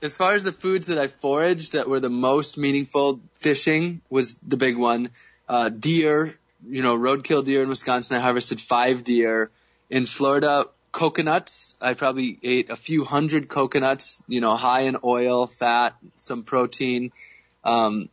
As 0.00 0.16
far 0.16 0.34
as 0.34 0.42
the 0.42 0.52
foods 0.52 0.88
that 0.88 0.98
I 0.98 1.06
foraged 1.06 1.72
that 1.72 1.88
were 1.88 2.00
the 2.00 2.10
most 2.10 2.58
meaningful, 2.58 3.20
fishing 3.38 4.00
was 4.10 4.36
the 4.38 4.56
big 4.56 4.76
one. 4.76 5.10
Uh, 5.48 5.68
deer, 5.68 6.36
you 6.66 6.82
know, 6.82 6.98
roadkill 6.98 7.44
deer 7.44 7.62
in 7.62 7.68
Wisconsin, 7.68 8.16
I 8.16 8.20
harvested 8.20 8.60
five 8.60 9.04
deer. 9.04 9.50
In 9.92 10.06
Florida, 10.06 10.68
coconuts, 10.90 11.74
I 11.78 11.92
probably 11.92 12.38
ate 12.42 12.70
a 12.70 12.76
few 12.76 13.04
hundred 13.04 13.50
coconuts, 13.50 14.22
you 14.26 14.40
know, 14.40 14.56
high 14.56 14.84
in 14.84 14.96
oil, 15.04 15.46
fat, 15.46 15.96
some 16.16 16.44
protein. 16.44 17.12
Um, 17.62 18.08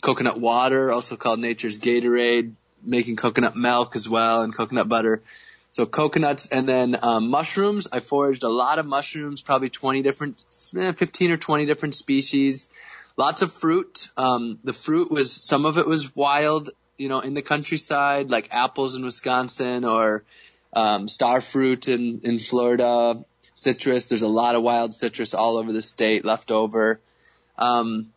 coconut 0.00 0.40
water, 0.40 0.90
also 0.90 1.16
called 1.16 1.38
nature's 1.38 1.78
Gatorade, 1.80 2.54
making 2.82 3.16
coconut 3.16 3.54
milk 3.54 3.94
as 3.94 4.08
well 4.08 4.40
and 4.40 4.56
coconut 4.56 4.88
butter. 4.88 5.22
So 5.70 5.84
coconuts 5.84 6.46
and 6.46 6.66
then 6.66 6.98
um, 7.02 7.28
mushrooms. 7.28 7.88
I 7.92 8.00
foraged 8.00 8.42
a 8.42 8.48
lot 8.48 8.78
of 8.78 8.86
mushrooms, 8.86 9.42
probably 9.42 9.68
20 9.68 10.00
different, 10.00 10.42
eh, 10.78 10.92
15 10.92 11.32
or 11.32 11.36
20 11.36 11.66
different 11.66 11.94
species. 11.94 12.70
Lots 13.18 13.42
of 13.42 13.52
fruit. 13.52 14.08
Um, 14.16 14.60
the 14.64 14.72
fruit 14.72 15.10
was, 15.10 15.30
some 15.30 15.66
of 15.66 15.76
it 15.76 15.86
was 15.86 16.16
wild, 16.16 16.70
you 16.96 17.10
know, 17.10 17.20
in 17.20 17.34
the 17.34 17.42
countryside, 17.42 18.30
like 18.30 18.48
apples 18.50 18.94
in 18.94 19.04
Wisconsin 19.04 19.84
or 19.84 20.24
um, 20.72 21.08
star 21.08 21.40
fruit 21.40 21.88
in, 21.88 22.20
in 22.24 22.38
Florida, 22.38 23.24
citrus. 23.54 24.06
There's 24.06 24.22
a 24.22 24.28
lot 24.28 24.54
of 24.54 24.62
wild 24.62 24.94
citrus 24.94 25.34
all 25.34 25.56
over 25.56 25.72
the 25.72 25.82
state 25.82 26.24
left 26.24 26.50
over. 26.50 27.00
Um, 27.58 28.12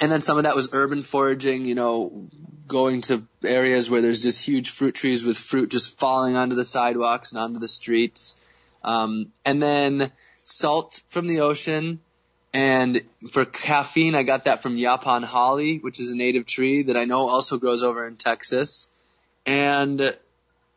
and 0.00 0.12
then 0.12 0.20
some 0.20 0.38
of 0.38 0.44
that 0.44 0.54
was 0.54 0.68
urban 0.72 1.02
foraging, 1.02 1.66
you 1.66 1.74
know, 1.74 2.28
going 2.68 3.00
to 3.02 3.26
areas 3.42 3.90
where 3.90 4.02
there's 4.02 4.22
just 4.22 4.44
huge 4.44 4.70
fruit 4.70 4.94
trees 4.94 5.24
with 5.24 5.36
fruit 5.36 5.70
just 5.70 5.98
falling 5.98 6.36
onto 6.36 6.54
the 6.54 6.64
sidewalks 6.64 7.32
and 7.32 7.40
onto 7.40 7.58
the 7.58 7.68
streets. 7.68 8.36
Um, 8.84 9.32
and 9.44 9.60
then 9.60 10.12
salt 10.44 11.02
from 11.08 11.26
the 11.26 11.40
ocean. 11.40 12.00
And 12.52 13.02
for 13.30 13.44
caffeine, 13.44 14.14
I 14.14 14.22
got 14.22 14.44
that 14.44 14.62
from 14.62 14.76
Yaupon 14.76 15.24
holly, 15.24 15.78
which 15.78 16.00
is 16.00 16.10
a 16.10 16.16
native 16.16 16.46
tree 16.46 16.84
that 16.84 16.96
I 16.96 17.04
know 17.04 17.28
also 17.28 17.58
grows 17.58 17.82
over 17.82 18.06
in 18.06 18.16
Texas. 18.16 18.88
And, 19.44 20.16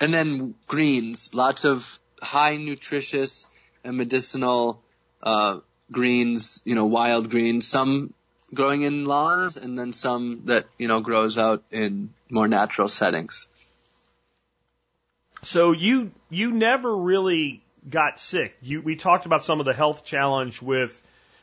and 0.02 0.12
then 0.12 0.56
greens, 0.68 1.34
lots 1.34 1.64
of 1.64 2.00
high 2.22 2.58
nutritious 2.58 3.46
and 3.84 3.96
medicinal, 3.96 4.82
uh, 5.22 5.60
greens, 5.92 6.62
you 6.66 6.74
know, 6.74 6.86
wild 6.86 7.30
greens, 7.30 7.68
some 7.68 8.14
growing 8.54 8.82
in 8.82 9.06
lawns 9.06 9.58
and 9.58 9.78
then 9.78 9.94
some 9.94 10.42
that, 10.46 10.66
you 10.78 10.88
know, 10.88 11.02
grows 11.02 11.38
out 11.38 11.64
in 11.72 12.10
more 12.30 12.48
natural 12.48 12.88
settings. 12.88 13.48
So 15.44 15.72
you 15.72 16.12
you 16.30 16.52
never 16.52 16.96
really 16.96 17.64
got 17.90 18.20
sick. 18.20 18.56
You 18.62 18.82
we 18.82 18.96
talked 18.96 19.26
about 19.26 19.44
some 19.44 19.60
of 19.60 19.66
the 19.66 19.74
health 19.74 20.06
challenge 20.06 20.62
with 20.62 21.02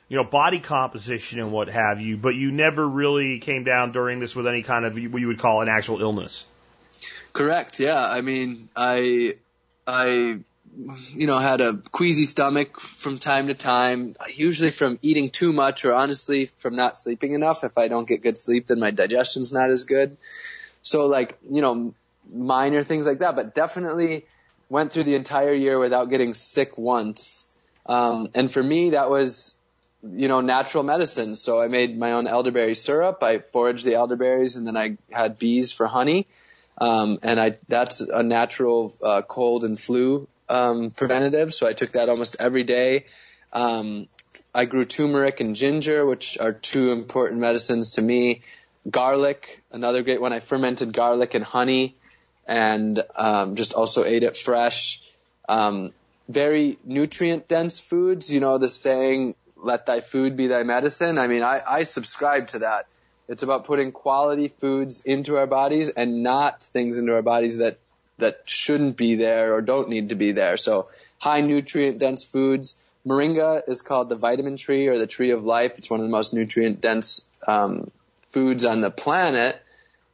you 0.08 0.16
know 0.16 0.24
body 0.24 0.60
composition 0.60 1.40
and 1.40 1.50
what 1.50 1.68
have 1.68 2.00
you, 2.00 2.16
but 2.16 2.36
you 2.36 2.52
never 2.52 2.86
really 2.88 3.40
came 3.40 3.64
down 3.64 3.90
during 3.90 4.20
this 4.20 4.36
with 4.36 4.46
any 4.46 4.62
kind 4.62 4.84
of 4.84 4.94
what 4.94 5.20
you 5.20 5.26
would 5.26 5.40
call 5.40 5.62
an 5.62 5.68
actual 5.68 6.00
illness. 6.00 6.46
Correct. 7.38 7.78
Yeah. 7.78 8.04
I 8.04 8.20
mean, 8.20 8.68
I 8.74 9.36
I 9.86 10.40
you 11.14 11.26
know, 11.28 11.38
had 11.38 11.60
a 11.60 11.74
queasy 11.92 12.24
stomach 12.24 12.80
from 12.80 13.18
time 13.18 13.46
to 13.46 13.54
time, 13.54 14.14
usually 14.34 14.72
from 14.72 14.98
eating 15.02 15.30
too 15.30 15.52
much 15.52 15.84
or 15.84 15.94
honestly 15.94 16.46
from 16.46 16.74
not 16.74 16.96
sleeping 16.96 17.32
enough. 17.32 17.62
If 17.62 17.78
I 17.78 17.86
don't 17.86 18.08
get 18.08 18.24
good 18.24 18.36
sleep, 18.36 18.66
then 18.66 18.80
my 18.80 18.90
digestion's 18.90 19.52
not 19.52 19.70
as 19.70 19.84
good. 19.84 20.16
So 20.82 21.06
like, 21.06 21.38
you 21.48 21.62
know, 21.62 21.94
minor 22.32 22.82
things 22.82 23.06
like 23.06 23.20
that, 23.20 23.36
but 23.36 23.54
definitely 23.54 24.26
went 24.68 24.92
through 24.92 25.04
the 25.04 25.14
entire 25.14 25.54
year 25.54 25.78
without 25.78 26.10
getting 26.10 26.34
sick 26.34 26.76
once. 26.76 27.54
Um, 27.86 28.30
and 28.34 28.50
for 28.50 28.62
me, 28.62 28.90
that 28.90 29.10
was, 29.10 29.56
you 30.02 30.26
know, 30.26 30.40
natural 30.40 30.82
medicine. 30.82 31.36
So 31.36 31.62
I 31.62 31.68
made 31.68 31.96
my 31.96 32.12
own 32.12 32.26
elderberry 32.26 32.74
syrup. 32.74 33.22
I 33.22 33.38
foraged 33.38 33.84
the 33.84 33.94
elderberries 33.94 34.56
and 34.56 34.66
then 34.66 34.76
I 34.76 34.98
had 35.12 35.38
bees 35.38 35.70
for 35.70 35.86
honey. 35.86 36.26
Um, 36.80 37.18
and 37.22 37.40
I, 37.40 37.58
that's 37.68 38.00
a 38.00 38.22
natural, 38.22 38.94
uh, 39.02 39.22
cold 39.22 39.64
and 39.64 39.78
flu 39.78 40.28
um, 40.48 40.90
preventative, 40.90 41.52
so 41.52 41.66
I 41.66 41.72
took 41.72 41.92
that 41.92 42.08
almost 42.08 42.36
every 42.38 42.64
day. 42.64 43.06
Um, 43.52 44.08
I 44.54 44.64
grew 44.64 44.84
turmeric 44.84 45.40
and 45.40 45.56
ginger, 45.56 46.06
which 46.06 46.38
are 46.38 46.52
two 46.52 46.90
important 46.92 47.40
medicines 47.40 47.92
to 47.92 48.02
me. 48.02 48.42
Garlic, 48.88 49.62
another 49.70 50.02
great 50.02 50.20
one. 50.20 50.32
I 50.32 50.40
fermented 50.40 50.92
garlic 50.92 51.34
and 51.34 51.44
honey, 51.44 51.96
and 52.46 53.02
um, 53.16 53.56
just 53.56 53.74
also 53.74 54.04
ate 54.04 54.22
it 54.22 54.36
fresh. 54.36 55.02
Um, 55.48 55.92
very 56.28 56.78
nutrient 56.84 57.48
dense 57.48 57.80
foods. 57.80 58.30
You 58.32 58.40
know 58.40 58.58
the 58.58 58.68
saying, 58.68 59.34
"Let 59.56 59.86
thy 59.86 60.00
food 60.00 60.36
be 60.36 60.46
thy 60.46 60.62
medicine." 60.62 61.18
I 61.18 61.26
mean, 61.26 61.42
I, 61.42 61.60
I 61.66 61.82
subscribe 61.82 62.48
to 62.48 62.60
that. 62.60 62.86
It's 63.28 63.42
about 63.42 63.64
putting 63.64 63.92
quality 63.92 64.48
foods 64.48 65.02
into 65.02 65.36
our 65.36 65.46
bodies 65.46 65.90
and 65.90 66.22
not 66.22 66.62
things 66.62 66.96
into 66.96 67.14
our 67.14 67.22
bodies 67.22 67.58
that 67.58 67.78
that 68.18 68.42
shouldn't 68.46 68.96
be 68.96 69.14
there 69.14 69.54
or 69.54 69.60
don't 69.60 69.88
need 69.88 70.08
to 70.08 70.14
be 70.14 70.32
there. 70.32 70.56
So 70.56 70.88
high 71.18 71.40
nutrient 71.40 71.98
dense 71.98 72.24
foods. 72.24 72.78
Moringa 73.06 73.62
is 73.68 73.82
called 73.82 74.08
the 74.08 74.16
vitamin 74.16 74.56
tree 74.56 74.88
or 74.88 74.98
the 74.98 75.06
tree 75.06 75.30
of 75.30 75.44
life. 75.44 75.78
It's 75.78 75.88
one 75.88 76.00
of 76.00 76.06
the 76.06 76.10
most 76.10 76.34
nutrient 76.34 76.80
dense 76.80 77.26
um, 77.46 77.90
foods 78.30 78.64
on 78.64 78.80
the 78.80 78.90
planet 78.90 79.60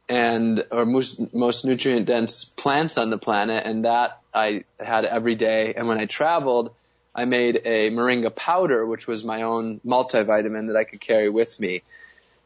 and 0.07 0.65
or 0.71 0.85
most 0.85 1.33
most 1.33 1.65
nutrient 1.65 2.05
dense 2.05 2.45
plants 2.45 2.97
on 2.97 3.09
the 3.09 3.17
planet 3.17 3.65
and 3.65 3.85
that 3.85 4.19
I 4.33 4.63
had 4.79 5.03
every 5.05 5.35
day 5.35 5.73
and 5.75 5.87
when 5.87 5.97
I 5.97 6.05
traveled 6.05 6.75
I 7.13 7.25
made 7.25 7.61
a 7.65 7.89
moringa 7.89 8.35
powder 8.35 8.85
which 8.85 9.07
was 9.07 9.23
my 9.23 9.41
own 9.41 9.79
multivitamin 9.83 10.67
that 10.67 10.75
I 10.77 10.83
could 10.83 11.01
carry 11.01 11.29
with 11.29 11.59
me. 11.59 11.81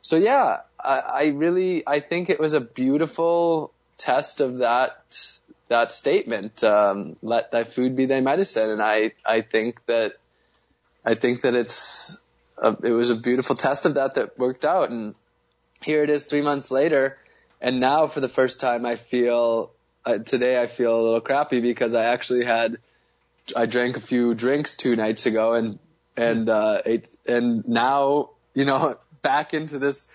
So 0.02 0.18
yeah, 0.18 0.62
I, 0.80 1.00
I 1.00 1.24
really 1.28 1.88
I 1.88 2.00
think 2.00 2.30
it 2.30 2.40
was 2.40 2.54
a 2.54 2.62
beautiful 2.62 3.72
test 3.98 4.42
of 4.42 4.58
that 4.58 5.04
that 5.70 5.92
statement, 5.92 6.64
um, 6.64 7.16
let 7.22 7.52
thy 7.52 7.64
food 7.64 7.96
be 7.96 8.08
thy 8.08 8.20
medicine. 8.20 8.72
And 8.72 8.82
I, 8.82 9.14
I 9.26 9.42
think 9.42 9.86
that, 9.86 10.14
I 11.06 11.14
think 11.14 11.42
that 11.42 11.54
it's, 11.54 12.20
a, 12.58 12.76
it 12.84 12.92
was 12.92 13.10
a 13.10 13.16
beautiful 13.16 13.56
test 13.56 13.86
of 13.86 13.94
that 13.94 14.16
that 14.16 14.38
worked 14.38 14.66
out. 14.66 14.90
And 14.90 15.16
here 15.82 16.04
it 16.04 16.10
is 16.10 16.26
three 16.26 16.42
months 16.42 16.72
later. 16.72 17.18
And 17.62 17.80
now 17.80 18.08
for 18.08 18.20
the 18.20 18.28
first 18.28 18.60
time, 18.60 18.86
I 18.86 18.96
feel, 18.96 19.72
uh, 20.06 20.18
today 20.18 20.60
I 20.60 20.66
feel 20.66 21.00
a 21.00 21.04
little 21.04 21.22
crappy 21.22 21.62
because 21.62 21.94
I 21.94 22.06
actually 22.06 22.46
had, 22.46 22.80
I 23.56 23.68
drank 23.68 23.96
a 23.96 24.02
few 24.02 24.34
drinks 24.34 24.76
two 24.76 24.96
nights 24.96 25.28
ago 25.28 25.54
and, 25.54 25.78
and, 26.18 26.50
uh, 26.50 26.82
ate, 26.86 27.16
and 27.28 27.68
now, 27.68 28.32
you 28.56 28.66
know, 28.66 28.98
back 29.22 29.54
into 29.54 29.80
this, 29.80 30.08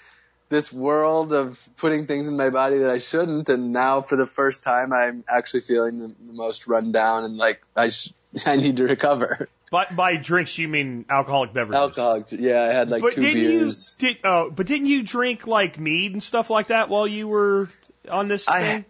this 0.49 0.73
world 0.73 1.33
of 1.33 1.63
putting 1.77 2.07
things 2.07 2.29
in 2.29 2.37
my 2.37 2.51
body 2.51 2.79
that 2.79 2.91
I 2.91 2.99
shouldn't, 2.99 3.49
and 3.49 3.73
now 3.73 4.01
for 4.01 4.17
the 4.17 4.27
first 4.27 4.63
time, 4.63 4.93
I'm 4.93 5.25
actually 5.29 5.61
feeling 5.61 5.99
the, 5.99 6.15
the 6.27 6.33
most 6.33 6.67
run 6.67 6.93
down 6.93 7.25
and 7.25 7.37
like 7.37 7.63
I 7.75 7.89
sh- 7.89 8.13
I 8.47 8.57
need 8.57 8.77
to 8.79 8.85
recover. 8.85 9.49
By 9.71 9.87
by 9.91 10.17
drinks, 10.17 10.57
you 10.59 10.69
mean 10.69 11.07
alcoholic 11.09 11.53
beverages? 11.53 11.99
Alcoholic, 11.99 12.33
yeah. 12.33 12.63
I 12.63 12.73
had 12.73 12.91
like 12.91 13.03
but 13.03 13.15
two 13.15 13.23
didn't 13.23 13.43
beers. 13.43 13.99
You, 14.01 14.09
did, 14.09 14.19
oh, 14.25 14.51
but 14.51 14.67
didn't 14.67 14.87
you 14.87 15.03
drink 15.03 15.47
like 15.47 15.81
mead 15.81 16.13
and 16.13 16.23
stuff 16.23 16.51
like 16.51 16.69
that 16.69 16.89
while 16.89 17.07
you 17.07 17.27
were 17.27 17.69
on 18.09 18.29
this 18.29 18.47
I, 18.47 18.61
thing? 18.61 18.85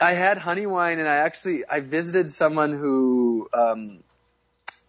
I 0.00 0.12
had 0.12 0.38
honey 0.38 0.66
wine, 0.66 0.98
and 0.98 1.08
I 1.08 1.16
actually 1.16 1.64
I 1.64 1.80
visited 1.80 2.30
someone 2.30 2.72
who 2.72 3.48
um, 3.52 4.00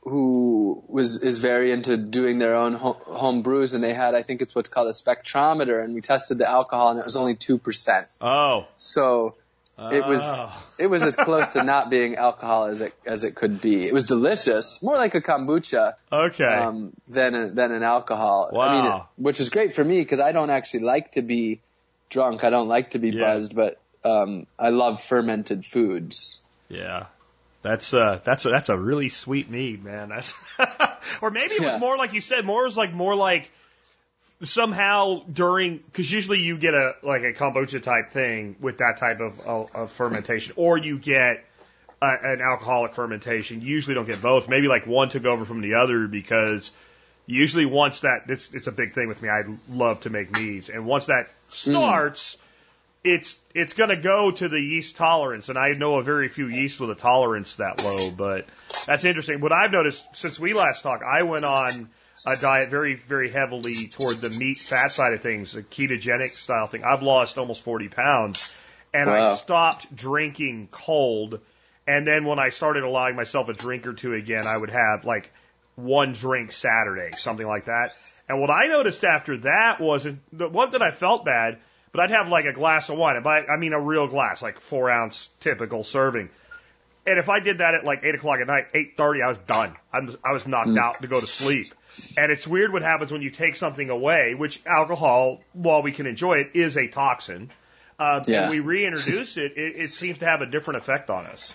who 0.02 0.84
was 0.88 1.22
is 1.24 1.38
very 1.40 1.72
into 1.72 1.98
doing 1.98 2.40
their 2.40 2.56
own 2.56 2.74
home, 2.74 2.96
home 3.06 3.42
brews, 3.42 3.74
and 3.74 3.84
they 3.84 3.94
had 3.94 4.16
I 4.16 4.24
think 4.24 4.42
it's 4.42 4.56
what's 4.56 4.70
called 4.70 4.88
a 4.88 4.92
spectrometer, 4.94 5.84
and 5.84 5.94
we 5.94 6.02
tested 6.02 6.38
the 6.38 6.50
alcohol, 6.50 6.92
and 6.92 7.00
it 7.00 7.06
was 7.06 7.16
only 7.16 7.36
two 7.36 7.58
percent. 7.58 8.08
Oh, 8.22 8.68
So 8.78 9.36
it 9.78 10.06
was 10.06 10.20
Oh. 10.22 10.52
it 10.78 10.88
was 10.88 11.04
as 11.04 11.16
close 11.16 11.54
to 11.54 11.64
not 11.74 11.90
being 11.90 12.16
alcohol 12.16 12.66
as 12.66 12.82
it 12.82 12.94
as 13.06 13.24
it 13.24 13.36
could 13.36 13.62
be. 13.62 13.86
It 13.88 13.94
was 13.94 14.06
delicious, 14.08 14.82
more 14.84 14.96
like 14.98 15.16
a 15.16 15.22
kombucha 15.22 15.94
okay. 16.12 16.44
um, 16.44 16.94
than 17.08 17.36
a, 17.36 17.50
than 17.50 17.72
an 17.72 17.84
alcohol. 17.84 18.50
I 18.58 18.74
mean, 18.74 18.84
Wow. 18.86 19.10
it, 19.18 19.22
which 19.24 19.40
is 19.40 19.50
great 19.50 19.76
for 19.76 19.84
me 19.84 20.00
because 20.00 20.20
I 20.20 20.32
don't 20.32 20.50
actually 20.50 20.82
like 20.82 21.14
to 21.14 21.22
be 21.22 21.62
drunk. 22.10 22.44
I 22.44 22.50
don't 22.50 22.68
like 22.68 22.92
to 22.92 23.00
be 23.00 23.10
Yeah. 23.12 23.20
buzzed, 23.20 23.56
but 23.56 23.80
um, 24.04 24.48
I 24.58 24.70
love 24.70 25.02
fermented 25.04 25.66
foods. 25.66 26.42
yeah. 26.70 27.08
That's 27.62 27.94
uh 27.94 28.22
that's 28.24 28.46
a 28.46 28.50
that's 28.50 28.70
a 28.70 28.78
really 28.78 29.10
sweet 29.10 29.50
mead, 29.50 29.84
man. 29.84 30.10
That's 30.10 30.34
or 31.22 31.30
maybe 31.32 31.56
it 31.56 31.62
was 31.62 31.74
Yeah. 31.74 31.80
more 31.80 31.98
like 31.98 32.14
you 32.14 32.22
said, 32.22 32.46
more 32.46 32.64
was 32.64 32.78
like 32.78 32.94
more 32.94 33.16
like 33.16 33.52
somehow 34.44 35.24
during 35.32 35.78
because 35.78 36.12
usually 36.12 36.40
you 36.40 36.58
get 36.58 36.74
a 36.74 36.94
like 37.04 37.24
a 37.24 37.34
kombucha 37.34 37.82
type 37.84 38.12
thing 38.12 38.56
with 38.62 38.78
that 38.78 38.98
type 38.98 39.20
of, 39.20 39.40
of, 39.42 39.76
of 39.76 39.92
fermentation, 39.92 40.54
or 40.56 40.78
you 40.78 40.98
get 40.98 41.44
a, 42.02 42.08
an 42.24 42.42
alcoholic 42.42 42.94
fermentation. 42.94 43.62
You 43.62 43.68
usually 43.68 43.96
don't 43.96 44.08
get 44.08 44.22
both. 44.22 44.48
Maybe 44.48 44.68
like 44.68 44.88
one 44.88 45.10
took 45.10 45.26
over 45.26 45.44
from 45.44 45.60
the 45.62 45.76
other 45.76 46.08
because 46.08 46.72
usually 47.26 47.66
once 47.66 48.02
that 48.02 48.24
it's 48.30 48.54
it's 48.54 48.68
a 48.68 48.72
big 48.72 48.94
thing 48.94 49.10
with 49.10 49.22
me. 49.22 49.28
I 49.30 49.44
love 49.70 50.00
to 50.02 50.10
make 50.10 50.32
meads, 50.32 50.70
and 50.70 50.86
once 50.86 51.08
that 51.08 51.28
starts, 51.50 52.38
it's 53.04 53.40
it's 53.56 53.74
going 53.74 53.90
to 53.90 53.98
go 53.98 54.32
to 54.32 54.50
the 54.50 54.60
yeast 54.60 54.98
tolerance, 54.98 55.50
and 55.50 55.58
I 55.58 55.70
know 55.70 55.96
a 55.96 56.04
very 56.04 56.28
few 56.28 56.48
yeast 56.48 56.80
with 56.80 56.90
a 56.90 56.96
tolerance 56.96 57.56
that 57.56 57.84
low. 57.84 58.12
But 58.12 58.46
that's 58.86 59.06
interesting. 59.06 59.40
What 59.40 59.54
I've 59.54 59.72
noticed 59.72 60.06
since 60.14 60.40
we 60.40 60.54
last 60.54 60.82
talked, 60.82 61.04
I 61.04 61.24
went 61.24 61.46
on 61.46 61.90
a 62.28 62.36
diet 62.36 62.70
very 62.70 62.96
very 62.96 63.32
heavily 63.32 63.88
toward 63.88 64.18
the 64.18 64.30
meat 64.30 64.58
fat 64.58 64.92
side 64.92 65.14
of 65.14 65.22
things, 65.22 65.56
a 65.56 65.64
ketogenic 65.64 66.30
style 66.30 66.68
thing. 66.68 66.84
I've 66.84 67.02
lost 67.02 67.38
almost 67.38 67.64
forty 67.64 67.88
pounds, 67.88 68.58
and 68.94 69.10
I 69.10 69.36
stopped 69.36 69.96
drinking 69.96 70.68
cold. 70.72 71.40
And 71.88 72.06
then 72.06 72.26
when 72.26 72.38
I 72.38 72.50
started 72.50 72.84
allowing 72.84 73.16
myself 73.16 73.50
a 73.50 73.54
drink 73.54 73.88
or 73.88 73.94
two 73.94 74.14
again, 74.14 74.46
I 74.46 74.56
would 74.56 74.70
have 74.70 75.06
like 75.06 75.32
one 75.76 76.12
drink 76.12 76.52
Saturday, 76.52 77.12
something 77.18 77.48
like 77.48 77.66
that. 77.66 77.96
And 78.28 78.40
what 78.40 78.52
I 78.52 78.66
noticed 78.66 79.04
after 79.04 79.38
that 79.38 79.80
was 79.80 80.06
the 80.34 80.50
one 80.50 80.72
that 80.72 80.82
I 80.82 80.92
felt 80.92 81.26
bad. 81.26 81.60
But 81.92 82.02
I'd 82.02 82.12
have 82.12 82.28
like 82.30 82.46
a 82.46 82.54
glass 82.54 82.90
of 82.90 82.98
wine. 82.98 83.16
And 83.16 83.24
by, 83.24 83.46
I 83.46 83.58
mean 83.58 83.74
a 83.74 83.80
real 83.80 84.08
glass, 84.08 84.42
like 84.42 84.60
four 84.60 84.90
ounce 84.90 85.30
typical 85.40 85.84
serving. 85.84 86.30
And 87.08 87.18
if 87.18 87.30
I 87.30 87.40
did 87.40 87.60
that 87.60 87.74
at 87.74 87.86
like 87.86 88.04
eight 88.04 88.14
o'clock 88.16 88.40
at 88.40 88.48
night, 88.48 88.68
eight 88.76 88.96
thirty, 88.96 89.22
I 89.24 89.28
was 89.30 89.38
done. 89.40 89.76
I 89.92 90.02
was, 90.02 90.18
I 90.24 90.32
was 90.32 90.46
knocked 90.46 90.78
out 90.78 91.02
to 91.02 91.08
go 91.08 91.20
to 91.20 91.26
sleep. 91.26 91.68
And 92.18 92.32
it's 92.32 92.46
weird 92.48 92.72
what 92.72 92.82
happens 92.84 93.12
when 93.12 93.22
you 93.22 93.32
take 93.32 93.56
something 93.56 93.90
away, 93.90 94.36
which 94.36 94.62
alcohol, 94.66 95.40
while 95.54 95.82
we 95.82 95.92
can 95.92 96.06
enjoy 96.06 96.40
it, 96.40 96.52
is 96.54 96.78
a 96.78 96.88
toxin. 96.88 97.50
Uh, 97.98 98.22
Yeah. 98.28 98.42
When 98.42 98.50
we 98.52 98.60
reintroduce 98.60 99.38
it, 99.38 99.54
it, 99.58 99.76
it 99.78 99.92
seems 99.92 100.20
to 100.20 100.26
have 100.26 100.42
a 100.42 100.46
different 100.46 100.78
effect 100.78 101.10
on 101.10 101.26
us. 101.26 101.54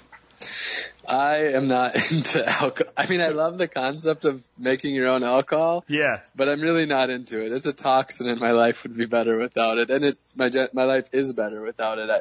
I 1.08 1.36
am 1.54 1.66
not 1.68 1.94
into 2.12 2.44
alcohol. 2.48 2.92
I 2.96 3.06
mean, 3.06 3.20
I 3.20 3.28
love 3.28 3.58
the 3.58 3.68
concept 3.68 4.24
of 4.24 4.44
making 4.58 4.94
your 4.94 5.08
own 5.08 5.22
alcohol, 5.22 5.84
Yeah. 5.88 6.20
but 6.34 6.48
I'm 6.48 6.60
really 6.60 6.86
not 6.86 7.10
into 7.10 7.44
it. 7.44 7.52
It's 7.52 7.66
a 7.66 7.72
toxin, 7.72 8.28
and 8.28 8.40
my 8.40 8.52
life 8.52 8.82
would 8.84 8.96
be 8.96 9.06
better 9.06 9.38
without 9.38 9.78
it. 9.78 9.90
And 9.90 10.04
it, 10.04 10.18
my 10.38 10.50
my 10.72 10.84
life 10.84 11.06
is 11.12 11.32
better 11.32 11.60
without 11.62 11.98
it. 11.98 12.10
I, 12.10 12.20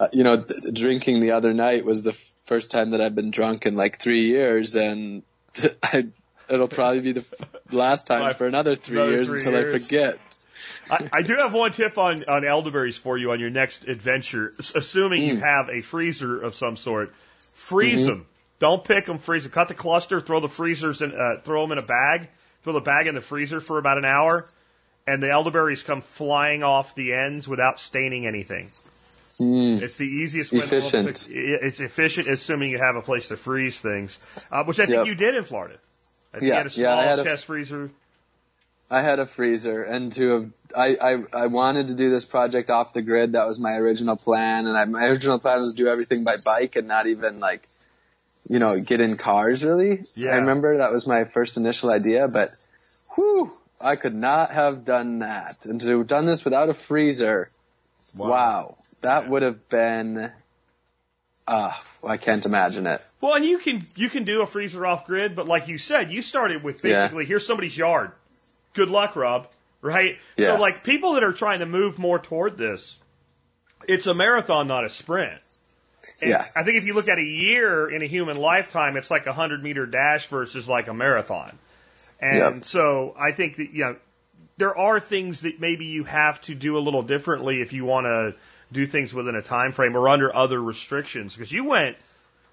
uh, 0.00 0.08
you 0.12 0.24
know, 0.24 0.36
th- 0.40 0.74
drinking 0.74 1.20
the 1.20 1.32
other 1.32 1.52
night 1.54 1.84
was 1.84 2.02
the 2.02 2.10
f- 2.10 2.32
first 2.44 2.70
time 2.70 2.90
that 2.90 3.00
I've 3.00 3.14
been 3.14 3.30
drunk 3.30 3.66
in 3.66 3.74
like 3.76 3.98
three 3.98 4.26
years, 4.26 4.74
and 4.76 5.22
I, 5.82 6.06
it'll 6.48 6.68
probably 6.68 7.00
be 7.00 7.12
the 7.12 7.20
f- 7.40 7.48
last 7.72 8.06
time 8.06 8.22
Like, 8.22 8.36
for 8.38 8.46
another 8.46 8.74
three 8.76 8.96
another 8.98 9.12
years 9.12 9.30
three 9.30 9.38
until 9.38 9.52
years. 9.52 9.74
I 9.74 9.78
forget. 9.78 10.18
I, 10.90 11.08
I 11.12 11.22
do 11.22 11.34
have 11.36 11.54
one 11.54 11.72
tip 11.72 11.96
on, 11.98 12.16
on 12.28 12.44
elderberries 12.44 12.96
for 12.98 13.16
you 13.16 13.30
on 13.32 13.40
your 13.40 13.50
next 13.50 13.86
adventure, 13.88 14.52
assuming 14.58 15.26
you 15.28 15.36
Mm. 15.36 15.42
have 15.42 15.68
a 15.70 15.80
freezer 15.80 16.40
of 16.42 16.54
some 16.54 16.76
sort. 16.76 17.14
Freeze 17.64 18.04
them. 18.06 18.26
Don't 18.58 18.84
pick 18.84 19.06
them, 19.06 19.18
freeze 19.18 19.44
them. 19.44 19.52
Cut 19.52 19.68
the 19.68 19.74
cluster, 19.74 20.20
throw 20.20 20.40
the 20.40 20.48
freezers 20.48 21.00
in, 21.02 21.12
uh, 21.12 21.40
throw 21.42 21.62
them 21.62 21.72
in 21.72 21.78
a 21.82 21.86
bag, 21.86 22.28
throw 22.62 22.72
the 22.74 22.80
bag 22.80 23.06
in 23.06 23.14
the 23.14 23.20
freezer 23.20 23.60
for 23.60 23.78
about 23.78 23.96
an 23.98 24.04
hour, 24.04 24.44
and 25.06 25.22
the 25.22 25.30
elderberries 25.30 25.82
come 25.82 26.00
flying 26.02 26.62
off 26.62 26.94
the 26.94 27.12
ends 27.14 27.48
without 27.48 27.80
staining 27.80 28.26
anything. 28.26 28.68
Mm. 29.40 29.82
It's 29.82 29.96
the 29.96 30.06
easiest 30.06 30.52
way. 30.52 30.60
to- 30.60 30.64
Efficient. 30.76 31.26
It's 31.30 31.80
efficient, 31.80 32.28
assuming 32.28 32.70
you 32.70 32.78
have 32.78 32.96
a 32.96 33.02
place 33.02 33.28
to 33.28 33.36
freeze 33.36 33.80
things, 33.80 34.18
uh, 34.52 34.62
which 34.64 34.78
I 34.78 34.86
think 34.86 34.98
Yep. 34.98 35.06
you 35.06 35.14
did 35.14 35.34
in 35.34 35.42
Florida. 35.42 35.76
I 36.32 36.38
think 36.38 36.48
Yeah, 36.50 36.54
you 36.54 36.62
had 36.62 36.66
a 36.66 36.80
yeah, 36.80 36.92
I 36.94 37.02
small 37.02 37.08
had 37.10 37.18
a- 37.20 37.24
chest 37.24 37.46
freezer. 37.46 37.90
I 38.90 39.00
had 39.00 39.18
a 39.18 39.26
freezer, 39.26 39.82
and 39.82 40.12
to 40.12 40.30
have, 40.30 40.50
I, 40.76 40.96
I, 41.00 41.44
I 41.44 41.46
wanted 41.46 41.88
to 41.88 41.94
do 41.94 42.10
this 42.10 42.24
project 42.24 42.68
off 42.68 42.92
the 42.92 43.02
grid. 43.02 43.32
That 43.32 43.46
was 43.46 43.58
my 43.58 43.72
original 43.72 44.16
plan, 44.16 44.66
and 44.66 44.76
I, 44.76 44.84
my 44.84 45.04
original 45.04 45.38
plan 45.38 45.60
was 45.60 45.74
to 45.74 45.76
do 45.82 45.88
everything 45.88 46.22
by 46.22 46.36
bike 46.44 46.76
and 46.76 46.86
not 46.86 47.06
even 47.06 47.40
like, 47.40 47.66
you 48.46 48.58
know, 48.58 48.78
get 48.78 49.00
in 49.00 49.16
cars 49.16 49.64
really. 49.64 50.00
Yeah. 50.16 50.32
I 50.32 50.36
remember 50.36 50.78
that 50.78 50.92
was 50.92 51.06
my 51.06 51.24
first 51.24 51.56
initial 51.56 51.92
idea, 51.92 52.28
but 52.28 52.50
whew, 53.14 53.50
I 53.80 53.96
could 53.96 54.14
not 54.14 54.50
have 54.50 54.84
done 54.84 55.20
that. 55.20 55.56
And 55.64 55.80
to 55.80 55.98
have 55.98 56.06
done 56.06 56.26
this 56.26 56.44
without 56.44 56.68
a 56.68 56.74
freezer, 56.74 57.48
wow, 58.18 58.76
that 59.00 59.28
would 59.28 59.42
have 59.42 59.66
been, 59.70 60.30
ah, 61.48 61.82
I 62.06 62.18
can't 62.18 62.44
imagine 62.44 62.86
it. 62.86 63.02
Well, 63.22 63.34
and 63.34 63.46
you 63.46 63.58
can 63.58 63.86
you 63.96 64.10
can 64.10 64.24
do 64.24 64.42
a 64.42 64.46
freezer 64.46 64.84
off 64.84 65.06
grid, 65.06 65.34
but 65.34 65.46
like 65.48 65.68
you 65.68 65.78
said, 65.78 66.10
you 66.10 66.20
started 66.20 66.62
with 66.62 66.84
Yeah. 66.84 67.04
basically 67.04 67.24
here's 67.24 67.46
somebody's 67.46 67.76
yard. 67.76 68.12
Good 68.74 68.90
luck, 68.90 69.16
Rob. 69.16 69.48
Right? 69.80 70.18
Yeah. 70.36 70.56
So 70.56 70.62
like 70.62 70.82
people 70.82 71.14
that 71.14 71.24
are 71.24 71.32
trying 71.32 71.58
to 71.58 71.66
move 71.66 71.98
more 71.98 72.18
toward 72.18 72.56
this, 72.56 72.98
it's 73.86 74.06
a 74.06 74.14
marathon, 74.14 74.66
not 74.66 74.84
a 74.84 74.88
sprint. 74.88 75.40
And 76.22 76.30
Yeah. 76.30 76.44
I 76.56 76.62
think 76.62 76.76
if 76.76 76.86
you 76.86 76.94
look 76.94 77.08
at 77.08 77.18
a 77.18 77.24
year 77.24 77.90
in 77.90 78.02
a 78.02 78.06
human 78.06 78.36
lifetime, 78.36 78.96
it's 78.96 79.10
like 79.10 79.26
a 79.26 79.32
hundred 79.32 79.62
meter 79.62 79.86
dash 79.86 80.26
versus 80.28 80.68
like 80.68 80.88
a 80.88 80.94
marathon. 80.94 81.58
And 82.20 82.64
so 82.64 83.14
I 83.18 83.32
think 83.32 83.56
that 83.56 83.72
you 83.72 83.84
know 83.84 83.96
there 84.56 84.76
are 84.78 85.00
things 85.00 85.42
that 85.42 85.60
maybe 85.60 85.86
you 85.86 86.04
have 86.04 86.40
to 86.42 86.54
do 86.54 86.78
a 86.78 86.80
little 86.80 87.02
differently 87.02 87.60
if 87.60 87.72
you 87.72 87.84
want 87.84 88.06
to 88.06 88.32
do 88.72 88.86
things 88.86 89.12
within 89.12 89.34
a 89.34 89.42
time 89.42 89.72
frame 89.72 89.96
or 89.96 90.08
under 90.08 90.34
other 90.34 90.60
restrictions 90.60 91.34
because 91.34 91.52
you 91.52 91.64
went 91.64 91.96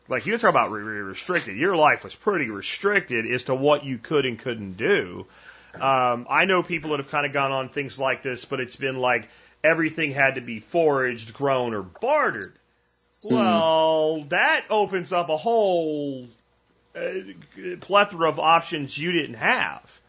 like 0.07 0.25
you 0.25 0.37
talk 0.37 0.49
about 0.49 0.71
re- 0.71 0.81
restricted. 0.81 1.57
Your 1.57 1.75
life 1.75 2.03
was 2.03 2.13
pretty 2.15 2.53
restricted 2.53 3.31
as 3.31 3.45
to 3.45 3.55
what 3.55 3.85
you 3.85 3.97
could 3.97 4.25
and 4.25 4.37
couldn't 4.37 4.77
do. 4.77 5.25
Um, 5.75 6.27
I 6.29 6.45
know 6.45 6.63
people 6.63 6.91
that 6.91 6.97
have 6.97 7.09
kind 7.09 7.25
of 7.25 7.33
gone 7.33 7.51
on 7.51 7.69
things 7.69 7.99
like 7.99 8.23
this, 8.23 8.45
but 8.45 8.59
it's 8.59 8.75
been 8.75 8.97
like 8.97 9.29
everything 9.63 10.11
had 10.11 10.35
to 10.35 10.41
be 10.41 10.59
foraged, 10.59 11.33
grown, 11.33 11.73
or 11.73 11.81
bartered. 11.81 12.53
Well, 13.23 14.23
that 14.29 14.65
opens 14.69 15.13
up 15.13 15.29
a 15.29 15.37
whole 15.37 16.27
uh, 16.95 17.01
plethora 17.81 18.29
of 18.29 18.39
options 18.39 18.97
you 18.97 19.11
didn't 19.11 19.35
have. 19.35 19.99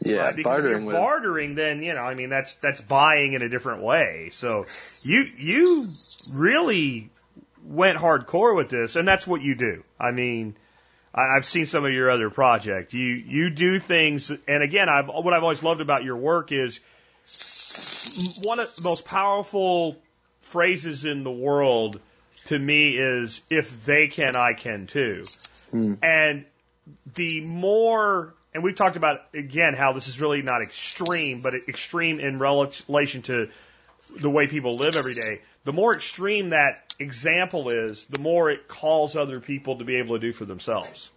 Yeah, 0.00 0.26
Right? 0.26 0.36
Because 0.36 0.44
bartering 0.44 0.74
if 0.74 0.78
you're 0.78 0.86
with. 0.86 0.96
bartering, 0.96 1.54
then 1.56 1.82
you 1.82 1.94
know, 1.94 2.02
I 2.02 2.14
mean, 2.14 2.28
that's 2.28 2.54
that's 2.54 2.80
buying 2.80 3.32
in 3.32 3.42
a 3.42 3.48
different 3.48 3.82
way. 3.82 4.28
So 4.30 4.64
you 5.02 5.24
you 5.38 5.86
really 6.34 7.10
went 7.64 7.98
hardcore 7.98 8.56
with 8.56 8.68
this, 8.68 8.96
and 8.96 9.06
that's 9.06 9.26
what 9.26 9.42
you 9.42 9.54
do. 9.54 9.82
I 9.98 10.12
mean, 10.12 10.56
I, 11.14 11.36
I've 11.36 11.44
seen 11.44 11.66
some 11.66 11.84
of 11.84 11.92
your 11.92 12.10
other 12.10 12.30
project. 12.30 12.92
You 12.92 13.06
you 13.06 13.50
do 13.50 13.78
things, 13.78 14.30
and 14.30 14.62
again, 14.62 14.88
I've 14.88 15.08
what 15.08 15.32
I've 15.32 15.42
always 15.42 15.62
loved 15.62 15.80
about 15.80 16.04
your 16.04 16.16
work 16.16 16.52
is 16.52 16.80
one 18.42 18.60
of 18.60 18.74
the 18.76 18.82
most 18.82 19.04
powerful 19.04 19.96
phrases 20.40 21.04
in 21.04 21.24
the 21.24 21.30
world 21.30 22.00
to 22.46 22.58
me 22.58 22.96
is 22.96 23.40
if 23.48 23.84
they 23.84 24.08
can, 24.08 24.36
I 24.36 24.52
can 24.54 24.86
too. 24.86 25.24
Hmm. 25.70 25.94
And 26.02 26.44
the 27.14 27.46
more, 27.52 28.34
and 28.52 28.62
we've 28.62 28.74
talked 28.74 28.96
about 28.96 29.20
again 29.34 29.74
how 29.74 29.92
this 29.92 30.08
is 30.08 30.20
really 30.20 30.42
not 30.42 30.62
extreme, 30.62 31.40
but 31.40 31.54
extreme 31.54 32.20
in 32.20 32.38
relation 32.38 33.22
to 33.22 33.48
the 34.20 34.30
way 34.30 34.46
people 34.46 34.76
live 34.76 34.96
every 34.96 35.14
day. 35.14 35.40
The 35.64 35.72
more 35.72 35.94
extreme 35.94 36.50
that 36.50 36.94
example 36.98 37.70
is, 37.70 38.06
the 38.06 38.18
more 38.18 38.50
it 38.50 38.68
calls 38.68 39.16
other 39.16 39.40
people 39.40 39.76
to 39.78 39.84
be 39.84 39.96
able 39.96 40.16
to 40.16 40.20
do 40.20 40.32
for 40.32 40.44
themselves. 40.44 41.10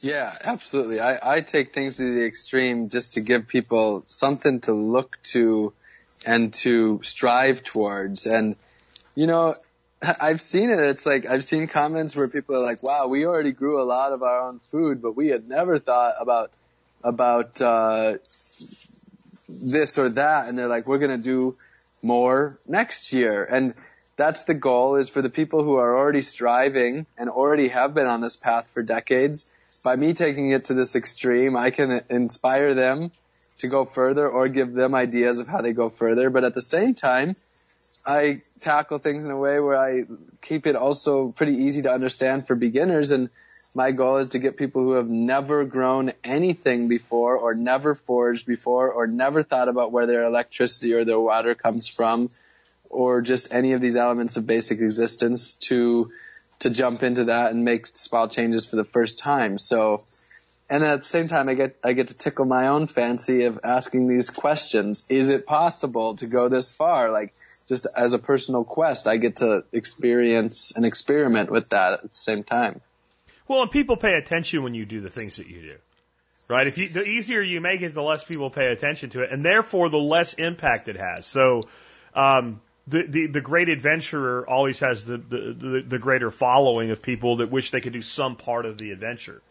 Yeah, 0.00 0.32
absolutely. 0.44 1.00
I, 1.00 1.36
I 1.36 1.40
take 1.40 1.72
things 1.72 1.96
to 1.96 2.02
the 2.02 2.26
extreme 2.26 2.90
just 2.90 3.14
to 3.14 3.20
give 3.20 3.48
people 3.48 4.04
something 4.08 4.60
to 4.62 4.72
look 4.72 5.16
to 5.34 5.72
and 6.26 6.52
to 6.54 7.00
strive 7.02 7.62
towards. 7.62 8.26
And, 8.26 8.56
you 9.14 9.26
know, 9.26 9.54
I've 10.02 10.40
seen 10.40 10.70
it. 10.70 10.78
It's 10.78 11.06
like, 11.06 11.26
I've 11.26 11.44
seen 11.44 11.66
comments 11.66 12.14
where 12.14 12.28
people 12.28 12.56
are 12.56 12.62
like, 12.62 12.82
wow, 12.82 13.08
we 13.10 13.24
already 13.24 13.52
grew 13.52 13.82
a 13.82 13.84
lot 13.84 14.12
of 14.12 14.22
our 14.22 14.40
own 14.40 14.60
food, 14.60 15.00
but 15.00 15.16
we 15.16 15.28
had 15.28 15.48
never 15.48 15.78
thought 15.78 16.14
about, 16.20 16.52
about, 17.02 17.60
uh, 17.60 18.18
this 19.48 19.96
or 19.96 20.10
that. 20.10 20.48
And 20.48 20.58
they're 20.58 20.68
like, 20.68 20.86
we're 20.86 20.98
going 20.98 21.16
to 21.16 21.24
do 21.24 21.54
more 22.06 22.58
next 22.66 23.12
year. 23.12 23.44
And 23.44 23.74
that's 24.16 24.44
the 24.44 24.54
goal 24.54 24.96
is 24.96 25.08
for 25.08 25.20
the 25.20 25.28
people 25.28 25.62
who 25.62 25.74
are 25.74 25.96
already 25.96 26.22
striving 26.22 27.06
and 27.18 27.28
already 27.28 27.68
have 27.68 27.94
been 27.94 28.06
on 28.06 28.20
this 28.20 28.36
path 28.36 28.66
for 28.72 28.82
decades. 28.82 29.52
By 29.84 29.96
me 29.96 30.14
taking 30.14 30.50
it 30.50 30.66
to 30.66 30.74
this 30.74 30.96
extreme, 30.96 31.56
I 31.56 31.70
can 31.70 32.02
inspire 32.08 32.74
them 32.74 33.12
to 33.58 33.68
go 33.68 33.84
further 33.84 34.28
or 34.28 34.48
give 34.48 34.72
them 34.72 34.94
ideas 34.94 35.38
of 35.38 35.46
how 35.46 35.60
they 35.60 35.72
go 35.72 35.90
further. 35.90 36.30
But 36.30 36.44
at 36.44 36.54
the 36.54 36.62
same 36.62 36.94
time, 36.94 37.34
I 38.06 38.40
tackle 38.60 38.98
things 38.98 39.24
in 39.24 39.30
a 39.30 39.36
way 39.36 39.60
where 39.60 39.76
I 39.76 40.04
keep 40.42 40.66
it 40.66 40.76
also 40.76 41.28
pretty 41.28 41.56
easy 41.64 41.82
to 41.82 41.92
understand 41.92 42.46
for 42.46 42.54
beginners. 42.54 43.10
And 43.10 43.30
my 43.76 43.90
goal 43.90 44.16
is 44.16 44.30
to 44.30 44.38
get 44.38 44.56
people 44.56 44.82
who 44.82 44.92
have 44.92 45.10
never 45.10 45.66
grown 45.66 46.10
anything 46.24 46.88
before 46.88 47.36
or 47.36 47.54
never 47.54 47.94
foraged 47.94 48.46
before 48.46 48.90
or 48.90 49.06
never 49.06 49.42
thought 49.42 49.68
about 49.68 49.92
where 49.92 50.06
their 50.06 50.24
electricity 50.24 50.94
or 50.94 51.04
their 51.04 51.20
water 51.20 51.54
comes 51.54 51.86
from 51.86 52.30
or 52.88 53.20
just 53.20 53.52
any 53.52 53.74
of 53.74 53.82
these 53.82 53.94
elements 53.94 54.38
of 54.38 54.46
basic 54.46 54.80
existence 54.80 55.56
to 55.56 56.10
to 56.58 56.70
jump 56.70 57.02
into 57.02 57.24
that 57.24 57.50
and 57.50 57.66
make 57.66 57.86
small 57.88 58.30
changes 58.30 58.64
for 58.64 58.76
the 58.76 58.84
first 58.84 59.18
time. 59.18 59.58
So 59.58 60.02
and 60.70 60.82
at 60.82 61.00
the 61.00 61.08
same 61.08 61.28
time 61.28 61.50
I 61.50 61.52
get 61.52 61.76
I 61.84 61.92
get 61.92 62.08
to 62.08 62.14
tickle 62.14 62.46
my 62.46 62.68
own 62.68 62.86
fancy 62.86 63.44
of 63.44 63.60
asking 63.62 64.08
these 64.08 64.30
questions. 64.30 65.04
Is 65.10 65.28
it 65.28 65.44
possible 65.44 66.16
to 66.16 66.26
go 66.26 66.48
this 66.48 66.70
far? 66.70 67.10
Like 67.10 67.34
just 67.68 67.86
as 67.94 68.14
a 68.14 68.18
personal 68.18 68.64
quest, 68.64 69.06
I 69.06 69.18
get 69.18 69.36
to 69.36 69.64
experience 69.70 70.72
and 70.74 70.86
experiment 70.86 71.50
with 71.50 71.68
that 71.68 71.92
at 71.92 72.02
the 72.04 72.16
same 72.16 72.42
time. 72.42 72.80
Well, 73.48 73.62
and 73.62 73.70
people 73.70 73.96
pay 73.96 74.14
attention 74.14 74.62
when 74.62 74.74
you 74.74 74.84
do 74.84 75.00
the 75.00 75.10
things 75.10 75.36
that 75.36 75.46
you 75.46 75.60
do. 75.62 75.76
Right? 76.48 76.66
If 76.66 76.78
you, 76.78 76.88
the 76.88 77.04
easier 77.04 77.42
you 77.42 77.60
make 77.60 77.82
it, 77.82 77.92
the 77.92 78.02
less 78.02 78.22
people 78.24 78.50
pay 78.50 78.66
attention 78.66 79.10
to 79.10 79.22
it, 79.22 79.32
and 79.32 79.44
therefore 79.44 79.88
the 79.88 79.98
less 79.98 80.34
impact 80.34 80.88
it 80.88 80.96
has. 80.96 81.26
So, 81.26 81.60
um, 82.14 82.60
the, 82.86 83.02
the, 83.02 83.26
the 83.26 83.40
great 83.40 83.68
adventurer 83.68 84.48
always 84.48 84.78
has 84.80 85.04
the, 85.04 85.16
the, 85.18 85.84
the, 85.86 85.98
greater 85.98 86.30
following 86.30 86.90
of 86.90 87.02
people 87.02 87.38
that 87.38 87.50
wish 87.50 87.72
they 87.72 87.80
could 87.80 87.92
do 87.92 88.02
some 88.02 88.36
part 88.36 88.64
of 88.64 88.78
the 88.78 88.92
adventure. 88.92 89.42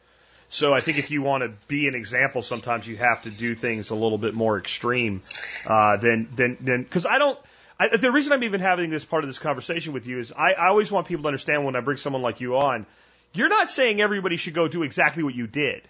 So 0.48 0.74
I 0.74 0.80
think 0.80 1.00
if 1.00 1.12
you 1.12 1.22
want 1.22 1.44
to 1.44 1.58
be 1.68 1.88
an 1.88 1.96
example, 1.96 2.42
sometimes 2.42 2.88
you 2.88 2.96
have 2.98 3.24
to 3.24 3.30
do 3.30 3.56
things 3.56 3.90
a 3.90 3.96
little 3.96 4.18
bit 4.18 4.34
more 4.34 4.58
extreme, 4.58 5.20
uh, 5.68 5.98
than, 5.98 6.30
than, 6.36 6.58
than, 6.62 6.86
cause 6.86 7.06
I 7.06 7.18
don't, 7.18 7.38
I, 7.78 7.98
the 7.98 8.12
reason 8.12 8.32
I'm 8.32 8.44
even 8.44 8.62
having 8.62 8.90
this 8.90 9.04
part 9.04 9.26
of 9.26 9.30
this 9.30 9.40
conversation 9.40 9.92
with 9.92 10.08
you 10.08 10.20
is 10.20 10.32
I, 10.32 10.54
I 10.54 10.68
always 10.68 10.90
want 10.90 11.08
people 11.08 11.24
to 11.24 11.28
understand 11.28 11.66
when 11.66 11.76
I 11.76 11.82
bring 11.82 11.98
someone 11.98 12.22
like 12.22 12.40
you 12.40 12.56
on, 12.56 12.86
you're 13.34 13.50
not 13.50 13.70
saying 13.70 14.02
everybody 14.02 14.38
should 14.38 14.54
go 14.54 14.68
do 14.68 14.84
exactly 14.84 15.24
what 15.24 15.36
you 15.36 15.48
did. 15.48 15.82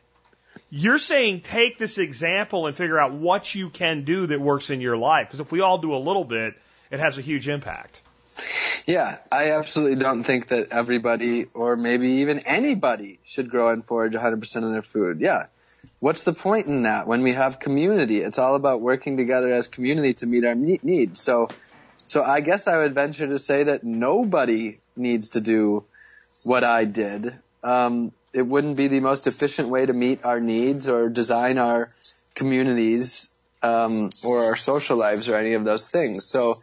You're 0.70 0.98
saying 0.98 1.42
take 1.42 1.78
this 1.78 1.98
example 1.98 2.68
and 2.68 2.76
figure 2.76 3.00
out 3.00 3.14
what 3.14 3.54
you 3.54 3.70
can 3.70 4.04
do 4.04 4.28
that 4.28 4.42
works 4.42 4.70
in 4.70 4.82
your 4.82 4.98
life. 4.98 5.28
Because 5.28 5.40
if 5.40 5.52
we 5.52 5.62
all 5.62 5.78
do 5.78 5.94
a 5.94 5.98
little 5.98 6.24
bit, 6.24 6.56
it 6.92 7.00
has 7.00 7.18
a 7.18 7.22
huge 7.22 7.48
impact. 7.48 8.02
Yeah, 8.88 9.18
I 9.32 9.52
absolutely 9.52 10.02
don't 10.02 10.24
think 10.24 10.50
that 10.50 10.72
everybody 10.72 11.46
or 11.54 11.76
maybe 11.76 12.08
even 12.22 12.40
anybody 12.40 13.20
should 13.26 13.50
grow 13.50 13.70
and 13.72 13.86
forage 13.86 14.14
100% 14.14 14.56
of 14.64 14.72
their 14.72 14.82
food. 14.82 15.22
Yeah. 15.22 15.44
What's 16.00 16.24
the 16.24 16.34
point 16.34 16.68
in 16.68 16.84
that 16.84 17.08
when 17.08 17.22
we 17.22 17.34
have 17.34 17.60
community? 17.60 18.22
It's 18.22 18.38
all 18.38 18.56
about 18.56 18.82
working 18.82 19.18
together 19.18 19.52
as 19.52 19.68
community 19.68 20.14
to 20.16 20.26
meet 20.26 20.46
our 20.46 20.56
needs. 20.56 21.22
So, 21.22 21.50
so 21.98 22.24
I 22.24 22.42
guess 22.42 22.68
I 22.68 22.78
would 22.78 22.94
venture 22.94 23.28
to 23.28 23.40
say 23.40 23.64
that 23.64 23.84
nobody 23.84 24.80
needs 24.96 25.30
to 25.30 25.42
do 25.42 25.86
what 26.44 26.64
I 26.64 26.86
did. 26.86 27.34
Um, 27.64 28.12
it 28.34 28.42
wouldn't 28.42 28.76
be 28.76 28.88
the 28.88 29.00
most 29.00 29.28
efficient 29.28 29.70
way 29.70 29.86
to 29.86 29.94
meet 29.94 30.26
our 30.26 30.40
needs 30.40 30.90
or 30.90 31.10
design 31.10 31.58
our 31.58 31.90
communities 32.36 33.32
um, 33.64 34.10
or 34.24 34.46
our 34.46 34.56
social 34.56 34.98
lives 34.98 35.30
or 35.30 35.36
any 35.36 35.54
of 35.54 35.64
those 35.64 35.88
things. 35.88 36.26
So 36.26 36.58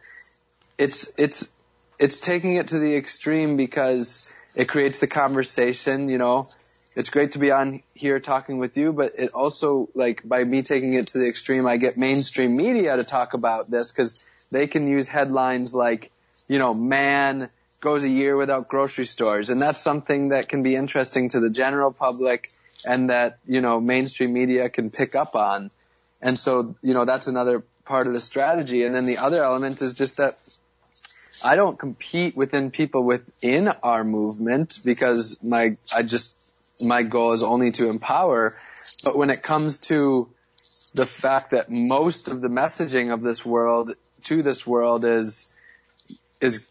it's 0.77 1.13
it's 1.17 1.51
it's 1.99 2.19
taking 2.19 2.55
it 2.55 2.69
to 2.69 2.79
the 2.79 2.95
extreme 2.95 3.57
because 3.57 4.31
it 4.55 4.67
creates 4.69 4.99
the 4.99 5.07
conversation. 5.07 6.09
You 6.09 6.17
know, 6.17 6.45
it's 6.95 7.09
great 7.09 7.33
to 7.33 7.39
be 7.39 7.51
on 7.51 7.81
here 7.93 8.19
talking 8.19 8.59
with 8.59 8.77
you, 8.77 8.93
but 8.93 9.13
it 9.17 9.33
also 9.33 9.89
like 9.95 10.21
by 10.23 10.43
me 10.43 10.61
taking 10.61 10.93
it 10.93 11.07
to 11.07 11.17
the 11.17 11.27
extreme, 11.27 11.65
I 11.65 11.77
get 11.77 11.97
mainstream 11.97 12.55
media 12.55 12.95
to 12.95 13.03
talk 13.03 13.33
about 13.33 13.69
this 13.69 13.91
because 13.91 14.23
they 14.51 14.67
can 14.67 14.87
use 14.87 15.07
headlines 15.07 15.73
like, 15.73 16.11
you 16.47 16.59
know, 16.59 16.73
man 16.73 17.49
goes 17.83 18.03
a 18.03 18.09
year 18.09 18.35
without 18.35 18.69
grocery 18.69 19.05
stores. 19.05 19.49
And 19.49 19.61
that's 19.61 19.81
something 19.81 20.29
that 20.29 20.47
can 20.47 20.63
be 20.63 20.75
interesting 20.75 21.29
to 21.29 21.41
the 21.41 21.49
general 21.49 21.91
public 21.91 22.49
and 22.85 23.09
that, 23.09 23.39
you 23.45 23.59
know, 23.59 23.79
mainstream 23.81 24.33
media 24.33 24.69
can 24.69 24.89
pick 24.89 25.15
up 25.15 25.35
on. 25.35 25.69
And 26.21 26.39
so, 26.39 26.75
you 26.81 26.93
know, 26.93 27.03
that's 27.03 27.27
another 27.27 27.61
part 27.83 28.07
of 28.07 28.13
the 28.13 28.21
strategy. 28.21 28.85
And 28.85 28.95
then 28.95 29.05
the 29.05 29.17
other 29.17 29.43
element 29.43 29.81
is 29.81 29.93
just 29.93 30.17
that 30.17 30.37
I 31.43 31.57
don't 31.57 31.77
compete 31.77 32.37
within 32.37 32.71
people 32.71 33.03
within 33.03 33.67
our 33.67 34.05
movement 34.05 34.79
because 34.85 35.37
my, 35.43 35.75
I 35.93 36.03
just, 36.03 36.33
my 36.81 37.03
goal 37.03 37.33
is 37.33 37.43
only 37.43 37.71
to 37.71 37.89
empower. 37.89 38.55
But 39.03 39.17
when 39.17 39.29
it 39.29 39.43
comes 39.43 39.81
to 39.91 40.29
the 40.93 41.05
fact 41.05 41.51
that 41.51 41.69
most 41.69 42.29
of 42.29 42.39
the 42.39 42.47
messaging 42.47 43.13
of 43.13 43.21
this 43.21 43.45
world 43.45 43.95
to 44.23 44.41
this 44.41 44.65
world 44.65 45.03
is, 45.03 45.53
is 46.39 46.65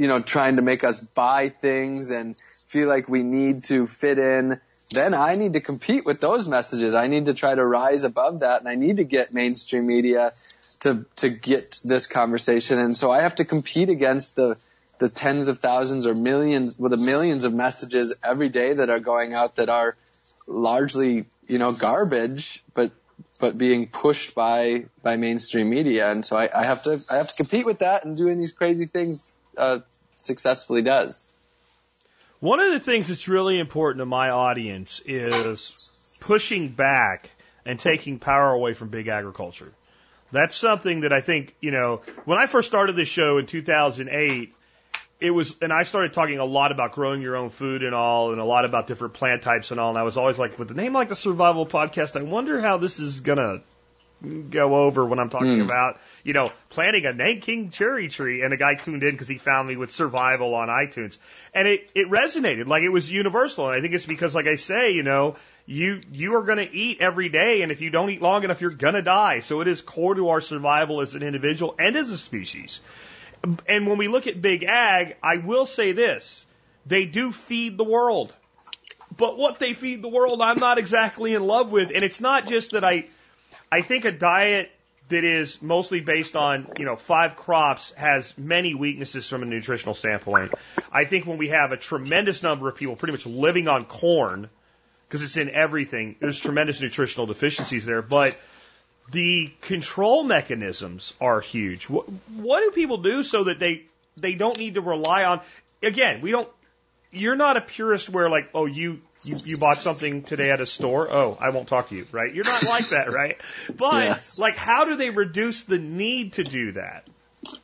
you 0.00 0.08
know, 0.08 0.18
trying 0.18 0.56
to 0.56 0.62
make 0.62 0.82
us 0.82 1.04
buy 1.08 1.50
things 1.50 2.08
and 2.10 2.34
feel 2.68 2.88
like 2.88 3.06
we 3.06 3.22
need 3.22 3.64
to 3.64 3.86
fit 3.86 4.18
in, 4.18 4.58
then 4.92 5.12
I 5.12 5.34
need 5.34 5.52
to 5.52 5.60
compete 5.60 6.06
with 6.06 6.22
those 6.22 6.48
messages. 6.48 6.94
I 6.94 7.06
need 7.06 7.26
to 7.26 7.34
try 7.34 7.54
to 7.54 7.62
rise 7.62 8.04
above 8.04 8.40
that 8.40 8.60
and 8.60 8.68
I 8.68 8.76
need 8.76 8.96
to 8.96 9.04
get 9.04 9.34
mainstream 9.34 9.86
media 9.86 10.32
to, 10.80 11.04
to 11.16 11.28
get 11.28 11.80
this 11.84 12.06
conversation. 12.06 12.78
And 12.78 12.96
so 12.96 13.10
I 13.10 13.20
have 13.20 13.34
to 13.34 13.44
compete 13.44 13.90
against 13.90 14.36
the, 14.36 14.56
the 15.00 15.10
tens 15.10 15.48
of 15.48 15.60
thousands 15.60 16.06
or 16.06 16.14
millions, 16.14 16.78
well, 16.78 16.88
the 16.88 16.96
millions 16.96 17.44
of 17.44 17.52
messages 17.52 18.14
every 18.24 18.48
day 18.48 18.72
that 18.72 18.88
are 18.88 19.00
going 19.00 19.34
out 19.34 19.56
that 19.56 19.68
are 19.68 19.96
largely, 20.46 21.26
you 21.46 21.58
know, 21.58 21.72
garbage, 21.72 22.64
but, 22.72 22.90
but 23.38 23.58
being 23.58 23.86
pushed 23.86 24.34
by, 24.34 24.86
by 25.02 25.16
mainstream 25.16 25.68
media. 25.68 26.10
And 26.10 26.24
so 26.24 26.38
I, 26.38 26.48
I 26.58 26.64
have 26.64 26.84
to, 26.84 26.98
I 27.10 27.16
have 27.16 27.30
to 27.32 27.36
compete 27.36 27.66
with 27.66 27.80
that 27.80 28.06
and 28.06 28.16
doing 28.16 28.38
these 28.38 28.52
crazy 28.52 28.86
things 28.86 29.36
uh, 29.56 29.80
successfully 30.20 30.82
does. 30.82 31.30
One 32.40 32.60
of 32.60 32.72
the 32.72 32.80
things 32.80 33.08
that's 33.08 33.28
really 33.28 33.58
important 33.58 34.00
to 34.00 34.06
my 34.06 34.30
audience 34.30 35.02
is 35.04 36.18
pushing 36.20 36.68
back 36.68 37.30
and 37.66 37.78
taking 37.78 38.18
power 38.18 38.50
away 38.50 38.72
from 38.72 38.88
big 38.88 39.08
agriculture. 39.08 39.72
That's 40.32 40.54
something 40.54 41.00
that 41.00 41.12
I 41.12 41.20
think, 41.20 41.54
you 41.60 41.70
know, 41.70 42.02
when 42.24 42.38
I 42.38 42.46
first 42.46 42.68
started 42.68 42.96
this 42.96 43.08
show 43.08 43.38
in 43.38 43.46
2008, 43.46 44.54
it 45.20 45.30
was, 45.30 45.56
and 45.60 45.72
I 45.72 45.82
started 45.82 46.14
talking 46.14 46.38
a 46.38 46.44
lot 46.44 46.72
about 46.72 46.92
growing 46.92 47.20
your 47.20 47.36
own 47.36 47.50
food 47.50 47.82
and 47.82 47.94
all, 47.94 48.32
and 48.32 48.40
a 48.40 48.44
lot 48.44 48.64
about 48.64 48.86
different 48.86 49.14
plant 49.14 49.42
types 49.42 49.70
and 49.70 49.78
all. 49.78 49.90
And 49.90 49.98
I 49.98 50.02
was 50.02 50.16
always 50.16 50.38
like, 50.38 50.58
with 50.58 50.68
the 50.68 50.74
name 50.74 50.94
like 50.94 51.08
the 51.08 51.16
Survival 51.16 51.66
Podcast, 51.66 52.18
I 52.18 52.22
wonder 52.22 52.60
how 52.60 52.78
this 52.78 53.00
is 53.00 53.20
gonna 53.20 53.60
go 54.22 54.74
over 54.76 55.04
when 55.04 55.18
I'm 55.18 55.30
talking 55.30 55.58
mm. 55.58 55.64
about, 55.64 55.98
you 56.24 56.32
know, 56.32 56.52
planting 56.68 57.06
a 57.06 57.12
Nanking 57.12 57.70
cherry 57.70 58.08
tree. 58.08 58.42
And 58.42 58.52
a 58.52 58.56
guy 58.56 58.74
tuned 58.74 59.02
in 59.02 59.12
because 59.12 59.28
he 59.28 59.38
found 59.38 59.68
me 59.68 59.76
with 59.76 59.90
survival 59.90 60.54
on 60.54 60.68
iTunes. 60.68 61.18
And 61.54 61.66
it, 61.66 61.92
it 61.94 62.08
resonated 62.10 62.66
like 62.66 62.82
it 62.82 62.90
was 62.90 63.10
universal. 63.10 63.68
And 63.68 63.76
I 63.76 63.80
think 63.80 63.94
it's 63.94 64.06
because, 64.06 64.34
like 64.34 64.46
I 64.46 64.56
say, 64.56 64.92
you 64.92 65.02
know, 65.02 65.36
you, 65.66 66.02
you 66.12 66.34
are 66.36 66.42
going 66.42 66.58
to 66.58 66.70
eat 66.70 67.00
every 67.00 67.28
day. 67.28 67.62
And 67.62 67.72
if 67.72 67.80
you 67.80 67.90
don't 67.90 68.10
eat 68.10 68.22
long 68.22 68.44
enough, 68.44 68.60
you're 68.60 68.70
going 68.70 68.94
to 68.94 69.02
die. 69.02 69.40
So 69.40 69.60
it 69.60 69.68
is 69.68 69.82
core 69.82 70.14
to 70.14 70.28
our 70.28 70.40
survival 70.40 71.00
as 71.00 71.14
an 71.14 71.22
individual 71.22 71.74
and 71.78 71.96
as 71.96 72.10
a 72.10 72.18
species. 72.18 72.80
And 73.66 73.86
when 73.86 73.96
we 73.96 74.08
look 74.08 74.26
at 74.26 74.42
big 74.42 74.64
ag, 74.64 75.16
I 75.22 75.38
will 75.38 75.66
say 75.66 75.92
this. 75.92 76.44
They 76.86 77.06
do 77.06 77.32
feed 77.32 77.78
the 77.78 77.84
world. 77.84 78.34
But 79.16 79.36
what 79.36 79.58
they 79.58 79.74
feed 79.74 80.02
the 80.02 80.08
world, 80.08 80.40
I'm 80.40 80.58
not 80.58 80.78
exactly 80.78 81.34
in 81.34 81.46
love 81.46 81.72
with. 81.72 81.90
And 81.94 82.04
it's 82.04 82.20
not 82.20 82.46
just 82.46 82.72
that 82.72 82.84
I, 82.84 83.06
I 83.72 83.82
think 83.82 84.04
a 84.04 84.12
diet 84.12 84.70
that 85.10 85.24
is 85.24 85.60
mostly 85.60 86.00
based 86.00 86.36
on, 86.36 86.68
you 86.78 86.84
know, 86.84 86.96
five 86.96 87.36
crops 87.36 87.92
has 87.92 88.36
many 88.38 88.74
weaknesses 88.74 89.28
from 89.28 89.42
a 89.42 89.46
nutritional 89.46 89.94
standpoint. 89.94 90.54
I 90.92 91.04
think 91.04 91.26
when 91.26 91.38
we 91.38 91.48
have 91.48 91.72
a 91.72 91.76
tremendous 91.76 92.42
number 92.42 92.68
of 92.68 92.76
people 92.76 92.96
pretty 92.96 93.12
much 93.12 93.26
living 93.26 93.68
on 93.68 93.84
corn, 93.84 94.48
because 95.08 95.22
it's 95.22 95.36
in 95.36 95.50
everything, 95.50 96.16
there's 96.20 96.38
tremendous 96.38 96.80
nutritional 96.80 97.26
deficiencies 97.26 97.84
there, 97.84 98.02
but 98.02 98.36
the 99.10 99.52
control 99.60 100.22
mechanisms 100.22 101.14
are 101.20 101.40
huge. 101.40 101.88
What, 101.88 102.06
what 102.36 102.60
do 102.60 102.70
people 102.70 102.98
do 102.98 103.24
so 103.24 103.44
that 103.44 103.58
they, 103.58 103.82
they 104.16 104.34
don't 104.34 104.58
need 104.58 104.74
to 104.74 104.80
rely 104.80 105.24
on, 105.24 105.40
again, 105.82 106.20
we 106.20 106.30
don't, 106.30 106.48
you're 107.12 107.36
not 107.36 107.56
a 107.56 107.60
purist 107.60 108.08
where 108.08 108.28
like, 108.28 108.50
oh, 108.54 108.66
you, 108.66 109.00
you, 109.24 109.36
you 109.44 109.56
bought 109.56 109.78
something 109.78 110.22
today 110.22 110.50
at 110.50 110.60
a 110.60 110.66
store. 110.66 111.12
Oh, 111.12 111.36
I 111.40 111.50
won't 111.50 111.68
talk 111.68 111.88
to 111.88 111.96
you, 111.96 112.06
right? 112.12 112.32
You're 112.32 112.44
not 112.44 112.64
like 112.64 112.88
that, 112.90 113.12
right? 113.12 113.40
But 113.76 114.04
yeah. 114.04 114.18
like, 114.38 114.56
how 114.56 114.84
do 114.84 114.96
they 114.96 115.10
reduce 115.10 115.62
the 115.62 115.78
need 115.78 116.34
to 116.34 116.44
do 116.44 116.72
that? 116.72 117.06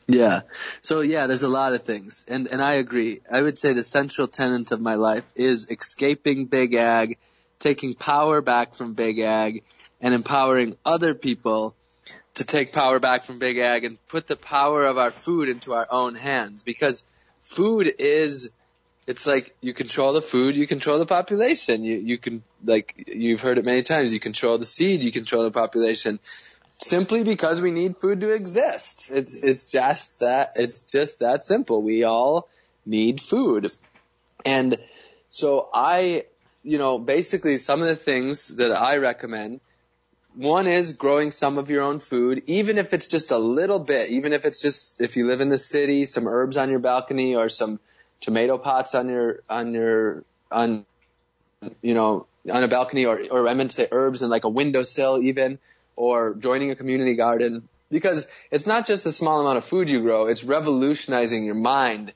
Yeah. 0.07 0.40
So 0.80 1.01
yeah, 1.01 1.26
there's 1.26 1.42
a 1.42 1.49
lot 1.49 1.74
of 1.74 1.82
things. 1.82 2.24
And, 2.28 2.49
and 2.49 2.62
I 2.62 2.74
agree. 2.74 3.20
I 3.30 3.42
would 3.42 3.57
say 3.59 3.72
the 3.72 3.82
central 3.82 4.26
tenet 4.26 4.72
of 4.72 4.80
my 4.80 4.94
life 4.94 5.24
is 5.34 5.70
escaping 5.70 6.47
big 6.47 6.74
ag, 6.74 7.18
taking 7.59 7.94
power 7.94 8.40
back 8.40 8.74
from 8.74 8.94
big 8.94 9.18
ag, 9.18 9.64
and 10.01 10.14
empowering 10.14 10.76
other 10.84 11.14
people 11.14 11.74
to 12.34 12.44
take 12.44 12.72
power 12.72 12.99
back 12.99 13.24
from 13.24 13.38
big 13.38 13.59
ag 13.59 13.84
and 13.84 14.05
put 14.09 14.26
the 14.26 14.36
power 14.36 14.84
of 14.84 14.99
our 14.99 15.11
food 15.11 15.49
into 15.49 15.72
our 15.72 15.86
own 15.90 16.14
hands 16.14 16.62
because 16.62 17.05
food 17.42 17.94
is 17.99 18.51
it's 19.07 19.27
like 19.27 19.55
you 19.61 19.73
control 19.73 20.13
the 20.13 20.23
food, 20.23 20.57
you 20.57 20.67
control 20.67 20.99
the 20.99 21.07
population. 21.07 21.85
You 21.85 21.97
you 21.97 22.19
can 22.19 22.43
like 22.65 23.05
you've 23.07 23.41
heard 23.41 23.59
it 23.59 23.65
many 23.65 23.83
times. 23.83 24.13
You 24.13 24.21
control 24.21 24.59
the 24.59 24.65
seed, 24.65 25.05
you 25.05 25.13
control 25.13 25.45
the 25.45 25.51
population. 25.51 26.19
Simply 26.79 27.23
because 27.23 27.63
we 27.63 27.71
need 27.71 27.97
food 27.97 28.21
to 28.21 28.31
exist. 28.31 29.11
It's 29.15 29.37
it's 29.37 29.67
just 29.67 30.21
that 30.21 30.53
it's 30.57 30.91
just 30.91 31.21
that 31.21 31.43
simple. 31.43 31.83
We 31.83 32.05
all 32.05 32.49
need 32.85 33.21
food, 33.21 33.71
and 34.45 34.79
so 35.31 35.69
I, 35.73 36.25
you 36.63 36.79
know, 36.79 36.99
basically 36.99 37.59
some 37.59 37.81
of 37.81 37.87
the 37.87 37.97
things 37.97 38.49
that 38.57 38.73
I 38.73 38.97
recommend. 38.97 39.61
One 40.35 40.67
is 40.67 40.93
growing 40.93 41.31
some 41.31 41.57
of 41.57 41.71
your 41.71 41.83
own 41.83 41.99
food, 41.99 42.43
even 42.47 42.77
if 42.77 42.93
it's 42.93 43.09
just 43.09 43.31
a 43.31 43.39
little 43.39 43.79
bit, 43.79 44.11
even 44.11 44.35
if 44.35 44.45
it's 44.45 44.61
just 44.61 45.01
if 45.01 45.17
you 45.17 45.27
live 45.27 45.41
in 45.41 45.49
the 45.49 45.57
city, 45.57 46.05
some 46.05 46.29
herbs 46.29 46.59
on 46.59 46.69
your 46.69 46.79
balcony 46.79 47.35
or 47.35 47.49
some 47.49 47.81
tomato 48.21 48.59
pots 48.59 48.95
on 48.95 49.09
your 49.09 49.43
on 49.49 49.75
your 49.75 50.25
on 50.51 50.87
you 51.83 51.95
know 51.95 52.27
on 52.51 52.62
a 52.62 52.69
balcony 52.69 53.07
or 53.07 53.21
or 53.31 53.49
I 53.49 53.55
meant 53.55 53.71
to 53.71 53.77
say 53.77 53.89
herbs 53.91 54.23
in 54.23 54.31
like 54.31 54.45
a 54.45 54.49
windowsill 54.49 55.23
even 55.23 55.59
or 55.95 56.35
joining 56.35 56.71
a 56.71 56.77
community 56.77 57.14
garden. 57.14 57.69
Because 57.89 58.27
it's 58.51 58.67
not 58.67 58.87
just 58.87 59.05
the 59.05 59.12
small 59.12 59.41
amount 59.41 59.59
of 59.59 59.64
food 59.64 59.89
you 59.89 60.01
grow 60.01 60.27
it's 60.27 60.43
revolutionizing 60.43 61.45
your 61.45 61.55
mind 61.55 62.12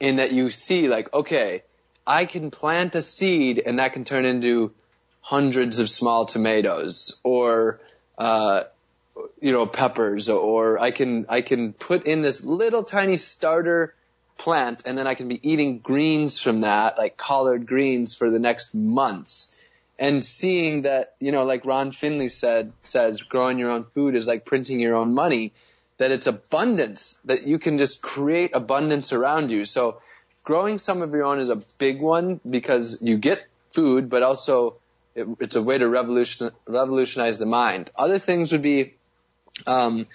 in 0.00 0.16
that 0.16 0.32
you 0.32 0.50
see 0.50 0.88
like 0.88 1.12
okay 1.14 1.62
I 2.04 2.24
can 2.24 2.50
plant 2.50 2.96
a 2.96 3.02
seed 3.02 3.62
and 3.64 3.78
that 3.78 3.92
can 3.92 4.04
turn 4.04 4.24
into 4.24 4.72
hundreds 5.20 5.78
of 5.78 5.88
small 5.88 6.26
tomatoes 6.26 7.20
or 7.22 7.80
uh 8.18 8.64
you 9.40 9.52
know 9.52 9.66
peppers 9.66 10.28
or 10.28 10.80
I 10.80 10.90
can 10.90 11.26
I 11.28 11.42
can 11.42 11.72
put 11.72 12.06
in 12.06 12.22
this 12.22 12.42
little 12.42 12.82
tiny 12.82 13.16
starter 13.16 13.94
plant 14.38 14.84
and 14.86 14.96
then 14.96 15.06
I 15.06 15.14
can 15.14 15.28
be 15.28 15.40
eating 15.48 15.78
greens 15.78 16.38
from 16.38 16.62
that, 16.62 16.98
like 16.98 17.16
collard 17.16 17.66
greens 17.66 18.14
for 18.14 18.30
the 18.30 18.38
next 18.38 18.74
months. 18.74 19.56
And 19.98 20.24
seeing 20.24 20.82
that, 20.82 21.14
you 21.20 21.32
know, 21.32 21.44
like 21.44 21.64
Ron 21.64 21.92
Finley 21.92 22.28
said, 22.28 22.72
says 22.82 23.22
growing 23.22 23.58
your 23.58 23.70
own 23.70 23.84
food 23.94 24.16
is 24.16 24.26
like 24.26 24.44
printing 24.44 24.80
your 24.80 24.96
own 24.96 25.14
money, 25.14 25.52
that 25.98 26.10
it's 26.10 26.26
abundance, 26.26 27.20
that 27.24 27.46
you 27.46 27.58
can 27.58 27.78
just 27.78 28.02
create 28.02 28.50
abundance 28.54 29.12
around 29.12 29.50
you. 29.50 29.64
So 29.64 30.00
growing 30.42 30.78
some 30.78 31.02
of 31.02 31.12
your 31.12 31.24
own 31.24 31.38
is 31.38 31.50
a 31.50 31.56
big 31.78 32.00
one 32.00 32.40
because 32.48 33.00
you 33.00 33.18
get 33.18 33.46
food, 33.70 34.10
but 34.10 34.22
also 34.22 34.76
it, 35.14 35.26
it's 35.40 35.56
a 35.56 35.62
way 35.62 35.78
to 35.78 35.88
revolution, 35.88 36.50
revolutionize 36.66 37.38
the 37.38 37.46
mind. 37.46 37.90
Other 37.96 38.18
things 38.18 38.52
would 38.52 38.62
be, 38.62 38.94
um, 39.66 40.06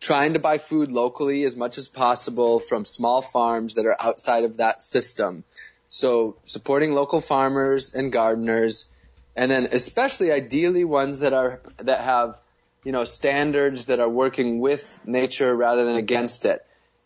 trying 0.00 0.34
to 0.34 0.38
buy 0.38 0.58
food 0.58 0.92
locally 0.92 1.44
as 1.44 1.56
much 1.56 1.78
as 1.78 1.88
possible 1.88 2.60
from 2.60 2.84
small 2.84 3.22
farms 3.22 3.74
that 3.74 3.86
are 3.86 3.96
outside 4.00 4.44
of 4.44 4.58
that 4.58 4.82
system. 4.82 5.44
So 5.88 6.36
supporting 6.44 6.92
local 6.92 7.20
farmers 7.20 7.94
and 7.94 8.12
gardeners, 8.12 8.90
and 9.36 9.50
then 9.50 9.68
especially 9.72 10.32
ideally 10.32 10.84
ones 10.84 11.20
that 11.20 11.32
are 11.32 11.60
that 11.78 12.00
have 12.00 12.40
you 12.84 12.92
know 12.92 13.04
standards 13.04 13.86
that 13.86 14.00
are 14.00 14.08
working 14.08 14.60
with 14.60 15.00
nature 15.04 15.54
rather 15.54 15.84
than 15.84 15.96
against 15.96 16.44
it. 16.44 16.64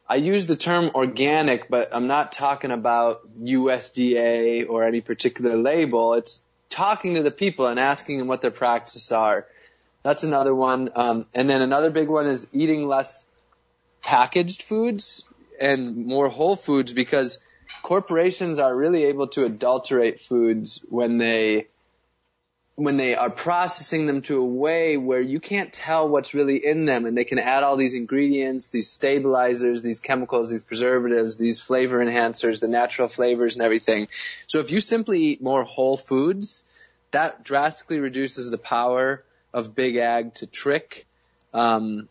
I 0.09 0.17
use 0.17 0.47
the 0.47 0.57
term 0.57 0.91
organic, 0.95 1.69
but 1.69 1.95
I'm 1.95 2.07
not 2.07 2.33
talking 2.33 2.71
about 2.71 3.37
USDA 3.37 4.69
or 4.69 4.85
any 4.85 5.03
particular 5.03 5.57
label. 5.57 6.15
It's 6.15 6.43
talking 6.71 7.15
to 7.15 7.23
the 7.23 7.31
people 7.31 7.67
and 7.67 7.79
asking 7.79 8.19
them 8.19 8.27
what 8.27 8.41
their 8.41 8.51
practices 8.51 9.13
are. 9.13 9.47
That's 10.09 10.23
another 10.23 10.55
one. 10.55 10.89
Um, 10.97 11.27
and 11.35 11.51
then 11.51 11.61
another 11.61 11.91
big 11.91 12.09
one 12.09 12.29
is 12.29 12.49
eating 12.55 12.89
less 12.89 13.29
packaged 14.01 14.63
foods 14.63 15.29
and 15.61 16.07
more 16.07 16.31
whole 16.31 16.57
foods 16.57 16.95
because 16.95 17.41
corporations 17.83 18.59
are 18.59 18.75
really 18.75 19.05
able 19.05 19.29
to 19.29 19.45
adulterate 19.45 20.23
foods 20.23 20.83
when 20.89 21.19
they 21.19 21.67
when 22.77 22.97
they 22.97 23.17
are 23.17 23.29
processing 23.29 24.07
them 24.07 24.23
to 24.23 24.39
a 24.39 24.47
way 24.47 24.97
where 24.97 25.21
you 25.21 25.41
can't 25.41 25.75
tell 25.75 26.09
what's 26.09 26.33
really 26.33 26.57
in 26.65 26.87
them 26.87 27.05
and 27.05 27.15
they 27.15 27.25
can 27.25 27.39
add 27.39 27.63
all 27.63 27.77
these 27.77 27.93
ingredients, 27.93 28.71
these 28.71 28.89
stabilizers, 28.89 29.83
these 29.83 30.01
chemicals, 30.01 30.49
these 30.49 30.63
preservatives, 30.63 31.37
these 31.37 31.61
flavor 31.61 32.03
enhancers, 32.03 32.61
the 32.61 32.69
natural 32.69 33.09
flavors 33.09 33.57
and 33.57 33.63
everything. 33.63 34.09
So 34.47 34.61
if 34.61 34.71
you 34.71 34.81
simply 34.81 35.19
eat 35.19 35.43
more 35.43 35.65
whole 35.65 35.99
foods, 35.99 36.65
that 37.11 37.45
drastically 37.45 38.01
reduces 38.01 38.49
the 38.49 38.57
power 38.57 39.23
of 39.53 39.75
big 39.75 39.97
ag 39.97 40.35
to 40.35 40.47
trick. 40.47 41.07
Um, 41.55 42.09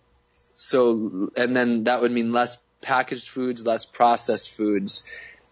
so, 0.54 1.30
and 1.36 1.56
then 1.56 1.84
that 1.86 2.02
would 2.02 2.12
mean 2.12 2.34
less 2.34 2.62
packaged 2.82 3.30
foods, 3.30 3.66
less 3.66 3.86
processed 3.86 4.52
foods. 4.52 5.04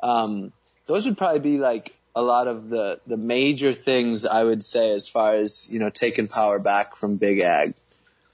Um, 0.01 0.51
those 0.87 1.05
would 1.05 1.17
probably 1.17 1.39
be 1.39 1.57
like 1.57 1.95
a 2.15 2.21
lot 2.21 2.47
of 2.47 2.69
the, 2.69 2.99
the 3.05 3.17
major 3.17 3.73
things 3.73 4.25
I 4.25 4.43
would 4.43 4.63
say 4.63 4.91
as 4.91 5.07
far 5.07 5.35
as, 5.35 5.71
you 5.71 5.79
know, 5.79 5.89
taking 5.89 6.27
power 6.27 6.59
back 6.59 6.95
from 6.95 7.17
big 7.17 7.41
ag. 7.41 7.73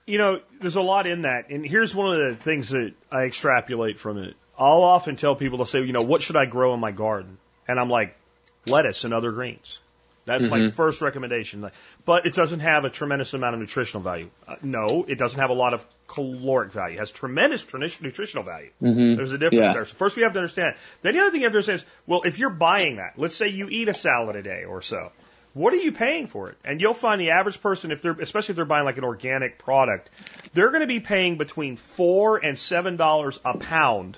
You 0.05 0.17
know, 0.17 0.41
there's 0.59 0.75
a 0.75 0.81
lot 0.81 1.07
in 1.07 1.23
that. 1.23 1.49
And 1.49 1.65
here's 1.65 1.95
one 1.95 2.13
of 2.13 2.29
the 2.29 2.43
things 2.43 2.69
that 2.69 2.93
I 3.11 3.23
extrapolate 3.23 3.99
from 3.99 4.17
it. 4.17 4.35
I'll 4.57 4.83
often 4.83 5.15
tell 5.15 5.35
people 5.35 5.59
to 5.59 5.65
say, 5.65 5.81
you 5.81 5.93
know, 5.93 6.01
what 6.01 6.21
should 6.21 6.35
I 6.35 6.45
grow 6.45 6.73
in 6.73 6.79
my 6.79 6.91
garden? 6.91 7.37
And 7.67 7.79
I'm 7.79 7.89
like, 7.89 8.15
lettuce 8.67 9.03
and 9.03 9.13
other 9.13 9.31
greens. 9.31 9.79
That's 10.25 10.43
mm-hmm. 10.43 10.65
my 10.65 10.69
first 10.69 11.01
recommendation. 11.01 11.69
But 12.05 12.25
it 12.25 12.33
doesn't 12.33 12.59
have 12.59 12.85
a 12.85 12.89
tremendous 12.89 13.33
amount 13.33 13.55
of 13.55 13.59
nutritional 13.59 14.03
value. 14.03 14.29
Uh, 14.47 14.55
no, 14.61 15.03
it 15.07 15.17
doesn't 15.17 15.39
have 15.39 15.49
a 15.49 15.53
lot 15.53 15.73
of 15.73 15.85
caloric 16.07 16.71
value. 16.71 16.97
It 16.97 16.99
has 16.99 17.11
tremendous 17.11 17.65
nutritional 17.73 18.43
value. 18.43 18.69
Mm-hmm. 18.81 19.15
There's 19.15 19.31
a 19.31 19.37
difference 19.37 19.65
yeah. 19.65 19.73
there. 19.73 19.85
So 19.85 19.95
first 19.95 20.15
we 20.15 20.23
have 20.23 20.33
to 20.33 20.39
understand. 20.39 20.75
Then 21.01 21.15
the 21.15 21.21
other 21.21 21.31
thing 21.31 21.41
you 21.41 21.45
have 21.45 21.53
to 21.53 21.57
understand 21.57 21.81
is, 21.81 21.85
well, 22.05 22.21
if 22.23 22.37
you're 22.37 22.49
buying 22.49 22.97
that, 22.97 23.13
let's 23.17 23.35
say 23.35 23.47
you 23.47 23.67
eat 23.69 23.89
a 23.89 23.93
salad 23.93 24.35
a 24.35 24.43
day 24.43 24.63
or 24.63 24.81
so, 24.81 25.11
what 25.53 25.73
are 25.73 25.77
you 25.77 25.91
paying 25.91 26.27
for 26.27 26.49
it? 26.49 26.57
And 26.63 26.79
you'll 26.79 26.93
find 26.93 27.19
the 27.19 27.31
average 27.31 27.61
person, 27.61 27.91
if 27.91 28.01
they're, 28.01 28.13
especially 28.13 28.53
if 28.53 28.55
they're 28.57 28.65
buying 28.65 28.85
like 28.85 28.97
an 28.97 29.03
organic 29.03 29.57
product, 29.57 30.09
they're 30.53 30.69
going 30.69 30.81
to 30.81 30.87
be 30.87 30.99
paying 30.99 31.37
between 31.37 31.75
four 31.75 32.37
and 32.37 32.57
seven 32.57 32.95
dollars 32.95 33.39
a 33.43 33.57
pound 33.57 34.17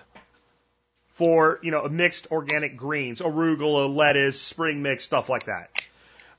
for, 1.13 1.59
you 1.63 1.71
know, 1.71 1.85
a 1.85 1.89
mixed 1.89 2.27
organic 2.31 2.75
greens, 2.75 3.21
arugula, 3.21 3.93
lettuce, 3.93 4.41
spring 4.41 4.81
mix, 4.81 5.03
stuff 5.03 5.29
like 5.29 5.45
that. 5.45 5.69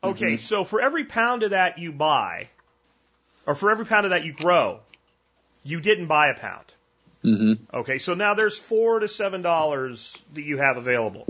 Okay, 0.05 0.35
mm-hmm. 0.35 0.37
so 0.37 0.65
for 0.65 0.81
every 0.81 1.05
pound 1.05 1.43
of 1.43 1.51
that 1.51 1.79
you 1.79 1.93
buy, 1.93 2.49
or 3.47 3.55
for 3.55 3.71
every 3.71 3.87
pound 3.87 4.07
of 4.07 4.11
that 4.11 4.25
you 4.25 4.33
grow, 4.33 4.81
you 5.65 5.81
didn't 5.81 6.07
buy 6.07 6.29
a 6.29 6.35
pound. 6.35 6.65
Mm-hmm. 7.25 7.77
Okay, 7.77 7.99
so 7.99 8.15
now 8.15 8.35
there's 8.35 8.57
four 8.57 8.99
to 8.99 9.09
seven 9.09 9.41
dollars 9.41 10.17
that 10.35 10.43
you 10.43 10.59
have 10.59 10.77
available. 10.77 11.27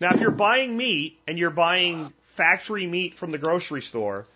Now, 0.00 0.12
if 0.14 0.20
you're 0.20 0.30
buying 0.30 0.76
meat 0.76 1.18
and 1.26 1.38
you're 1.38 1.50
buying 1.50 2.12
factory 2.24 2.86
meat 2.86 3.14
from 3.14 3.32
the 3.32 3.38
grocery 3.38 3.82
store, 3.82 4.26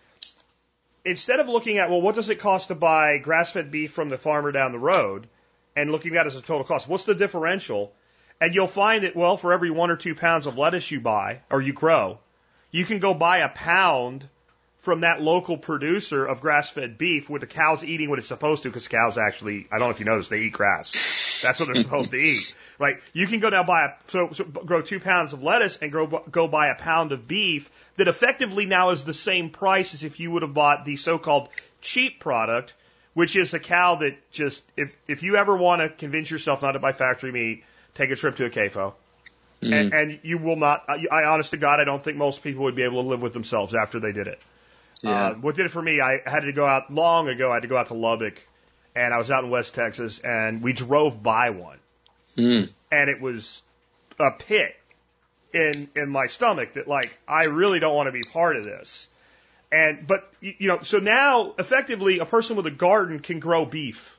instead 1.04 1.38
of 1.38 1.48
looking 1.48 1.78
at 1.78 1.90
well, 1.90 2.02
what 2.02 2.16
does 2.16 2.28
it 2.28 2.40
cost 2.40 2.68
to 2.68 2.74
buy 2.74 3.18
grass-fed 3.18 3.70
beef 3.70 3.92
from 3.92 4.08
the 4.08 4.18
farmer 4.18 4.50
down 4.50 4.72
the 4.72 4.78
road, 4.78 5.28
and 5.76 5.92
looking 5.92 6.16
at 6.16 6.26
it 6.26 6.28
as 6.28 6.36
a 6.36 6.42
total 6.42 6.64
cost, 6.64 6.88
what's 6.88 7.04
the 7.04 7.14
differential? 7.14 7.92
And 8.40 8.54
you'll 8.54 8.66
find 8.66 9.04
that 9.04 9.14
well, 9.14 9.36
for 9.36 9.52
every 9.52 9.70
one 9.70 9.90
or 9.90 9.96
two 9.96 10.14
pounds 10.14 10.46
of 10.46 10.58
lettuce 10.58 10.90
you 10.90 11.00
buy 11.00 11.40
or 11.50 11.62
you 11.62 11.72
grow, 11.72 12.18
you 12.70 12.84
can 12.84 12.98
go 12.98 13.14
buy 13.14 13.38
a 13.38 13.48
pound 13.48 14.28
from 14.86 15.00
that 15.00 15.20
local 15.20 15.56
producer 15.56 16.24
of 16.24 16.40
grass-fed 16.40 16.96
beef 16.96 17.28
with 17.28 17.40
the 17.40 17.46
cows 17.46 17.82
eating 17.82 18.08
what 18.08 18.20
it's 18.20 18.28
supposed 18.28 18.62
to, 18.62 18.68
because 18.68 18.86
cows 18.86 19.18
actually, 19.18 19.66
I 19.72 19.78
don't 19.78 19.88
know 19.88 19.90
if 19.90 19.98
you 19.98 20.06
noticed, 20.06 20.30
they 20.30 20.42
eat 20.42 20.52
grass. 20.52 21.40
That's 21.42 21.58
what 21.58 21.66
they're 21.66 21.82
supposed 21.82 22.12
to 22.12 22.18
eat, 22.18 22.54
right? 22.78 22.98
You 23.12 23.26
can 23.26 23.40
go 23.40 23.48
now 23.48 23.64
buy 23.64 23.86
a, 23.86 23.88
so, 24.06 24.30
so 24.32 24.44
grow 24.44 24.82
two 24.82 25.00
pounds 25.00 25.32
of 25.32 25.42
lettuce 25.42 25.76
and 25.82 25.90
grow, 25.90 26.06
go 26.06 26.46
buy 26.46 26.68
a 26.68 26.76
pound 26.76 27.10
of 27.10 27.26
beef 27.26 27.68
that 27.96 28.06
effectively 28.06 28.64
now 28.64 28.90
is 28.90 29.02
the 29.02 29.12
same 29.12 29.50
price 29.50 29.92
as 29.92 30.04
if 30.04 30.20
you 30.20 30.30
would 30.30 30.42
have 30.42 30.54
bought 30.54 30.84
the 30.84 30.96
so-called 30.96 31.48
cheap 31.80 32.20
product, 32.20 32.74
which 33.12 33.34
is 33.34 33.54
a 33.54 33.58
cow 33.58 33.96
that 33.96 34.16
just, 34.30 34.62
if, 34.76 34.96
if 35.08 35.24
you 35.24 35.36
ever 35.36 35.56
want 35.56 35.82
to 35.82 35.88
convince 35.88 36.30
yourself 36.30 36.62
not 36.62 36.72
to 36.72 36.78
buy 36.78 36.92
factory 36.92 37.32
meat, 37.32 37.64
take 37.94 38.10
a 38.10 38.16
trip 38.16 38.36
to 38.36 38.44
a 38.44 38.50
CAFO 38.50 38.94
Mm. 39.62 39.80
And, 39.80 39.92
and 39.94 40.18
you 40.22 40.38
will 40.38 40.56
not, 40.56 40.84
I, 40.88 41.06
I 41.10 41.24
honest 41.24 41.50
to 41.52 41.56
God, 41.56 41.80
I 41.80 41.84
don't 41.84 42.02
think 42.02 42.16
most 42.16 42.42
people 42.42 42.64
would 42.64 42.76
be 42.76 42.82
able 42.82 43.02
to 43.02 43.08
live 43.08 43.22
with 43.22 43.32
themselves 43.32 43.74
after 43.74 44.00
they 44.00 44.12
did 44.12 44.26
it. 44.26 44.40
Yeah. 45.02 45.10
Uh, 45.10 45.34
what 45.34 45.56
did 45.56 45.66
it 45.66 45.70
for 45.70 45.82
me, 45.82 46.00
I 46.00 46.20
had 46.24 46.40
to 46.40 46.52
go 46.52 46.66
out 46.66 46.92
long 46.92 47.28
ago, 47.28 47.50
I 47.50 47.54
had 47.54 47.62
to 47.62 47.68
go 47.68 47.76
out 47.76 47.86
to 47.86 47.94
Lubbock 47.94 48.40
and 48.94 49.12
I 49.12 49.18
was 49.18 49.30
out 49.30 49.44
in 49.44 49.50
West 49.50 49.74
Texas 49.74 50.18
and 50.18 50.62
we 50.62 50.72
drove 50.72 51.22
by 51.22 51.50
one. 51.50 51.78
Mm. 52.36 52.72
And 52.92 53.10
it 53.10 53.20
was 53.20 53.62
a 54.18 54.30
pit 54.30 54.76
in, 55.52 55.88
in 55.96 56.08
my 56.08 56.26
stomach 56.26 56.74
that 56.74 56.88
like, 56.88 57.18
I 57.26 57.44
really 57.44 57.78
don't 57.78 57.94
want 57.94 58.08
to 58.08 58.12
be 58.12 58.22
part 58.22 58.56
of 58.56 58.64
this. 58.64 59.08
And, 59.72 60.06
but, 60.06 60.30
you 60.40 60.68
know, 60.68 60.80
so 60.82 60.98
now 60.98 61.54
effectively 61.58 62.20
a 62.20 62.24
person 62.24 62.56
with 62.56 62.66
a 62.66 62.70
garden 62.70 63.18
can 63.18 63.40
grow 63.40 63.64
beef 63.64 64.15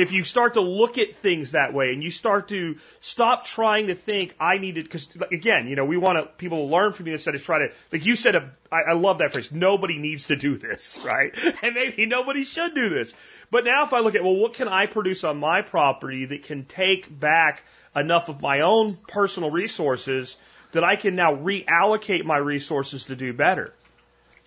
if 0.00 0.12
you 0.12 0.24
start 0.24 0.54
to 0.54 0.62
look 0.62 0.96
at 0.96 1.14
things 1.16 1.52
that 1.52 1.74
way 1.74 1.92
and 1.92 2.02
you 2.02 2.10
start 2.10 2.48
to 2.48 2.76
stop 3.00 3.44
trying 3.44 3.88
to 3.88 3.94
think 3.94 4.34
I 4.40 4.56
needed 4.56 4.84
because 4.84 5.08
again 5.30 5.68
you 5.68 5.76
know 5.76 5.84
we 5.84 5.98
want 5.98 6.18
to, 6.18 6.32
people 6.38 6.66
to 6.66 6.72
learn 6.72 6.92
from 6.92 7.06
you 7.06 7.12
instead 7.12 7.34
of 7.34 7.42
try 7.42 7.58
to 7.58 7.72
like 7.92 8.04
you 8.06 8.16
said 8.16 8.34
a, 8.34 8.50
I, 8.72 8.90
I 8.90 8.92
love 8.94 9.18
that 9.18 9.32
phrase 9.32 9.52
nobody 9.52 9.98
needs 9.98 10.28
to 10.28 10.36
do 10.36 10.56
this 10.56 10.98
right? 11.04 11.36
And 11.62 11.74
maybe 11.74 12.06
nobody 12.06 12.44
should 12.44 12.74
do 12.74 12.88
this. 12.88 13.12
But 13.50 13.64
now 13.64 13.84
if 13.84 13.92
I 13.92 14.00
look 14.00 14.14
at 14.14 14.24
well 14.24 14.36
what 14.36 14.54
can 14.54 14.68
I 14.68 14.86
produce 14.86 15.22
on 15.22 15.36
my 15.36 15.62
property 15.62 16.24
that 16.26 16.44
can 16.44 16.64
take 16.64 17.20
back 17.20 17.62
enough 17.94 18.28
of 18.28 18.40
my 18.40 18.60
own 18.60 18.90
personal 19.08 19.50
resources 19.50 20.36
that 20.72 20.84
I 20.84 20.96
can 20.96 21.14
now 21.14 21.34
reallocate 21.34 22.24
my 22.24 22.38
resources 22.38 23.04
to 23.06 23.16
do 23.16 23.32
better? 23.34 23.74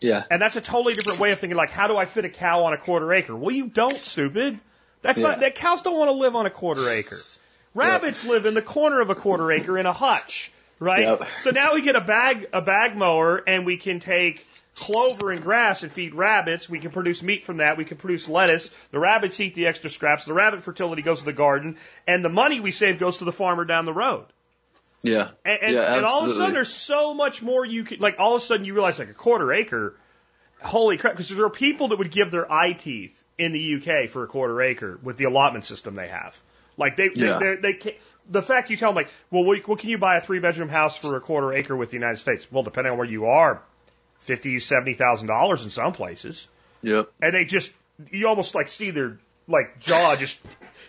Yeah. 0.02 0.24
And 0.30 0.42
that's 0.42 0.56
a 0.56 0.62
totally 0.62 0.94
different 0.94 1.20
way 1.20 1.32
of 1.32 1.40
thinking 1.40 1.58
like 1.58 1.70
how 1.70 1.88
do 1.88 1.96
I 1.96 2.06
fit 2.06 2.26
a 2.26 2.30
cow 2.30 2.64
on 2.64 2.74
a 2.74 2.78
quarter 2.78 3.14
acre? 3.14 3.36
Well 3.36 3.54
you 3.54 3.68
don't 3.68 3.98
stupid 3.98 4.60
that's 5.04 5.20
yeah. 5.20 5.28
not 5.28 5.40
that 5.42 5.54
cows 5.54 5.84
don't 5.84 5.98
want 5.98 6.10
to 6.10 6.14
live 6.14 6.36
on 6.36 6.48
a 6.48 6.50
quarter 6.50 6.90
acre. 6.90 7.20
Rabbits 7.76 8.24
yep. 8.24 8.32
live 8.32 8.46
in 8.48 8.56
the 8.56 8.62
corner 8.62 9.02
of 9.02 9.10
a 9.12 9.16
quarter 9.16 9.52
acre 9.52 9.78
in 9.78 9.86
a 9.86 9.94
hutch, 9.94 10.52
right? 10.80 11.06
Yep. 11.06 11.28
So 11.42 11.52
now 11.52 11.76
we 11.76 11.84
get 11.84 11.96
a 11.96 12.02
bag 12.02 12.48
a 12.52 12.62
bag 12.62 12.96
mower 12.96 13.38
and 13.38 13.66
we 13.66 13.78
can 13.78 14.00
take 14.00 14.46
clover 14.76 15.32
and 15.32 15.42
grass 15.44 15.84
and 15.84 15.92
feed 15.92 16.14
rabbits. 16.14 16.68
We 16.68 16.80
can 16.80 16.92
produce 16.92 17.22
meat 17.22 17.44
from 17.44 17.58
that. 17.58 17.78
We 17.78 17.86
can 17.86 17.98
produce 17.98 18.28
lettuce. 18.28 18.70
The 18.92 19.00
rabbits 19.00 19.40
eat 19.40 19.56
the 19.56 19.68
extra 19.68 19.90
scraps. 19.90 20.26
The 20.26 20.34
rabbit 20.34 20.64
fertility 20.64 21.02
goes 21.02 21.20
to 21.20 21.26
the 21.26 21.34
garden, 21.34 21.78
and 22.08 22.24
the 22.24 22.30
money 22.30 22.60
we 22.60 22.72
save 22.72 23.00
goes 23.00 23.20
to 23.20 23.26
the 23.26 23.32
farmer 23.32 23.66
down 23.66 23.86
the 23.86 23.94
road. 23.94 24.26
Yeah. 25.04 25.32
And, 25.44 25.60
and, 25.62 25.74
yeah, 25.74 25.96
and 25.96 26.06
all 26.06 26.24
of 26.24 26.32
a 26.32 26.34
sudden, 26.34 26.54
there's 26.54 26.74
so 26.74 27.14
much 27.14 27.42
more 27.42 27.66
you 27.66 27.84
can, 27.84 28.00
like, 28.00 28.16
all 28.20 28.36
of 28.36 28.42
a 28.42 28.46
sudden 28.46 28.66
you 28.66 28.74
realize, 28.74 29.00
like, 29.00 29.10
a 29.10 29.14
quarter 29.14 29.52
acre, 29.54 29.96
holy 30.62 30.98
crap, 30.98 31.14
because 31.14 31.30
there 31.30 31.46
are 31.46 31.50
people 31.50 31.90
that 31.90 32.00
would 32.00 32.12
give 32.12 32.32
their 32.32 32.50
eye 32.52 32.72
teeth 32.72 33.23
in 33.38 33.52
the 33.52 33.76
UK 33.76 34.10
for 34.10 34.24
a 34.24 34.28
quarter 34.28 34.62
acre 34.62 35.00
with 35.02 35.18
the 35.18 35.26
allotment 35.26 35.66
system 35.66 35.96
they 35.96 36.08
have. 36.08 36.40
Like 36.78 36.98
they, 36.98 37.10
yeah. 37.14 37.40
they, 37.40 37.56
they, 37.56 37.72
they 37.74 37.98
the 38.30 38.42
fact 38.42 38.70
you 38.70 38.78
tell 38.78 38.90
them 38.90 38.96
like, 38.96 39.10
well, 39.32 39.44
what, 39.44 39.68
what 39.68 39.80
can 39.80 39.90
you 39.90 39.98
buy 39.98 40.18
a 40.18 40.22
three 40.22 40.40
bedroom 40.40 40.70
house 40.70 40.98
for 40.98 41.16
a 41.16 41.22
quarter 41.22 41.54
acre 41.54 41.76
with 41.76 41.90
the 41.90 41.96
United 41.96 42.18
States? 42.18 42.48
Well, 42.52 42.64
depending 42.64 42.92
on 42.92 42.98
where 42.98 43.08
you 43.08 43.26
are, 43.26 43.62
fifty, 44.20 44.60
seventy 44.60 44.94
thousand 44.94 45.28
dollars 45.28 45.64
in 45.64 45.72
some 45.72 45.94
places. 45.94 46.48
Yep. 46.82 47.12
And 47.22 47.34
they 47.34 47.46
just, 47.46 47.72
you 48.12 48.28
almost 48.28 48.56
like 48.56 48.68
see 48.68 48.92
their 48.92 49.18
like 49.48 49.80
jaw 49.80 50.16
just 50.16 50.40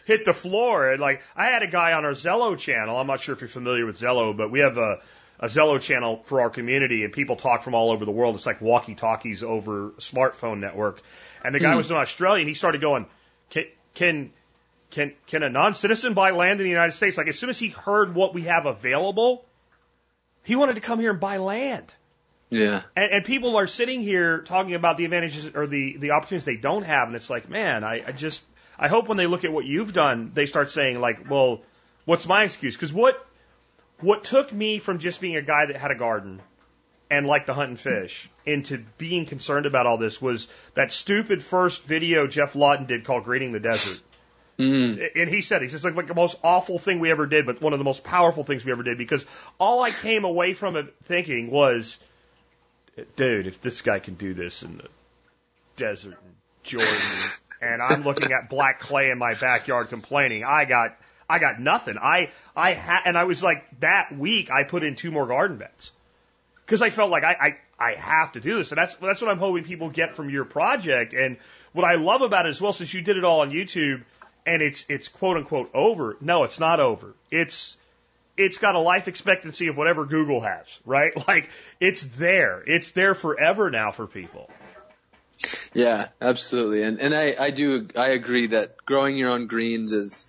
hit 0.05 0.25
the 0.25 0.33
floor. 0.33 0.91
And 0.91 1.01
like, 1.01 1.23
I 1.37 1.47
had 1.47 1.63
a 1.63 1.67
guy 1.67 1.93
on 1.93 2.05
our 2.05 2.13
Zello 2.13 2.59
channel. 2.59 2.97
I'm 2.97 3.07
not 3.07 3.21
sure 3.21 3.35
if 3.35 3.41
you're 3.41 3.49
familiar 3.49 3.87
with 3.87 3.97
Zello, 3.97 4.37
but 4.37 4.51
we 4.51 4.61
have 4.61 4.79
a, 4.79 5.01
a 5.41 5.47
Zello 5.47 5.81
channel 5.81 6.23
for 6.25 6.41
our 6.41 6.51
community, 6.51 7.05
and 7.05 7.13
people 7.13 7.37
talk 7.37 7.63
from 7.63 7.75
all 7.75 7.91
over 7.91 8.05
the 8.05 8.13
world. 8.13 8.37
It's 8.37 8.47
like 8.47 8.61
walkie 8.61 8.95
talkies 8.95 9.43
over 9.43 9.89
a 9.89 9.93
smartphone 9.93 10.61
network. 10.61 11.03
And 11.45 11.55
the 11.55 11.61
guy 11.61 11.73
mm. 11.73 11.77
was 11.77 11.91
in 11.91 11.97
Australia, 11.97 12.41
and 12.41 12.49
he 12.49 12.55
started 12.55 12.81
going, 12.81 13.07
can, 13.51 13.65
can, 13.95 14.31
can, 14.91 15.13
can 15.27 15.43
a 15.43 15.51
non-citizen 15.51 16.15
buy 16.15 16.31
land 16.31 16.61
in 16.61 16.65
the 16.65 16.71
United 16.71 16.93
States? 16.93 17.19
Like 17.19 17.29
as 17.29 17.39
soon 17.39 17.51
as 17.51 17.59
he 17.59 17.69
heard 17.69 18.15
what 18.15 18.35
we 18.35 18.43
have 18.43 18.67
available, 18.67 19.45
he 20.43 20.57
wanted 20.57 20.75
to 20.75 20.81
come 20.81 20.99
here 20.99 21.11
and 21.11 21.21
buy 21.21 21.37
land. 21.37 21.93
Yeah. 22.51 22.83
And, 22.97 23.13
and 23.13 23.25
people 23.25 23.57
are 23.57 23.67
sitting 23.67 24.01
here 24.01 24.41
talking 24.43 24.75
about 24.75 24.97
the 24.97 25.05
advantages 25.05 25.51
or 25.55 25.67
the, 25.67 25.97
the 25.99 26.13
opportunities 26.13 26.45
they 26.45 26.57
don't 26.57 26.85
have. 26.85 27.09
And 27.09 27.17
it's 27.17 27.31
like, 27.31 27.49
man, 27.49 27.85
I, 27.85 28.03
I 28.07 28.13
just, 28.13 28.45
I 28.79 28.89
hope 28.89 29.09
when 29.09 29.19
they 29.19 29.27
look 29.27 29.45
at 29.45 29.53
what 29.53 29.65
you've 29.65 29.93
done, 29.93 30.33
they 30.35 30.47
start 30.47 30.71
saying 30.71 31.01
like, 31.01 31.31
well, 31.31 31.63
what's 32.05 32.27
my 32.27 32.45
excuse? 32.45 32.75
Because 32.75 32.93
what 32.93 33.25
what 34.01 34.25
took 34.25 34.53
me 34.53 34.79
from 34.79 34.99
just 34.99 35.21
being 35.21 35.37
a 35.37 35.43
guy 35.43 35.67
that 35.67 35.77
had 35.77 35.91
a 35.91 35.95
garden 35.95 36.41
and 37.15 37.27
liked 37.27 37.47
to 37.47 37.55
hunt 37.55 37.69
and 37.69 37.79
fish 37.79 38.29
into 38.45 38.85
being 38.99 39.25
concerned 39.25 39.67
about 39.67 39.87
all 39.87 39.99
this 39.99 40.21
was 40.21 40.49
that 40.75 40.91
stupid 40.91 41.43
first 41.43 41.85
video 41.85 42.27
Geoff 42.27 42.57
Lawton 42.57 42.87
did 42.87 43.05
called 43.05 43.25
Greening 43.25 43.53
the 43.53 43.61
Desert. 43.61 44.03
Mm. 44.59 45.11
And 45.15 45.31
he 45.31 45.41
said, 45.41 45.63
he 45.63 45.69
says, 45.69 45.85
like, 45.85 45.95
like 45.95 46.09
the 46.09 46.15
most 46.15 46.39
awful 46.43 46.79
thing 46.79 46.99
we 46.99 47.11
ever 47.11 47.27
did, 47.27 47.47
but 47.47 47.61
one 47.61 47.73
of 47.73 47.79
the 47.79 47.85
most 47.85 48.03
powerful 48.03 48.43
things 48.45 48.65
we 48.65 48.73
ever 48.73 48.83
did 48.83 48.99
because 48.99 49.25
all 49.59 49.83
I 49.83 49.91
came 49.91 50.25
away 50.25 50.55
from 50.55 50.77
it 50.77 50.93
thinking 51.05 51.51
was, 51.51 51.99
dude, 53.17 53.47
if 53.47 53.61
this 53.61 53.81
guy 53.81 54.01
can 54.01 54.15
do 54.15 54.35
this 54.35 54.63
in 54.63 54.77
the 54.79 54.89
desert 55.77 56.15
in 56.25 56.35
Jordan 56.65 56.89
and 57.61 57.81
I'm 57.81 58.03
looking 58.03 58.33
at 58.33 58.51
black 58.51 58.81
clay 58.81 59.11
in 59.11 59.19
my 59.19 59.35
backyard 59.35 59.89
complaining, 59.89 60.45
I 60.45 60.65
got, 60.65 60.97
I 61.29 61.39
got 61.39 61.61
nothing. 61.61 61.97
I, 61.97 62.31
I 62.57 62.73
had, 62.73 63.03
and 63.07 63.17
I 63.17 63.25
was 63.25 63.43
like, 63.43 63.65
that 63.81 64.17
week 64.17 64.51
I 64.51 64.65
put 64.65 64.83
in 64.83 64.97
two 64.97 65.13
more 65.13 65.27
garden 65.27 65.59
beds 65.59 65.93
because 66.65 66.83
I 66.83 66.91
felt 66.91 67.11
like 67.11 67.25
I, 67.25 67.57
I, 67.79 67.91
I 67.91 67.95
have 67.95 68.33
to 68.33 68.41
do 68.41 68.57
this. 68.57 68.71
And 68.71 68.79
that's, 68.79 68.95
that's 68.97 69.21
what 69.21 69.31
I'm 69.31 69.39
hoping 69.39 69.65
people 69.65 69.91
get 69.91 70.13
from 70.13 70.31
your 70.31 70.45
project. 70.45 71.13
And 71.13 71.37
what 71.73 71.85
I 71.85 71.97
love 71.97 72.23
about 72.23 72.47
it 72.47 72.51
as 72.51 72.61
well, 72.61 72.73
since 72.73 72.95
you 72.95 73.03
did 73.03 73.17
it 73.17 73.25
all 73.25 73.41
on 73.41 73.51
YouTube, 73.51 74.03
and 74.47 74.63
it's 74.63 74.85
it's 74.89 75.09
quote 75.09 75.37
unquote 75.37 75.71
over. 75.75 76.17
No, 76.21 76.45
it's 76.45 76.61
not 76.61 76.81
over. 76.81 77.15
It's 77.31 77.77
it's 78.37 78.59
got 78.59 78.75
a 78.75 78.81
life 78.81 79.09
expectancy 79.09 79.69
of 79.69 79.77
whatever 79.77 80.05
Google 80.05 80.41
has, 80.41 80.79
right? 80.85 81.13
Like 81.29 81.51
it's 81.81 82.05
there. 82.05 82.63
It's 82.67 82.91
there 82.93 83.15
forever 83.15 83.71
now 83.71 83.91
for 83.91 84.07
people. 84.07 84.51
Yeah, 85.73 86.09
absolutely. 86.21 86.83
And 86.83 87.01
and 87.01 87.15
I 87.15 87.35
I 87.39 87.51
do 87.51 87.89
I 87.97 88.09
agree 88.11 88.49
that 88.49 88.85
growing 88.85 89.17
your 89.17 89.31
own 89.31 89.47
greens 89.47 89.93
is 89.93 90.27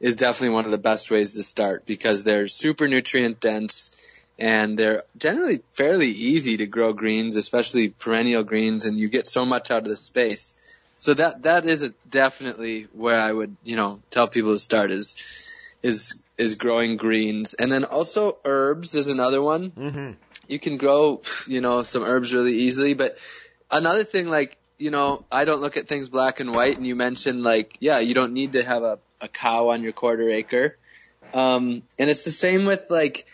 is 0.00 0.16
definitely 0.16 0.54
one 0.54 0.64
of 0.64 0.70
the 0.70 0.78
best 0.78 1.10
ways 1.10 1.34
to 1.34 1.42
start 1.42 1.84
because 1.84 2.22
they're 2.22 2.46
super 2.46 2.88
nutrient 2.88 3.40
dense 3.40 3.92
and 4.38 4.78
they're 4.78 5.02
generally 5.16 5.62
fairly 5.72 6.08
easy 6.08 6.58
to 6.58 6.66
grow 6.66 6.92
greens, 6.92 7.36
especially 7.36 7.88
perennial 7.88 8.44
greens, 8.44 8.86
and 8.86 8.98
you 8.98 9.08
get 9.08 9.26
so 9.26 9.44
much 9.44 9.70
out 9.70 9.78
of 9.78 9.84
the 9.84 9.96
space. 9.96 10.56
So 10.98 11.14
that 11.14 11.42
that 11.42 11.66
is 11.66 11.82
a, 11.82 11.90
definitely 12.08 12.86
where 12.92 13.20
I 13.20 13.32
would 13.32 13.56
you 13.64 13.76
know 13.76 14.00
tell 14.10 14.28
people 14.28 14.52
to 14.52 14.58
start 14.58 14.90
is 14.90 15.16
is 15.82 16.22
is 16.36 16.54
growing 16.54 16.96
greens, 16.96 17.54
and 17.54 17.70
then 17.70 17.84
also 17.84 18.38
herbs 18.44 18.94
is 18.94 19.08
another 19.08 19.42
one. 19.42 19.70
Mm-hmm. 19.70 20.10
You 20.46 20.58
can 20.58 20.76
grow 20.76 21.22
you 21.46 21.60
know 21.60 21.82
some 21.82 22.04
herbs 22.04 22.32
really 22.32 22.58
easily, 22.58 22.94
but 22.94 23.18
another 23.70 24.04
thing 24.04 24.28
like 24.28 24.56
you 24.78 24.90
know 24.90 25.24
I 25.32 25.44
don't 25.44 25.60
look 25.60 25.76
at 25.76 25.88
things 25.88 26.08
black 26.08 26.38
and 26.38 26.54
white, 26.54 26.76
and 26.76 26.86
you 26.86 26.94
mentioned 26.94 27.42
like 27.42 27.76
yeah 27.80 27.98
you 27.98 28.14
don't 28.14 28.32
need 28.32 28.52
to 28.52 28.64
have 28.64 28.82
a 28.82 28.98
a 29.20 29.26
cow 29.26 29.70
on 29.70 29.82
your 29.82 29.92
quarter 29.92 30.30
acre, 30.30 30.76
um, 31.34 31.82
and 31.98 32.08
it's 32.08 32.22
the 32.22 32.30
same 32.30 32.66
with 32.66 32.84
like 32.88 33.26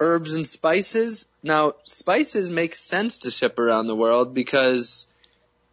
herbs 0.00 0.34
and 0.34 0.48
spices. 0.48 1.26
Now 1.42 1.74
spices 1.84 2.50
make 2.50 2.74
sense 2.74 3.18
to 3.20 3.30
ship 3.30 3.58
around 3.58 3.86
the 3.86 3.94
world 3.94 4.34
because 4.34 5.06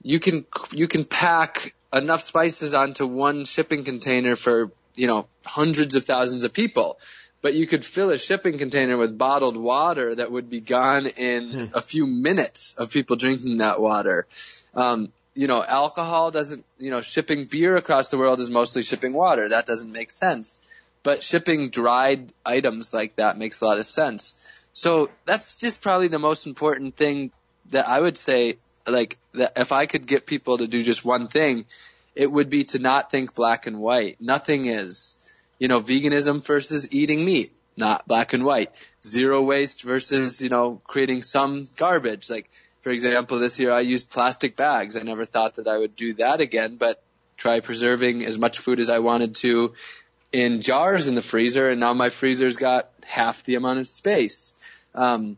you 0.03 0.19
can 0.19 0.45
you 0.71 0.87
can 0.87 1.05
pack 1.05 1.73
enough 1.93 2.21
spices 2.21 2.73
onto 2.73 3.07
one 3.07 3.45
shipping 3.45 3.85
container 3.85 4.35
for 4.35 4.71
you 4.95 5.07
know 5.07 5.27
hundreds 5.45 5.95
of 5.95 6.05
thousands 6.05 6.43
of 6.43 6.53
people. 6.53 6.99
But 7.41 7.53
you 7.53 7.67
could 7.67 7.85
fill 7.85 8.09
a 8.09 8.17
shipping 8.17 8.57
container 8.57 8.97
with 8.97 9.17
bottled 9.17 9.57
water 9.57 10.15
that 10.15 10.31
would 10.31 10.49
be 10.49 10.59
gone 10.59 11.05
in 11.05 11.71
a 11.73 11.81
few 11.81 12.07
minutes 12.07 12.75
of 12.77 12.91
people 12.91 13.15
drinking 13.15 13.59
that 13.59 13.79
water. 13.79 14.27
Um, 14.73 15.13
you 15.33 15.47
know 15.47 15.63
alcohol 15.63 16.31
doesn't 16.31 16.65
you 16.77 16.91
know 16.91 17.01
shipping 17.01 17.45
beer 17.45 17.75
across 17.75 18.09
the 18.09 18.17
world 18.17 18.39
is 18.39 18.49
mostly 18.49 18.83
shipping 18.83 19.13
water. 19.13 19.49
That 19.49 19.65
doesn't 19.65 19.91
make 19.91 20.11
sense 20.11 20.59
but 21.07 21.23
shipping 21.23 21.69
dried 21.69 22.31
items 22.45 22.93
like 22.93 23.15
that 23.15 23.37
makes 23.37 23.61
a 23.61 23.65
lot 23.65 23.77
of 23.77 23.85
sense 23.85 24.23
so 24.77 25.09
that's 25.25 25.57
just 25.57 25.81
probably 25.81 26.07
the 26.07 26.19
most 26.19 26.45
important 26.45 26.95
thing 26.95 27.31
that 27.71 27.89
I 27.89 27.99
would 27.99 28.15
say 28.15 28.57
like 28.85 29.17
that 29.33 29.53
if 29.55 29.71
I 29.71 29.87
could 29.87 30.05
get 30.05 30.25
people 30.25 30.59
to 30.59 30.67
do 30.67 30.81
just 30.81 31.03
one 31.03 31.27
thing, 31.27 31.65
it 32.15 32.31
would 32.31 32.49
be 32.49 32.63
to 32.65 32.79
not 32.79 33.11
think 33.11 33.35
black 33.35 33.67
and 33.67 33.79
white. 33.79 34.17
Nothing 34.19 34.65
is, 34.65 35.15
you 35.59 35.67
know, 35.67 35.81
veganism 35.81 36.45
versus 36.45 36.93
eating 36.93 37.25
meat, 37.25 37.49
not 37.75 38.07
black 38.07 38.33
and 38.33 38.43
white. 38.43 38.71
Zero 39.03 39.41
waste 39.41 39.83
versus, 39.83 40.41
you 40.41 40.49
know, 40.49 40.81
creating 40.85 41.21
some 41.21 41.67
garbage. 41.75 42.29
Like, 42.29 42.49
for 42.81 42.91
example, 42.91 43.39
this 43.39 43.59
year 43.59 43.71
I 43.71 43.81
used 43.81 44.09
plastic 44.09 44.55
bags. 44.55 44.95
I 44.95 45.01
never 45.01 45.25
thought 45.25 45.55
that 45.55 45.67
I 45.67 45.77
would 45.77 45.95
do 45.95 46.13
that 46.15 46.39
again, 46.39 46.77
but 46.77 47.01
try 47.35 47.59
preserving 47.59 48.25
as 48.25 48.37
much 48.37 48.59
food 48.59 48.79
as 48.79 48.89
I 48.89 48.99
wanted 48.99 49.35
to 49.37 49.73
in 50.37 50.61
jars 50.61 51.07
in 51.07 51.15
the 51.15 51.21
freezer, 51.23 51.67
and 51.71 51.79
now 51.79 51.93
my 51.95 52.09
freezer's 52.09 52.57
got 52.57 52.89
half 53.03 53.43
the 53.43 53.55
amount 53.55 53.79
of 53.79 53.87
space. 53.87 54.53
Um, 54.93 55.37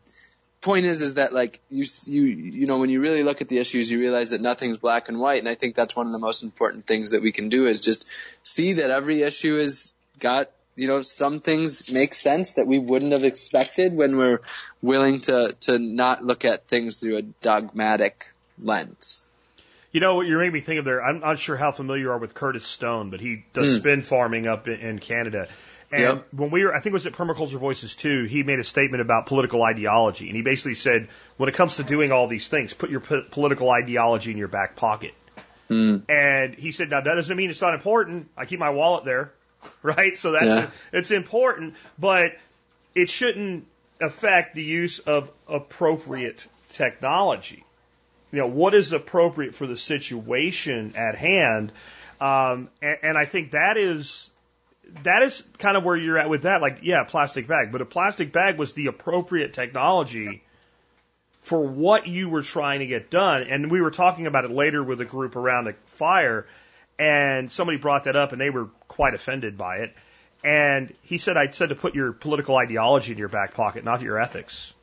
point 0.60 0.84
is 0.84 1.00
is 1.00 1.14
that 1.14 1.32
like 1.32 1.58
you 1.70 1.86
you 2.06 2.22
you 2.22 2.66
know 2.66 2.76
when 2.76 2.90
you 2.90 3.00
really 3.00 3.22
look 3.22 3.40
at 3.40 3.48
the 3.48 3.56
issues 3.56 3.90
you 3.90 3.98
realize 3.98 4.28
that 4.28 4.42
nothing's 4.42 4.76
black 4.76 5.08
and 5.08 5.18
white 5.18 5.38
and 5.38 5.48
I 5.48 5.54
think 5.54 5.74
that's 5.74 5.96
one 5.96 6.04
of 6.04 6.12
the 6.12 6.18
most 6.18 6.42
important 6.42 6.86
things 6.86 7.12
that 7.12 7.22
we 7.22 7.32
can 7.32 7.48
do 7.48 7.66
is 7.66 7.80
just 7.80 8.06
see 8.42 8.74
that 8.74 8.90
every 8.90 9.22
issue 9.22 9.58
has 9.58 9.94
got 10.18 10.50
you 10.76 10.86
know 10.86 11.00
some 11.00 11.40
things 11.40 11.90
make 11.90 12.12
sense 12.12 12.52
that 12.52 12.66
we 12.66 12.78
wouldn't 12.78 13.12
have 13.12 13.24
expected 13.24 13.96
when 13.96 14.18
we're 14.18 14.40
willing 14.82 15.20
to 15.22 15.56
to 15.60 15.78
not 15.78 16.22
look 16.22 16.44
at 16.44 16.68
things 16.68 16.98
through 16.98 17.16
a 17.16 17.22
dogmatic 17.22 18.34
lens. 18.62 19.29
You 19.92 20.00
know 20.00 20.14
what 20.14 20.26
you're 20.26 20.38
making 20.38 20.52
me 20.54 20.60
think 20.60 20.78
of 20.78 20.84
there? 20.84 21.02
I'm 21.02 21.18
not 21.20 21.38
sure 21.38 21.56
how 21.56 21.72
familiar 21.72 22.02
you 22.04 22.10
are 22.12 22.18
with 22.18 22.32
Curtis 22.34 22.64
Stone, 22.64 23.10
but 23.10 23.20
he 23.20 23.44
does 23.52 23.74
Mm. 23.74 23.78
spin 23.80 24.02
farming 24.02 24.46
up 24.46 24.68
in, 24.68 24.74
in 24.80 24.98
Canada. 25.00 25.48
And 25.92 26.02
Yep. 26.02 26.26
when 26.32 26.50
we 26.50 26.64
were, 26.64 26.72
I 26.72 26.76
think 26.78 26.92
it 26.92 26.92
was 26.92 27.06
at 27.06 27.14
Permaculture 27.14 27.58
Voices 27.58 27.96
too, 27.96 28.24
he 28.24 28.44
made 28.44 28.60
a 28.60 28.64
statement 28.64 29.00
about 29.00 29.26
political 29.26 29.62
ideology. 29.64 30.28
And 30.28 30.36
he 30.36 30.42
basically 30.42 30.76
said, 30.76 31.08
when 31.36 31.48
it 31.48 31.56
comes 31.56 31.76
to 31.76 31.82
doing 31.82 32.12
all 32.12 32.28
these 32.28 32.46
things, 32.46 32.72
put 32.72 32.90
your 32.90 33.00
po- 33.00 33.24
political 33.32 33.68
ideology 33.70 34.30
in 34.30 34.38
your 34.38 34.46
back 34.48 34.76
pocket. 34.76 35.12
Mm. 35.68 36.08
And 36.08 36.54
he 36.54 36.70
said, 36.70 36.90
now 36.90 37.00
that 37.00 37.14
doesn't 37.14 37.36
mean 37.36 37.50
it's 37.50 37.60
not 37.60 37.74
important. 37.74 38.28
I 38.36 38.44
keep 38.44 38.60
my 38.60 38.70
wallet 38.70 39.04
there, 39.04 39.32
right? 39.82 40.16
So 40.16 40.30
that's 40.32 40.46
Yeah. 40.46 40.70
it's 40.92 41.10
important, 41.10 41.74
but 41.98 42.36
it 42.94 43.10
shouldn't 43.10 43.66
affect 44.00 44.54
the 44.54 44.62
use 44.62 45.00
of 45.00 45.28
appropriate 45.48 46.46
technology. 46.70 47.64
You 48.32 48.40
know, 48.40 48.46
what 48.46 48.74
is 48.74 48.92
appropriate 48.92 49.54
for 49.54 49.66
the 49.66 49.76
situation 49.76 50.94
at 50.96 51.16
hand? 51.16 51.72
Um, 52.20 52.68
and, 52.80 52.98
and 53.02 53.18
I 53.18 53.24
think 53.24 53.52
that 53.52 53.76
is 53.76 54.30
that 55.04 55.22
is 55.22 55.42
kind 55.58 55.76
of 55.76 55.84
where 55.84 55.96
you're 55.96 56.18
at 56.18 56.28
with 56.28 56.42
that. 56.42 56.60
Like, 56.60 56.80
yeah, 56.82 57.04
plastic 57.04 57.46
bag, 57.46 57.72
but 57.72 57.80
a 57.80 57.84
plastic 57.84 58.32
bag 58.32 58.58
was 58.58 58.72
the 58.72 58.86
appropriate 58.86 59.52
technology 59.52 60.42
for 61.40 61.66
what 61.66 62.06
you 62.06 62.28
were 62.28 62.42
trying 62.42 62.80
to 62.80 62.86
get 62.86 63.10
done. 63.10 63.44
And 63.44 63.70
we 63.70 63.80
were 63.80 63.90
talking 63.90 64.26
about 64.26 64.44
it 64.44 64.50
later 64.50 64.82
with 64.82 65.00
a 65.00 65.04
group 65.04 65.36
around 65.36 65.64
the 65.64 65.74
fire, 65.86 66.46
and 66.98 67.50
somebody 67.50 67.78
brought 67.78 68.04
that 68.04 68.16
up, 68.16 68.32
and 68.32 68.40
they 68.40 68.50
were 68.50 68.66
quite 68.88 69.14
offended 69.14 69.56
by 69.56 69.78
it. 69.78 69.94
And 70.42 70.94
he 71.02 71.18
said, 71.18 71.36
I 71.36 71.50
said 71.50 71.68
to 71.68 71.74
put 71.74 71.94
your 71.94 72.12
political 72.12 72.56
ideology 72.56 73.12
in 73.12 73.18
your 73.18 73.28
back 73.28 73.54
pocket, 73.54 73.84
not 73.84 74.00
your 74.00 74.20
ethics. 74.20 74.74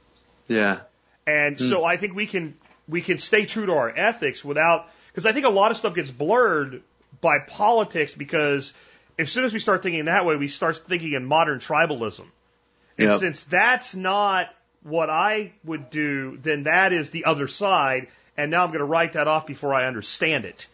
Yeah. 0.47 0.79
And 1.25 1.59
so 1.59 1.83
I 1.83 1.97
think 1.97 2.15
we 2.15 2.25
can 2.25 2.55
we 2.87 3.01
can 3.01 3.17
stay 3.17 3.45
true 3.45 3.65
to 3.65 3.73
our 3.73 3.89
ethics 3.95 4.43
without 4.43 4.89
because 5.07 5.25
I 5.25 5.33
think 5.33 5.45
a 5.45 5.49
lot 5.49 5.71
of 5.71 5.77
stuff 5.77 5.95
gets 5.95 6.11
blurred 6.11 6.81
by 7.21 7.39
politics 7.39 8.13
because 8.13 8.73
as 9.17 9.31
soon 9.31 9.45
as 9.45 9.53
we 9.53 9.59
start 9.59 9.83
thinking 9.83 10.05
that 10.05 10.25
way, 10.25 10.35
we 10.35 10.47
start 10.47 10.77
thinking 10.87 11.13
in 11.13 11.25
modern 11.25 11.59
tribalism. 11.59 12.25
And 12.97 13.09
Yep. 13.09 13.19
since 13.19 13.43
that's 13.45 13.95
not 13.95 14.53
what 14.83 15.09
I 15.09 15.53
would 15.63 15.89
do, 15.89 16.37
then 16.37 16.63
that 16.63 16.93
is 16.93 17.09
the 17.09 17.25
other 17.25 17.47
side. 17.47 18.07
And 18.37 18.51
now 18.51 18.63
I'm 18.63 18.69
going 18.69 18.79
to 18.79 18.85
write 18.85 19.13
that 19.13 19.27
off 19.27 19.47
before 19.47 19.73
I 19.73 19.87
understand 19.87 20.45
it 20.45 20.67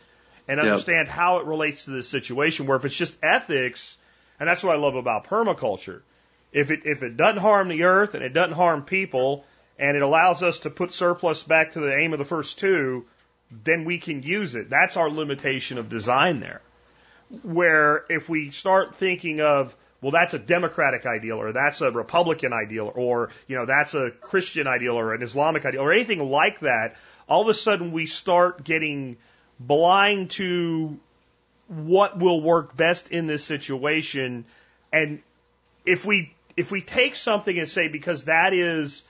and 0.48 0.58
Yep. 0.58 0.68
understand 0.68 1.08
how 1.08 1.40
it 1.40 1.46
relates 1.46 1.86
to 1.86 1.92
this 1.92 2.10
situation. 2.10 2.66
Where 2.66 2.78
if 2.78 2.86
it's 2.86 2.96
just 2.96 3.18
ethics, 3.24 3.98
and 4.40 4.50
that's 4.50 4.64
what 4.64 4.76
I 4.76 4.80
love 4.80 4.96
about 4.96 5.28
permaculture. 5.28 6.02
If 6.52 6.70
it 6.70 6.82
if 6.86 7.02
it 7.02 7.18
doesn't 7.18 7.42
harm 7.42 7.70
the 7.70 7.84
earth 7.84 8.14
and 8.14 8.24
it 8.24 8.34
doesn't 8.34 8.56
harm 8.56 8.84
people, 8.84 9.46
and 9.84 9.98
it 9.98 10.02
allows 10.02 10.42
us 10.42 10.60
to 10.60 10.70
put 10.70 10.94
surplus 10.94 11.44
back 11.44 11.74
to 11.74 11.82
the 11.82 11.94
aim 11.94 12.14
of 12.14 12.20
the 12.20 12.24
first 12.26 12.58
two, 12.58 13.06
then 13.66 13.84
we 13.84 13.98
can 13.98 14.24
use 14.24 14.56
it. 14.56 14.70
That's 14.70 14.96
our 14.96 15.10
limitation 15.10 15.78
of 15.78 15.90
design 15.90 16.40
there. 16.40 16.62
Where 17.42 18.06
if 18.08 18.30
we 18.30 18.52
start 18.52 18.96
thinking 18.96 19.42
of 19.42 19.76
well, 20.00 20.12
that's 20.12 20.34
a 20.34 20.40
democratic 20.40 21.06
ideal, 21.06 21.38
or 21.38 21.54
that's 21.54 21.82
a 21.82 21.92
Republican 21.92 22.54
ideal, 22.54 22.92
or 22.94 23.30
you 23.48 23.58
know, 23.58 23.66
that's 23.66 23.94
a 23.94 24.12
Christian 24.12 24.68
ideal, 24.68 24.98
or 24.98 25.14
an 25.14 25.22
Islamic 25.22 25.66
ideal, 25.66 25.82
or 25.82 25.92
anything 25.92 26.30
like 26.30 26.62
that, 26.62 26.96
all 27.28 27.42
of 27.42 27.50
a 27.50 27.54
sudden 27.54 27.92
we 27.92 28.06
start 28.06 28.64
getting 28.64 29.18
blind 29.60 30.32
to 30.32 30.98
what 31.68 32.18
will 32.18 32.42
work 32.42 32.76
best 32.76 33.10
in 33.10 33.28
this 33.28 33.44
situation. 33.44 34.46
And 34.94 35.22
if 35.86 36.06
we 36.06 36.34
if 36.56 36.72
we 36.72 36.82
take 36.82 37.16
something 37.16 37.58
and 37.58 37.68
say 37.68 37.90
because 37.90 38.26
that 38.26 38.54
is 38.54 39.04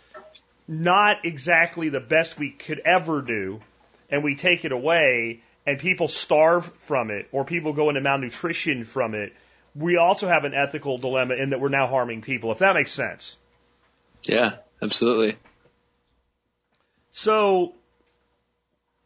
not 0.67 1.25
exactly 1.25 1.89
the 1.89 1.99
best 1.99 2.37
we 2.37 2.51
could 2.51 2.79
ever 2.79 3.21
do, 3.21 3.59
and 4.09 4.23
we 4.23 4.35
take 4.35 4.65
it 4.65 4.71
away, 4.71 5.41
and 5.65 5.79
people 5.79 6.07
starve 6.07 6.65
from 6.65 7.09
it 7.11 7.27
or 7.31 7.45
people 7.45 7.73
go 7.73 7.89
into 7.89 8.01
malnutrition 8.01 8.83
from 8.83 9.15
it, 9.15 9.33
we 9.75 9.97
also 9.97 10.27
have 10.27 10.45
an 10.45 10.53
ethical 10.53 10.97
dilemma 10.97 11.35
in 11.35 11.49
that 11.49 11.59
we're 11.59 11.69
now 11.69 11.87
harming 11.87 12.21
people, 12.21 12.51
if 12.51 12.59
that 12.59 12.75
makes 12.75 12.91
sense. 12.91 13.37
Yeah, 14.27 14.51
absolutely. 14.81 15.37
So, 17.11 17.73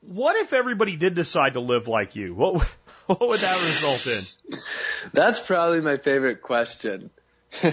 what 0.01 0.35
if 0.37 0.53
everybody 0.53 0.95
did 0.95 1.15
decide 1.15 1.53
to 1.53 1.59
live 1.59 1.87
like 1.87 2.15
you? 2.15 2.33
What 2.33 2.63
what 3.05 3.21
would 3.21 3.39
that 3.39 3.55
result 3.55 4.07
in? 4.07 4.59
That's 5.13 5.39
probably 5.39 5.81
my 5.81 5.97
favorite 5.97 6.41
question. 6.41 7.09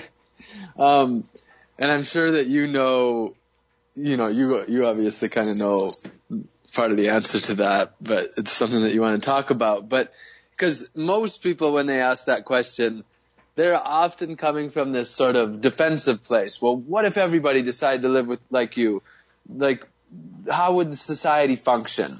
um, 0.78 1.28
and 1.78 1.90
I'm 1.90 2.04
sure 2.04 2.32
that 2.32 2.46
you 2.46 2.68
know, 2.68 3.34
you 3.94 4.16
know, 4.16 4.28
you 4.28 4.64
you 4.68 4.86
obviously 4.86 5.28
kind 5.28 5.50
of 5.50 5.58
know 5.58 5.90
part 6.72 6.90
of 6.90 6.96
the 6.96 7.10
answer 7.10 7.40
to 7.40 7.54
that, 7.56 7.94
but 8.00 8.28
it's 8.36 8.52
something 8.52 8.82
that 8.82 8.92
you 8.92 9.00
want 9.00 9.22
to 9.22 9.24
talk 9.24 9.50
about. 9.50 9.88
But 9.88 10.12
because 10.50 10.88
most 10.94 11.42
people, 11.42 11.72
when 11.72 11.86
they 11.86 12.00
ask 12.00 12.26
that 12.26 12.44
question, 12.44 13.04
they're 13.54 13.76
often 13.80 14.36
coming 14.36 14.70
from 14.70 14.92
this 14.92 15.10
sort 15.10 15.36
of 15.36 15.60
defensive 15.60 16.24
place. 16.24 16.60
Well, 16.60 16.76
what 16.76 17.04
if 17.04 17.16
everybody 17.16 17.62
decided 17.62 18.02
to 18.02 18.08
live 18.08 18.26
with 18.26 18.40
like 18.50 18.76
you? 18.76 19.02
Like, 19.48 19.86
how 20.50 20.74
would 20.74 20.98
society 20.98 21.56
function? 21.56 22.18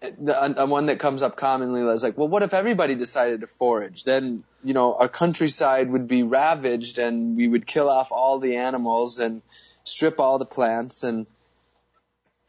The 0.00 0.60
uh, 0.60 0.66
one 0.66 0.86
that 0.86 1.00
comes 1.00 1.22
up 1.22 1.36
commonly 1.36 1.80
is 1.80 2.02
like, 2.02 2.18
well, 2.18 2.28
what 2.28 2.42
if 2.42 2.52
everybody 2.52 2.94
decided 2.94 3.40
to 3.40 3.46
forage? 3.46 4.04
Then, 4.04 4.44
you 4.62 4.74
know, 4.74 4.94
our 4.94 5.08
countryside 5.08 5.90
would 5.90 6.06
be 6.06 6.22
ravaged 6.22 6.98
and 6.98 7.36
we 7.36 7.48
would 7.48 7.66
kill 7.66 7.88
off 7.88 8.12
all 8.12 8.38
the 8.38 8.56
animals 8.56 9.18
and 9.18 9.40
strip 9.84 10.20
all 10.20 10.38
the 10.38 10.46
plants 10.46 11.04
and 11.04 11.26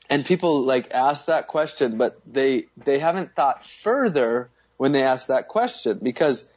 and 0.10 0.26
people 0.26 0.64
like 0.64 0.92
ask 0.92 1.28
that 1.28 1.48
question, 1.48 1.98
but 1.98 2.20
they 2.26 2.68
they 2.78 3.00
haven't 3.00 3.36
thought 3.36 3.66
further 3.66 4.50
when 4.78 4.92
they 4.92 5.04
ask 5.04 5.28
that 5.28 5.48
question 5.48 6.00
because 6.02 6.48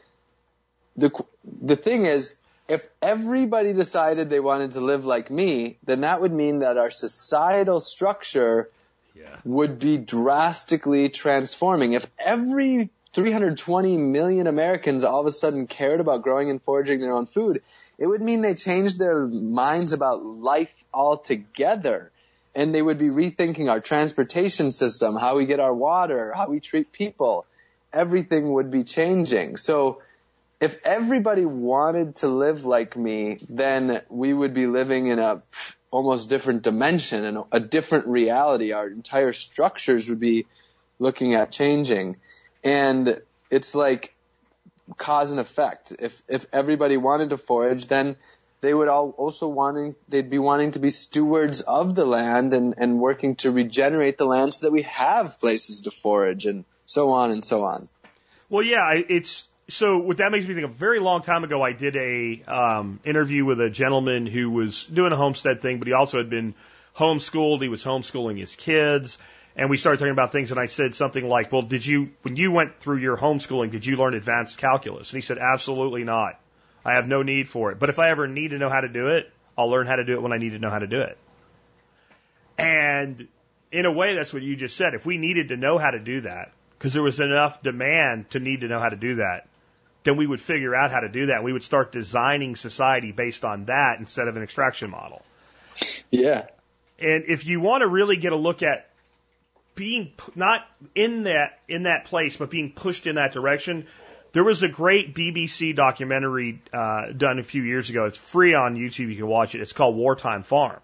the 0.96 1.10
the 1.44 1.76
thing 1.76 2.04
is 2.04 2.36
if 2.68 2.86
everybody 3.00 3.72
decided 3.72 4.28
they 4.28 4.40
wanted 4.40 4.72
to 4.72 4.80
live 4.80 5.06
like 5.06 5.30
me, 5.30 5.78
then 5.84 6.02
that 6.02 6.20
would 6.20 6.32
mean 6.32 6.58
that 6.58 6.76
our 6.76 6.90
societal 6.90 7.80
structure 7.80 8.70
yeah. 9.14 9.36
would 9.44 9.78
be 9.78 9.96
drastically 9.96 11.08
transforming. 11.08 11.94
If 11.94 12.06
every 12.18 12.90
320 13.14 13.96
million 13.96 14.46
Americans 14.46 15.02
all 15.02 15.20
of 15.20 15.26
a 15.26 15.30
sudden 15.30 15.66
cared 15.66 16.00
about 16.00 16.22
growing 16.22 16.50
and 16.50 16.62
foraging 16.62 17.00
their 17.00 17.12
own 17.12 17.26
food, 17.26 17.62
it 17.98 18.06
would 18.06 18.22
mean 18.22 18.40
they 18.40 18.54
changed 18.54 18.98
their 18.98 19.26
minds 19.26 19.92
about 19.92 20.24
life 20.24 20.72
altogether 20.94 22.12
and 22.54 22.74
they 22.74 22.80
would 22.80 22.98
be 22.98 23.08
rethinking 23.08 23.68
our 23.68 23.80
transportation 23.80 24.70
system, 24.70 25.16
how 25.16 25.36
we 25.36 25.46
get 25.46 25.60
our 25.60 25.74
water, 25.74 26.32
how 26.34 26.48
we 26.48 26.60
treat 26.60 26.92
people. 26.92 27.44
Everything 27.92 28.52
would 28.52 28.70
be 28.70 28.84
changing. 28.84 29.56
So 29.56 30.02
if 30.60 30.78
everybody 30.84 31.44
wanted 31.44 32.16
to 32.16 32.28
live 32.28 32.64
like 32.64 32.96
me, 32.96 33.38
then 33.48 34.02
we 34.08 34.32
would 34.32 34.54
be 34.54 34.66
living 34.66 35.08
in 35.08 35.18
a 35.18 35.42
almost 35.90 36.28
different 36.28 36.62
dimension 36.62 37.24
and 37.24 37.44
a 37.50 37.60
different 37.60 38.06
reality. 38.06 38.72
Our 38.72 38.88
entire 38.88 39.32
structures 39.32 40.08
would 40.08 40.20
be 40.20 40.46
looking 40.98 41.34
at 41.34 41.50
changing. 41.50 42.16
And 42.62 43.20
it's 43.50 43.74
like 43.74 44.14
cause 44.96 45.30
and 45.30 45.40
effect. 45.40 45.92
If 45.98 46.20
if 46.28 46.46
everybody 46.52 46.96
wanted 46.96 47.30
to 47.30 47.36
forage, 47.36 47.88
then 47.88 48.16
they 48.60 48.74
would 48.74 48.88
all 48.88 49.10
also 49.10 49.48
wanting 49.48 49.94
they'd 50.08 50.30
be 50.30 50.38
wanting 50.38 50.72
to 50.72 50.78
be 50.78 50.90
stewards 50.90 51.60
of 51.60 51.94
the 51.94 52.04
land 52.04 52.52
and, 52.52 52.74
and 52.76 52.98
working 52.98 53.36
to 53.36 53.50
regenerate 53.50 54.18
the 54.18 54.24
land 54.24 54.54
so 54.54 54.66
that 54.66 54.72
we 54.72 54.82
have 54.82 55.38
places 55.38 55.82
to 55.82 55.90
forage 55.90 56.46
and 56.46 56.64
so 56.86 57.10
on 57.10 57.30
and 57.30 57.44
so 57.44 57.62
on. 57.62 57.88
Well, 58.48 58.62
yeah, 58.62 58.94
it's 58.94 59.48
so 59.68 59.98
what 59.98 60.16
that 60.16 60.32
makes 60.32 60.46
me 60.46 60.54
think 60.54 60.66
a 60.66 60.72
very 60.72 60.98
long 60.98 61.22
time 61.22 61.44
ago 61.44 61.62
I 61.62 61.72
did 61.72 61.96
a 61.96 62.42
um, 62.44 63.00
interview 63.04 63.44
with 63.44 63.60
a 63.60 63.70
gentleman 63.70 64.26
who 64.26 64.50
was 64.50 64.86
doing 64.86 65.12
a 65.12 65.16
homestead 65.16 65.60
thing, 65.60 65.78
but 65.78 65.86
he 65.86 65.92
also 65.92 66.18
had 66.18 66.30
been 66.30 66.54
homeschooled. 66.96 67.60
He 67.60 67.68
was 67.68 67.84
homeschooling 67.84 68.38
his 68.38 68.56
kids. 68.56 69.18
And 69.58 69.68
we 69.68 69.76
started 69.76 69.98
talking 69.98 70.12
about 70.12 70.30
things, 70.30 70.52
and 70.52 70.60
I 70.60 70.66
said 70.66 70.94
something 70.94 71.28
like, 71.28 71.50
"Well, 71.50 71.62
did 71.62 71.84
you, 71.84 72.10
when 72.22 72.36
you 72.36 72.52
went 72.52 72.78
through 72.78 72.98
your 72.98 73.16
homeschooling, 73.16 73.72
did 73.72 73.84
you 73.84 73.96
learn 73.96 74.14
advanced 74.14 74.56
calculus?" 74.56 75.12
And 75.12 75.18
he 75.18 75.20
said, 75.20 75.38
"Absolutely 75.38 76.04
not." 76.04 76.40
I 76.84 76.94
have 76.94 77.08
no 77.08 77.22
need 77.22 77.48
for 77.48 77.72
it. 77.72 77.78
But 77.78 77.90
if 77.90 77.98
I 77.98 78.10
ever 78.10 78.28
need 78.28 78.52
to 78.52 78.58
know 78.58 78.70
how 78.70 78.80
to 78.80 78.88
do 78.88 79.08
it, 79.08 79.30
I'll 79.58 79.68
learn 79.68 79.86
how 79.86 79.96
to 79.96 80.04
do 80.04 80.14
it 80.14 80.22
when 80.22 80.32
I 80.32 80.38
need 80.38 80.50
to 80.50 80.60
know 80.60 80.70
how 80.70 80.78
to 80.78 80.86
do 80.86 81.00
it. 81.00 81.18
And 82.56 83.26
in 83.72 83.84
a 83.84 83.92
way, 83.92 84.14
that's 84.14 84.32
what 84.32 84.42
you 84.42 84.56
just 84.56 84.76
said. 84.76 84.94
If 84.94 85.04
we 85.04 85.18
needed 85.18 85.48
to 85.48 85.56
know 85.56 85.76
how 85.76 85.90
to 85.90 85.98
do 85.98 86.22
that, 86.22 86.52
because 86.78 86.94
there 86.94 87.02
was 87.02 87.18
enough 87.18 87.60
demand 87.60 88.30
to 88.30 88.40
need 88.40 88.60
to 88.60 88.68
know 88.68 88.78
how 88.78 88.88
to 88.88 88.96
do 88.96 89.16
that, 89.16 89.48
then 90.04 90.16
we 90.16 90.26
would 90.26 90.40
figure 90.40 90.74
out 90.74 90.92
how 90.92 91.00
to 91.00 91.08
do 91.08 91.26
that. 91.26 91.42
We 91.42 91.52
would 91.52 91.64
start 91.64 91.92
designing 91.92 92.56
society 92.56 93.12
based 93.12 93.44
on 93.44 93.66
that 93.66 93.96
instead 93.98 94.28
of 94.28 94.36
an 94.36 94.42
extraction 94.42 94.90
model. 94.90 95.22
Yeah. 96.10 96.46
And 96.98 97.24
if 97.28 97.44
you 97.44 97.60
want 97.60 97.82
to 97.82 97.88
really 97.88 98.16
get 98.16 98.32
a 98.32 98.36
look 98.36 98.62
at 98.62 98.87
being 99.78 100.10
not 100.34 100.66
in 100.96 101.22
that 101.22 101.60
in 101.68 101.84
that 101.84 102.06
place, 102.06 102.36
but 102.36 102.50
being 102.50 102.72
pushed 102.72 103.06
in 103.06 103.14
that 103.14 103.32
direction, 103.32 103.86
there 104.32 104.42
was 104.42 104.64
a 104.64 104.68
great 104.68 105.14
BBC 105.14 105.74
documentary 105.74 106.60
uh, 106.72 107.12
done 107.16 107.38
a 107.38 107.44
few 107.44 107.62
years 107.62 107.88
ago. 107.88 108.06
It's 108.06 108.18
free 108.18 108.54
on 108.54 108.74
YouTube. 108.74 109.08
You 109.08 109.16
can 109.16 109.28
watch 109.28 109.54
it. 109.54 109.60
It's 109.60 109.72
called 109.72 109.94
Wartime 109.96 110.42
Farm. 110.42 110.80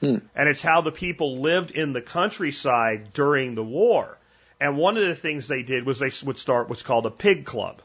Hmm. 0.00 0.16
And 0.34 0.48
it's 0.48 0.62
how 0.62 0.80
the 0.80 0.90
people 0.90 1.40
lived 1.40 1.72
in 1.72 1.92
the 1.92 2.00
countryside 2.00 3.12
during 3.12 3.54
the 3.54 3.62
war. 3.62 4.18
And 4.58 4.78
one 4.78 4.96
of 4.96 5.06
the 5.06 5.14
things 5.14 5.46
they 5.46 5.62
did 5.62 5.84
was 5.84 5.98
they 5.98 6.10
would 6.24 6.38
start 6.38 6.70
what's 6.70 6.82
called 6.82 7.04
a 7.04 7.10
pig 7.10 7.44
club. 7.44 7.82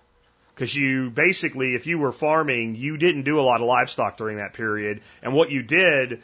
Because 0.55 0.73
you 0.73 1.11
basically, 1.11 1.75
if 1.75 1.85
you 1.87 1.99
were 1.99 2.13
farming, 2.13 2.75
you 2.75 2.97
didn't 2.97 3.23
do 3.23 3.39
a 3.39 3.41
lot 3.41 3.61
of 3.61 3.67
livestock 3.67 4.17
during 4.17 4.37
that 4.37 4.53
period. 4.53 5.01
And 5.21 5.33
what 5.33 5.51
you 5.51 5.61
did, 5.61 6.23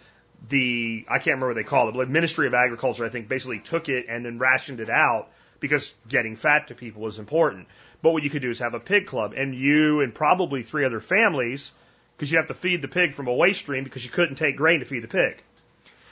the, 0.50 1.06
I 1.08 1.18
can't 1.18 1.28
remember 1.28 1.48
what 1.48 1.56
they 1.56 1.64
called 1.64 1.90
it, 1.90 1.98
but 1.98 2.08
the 2.08 2.14
Ministry 2.14 2.48
of 2.48 2.54
Agriculture, 2.54 3.06
I 3.06 3.10
think, 3.10 3.28
basically 3.28 3.60
took 3.60 3.90
it 3.90 4.08
and 4.10 4.26
then 4.26 4.40
rationed 4.40 4.80
it 4.80 4.90
out 4.90 5.30
because 5.60 5.94
getting 6.10 6.36
fat 6.36 6.68
to 6.68 6.76
people 6.76 7.08
is 7.08 7.20
important. 7.20 7.68
But 8.02 8.12
what 8.12 8.24
you 8.24 8.30
could 8.30 8.42
do 8.42 8.50
is 8.50 8.60
have 8.60 8.74
a 8.74 8.80
pig 8.80 9.06
club, 9.06 9.34
and 9.38 9.56
you 9.56 10.02
and 10.02 10.14
probably 10.14 10.62
three 10.62 10.84
other 10.84 11.00
families, 11.00 11.72
because 12.16 12.32
you 12.32 12.38
have 12.38 12.48
to 12.48 12.54
feed 12.54 12.82
the 12.82 12.88
pig 12.90 13.14
from 13.14 13.28
a 13.28 13.34
waste 13.34 13.62
stream 13.62 13.84
because 13.84 14.04
you 14.04 14.12
couldn't 14.12 14.36
take 14.36 14.58
grain 14.58 14.80
to 14.80 14.86
feed 14.86 15.04
the 15.04 15.08
pig. 15.08 15.42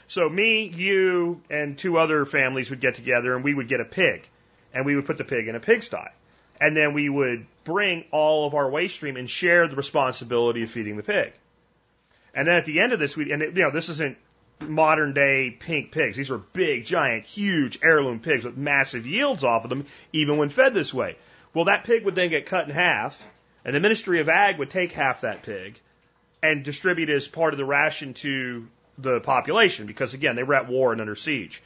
So 0.08 0.28
me, 0.28 0.64
you, 0.64 1.42
and 1.50 1.76
two 1.76 1.98
other 1.98 2.24
families 2.24 2.70
would 2.70 2.80
get 2.80 2.94
together, 2.94 3.34
and 3.34 3.44
we 3.44 3.54
would 3.54 3.68
get 3.68 3.80
a 3.80 3.84
pig, 3.84 4.28
and 4.72 4.86
we 4.86 4.96
would 4.96 5.06
put 5.06 5.18
the 5.18 5.24
pig 5.24 5.48
in 5.48 5.54
a 5.54 5.60
pigsty, 5.60 6.08
and 6.60 6.76
then 6.76 6.94
we 6.94 7.08
would 7.08 7.46
bring 7.64 8.04
all 8.10 8.46
of 8.46 8.54
our 8.54 8.70
waste 8.70 8.96
stream 8.96 9.16
and 9.16 9.28
share 9.28 9.68
the 9.68 9.76
responsibility 9.76 10.62
of 10.62 10.70
feeding 10.70 10.96
the 10.96 11.02
pig. 11.02 11.32
And 12.34 12.48
then 12.48 12.54
at 12.54 12.64
the 12.64 12.80
end 12.80 12.92
of 12.92 12.98
this, 12.98 13.16
we 13.16 13.32
and 13.32 13.42
it, 13.42 13.56
you 13.56 13.62
know 13.62 13.70
this 13.70 13.88
isn't 13.88 14.16
modern 14.60 15.12
day 15.12 15.56
pink 15.58 15.92
pigs. 15.92 16.16
These 16.16 16.30
were 16.30 16.38
big, 16.38 16.84
giant, 16.84 17.26
huge 17.26 17.78
heirloom 17.82 18.20
pigs 18.20 18.44
with 18.44 18.56
massive 18.56 19.06
yields 19.06 19.44
off 19.44 19.64
of 19.64 19.70
them, 19.70 19.86
even 20.12 20.36
when 20.36 20.48
fed 20.48 20.74
this 20.74 20.94
way. 20.94 21.16
Well, 21.54 21.66
that 21.66 21.84
pig 21.84 22.04
would 22.04 22.14
then 22.14 22.30
get 22.30 22.46
cut 22.46 22.68
in 22.68 22.74
half, 22.74 23.22
and 23.64 23.74
the 23.74 23.80
Ministry 23.80 24.20
of 24.20 24.28
Ag 24.28 24.58
would 24.58 24.70
take 24.70 24.92
half 24.92 25.22
that 25.22 25.42
pig 25.42 25.78
and 26.42 26.64
distribute 26.64 27.10
as 27.10 27.28
part 27.28 27.54
of 27.54 27.58
the 27.58 27.64
ration 27.64 28.14
to 28.14 28.66
the 28.98 29.20
population 29.20 29.86
because, 29.86 30.14
again, 30.14 30.34
they 30.34 30.42
were 30.42 30.54
at 30.54 30.68
war 30.68 30.92
and 30.92 31.00
under 31.00 31.14
siege. 31.14 31.62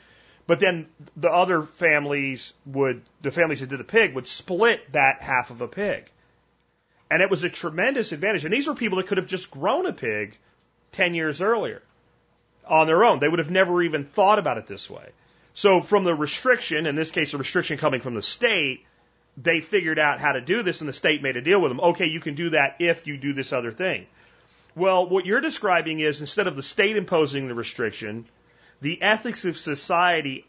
But 0.46 0.60
then 0.60 0.86
the 1.16 1.30
other 1.30 1.62
families 1.62 2.52
would, 2.66 3.02
the 3.22 3.30
families 3.30 3.60
that 3.60 3.70
did 3.70 3.80
the 3.80 3.84
pig 3.84 4.14
would 4.14 4.28
split 4.28 4.92
that 4.92 5.22
half 5.22 5.50
of 5.50 5.60
a 5.60 5.68
pig. 5.68 6.10
And 7.10 7.22
it 7.22 7.30
was 7.30 7.42
a 7.42 7.50
tremendous 7.50 8.12
advantage. 8.12 8.44
And 8.44 8.52
these 8.52 8.66
were 8.66 8.74
people 8.74 8.98
that 8.98 9.06
could 9.06 9.18
have 9.18 9.26
just 9.26 9.50
grown 9.50 9.86
a 9.86 9.92
pig 9.92 10.36
10 10.92 11.14
years 11.14 11.42
earlier 11.42 11.82
on 12.66 12.86
their 12.86 13.04
own. 13.04 13.20
They 13.20 13.28
would 13.28 13.38
have 13.38 13.50
never 13.50 13.82
even 13.82 14.04
thought 14.04 14.38
about 14.38 14.58
it 14.58 14.66
this 14.66 14.90
way. 14.90 15.10
So 15.54 15.80
from 15.80 16.04
the 16.04 16.14
restriction, 16.14 16.86
in 16.86 16.96
this 16.96 17.10
case, 17.10 17.32
a 17.32 17.38
restriction 17.38 17.78
coming 17.78 18.00
from 18.00 18.14
the 18.14 18.22
state, 18.22 18.84
they 19.36 19.60
figured 19.60 19.98
out 19.98 20.18
how 20.18 20.32
to 20.32 20.40
do 20.40 20.62
this 20.62 20.80
and 20.80 20.88
the 20.88 20.92
state 20.92 21.22
made 21.22 21.36
a 21.36 21.42
deal 21.42 21.60
with 21.60 21.70
them. 21.70 21.80
Okay, 21.80 22.06
you 22.06 22.20
can 22.20 22.34
do 22.34 22.50
that 22.50 22.76
if 22.78 23.06
you 23.06 23.16
do 23.16 23.32
this 23.32 23.52
other 23.52 23.72
thing. 23.72 24.06
Well, 24.74 25.08
what 25.08 25.24
you're 25.24 25.40
describing 25.40 26.00
is 26.00 26.20
instead 26.20 26.46
of 26.46 26.56
the 26.56 26.62
state 26.62 26.96
imposing 26.96 27.48
the 27.48 27.54
restriction, 27.54 28.26
the 28.82 29.00
ethics 29.02 29.44
of 29.44 29.56
society 29.56 30.44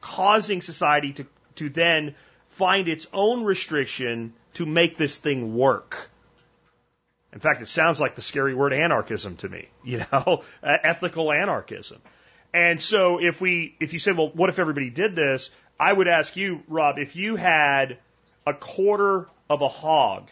causing 0.00 0.60
society 0.60 1.12
to, 1.14 1.26
to 1.56 1.70
then 1.70 2.14
find 2.48 2.88
its 2.88 3.06
own 3.12 3.44
restriction 3.44 4.34
to 4.54 4.66
make 4.66 4.96
this 4.98 5.18
thing 5.18 5.54
work. 5.54 6.10
In 7.32 7.40
fact, 7.40 7.62
it 7.62 7.68
sounds 7.68 8.00
like 8.00 8.14
the 8.14 8.22
scary 8.22 8.54
word 8.54 8.72
anarchism 8.72 9.36
to 9.36 9.48
me, 9.48 9.68
you 9.84 10.02
know, 10.12 10.42
ethical 10.62 11.32
anarchism. 11.32 12.00
And 12.54 12.80
so 12.80 13.18
if 13.18 13.40
we, 13.40 13.74
if 13.80 13.94
you 13.94 13.98
said, 13.98 14.16
well, 14.16 14.30
what 14.34 14.50
if 14.50 14.58
everybody 14.58 14.90
did 14.90 15.16
this? 15.16 15.50
I 15.80 15.92
would 15.92 16.06
ask 16.08 16.36
you, 16.36 16.62
Rob, 16.68 16.98
if 16.98 17.16
you 17.16 17.36
had 17.36 17.98
a 18.46 18.52
quarter 18.52 19.28
of 19.48 19.62
a 19.62 19.68
hog 19.68 20.28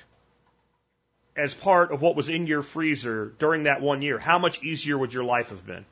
as 1.35 1.55
part 1.55 1.93
of 1.93 2.03
what 2.03 2.17
was 2.17 2.29
in 2.29 2.47
your 2.47 2.61
freezer 2.61 3.33
during 3.39 3.63
that 3.63 3.81
one 3.81 4.03
year, 4.03 4.19
how 4.19 4.39
much 4.39 4.63
easier 4.63 4.99
would 4.99 5.15
your 5.15 5.25
life 5.25 5.49
have 5.49 5.67
been? 5.67 5.87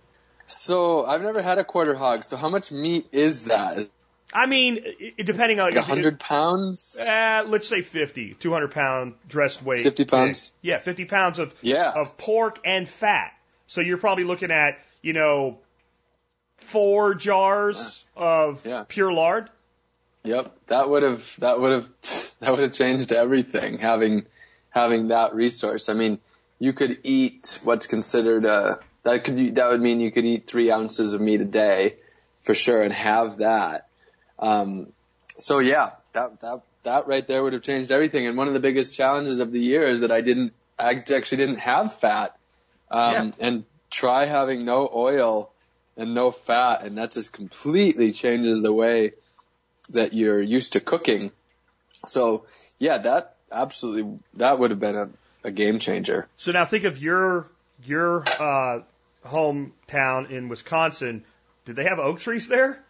So 0.47 1.07
I've 1.07 1.23
never 1.23 1.41
had 1.41 1.59
a 1.59 1.65
quarter 1.65 1.95
hog. 1.95 2.25
So 2.25 2.37
how 2.37 2.51
much 2.51 2.71
meat 2.71 3.07
is 3.13 3.45
that? 3.45 3.89
I 4.33 4.47
mean, 4.47 4.85
depending 5.17 5.59
on 5.61 5.75
Like 5.75 5.85
hundred 5.85 6.21
pounds? 6.21 7.03
Uh, 7.09 7.45
let's 7.47 7.67
say 7.69 7.81
50, 7.81 8.35
200 8.35 8.71
pound 8.71 9.15
dressed 9.27 9.63
weight. 9.63 9.81
50 9.81 10.05
pounds? 10.05 10.53
Yeah, 10.61 10.79
50 10.79 11.07
pounds 11.07 11.39
of 11.39 11.55
Yeah. 11.63 11.93
of 11.95 12.17
pork 12.19 12.61
and 12.65 12.89
fat. 12.89 13.33
So 13.67 13.81
you're 13.81 13.99
probably 13.99 14.25
looking 14.25 14.51
at, 14.51 14.79
you 15.03 15.13
know, 15.15 15.59
four 16.59 17.15
jars 17.15 18.05
of 18.17 18.65
Yeah. 18.67 18.85
pure 18.89 19.13
lard. 19.13 19.49
Yep, 20.25 20.55
that 20.67 20.89
would 20.91 21.03
have 21.03 21.35
that 21.39 21.59
would 21.61 21.73
have 21.73 21.89
that 22.41 22.51
would 22.51 22.61
have 22.61 22.73
changed 22.75 23.13
everything. 23.13 23.79
Having 23.79 24.27
having 24.71 25.09
that 25.09 25.35
resource. 25.35 25.89
I 25.89 25.95
mean, 25.95 26.21
you 26.59 26.73
could 26.73 26.99
eat 27.05 27.61
what's 27.63 27.87
considered 27.87 28.45
a 28.45 28.81
that 29.05 29.25
could 29.25 29.55
that 29.55 29.71
would 29.71 29.81
mean 29.81 30.01
you 30.01 30.11
could 30.13 30.27
eat 30.27 30.47
three 30.47 30.71
ounces 30.71 31.15
of 31.15 31.21
meat 31.21 31.41
a 31.41 31.47
day 31.47 31.97
for 32.43 32.55
sure 32.55 32.83
and 32.83 32.93
have 32.93 33.39
that. 33.39 33.88
Um, 34.39 34.93
so 35.39 35.59
yeah, 35.59 35.93
that 36.13 36.41
that 36.41 36.63
that 36.83 37.07
right 37.07 37.27
there 37.27 37.43
would 37.43 37.53
have 37.53 37.63
changed 37.63 37.93
everything. 37.93 38.27
And 38.27 38.37
one 38.37 38.49
of 38.49 38.55
the 38.55 38.61
biggest 38.61 38.95
challenges 38.95 39.41
of 39.41 39.53
the 39.53 39.61
year 39.61 39.87
is 39.87 40.01
that 40.01 40.11
I 40.11 40.21
didn't 40.21 40.53
I 40.79 40.93
actually 40.95 41.39
didn't 41.39 41.59
have 41.59 41.95
fat. 41.95 42.35
Um, 42.91 43.35
and 43.39 43.65
try 43.91 44.25
having 44.25 44.65
no 44.65 44.91
oil 44.93 45.51
and 45.97 46.15
no 46.15 46.31
fat, 46.31 46.85
and 46.85 46.97
that 46.99 47.13
just 47.13 47.33
completely 47.33 48.13
changes 48.13 48.63
the 48.63 48.73
way 48.73 49.13
that 49.91 50.15
you're 50.15 50.41
used 50.41 50.75
to 50.75 50.81
cooking. 50.81 51.33
So 52.07 52.47
yeah, 52.79 52.99
that 52.99 53.37
absolutely 53.51 54.19
that 54.35 54.59
would 54.59 54.71
have 54.71 54.81
been 54.81 54.97
a, 54.97 55.09
a 55.45 55.51
game 55.51 55.79
changer. 55.79 56.29
So 56.37 56.53
now 56.53 56.65
think 56.65 56.85
of 56.85 56.99
your 57.03 57.49
your 57.85 58.25
uh, 58.39 58.81
hometown 59.27 60.31
in 60.31 60.49
Wisconsin. 60.49 61.25
Did 61.65 61.77
they 61.77 61.85
have 61.85 61.99
oak 61.99 62.21
trees 62.21 62.49
there? 62.49 62.83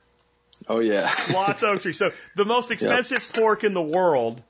Oh 0.69 0.81
yeah. 0.81 1.11
Lots 1.35 1.63
of 1.63 1.71
oak 1.71 1.83
trees. 1.83 1.99
So 1.99 2.13
the 2.37 2.45
most 2.45 2.71
expensive 2.71 3.33
pork 3.35 3.65
in 3.65 3.73
the 3.73 3.83
world 3.83 4.43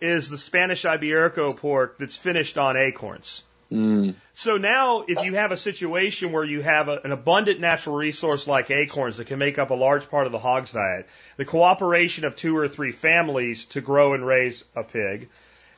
is 0.00 0.28
the 0.28 0.38
Spanish 0.38 0.84
Iberico 0.84 1.56
pork 1.56 1.98
that's 1.98 2.16
finished 2.16 2.58
on 2.58 2.76
acorns. 2.76 3.42
Mm. 3.72 4.14
So 4.34 4.58
now, 4.58 5.04
if 5.08 5.24
you 5.24 5.34
have 5.34 5.50
a 5.50 5.56
situation 5.56 6.30
where 6.30 6.44
you 6.44 6.62
have 6.62 6.88
a, 6.88 7.00
an 7.02 7.10
abundant 7.10 7.58
natural 7.58 7.96
resource 7.96 8.46
like 8.46 8.70
acorns 8.70 9.16
that 9.16 9.26
can 9.26 9.40
make 9.40 9.58
up 9.58 9.70
a 9.70 9.74
large 9.74 10.08
part 10.08 10.26
of 10.26 10.32
the 10.32 10.38
hog's 10.38 10.72
diet, 10.72 11.08
the 11.36 11.44
cooperation 11.44 12.24
of 12.24 12.36
two 12.36 12.56
or 12.56 12.68
three 12.68 12.92
families 12.92 13.64
to 13.66 13.80
grow 13.80 14.14
and 14.14 14.24
raise 14.24 14.64
a 14.76 14.84
pig, 14.84 15.28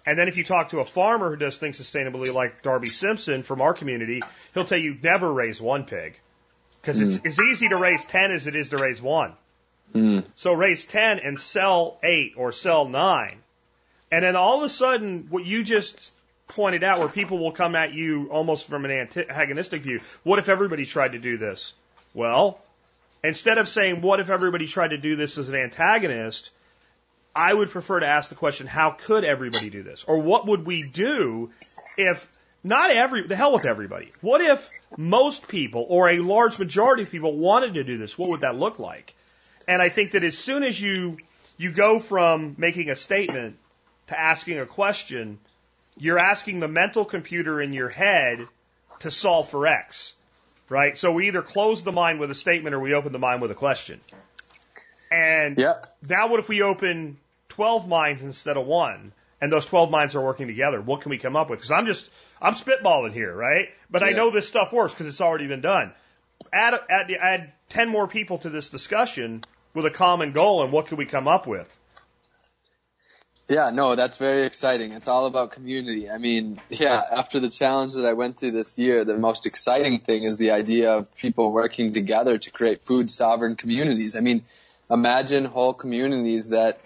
and 0.05 0.19
then 0.19 0.29
if 0.29 0.37
you 0.37 0.45
talk 0.45 0.71
to 0.71 0.81
a 0.81 0.85
farmer 0.85 1.31
who 1.31 1.37
does 1.37 1.59
things 1.59 1.81
sustainably 1.81 2.33
like 2.33 2.63
Darby 2.63 2.87
Simpson 2.87 3.43
from 3.43 3.61
our 3.61 3.75
community, 3.75 4.23
he'll 4.55 4.65
tell 4.65 4.79
you 4.79 4.97
never 5.03 5.31
raise 5.31 5.61
one 5.61 5.85
pig. 5.85 6.19
Because 6.81 7.01
it's 7.01 7.21
as 7.27 7.39
easy 7.39 7.69
to 7.69 7.77
raise 7.77 8.05
10 8.07 8.31
as 8.31 8.47
it 8.47 8.57
is 8.57 8.71
to 8.71 8.79
raise 8.79 9.03
one. 9.03 9.35
Mm. 9.95 10.25
So 10.37 10.53
raise 10.53 10.85
10 10.87 11.21
and 11.21 11.39
sell 11.39 11.99
8 12.05 12.35
or 12.37 12.53
sell 12.53 12.89
9. 12.89 13.39
And 14.11 14.25
then 14.25 14.37
all 14.37 14.59
of 14.59 14.65
a 14.65 14.69
sudden, 14.69 15.27
what 15.31 15.45
you 15.45 15.63
just 15.65 16.13
pointed 16.47 16.83
out, 16.83 16.99
where 16.99 17.09
people 17.09 17.39
will 17.39 17.53
come 17.53 17.75
at 17.75 17.93
you 17.93 18.29
almost 18.31 18.67
from 18.67 18.85
an 18.85 18.91
antagonistic 18.91 19.83
view, 19.83 20.01
what 20.23 20.39
if 20.39 20.49
everybody 20.49 20.87
tried 20.87 21.13
to 21.13 21.19
do 21.19 21.37
this? 21.37 21.75
Well, 22.15 22.59
instead 23.23 23.59
of 23.59 23.69
saying, 23.69 24.01
what 24.01 24.21
if 24.21 24.31
everybody 24.31 24.67
tried 24.67 24.89
to 24.89 24.99
do 24.99 25.17
this 25.17 25.37
as 25.37 25.49
an 25.49 25.57
antagonist, 25.57 26.51
I 27.35 27.53
would 27.53 27.71
prefer 27.71 28.01
to 28.01 28.07
ask 28.07 28.31
the 28.31 28.35
question, 28.35 28.67
how 28.67 28.93
could 28.93 29.25
everybody 29.25 29.71
do 29.71 29.83
this? 29.83 30.05
Or 30.05 30.19
what 30.19 30.47
would 30.47 30.67
we 30.67 30.83
do 30.83 31.51
if 31.97 32.27
not 32.65 32.91
every, 32.91 33.27
the 33.27 33.37
hell 33.37 33.53
with 33.53 33.67
everybody. 33.67 34.11
What 34.21 34.41
if 34.41 34.71
most 34.97 35.49
people 35.49 35.87
or 35.89 36.11
a 36.11 36.19
large 36.19 36.59
majority 36.59 37.05
of 37.05 37.11
people 37.11 37.37
wanted 37.37 37.75
to 37.75 37.85
do 37.85 37.97
this? 37.97 38.19
What 38.19 38.31
would 38.31 38.41
that 38.41 38.57
look 38.57 38.79
like? 38.79 39.15
And 39.69 39.83
I 39.83 39.91
think 39.91 40.13
that 40.13 40.25
as 40.25 40.37
soon 40.37 40.63
as 40.63 40.81
you, 40.81 41.19
you 41.59 41.73
go 41.73 41.99
from 41.99 42.57
making 42.57 42.89
a 42.89 42.97
statement 42.97 43.59
to 44.07 44.19
asking 44.19 44.59
a 44.59 44.67
question, 44.67 45.39
you're 45.99 46.19
asking 46.19 46.61
the 46.61 46.69
mental 46.69 47.05
computer 47.05 47.61
in 47.61 47.75
your 47.75 47.91
head 47.91 48.49
to 49.01 49.11
solve 49.11 49.51
for 49.51 49.67
X. 49.67 50.15
Right? 50.71 50.97
So 50.97 51.13
we 51.13 51.29
either 51.29 51.43
close 51.43 51.83
the 51.83 51.93
mind 51.93 52.19
with 52.19 52.31
a 52.31 52.35
statement 52.35 52.75
or 52.75 52.81
we 52.81 52.95
open 52.95 53.13
the 53.13 53.19
mind 53.19 53.43
with 53.43 53.51
a 53.51 53.55
question. 53.55 54.01
And 55.11 55.59
Yeah. 55.59 55.75
now 56.07 56.29
what 56.29 56.41
if 56.41 56.49
we 56.49 56.63
open 56.63 57.19
12 57.51 57.89
minds 57.89 58.23
instead 58.23 58.57
of 58.57 58.67
one? 58.67 59.13
And 59.41 59.53
those 59.53 59.67
12 59.67 59.91
minds 59.91 60.17
are 60.17 60.21
working 60.21 60.49
together. 60.49 60.81
What 60.81 61.03
can 61.03 61.11
we 61.11 61.19
come 61.19 61.37
up 61.37 61.49
with? 61.49 61.61
Because 61.61 61.71
I'm 61.71 61.87
just, 61.87 62.11
I'm 62.41 62.55
spitballing 62.55 63.13
here, 63.13 63.33
right? 63.33 63.69
But 63.89 64.03
I 64.03 64.11
know 64.11 64.31
this 64.31 64.49
stuff 64.49 64.73
works 64.73 64.93
because 64.93 65.07
it's 65.07 65.21
already 65.21 65.47
been 65.47 65.61
done. 65.61 65.93
Add, 66.53 66.75
add, 66.91 67.11
add 67.13 67.53
10 67.69 67.89
more 67.89 68.09
people 68.09 68.39
to 68.39 68.51
this 68.51 68.69
discussion 68.69 69.43
with 69.79 69.87
a 69.87 69.97
common 69.97 70.33
goal 70.33 70.63
and 70.63 70.73
what 70.73 70.89
can 70.89 70.99
we 70.99 71.07
come 71.07 71.27
up 71.27 71.47
with? 71.47 71.75
Yeah, 73.49 73.71
no, 73.71 73.95
that's 73.95 74.19
very 74.19 74.45
exciting. 74.45 74.93
It's 74.93 75.09
all 75.09 75.25
about 75.25 75.53
community. 75.53 76.11
I 76.11 76.19
mean, 76.19 76.61
yeah, 76.69 77.03
after 77.11 77.41
the 77.41 77.49
challenge 77.49 77.95
that 77.95 78.05
I 78.05 78.13
went 78.13 78.39
through 78.39 78.51
this 78.51 78.79
year, 78.79 79.07
the 79.07 79.17
most 79.17 79.47
exciting 79.47 79.99
thing 79.99 80.25
is 80.25 80.37
the 80.37 80.51
idea 80.51 80.93
of 80.93 81.15
people 81.17 81.51
working 81.51 81.95
together 81.95 82.37
to 82.37 82.51
create 82.51 82.83
food 82.83 83.11
sovereign 83.11 83.57
communities. 83.57 84.17
I 84.17 84.21
mean, 84.21 84.43
imagine 84.91 85.47
whole 85.47 85.73
communities 85.73 86.51
that 86.51 86.79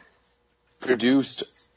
produced 0.79 1.69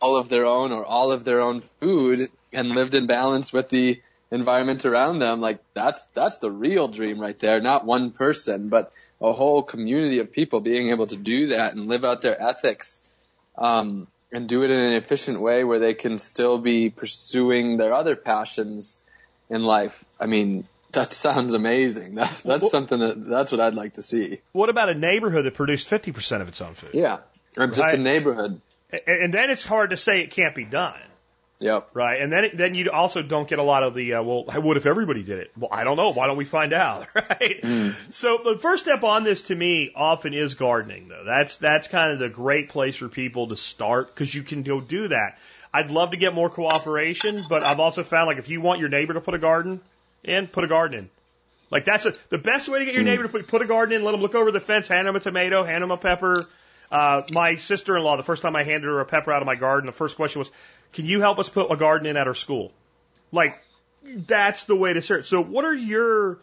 all 0.00 0.16
of 0.16 0.28
their 0.28 0.46
own 0.46 0.70
or 0.70 0.84
all 0.84 1.10
of 1.10 1.24
their 1.24 1.40
own 1.40 1.62
food 1.80 2.28
and 2.52 2.68
lived 2.68 2.94
in 2.94 3.06
balance 3.06 3.52
with 3.52 3.70
the 3.70 4.00
environment 4.34 4.84
around 4.84 5.18
them. 5.20 5.40
Like 5.40 5.60
that's, 5.74 6.02
that's 6.14 6.38
the 6.38 6.50
real 6.50 6.88
dream 6.88 7.18
right 7.20 7.38
there. 7.38 7.60
Not 7.60 7.84
one 7.84 8.10
person, 8.10 8.68
but 8.68 8.92
a 9.20 9.32
whole 9.32 9.62
community 9.62 10.18
of 10.18 10.32
people 10.32 10.60
being 10.60 10.90
able 10.90 11.06
to 11.06 11.16
do 11.16 11.48
that 11.48 11.74
and 11.74 11.86
live 11.86 12.04
out 12.04 12.20
their 12.22 12.40
ethics, 12.40 13.08
um, 13.56 14.06
and 14.32 14.48
do 14.48 14.64
it 14.64 14.70
in 14.70 14.80
an 14.80 14.92
efficient 14.94 15.40
way 15.40 15.62
where 15.64 15.78
they 15.78 15.94
can 15.94 16.18
still 16.18 16.58
be 16.58 16.90
pursuing 16.90 17.76
their 17.76 17.94
other 17.94 18.16
passions 18.16 19.00
in 19.48 19.62
life. 19.62 20.04
I 20.18 20.26
mean, 20.26 20.66
that 20.92 21.12
sounds 21.12 21.54
amazing. 21.54 22.14
That, 22.20 22.30
that's 22.44 22.62
Well- 22.62 22.70
something 22.70 22.98
that, 22.98 23.24
that's 23.26 23.52
what 23.52 23.60
I'd 23.60 23.74
like 23.74 23.94
to 23.94 24.02
see. 24.02 24.40
What 24.52 24.68
about 24.70 24.88
a 24.90 24.94
neighborhood 24.94 25.44
that 25.46 25.54
produced 25.54 25.88
50% 25.88 26.40
of 26.40 26.48
its 26.48 26.60
own 26.60 26.74
food? 26.74 26.90
Yeah. 26.94 27.18
Or 27.56 27.68
just 27.68 27.78
Right. 27.78 27.94
a 27.94 27.98
neighborhood. 28.02 28.60
And 29.06 29.32
then 29.32 29.50
it's 29.50 29.64
hard 29.64 29.90
to 29.90 29.96
say 29.96 30.20
it 30.20 30.30
can't 30.32 30.54
be 30.54 30.64
done. 30.64 30.98
Yep. 31.60 31.90
Right, 31.94 32.20
and 32.20 32.32
then 32.32 32.50
then 32.54 32.74
you 32.74 32.90
also 32.90 33.22
don't 33.22 33.48
get 33.48 33.58
a 33.58 33.62
lot 33.62 33.84
of 33.84 33.94
the 33.94 34.14
uh, 34.14 34.22
well, 34.22 34.44
what 34.44 34.76
if 34.76 34.86
everybody 34.86 35.22
did 35.22 35.38
it? 35.38 35.52
Well, 35.56 35.70
I 35.72 35.84
don't 35.84 35.96
know. 35.96 36.10
Why 36.10 36.26
don't 36.26 36.36
we 36.36 36.44
find 36.44 36.72
out? 36.72 37.06
Right. 37.14 37.64
So 38.10 38.40
the 38.44 38.58
first 38.58 38.84
step 38.84 39.02
on 39.02 39.24
this 39.24 39.42
to 39.42 39.54
me 39.54 39.92
often 39.94 40.34
is 40.34 40.54
gardening, 40.54 41.08
though. 41.08 41.24
That's 41.24 41.56
that's 41.56 41.88
kind 41.88 42.12
of 42.12 42.18
the 42.18 42.28
great 42.28 42.68
place 42.68 42.96
for 42.96 43.08
people 43.08 43.48
to 43.48 43.56
start 43.56 44.14
because 44.14 44.34
you 44.34 44.42
can 44.42 44.62
go 44.62 44.80
do 44.80 45.08
that. 45.08 45.38
I'd 45.72 45.90
love 45.90 46.10
to 46.10 46.16
get 46.16 46.34
more 46.34 46.50
cooperation, 46.50 47.44
but 47.48 47.62
I've 47.62 47.80
also 47.80 48.02
found 48.02 48.26
like 48.26 48.38
if 48.38 48.48
you 48.48 48.60
want 48.60 48.80
your 48.80 48.88
neighbor 48.88 49.14
to 49.14 49.20
put 49.20 49.34
a 49.34 49.38
garden 49.38 49.80
in, 50.22 50.46
put 50.48 50.64
a 50.64 50.68
garden 50.68 50.98
in. 50.98 51.10
Like 51.70 51.84
that's 51.84 52.06
a, 52.06 52.14
the 52.28 52.38
best 52.38 52.68
way 52.68 52.80
to 52.80 52.84
get 52.84 52.94
your 52.94 53.02
neighbor 53.04 53.24
to 53.24 53.28
put, 53.28 53.48
put 53.48 53.62
a 53.62 53.66
garden 53.66 53.96
in. 53.96 54.04
Let 54.04 54.12
them 54.12 54.20
look 54.20 54.34
over 54.34 54.52
the 54.52 54.60
fence, 54.60 54.86
hand 54.86 55.08
them 55.08 55.16
a 55.16 55.20
tomato, 55.20 55.64
hand 55.64 55.82
them 55.82 55.90
a 55.90 55.96
pepper. 55.96 56.44
Uh, 56.90 57.22
my 57.32 57.56
sister-in-law, 57.56 58.16
the 58.16 58.22
first 58.22 58.42
time 58.42 58.54
I 58.54 58.62
handed 58.62 58.86
her 58.86 59.00
a 59.00 59.04
pepper 59.04 59.32
out 59.32 59.42
of 59.42 59.46
my 59.46 59.56
garden, 59.56 59.86
the 59.86 59.92
first 59.92 60.14
question 60.14 60.38
was, 60.38 60.50
"Can 60.94 61.04
you 61.04 61.20
help 61.20 61.38
us 61.38 61.48
put 61.48 61.70
a 61.70 61.76
garden 61.76 62.06
in 62.06 62.16
at 62.16 62.26
our 62.26 62.34
school?" 62.34 62.72
Like 63.32 63.62
that's 64.02 64.64
the 64.64 64.76
way 64.76 64.92
to 64.92 65.02
start. 65.02 65.26
So 65.26 65.42
what 65.42 65.64
are 65.64 65.74
your 65.74 66.38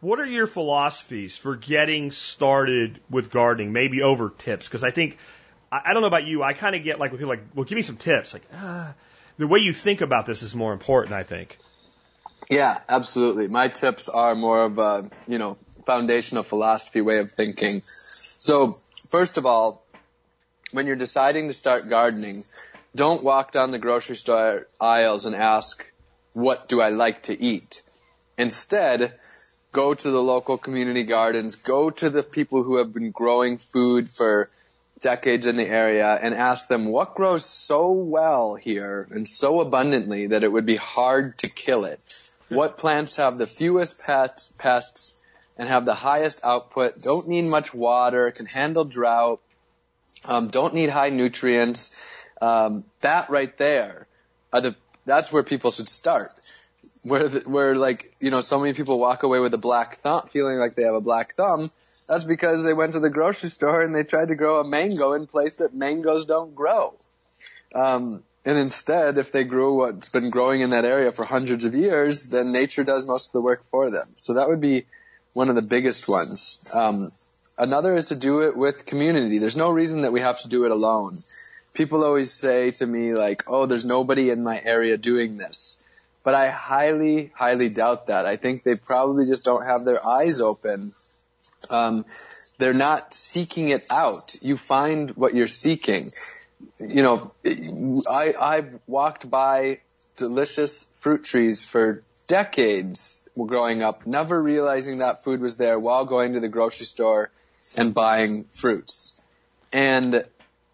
what 0.00 0.20
are 0.20 0.26
your 0.26 0.46
philosophies 0.46 1.36
for 1.36 1.56
getting 1.56 2.10
started 2.10 3.00
with 3.10 3.30
gardening? 3.30 3.72
Maybe 3.72 4.02
over 4.02 4.30
tips, 4.30 4.68
because 4.68 4.84
I 4.84 4.90
think 4.90 5.18
I, 5.72 5.80
I 5.86 5.92
don't 5.92 6.02
know 6.02 6.08
about 6.08 6.26
you. 6.26 6.42
I 6.42 6.52
kind 6.52 6.76
of 6.76 6.84
get 6.84 6.98
like 6.98 7.10
when 7.10 7.18
people 7.18 7.30
like, 7.30 7.44
well, 7.54 7.64
give 7.64 7.76
me 7.76 7.82
some 7.82 7.96
tips. 7.96 8.32
Like, 8.32 8.44
ah, 8.54 8.94
the 9.38 9.46
way 9.46 9.60
you 9.60 9.72
think 9.72 10.00
about 10.00 10.26
this 10.26 10.42
is 10.42 10.54
more 10.54 10.72
important. 10.72 11.14
I 11.14 11.22
think. 11.22 11.58
Yeah, 12.50 12.78
absolutely. 12.88 13.48
My 13.48 13.68
tips 13.68 14.08
are 14.08 14.34
more 14.34 14.64
of 14.64 14.78
a, 14.78 15.10
you 15.26 15.38
know, 15.38 15.58
foundational 15.84 16.42
philosophy 16.42 17.00
way 17.02 17.18
of 17.18 17.32
thinking. 17.32 17.82
So, 17.84 18.74
first 19.10 19.36
of 19.36 19.44
all, 19.44 19.84
when 20.72 20.86
you're 20.86 20.96
deciding 20.96 21.48
to 21.48 21.54
start 21.54 21.88
gardening, 21.90 22.42
don't 22.94 23.22
walk 23.22 23.52
down 23.52 23.70
the 23.70 23.78
grocery 23.78 24.16
store 24.16 24.66
aisles 24.80 25.24
and 25.24 25.34
ask, 25.34 25.84
what 26.32 26.68
do 26.68 26.80
I 26.80 26.90
like 26.90 27.24
to 27.24 27.40
eat? 27.40 27.82
Instead, 28.36 29.18
go 29.72 29.94
to 29.94 30.10
the 30.10 30.22
local 30.22 30.58
community 30.58 31.04
gardens, 31.04 31.56
go 31.56 31.90
to 31.90 32.10
the 32.10 32.22
people 32.22 32.62
who 32.62 32.78
have 32.78 32.92
been 32.92 33.10
growing 33.10 33.58
food 33.58 34.08
for 34.08 34.48
decades 35.00 35.46
in 35.46 35.56
the 35.56 35.66
area 35.66 36.18
and 36.20 36.34
ask 36.34 36.68
them 36.68 36.86
what 36.86 37.14
grows 37.14 37.44
so 37.44 37.92
well 37.92 38.54
here 38.54 39.06
and 39.10 39.28
so 39.28 39.60
abundantly 39.60 40.28
that 40.28 40.42
it 40.42 40.50
would 40.50 40.66
be 40.66 40.76
hard 40.76 41.38
to 41.38 41.48
kill 41.48 41.84
it. 41.84 42.00
What 42.48 42.78
plants 42.78 43.16
have 43.16 43.36
the 43.36 43.46
fewest 43.46 44.00
pests, 44.00 45.22
and 45.58 45.68
have 45.68 45.84
the 45.84 45.94
highest 45.94 46.44
output, 46.44 47.02
don't 47.02 47.28
need 47.28 47.44
much 47.46 47.74
water, 47.74 48.30
can 48.30 48.46
handle 48.46 48.84
drought, 48.84 49.40
um, 50.24 50.48
don't 50.48 50.72
need 50.72 50.88
high 50.88 51.10
nutrients. 51.10 51.96
Um, 52.40 52.84
that 53.00 53.30
right 53.30 53.56
there 53.58 54.06
the, 54.52 54.74
that's 55.04 55.32
where 55.32 55.42
people 55.42 55.70
should 55.70 55.88
start. 55.88 56.32
Where, 57.02 57.28
the, 57.28 57.40
where 57.40 57.74
like, 57.74 58.14
you 58.20 58.30
know, 58.30 58.40
so 58.40 58.58
many 58.58 58.72
people 58.72 58.98
walk 58.98 59.22
away 59.22 59.40
with 59.40 59.54
a 59.54 59.58
black 59.58 59.98
thumb, 59.98 60.28
feeling 60.32 60.58
like 60.58 60.74
they 60.74 60.82
have 60.82 60.94
a 60.94 61.00
black 61.00 61.34
thumb 61.34 61.70
That's 62.08 62.24
because 62.24 62.62
they 62.62 62.72
went 62.72 62.94
to 62.94 63.00
the 63.00 63.10
grocery 63.10 63.50
store 63.50 63.82
and 63.82 63.94
they 63.94 64.04
tried 64.04 64.28
to 64.28 64.34
grow 64.34 64.60
a 64.60 64.68
mango 64.68 65.12
in 65.14 65.26
place 65.26 65.56
that 65.56 65.74
mangoes 65.74 66.26
don't 66.26 66.54
grow. 66.54 66.94
Um, 67.74 68.22
and 68.44 68.56
instead, 68.56 69.18
if 69.18 69.32
they 69.32 69.44
grew 69.44 69.74
what's 69.74 70.08
been 70.08 70.30
growing 70.30 70.62
in 70.62 70.70
that 70.70 70.84
area 70.84 71.10
for 71.10 71.24
hundreds 71.24 71.64
of 71.64 71.74
years, 71.74 72.24
then 72.24 72.50
nature 72.50 72.84
does 72.84 73.04
most 73.04 73.28
of 73.28 73.32
the 73.32 73.42
work 73.42 73.64
for 73.70 73.90
them. 73.90 74.08
So 74.16 74.34
that 74.34 74.48
would 74.48 74.60
be 74.60 74.86
one 75.34 75.50
of 75.50 75.56
the 75.56 75.62
biggest 75.62 76.08
ones. 76.08 76.70
Um, 76.72 77.12
another 77.58 77.94
is 77.94 78.06
to 78.06 78.16
do 78.16 78.42
it 78.42 78.56
with 78.56 78.86
community. 78.86 79.38
There's 79.38 79.56
no 79.56 79.70
reason 79.70 80.02
that 80.02 80.12
we 80.12 80.20
have 80.20 80.40
to 80.42 80.48
do 80.48 80.64
it 80.64 80.70
alone. 80.70 81.14
People 81.78 82.04
always 82.04 82.30
say 82.30 82.72
to 82.72 82.86
me 82.86 83.14
like, 83.14 83.44
oh, 83.46 83.64
there's 83.64 83.86
nobody 83.86 84.28
in 84.28 84.44
my 84.44 84.60
area 84.62 84.98
doing 84.98 85.38
this. 85.38 85.80
But 86.22 86.34
I 86.34 86.50
highly, 86.50 87.32
highly 87.34 87.70
doubt 87.70 88.08
that. 88.08 88.26
I 88.26 88.36
think 88.36 88.64
they 88.64 88.74
probably 88.74 89.24
just 89.24 89.44
don't 89.44 89.64
have 89.64 89.84
their 89.86 90.06
eyes 90.06 90.42
open. 90.42 90.92
Um, 91.70 92.04
they're 92.58 92.74
not 92.74 93.14
seeking 93.14 93.70
it 93.70 93.86
out. 93.90 94.36
You 94.42 94.58
find 94.58 95.16
what 95.16 95.34
you're 95.34 95.48
seeking 95.48 96.10
you 96.78 97.02
know, 97.02 97.32
I, 97.44 98.34
I've 98.38 98.78
walked 98.86 99.28
by 99.28 99.80
delicious 100.16 100.86
fruit 100.94 101.24
trees 101.24 101.64
for 101.64 102.02
decades 102.26 103.28
growing 103.36 103.82
up, 103.82 104.06
never 104.06 104.40
realizing 104.40 104.98
that 104.98 105.24
food 105.24 105.40
was 105.40 105.56
there 105.56 105.78
while 105.78 106.04
going 106.04 106.34
to 106.34 106.40
the 106.40 106.48
grocery 106.48 106.86
store 106.86 107.30
and 107.76 107.94
buying 107.94 108.44
fruits. 108.44 109.24
And 109.72 110.24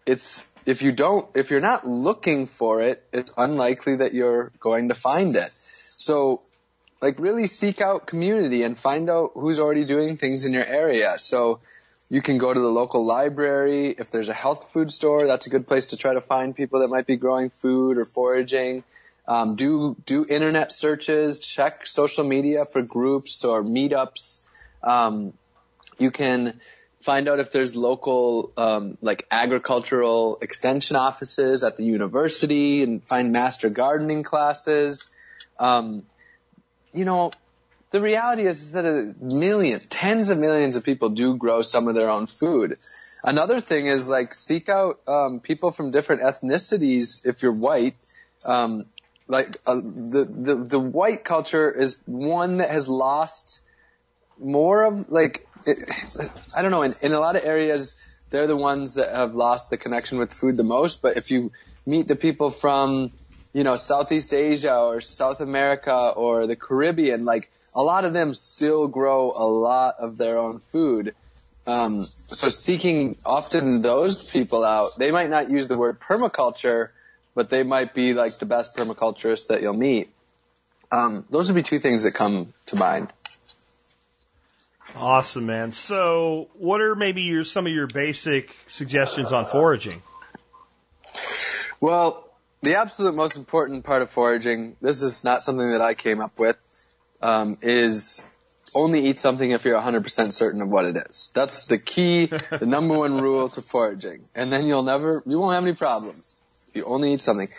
it's, 0.05 0.45
if 0.65 0.81
you 0.81 0.91
don't, 0.91 1.27
if 1.35 1.51
you're 1.51 1.61
not 1.61 1.87
looking 1.87 2.47
for 2.47 2.81
it, 2.81 3.03
it's 3.13 3.31
unlikely 3.37 3.97
that 3.97 4.13
you're 4.13 4.51
going 4.59 4.89
to 4.89 4.95
find 4.95 5.35
it. 5.35 5.49
So, 5.51 6.41
like 7.01 7.19
really 7.19 7.47
seek 7.47 7.81
out 7.81 8.07
community 8.07 8.63
and 8.63 8.77
find 8.77 9.09
out 9.09 9.31
who's 9.35 9.59
already 9.59 9.85
doing 9.85 10.17
things 10.17 10.43
in 10.43 10.53
your 10.53 10.65
area. 10.65 11.17
So, 11.17 11.59
you 12.09 12.21
can 12.21 12.37
go 12.37 12.53
to 12.53 12.59
the 12.59 12.67
local 12.67 13.05
library. 13.05 13.95
If 13.97 14.11
there's 14.11 14.29
a 14.29 14.33
health 14.33 14.71
food 14.71 14.91
store, 14.91 15.25
that's 15.25 15.47
a 15.47 15.49
good 15.49 15.67
place 15.67 15.87
to 15.87 15.97
try 15.97 16.13
to 16.13 16.21
find 16.21 16.55
people 16.55 16.81
that 16.81 16.87
might 16.87 17.07
be 17.07 17.15
growing 17.15 17.49
food 17.49 17.97
or 17.97 18.03
foraging. 18.03 18.83
Um, 19.27 19.55
do 19.55 19.95
do 20.05 20.25
internet 20.27 20.71
searches. 20.71 21.39
Check 21.39 21.87
social 21.87 22.23
media 22.23 22.65
for 22.65 22.83
groups 22.83 23.43
or 23.43 23.63
meetups. 23.63 24.43
Um, 24.83 25.33
you 25.97 26.11
can 26.11 26.59
find 27.05 27.29
out 27.29 27.39
if 27.39 27.51
there's 27.51 27.75
local 27.75 28.51
um, 28.57 28.97
like 28.99 29.27
agricultural 29.29 30.39
extension 30.41 30.95
offices 30.95 31.63
at 31.63 31.77
the 31.77 31.85
university 31.85 32.81
and 32.81 33.03
find 33.03 33.31
master 33.31 33.69
gardening 33.69 34.23
classes. 34.23 35.07
Um, 35.59 36.03
you 36.93 37.05
know, 37.05 37.31
the 37.91 38.01
reality 38.01 38.47
is 38.47 38.71
that 38.71 38.85
a 38.85 39.13
million, 39.21 39.79
tens 39.79 40.31
of 40.31 40.39
millions 40.39 40.75
of 40.75 40.83
people 40.83 41.09
do 41.09 41.35
grow 41.35 41.61
some 41.61 41.87
of 41.87 41.93
their 41.93 42.09
own 42.09 42.25
food. 42.25 42.79
Another 43.23 43.59
thing 43.59 43.85
is 43.85 44.09
like 44.09 44.33
seek 44.33 44.67
out 44.67 44.99
um, 45.07 45.41
people 45.41 45.69
from 45.69 45.91
different 45.91 46.23
ethnicities 46.23 47.23
if 47.23 47.43
you're 47.43 47.53
white. 47.53 47.95
Um, 48.45 48.87
like 49.27 49.57
uh, 49.65 49.75
the 49.75 50.23
the 50.23 50.55
the 50.55 50.79
white 50.79 51.23
culture 51.23 51.71
is 51.71 51.99
one 52.05 52.57
that 52.57 52.69
has 52.69 52.87
lost 52.87 53.61
more 54.39 54.83
of 54.83 55.09
like 55.09 55.47
it, 55.65 55.77
I 56.55 56.61
don't 56.61 56.71
know 56.71 56.83
in, 56.83 56.93
in 57.01 57.13
a 57.13 57.19
lot 57.19 57.35
of 57.35 57.43
areas 57.43 57.97
they're 58.29 58.47
the 58.47 58.57
ones 58.57 58.95
that 58.95 59.15
have 59.15 59.33
lost 59.33 59.69
the 59.69 59.77
connection 59.77 60.17
with 60.17 60.33
food 60.33 60.57
the 60.57 60.63
most. 60.63 61.01
But 61.01 61.17
if 61.17 61.31
you 61.31 61.51
meet 61.85 62.07
the 62.07 62.15
people 62.15 62.49
from 62.49 63.11
you 63.53 63.63
know 63.63 63.75
Southeast 63.75 64.33
Asia 64.33 64.77
or 64.77 65.01
South 65.01 65.39
America 65.39 65.95
or 66.15 66.47
the 66.47 66.55
Caribbean, 66.55 67.21
like 67.21 67.49
a 67.73 67.81
lot 67.81 68.05
of 68.05 68.13
them 68.13 68.33
still 68.33 68.87
grow 68.87 69.31
a 69.35 69.45
lot 69.45 69.95
of 69.99 70.17
their 70.17 70.39
own 70.39 70.61
food. 70.71 71.15
Um, 71.67 72.03
so 72.03 72.49
seeking 72.49 73.17
often 73.25 73.81
those 73.81 74.29
people 74.29 74.63
out, 74.63 74.91
they 74.97 75.11
might 75.11 75.29
not 75.29 75.49
use 75.49 75.67
the 75.67 75.77
word 75.77 75.99
permaculture, 75.99 76.89
but 77.33 77.49
they 77.49 77.63
might 77.63 77.93
be 77.93 78.13
like 78.13 78.37
the 78.37 78.45
best 78.45 78.77
permaculturists 78.77 79.47
that 79.47 79.61
you'll 79.61 79.73
meet. 79.73 80.09
Um, 80.91 81.25
those 81.31 81.47
would 81.47 81.55
be 81.55 81.63
two 81.63 81.79
things 81.79 82.03
that 82.03 82.13
come 82.13 82.53
to 82.67 82.75
mind. 82.75 83.11
Awesome, 84.95 85.45
man. 85.45 85.73
So, 85.73 86.47
what 86.53 86.79
are 86.79 86.95
maybe 86.95 87.23
your 87.23 87.43
some 87.43 87.67
of 87.67 87.73
your 87.73 87.87
basic 87.87 88.55
suggestions 88.67 89.33
on 89.33 89.45
foraging? 89.45 90.01
Well, 91.81 92.25
the 92.61 92.75
absolute 92.75 93.13
most 93.13 93.35
important 93.35 93.83
part 93.83 94.01
of 94.01 94.09
foraging, 94.09 94.77
this 94.81 95.01
is 95.01 95.25
not 95.25 95.43
something 95.43 95.71
that 95.71 95.81
I 95.81 95.95
came 95.95 96.21
up 96.21 96.39
with, 96.39 96.57
um, 97.21 97.57
is 97.61 98.25
only 98.73 99.07
eat 99.07 99.19
something 99.19 99.51
if 99.51 99.65
you're 99.65 99.79
100% 99.79 100.31
certain 100.31 100.61
of 100.61 100.69
what 100.69 100.85
it 100.85 100.95
is. 101.09 101.29
That's 101.33 101.65
the 101.65 101.77
key, 101.77 102.25
the 102.49 102.65
number 102.65 102.97
one 102.97 103.19
rule 103.21 103.49
to 103.49 103.61
foraging. 103.61 104.21
And 104.33 104.51
then 104.51 104.65
you'll 104.65 104.83
never, 104.83 105.21
you 105.25 105.39
won't 105.39 105.53
have 105.53 105.63
any 105.63 105.73
problems. 105.73 106.41
You 106.73 106.85
only 106.85 107.13
eat 107.13 107.19
something 107.19 107.49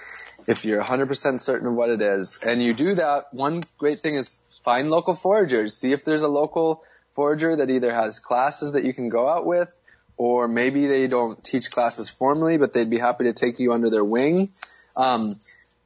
if 0.47 0.65
you're 0.65 0.83
100% 0.83 1.41
certain 1.41 1.69
of 1.69 1.75
what 1.75 1.91
it 1.91 2.01
is. 2.01 2.41
And 2.45 2.63
you 2.63 2.73
do 2.73 2.95
that, 2.95 3.33
one 3.33 3.63
great 3.79 3.99
thing 3.99 4.15
is 4.15 4.41
find 4.65 4.91
local 4.91 5.15
foragers. 5.15 5.71
See 5.71 5.93
if 5.93 6.05
there's 6.05 6.23
a 6.23 6.29
local 6.29 6.83
forager 7.17 7.57
that 7.57 7.71
either 7.71 7.93
has 7.93 8.21
classes 8.21 8.73
that 8.73 8.85
you 8.85 8.95
can 8.95 9.09
go 9.09 9.29
out 9.29 9.45
with, 9.45 9.69
or 10.17 10.47
maybe 10.47 10.87
they 10.87 11.09
don't 11.09 11.43
teach 11.43 11.71
classes 11.71 12.09
formally, 12.09 12.59
but 12.59 12.73
they'd 12.73 12.89
be 12.91 12.99
happy 12.99 13.25
to 13.25 13.33
take 13.33 13.59
you 13.59 13.73
under 13.73 13.91
their 13.91 14.05
wing. 14.05 14.51
Um, 14.95 15.35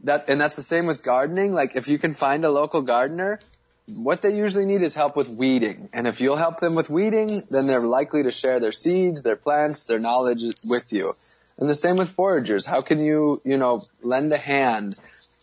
that, 0.05 0.29
and 0.29 0.41
that's 0.41 0.57
the 0.57 0.63
same 0.63 0.87
with 0.87 1.03
gardening. 1.03 1.53
Like 1.53 1.77
if 1.77 1.89
you 1.89 1.99
can 1.99 2.15
find 2.15 2.45
a 2.45 2.51
local 2.51 2.83
gardener, 2.83 3.41
what 3.87 4.23
they 4.23 4.37
usually 4.37 4.67
need 4.67 4.83
is 4.83 4.95
help 4.95 5.17
with 5.17 5.29
weeding. 5.29 5.89
And 5.93 6.07
if 6.07 6.21
you'll 6.21 6.37
help 6.37 6.61
them 6.61 6.75
with 6.75 6.91
weeding, 6.91 7.43
then 7.51 7.67
they're 7.67 7.81
likely 7.81 8.23
to 8.25 8.31
share 8.31 8.61
their 8.61 8.73
seeds, 8.73 9.23
their 9.23 9.37
plants, 9.37 9.85
their 9.85 9.99
knowledge 9.99 10.43
with 10.69 10.93
you. 10.93 11.15
And 11.59 11.69
the 11.69 11.75
same 11.75 11.97
with 11.97 12.15
foragers. 12.17 12.67
How 12.67 12.81
can 12.81 13.03
you, 13.03 13.41
you 13.45 13.57
know, 13.57 13.81
lend 14.03 14.33
a 14.33 14.39
hand? 14.39 14.95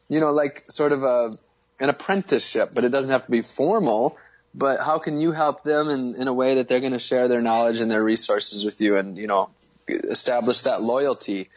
You 0.10 0.20
know, 0.20 0.32
like 0.32 0.64
sort 0.70 0.92
of 0.92 1.04
a, 1.04 1.32
an 1.80 1.90
apprenticeship, 1.90 2.72
but 2.74 2.84
it 2.84 2.90
doesn't 2.90 3.12
have 3.12 3.26
to 3.26 3.32
be 3.32 3.42
formal. 3.42 4.18
But 4.54 4.80
how 4.80 5.00
can 5.00 5.22
you 5.22 5.32
help 5.32 5.64
them 5.64 5.90
in, 5.90 6.16
in 6.16 6.28
a 6.28 6.34
way 6.34 6.56
that 6.56 6.68
they're 6.68 6.80
going 6.80 6.94
to 6.94 7.00
share 7.00 7.28
their 7.28 7.42
knowledge 7.42 7.80
and 7.80 7.92
their 7.92 8.04
resources 8.04 8.66
with 8.66 8.82
you 8.82 8.98
and, 8.98 9.18
you 9.18 9.28
know, 9.28 9.50
establish 9.88 10.62
that 10.62 10.82
loyalty 10.82 11.50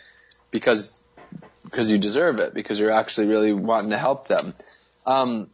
because, 0.50 1.02
because 1.64 1.90
you 1.90 1.98
deserve 1.98 2.40
it, 2.40 2.52
because 2.52 2.78
you're 2.78 2.90
actually 2.90 3.28
really 3.28 3.52
wanting 3.52 3.90
to 3.90 3.98
help 3.98 4.28
them. 4.28 4.54
Um, 5.06 5.48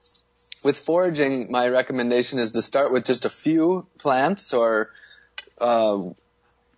with 0.63 0.79
foraging, 0.79 1.51
my 1.51 1.69
recommendation 1.69 2.41
is 2.41 2.53
to 2.53 2.63
start 2.63 2.93
with 2.93 3.05
just 3.05 3.25
a 3.25 3.31
few 3.31 3.87
plants 3.99 4.53
or, 4.53 4.91
uh, 5.61 5.99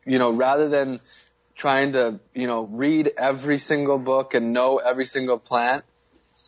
you 0.05 0.19
know, 0.19 0.33
rather 0.33 0.69
than 0.69 0.99
trying 1.55 1.93
to, 1.93 2.21
you 2.35 2.47
know, 2.47 2.63
read 2.65 3.11
every 3.17 3.59
single 3.59 3.99
book 3.99 4.35
and 4.35 4.53
know 4.53 4.77
every 4.79 5.05
single 5.05 5.39
plant, 5.39 5.85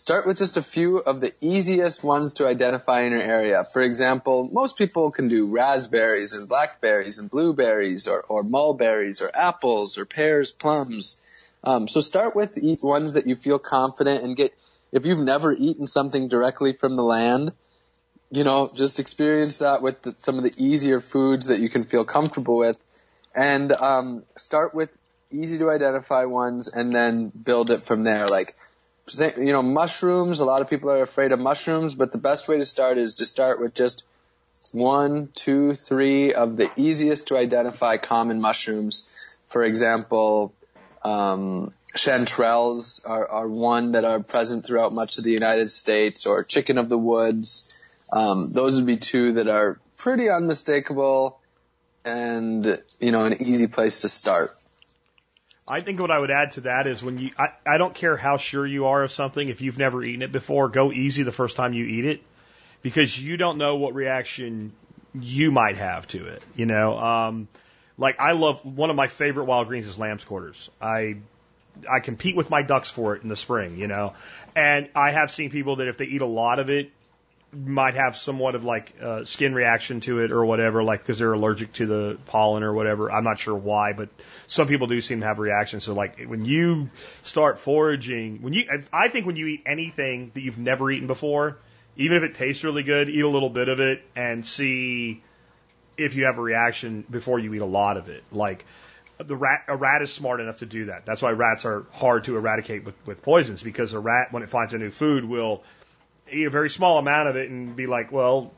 start 0.00 0.26
with 0.26 0.38
just 0.38 0.56
a 0.56 0.62
few 0.62 0.96
of 0.96 1.20
the 1.20 1.30
easiest 1.42 2.02
ones 2.02 2.32
to 2.34 2.48
identify 2.48 3.02
in 3.02 3.12
your 3.12 3.20
area. 3.20 3.64
For 3.70 3.82
example, 3.82 4.48
most 4.50 4.78
people 4.78 5.10
can 5.10 5.28
do 5.28 5.52
raspberries 5.52 6.32
and 6.32 6.48
blackberries 6.48 7.18
and 7.18 7.30
blueberries 7.30 8.08
or, 8.08 8.22
or 8.22 8.42
mulberries 8.42 9.20
or 9.20 9.30
apples 9.34 9.98
or 9.98 10.06
pears, 10.06 10.52
plums. 10.52 11.20
Um, 11.62 11.86
so 11.86 12.00
start 12.00 12.34
with 12.34 12.58
ones 12.82 13.12
that 13.12 13.26
you 13.26 13.36
feel 13.36 13.58
confident 13.58 14.24
and 14.24 14.34
get 14.34 14.54
if 14.90 15.04
you've 15.04 15.20
never 15.20 15.52
eaten 15.52 15.86
something 15.86 16.28
directly 16.28 16.72
from 16.72 16.94
the 16.94 17.02
land, 17.02 17.52
you 18.30 18.42
know, 18.42 18.70
just 18.74 19.00
experience 19.00 19.58
that 19.58 19.82
with 19.82 20.00
the, 20.00 20.14
some 20.16 20.38
of 20.38 20.44
the 20.44 20.54
easier 20.56 21.02
foods 21.02 21.48
that 21.48 21.60
you 21.60 21.68
can 21.68 21.84
feel 21.84 22.06
comfortable 22.06 22.56
with, 22.56 22.78
and 23.34 23.70
um, 23.72 24.24
start 24.38 24.74
with 24.74 24.88
easy 25.30 25.58
to 25.58 25.70
identify 25.70 26.24
ones, 26.24 26.68
and 26.68 26.90
then 26.92 27.28
build 27.28 27.70
it 27.70 27.82
from 27.82 28.02
there. 28.02 28.26
Like, 28.26 28.56
you 29.18 29.52
know, 29.52 29.62
mushrooms. 29.62 30.40
A 30.40 30.44
lot 30.44 30.60
of 30.60 30.70
people 30.70 30.90
are 30.90 31.02
afraid 31.02 31.32
of 31.32 31.38
mushrooms, 31.38 31.94
but 31.94 32.12
the 32.12 32.18
best 32.18 32.48
way 32.48 32.58
to 32.58 32.64
start 32.64 32.98
is 32.98 33.16
to 33.16 33.26
start 33.26 33.60
with 33.60 33.74
just 33.74 34.04
one, 34.72 35.28
two, 35.34 35.74
three 35.74 36.34
of 36.34 36.56
the 36.56 36.70
easiest 36.76 37.28
to 37.28 37.36
identify 37.36 37.96
common 37.96 38.40
mushrooms. 38.40 39.08
For 39.48 39.64
example, 39.64 40.52
um, 41.02 41.72
chanterelles 41.96 43.00
are, 43.04 43.26
are 43.26 43.48
one 43.48 43.92
that 43.92 44.04
are 44.04 44.20
present 44.20 44.64
throughout 44.64 44.92
much 44.92 45.18
of 45.18 45.24
the 45.24 45.32
United 45.32 45.70
States, 45.70 46.26
or 46.26 46.44
chicken 46.44 46.78
of 46.78 46.88
the 46.88 46.98
woods. 46.98 47.76
Um, 48.12 48.50
those 48.52 48.76
would 48.76 48.86
be 48.86 48.96
two 48.96 49.34
that 49.34 49.48
are 49.48 49.78
pretty 49.96 50.28
unmistakable 50.28 51.38
and, 52.04 52.82
you 53.00 53.10
know, 53.12 53.24
an 53.24 53.42
easy 53.42 53.66
place 53.66 54.02
to 54.02 54.08
start. 54.08 54.50
I 55.66 55.80
think 55.80 56.00
what 56.00 56.10
I 56.10 56.18
would 56.18 56.30
add 56.30 56.52
to 56.52 56.62
that 56.62 56.86
is 56.86 57.02
when 57.02 57.18
you, 57.18 57.30
I, 57.38 57.50
I 57.66 57.78
don't 57.78 57.94
care 57.94 58.16
how 58.16 58.36
sure 58.38 58.66
you 58.66 58.86
are 58.86 59.02
of 59.04 59.12
something, 59.12 59.48
if 59.48 59.60
you've 59.60 59.78
never 59.78 60.02
eaten 60.02 60.22
it 60.22 60.32
before, 60.32 60.68
go 60.68 60.92
easy 60.92 61.22
the 61.22 61.32
first 61.32 61.56
time 61.56 61.72
you 61.72 61.84
eat 61.84 62.04
it 62.04 62.22
because 62.82 63.18
you 63.18 63.36
don't 63.36 63.58
know 63.58 63.76
what 63.76 63.94
reaction 63.94 64.72
you 65.14 65.52
might 65.52 65.76
have 65.76 66.06
to 66.08 66.26
it, 66.26 66.42
you 66.56 66.66
know. 66.66 66.98
Um, 66.98 67.48
like 67.98 68.18
I 68.18 68.32
love 68.32 68.64
one 68.64 68.90
of 68.90 68.96
my 68.96 69.08
favorite 69.08 69.44
wild 69.44 69.68
greens 69.68 69.86
is 69.86 69.98
lamb's 69.98 70.24
quarters. 70.24 70.70
I 70.80 71.16
I 71.88 72.00
compete 72.00 72.34
with 72.34 72.50
my 72.50 72.62
ducks 72.62 72.90
for 72.90 73.14
it 73.14 73.22
in 73.22 73.28
the 73.28 73.36
spring, 73.36 73.76
you 73.78 73.86
know. 73.86 74.14
And 74.56 74.88
I 74.94 75.12
have 75.12 75.30
seen 75.30 75.50
people 75.50 75.76
that 75.76 75.88
if 75.88 75.98
they 75.98 76.06
eat 76.06 76.22
a 76.22 76.26
lot 76.26 76.58
of 76.58 76.70
it, 76.70 76.90
might 77.52 77.94
have 77.94 78.16
somewhat 78.16 78.54
of 78.54 78.64
like 78.64 78.94
uh, 79.02 79.24
skin 79.24 79.54
reaction 79.54 80.00
to 80.00 80.20
it 80.20 80.30
or 80.30 80.44
whatever, 80.44 80.82
like 80.84 81.00
because 81.00 81.18
they're 81.18 81.32
allergic 81.32 81.72
to 81.74 81.86
the 81.86 82.18
pollen 82.26 82.62
or 82.62 82.72
whatever. 82.72 83.10
I'm 83.10 83.24
not 83.24 83.38
sure 83.38 83.54
why, 83.54 83.92
but 83.92 84.08
some 84.46 84.68
people 84.68 84.86
do 84.86 85.00
seem 85.00 85.20
to 85.20 85.26
have 85.26 85.38
reactions. 85.38 85.84
So 85.84 85.94
like 85.94 86.20
when 86.20 86.44
you 86.44 86.90
start 87.22 87.58
foraging, 87.58 88.42
when 88.42 88.52
you, 88.52 88.64
I 88.92 89.08
think 89.08 89.26
when 89.26 89.36
you 89.36 89.46
eat 89.46 89.62
anything 89.66 90.30
that 90.34 90.42
you've 90.42 90.58
never 90.58 90.90
eaten 90.90 91.08
before, 91.08 91.58
even 91.96 92.16
if 92.16 92.22
it 92.22 92.34
tastes 92.36 92.62
really 92.62 92.84
good, 92.84 93.08
eat 93.08 93.20
a 93.20 93.28
little 93.28 93.50
bit 93.50 93.68
of 93.68 93.80
it 93.80 94.02
and 94.14 94.46
see 94.46 95.22
if 95.96 96.14
you 96.14 96.26
have 96.26 96.38
a 96.38 96.42
reaction 96.42 97.04
before 97.10 97.38
you 97.38 97.52
eat 97.52 97.62
a 97.62 97.66
lot 97.66 97.96
of 97.96 98.08
it. 98.08 98.22
Like 98.30 98.64
the 99.18 99.36
rat, 99.36 99.64
a 99.68 99.76
rat 99.76 100.02
is 100.02 100.12
smart 100.12 100.40
enough 100.40 100.58
to 100.58 100.66
do 100.66 100.86
that. 100.86 101.04
That's 101.04 101.20
why 101.20 101.30
rats 101.32 101.64
are 101.64 101.84
hard 101.92 102.24
to 102.24 102.36
eradicate 102.36 102.84
with, 102.84 102.94
with 103.06 103.22
poisons 103.22 103.62
because 103.62 103.92
a 103.92 103.98
rat, 103.98 104.32
when 104.32 104.42
it 104.42 104.48
finds 104.48 104.72
a 104.72 104.78
new 104.78 104.90
food, 104.90 105.24
will 105.24 105.62
eat 106.32 106.46
a 106.46 106.50
very 106.50 106.70
small 106.70 106.98
amount 106.98 107.28
of 107.28 107.36
it 107.36 107.50
and 107.50 107.76
be 107.76 107.86
like, 107.86 108.12
well, 108.12 108.52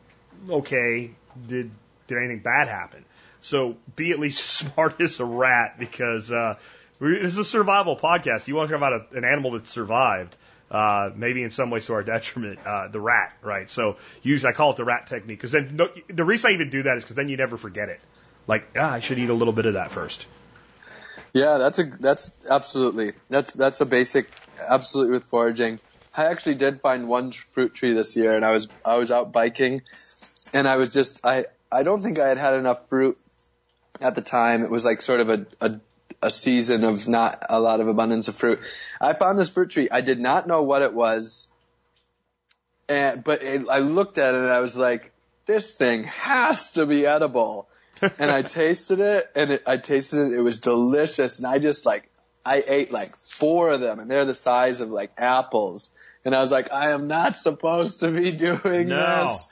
okay, 0.48 1.10
did 1.46 1.70
did 2.06 2.18
anything 2.18 2.40
bad 2.40 2.68
happen? 2.68 3.04
So 3.40 3.76
be 3.96 4.12
at 4.12 4.18
least 4.18 4.40
as 4.64 4.70
smart 4.70 5.00
as 5.00 5.20
a 5.20 5.24
rat 5.24 5.78
because 5.78 6.30
uh, 6.30 6.58
this 7.00 7.32
is 7.32 7.38
a 7.38 7.44
survival 7.44 7.96
podcast. 7.96 8.48
You 8.48 8.54
want 8.54 8.68
to 8.68 8.78
talk 8.78 8.78
about 8.78 9.12
a, 9.12 9.16
an 9.16 9.24
animal 9.24 9.52
that 9.52 9.66
survived, 9.66 10.36
uh, 10.70 11.10
maybe 11.14 11.42
in 11.42 11.50
some 11.50 11.70
ways 11.70 11.86
to 11.86 11.94
our 11.94 12.02
detriment, 12.04 12.60
uh, 12.64 12.88
the 12.88 13.00
rat, 13.00 13.32
right? 13.42 13.68
So 13.68 13.96
usually 14.22 14.50
I 14.50 14.54
call 14.54 14.70
it 14.70 14.76
the 14.76 14.84
rat 14.84 15.06
technique 15.08 15.38
because 15.38 15.52
then 15.52 15.76
no, 15.76 15.88
the 16.08 16.24
reason 16.24 16.50
I 16.50 16.54
even 16.54 16.70
do 16.70 16.84
that 16.84 16.96
is 16.96 17.04
because 17.04 17.16
then 17.16 17.28
you 17.28 17.36
never 17.36 17.56
forget 17.56 17.88
it. 17.88 18.00
Like, 18.46 18.64
ah, 18.76 18.92
I 18.92 19.00
should 19.00 19.18
eat 19.18 19.30
a 19.30 19.34
little 19.34 19.52
bit 19.52 19.66
of 19.66 19.74
that 19.74 19.90
first. 19.90 20.26
Yeah, 21.32 21.58
that's 21.58 21.78
a 21.78 21.84
that's 21.84 22.30
absolutely 22.48 23.12
that's 23.30 23.54
that's 23.54 23.80
a 23.80 23.86
basic 23.86 24.28
absolutely 24.58 25.14
with 25.14 25.24
foraging. 25.24 25.80
I 26.14 26.26
actually 26.26 26.56
did 26.56 26.80
find 26.80 27.08
one 27.08 27.32
fruit 27.32 27.74
tree 27.74 27.94
this 27.94 28.16
year, 28.16 28.36
and 28.36 28.44
I 28.44 28.50
was 28.50 28.68
I 28.84 28.96
was 28.96 29.10
out 29.10 29.32
biking, 29.32 29.82
and 30.52 30.68
I 30.68 30.76
was 30.76 30.90
just 30.90 31.24
I 31.24 31.46
I 31.70 31.82
don't 31.82 32.02
think 32.02 32.18
I 32.18 32.28
had 32.28 32.38
had 32.38 32.54
enough 32.54 32.88
fruit 32.88 33.18
at 34.00 34.14
the 34.14 34.20
time. 34.20 34.62
It 34.62 34.70
was 34.70 34.84
like 34.84 35.00
sort 35.00 35.20
of 35.20 35.30
a 35.30 35.46
a, 35.60 35.80
a 36.22 36.30
season 36.30 36.84
of 36.84 37.08
not 37.08 37.44
a 37.48 37.58
lot 37.58 37.80
of 37.80 37.88
abundance 37.88 38.28
of 38.28 38.34
fruit. 38.34 38.60
I 39.00 39.14
found 39.14 39.38
this 39.38 39.48
fruit 39.48 39.70
tree. 39.70 39.88
I 39.90 40.02
did 40.02 40.20
not 40.20 40.46
know 40.46 40.62
what 40.62 40.82
it 40.82 40.92
was, 40.92 41.48
and 42.88 43.24
but 43.24 43.42
it, 43.42 43.68
I 43.68 43.78
looked 43.78 44.18
at 44.18 44.34
it 44.34 44.40
and 44.40 44.50
I 44.50 44.60
was 44.60 44.76
like, 44.76 45.12
this 45.46 45.72
thing 45.72 46.04
has 46.04 46.72
to 46.72 46.86
be 46.86 47.06
edible. 47.06 47.68
and 48.18 48.32
I 48.32 48.42
tasted 48.42 48.98
it, 48.98 49.30
and 49.36 49.52
it, 49.52 49.62
I 49.64 49.76
tasted 49.76 50.32
it. 50.32 50.36
It 50.36 50.40
was 50.40 50.60
delicious, 50.60 51.38
and 51.38 51.46
I 51.46 51.58
just 51.58 51.86
like 51.86 52.10
I 52.44 52.62
ate 52.66 52.90
like 52.92 53.16
four 53.20 53.70
of 53.70 53.80
them, 53.80 54.00
and 54.00 54.10
they're 54.10 54.24
the 54.24 54.34
size 54.34 54.80
of 54.80 54.90
like 54.90 55.12
apples. 55.18 55.92
And 56.24 56.34
I 56.34 56.40
was 56.40 56.50
like, 56.52 56.72
I 56.72 56.90
am 56.90 57.08
not 57.08 57.36
supposed 57.36 58.00
to 58.00 58.10
be 58.10 58.30
doing 58.48 58.88
No. 58.88 59.24
this. 59.24 59.48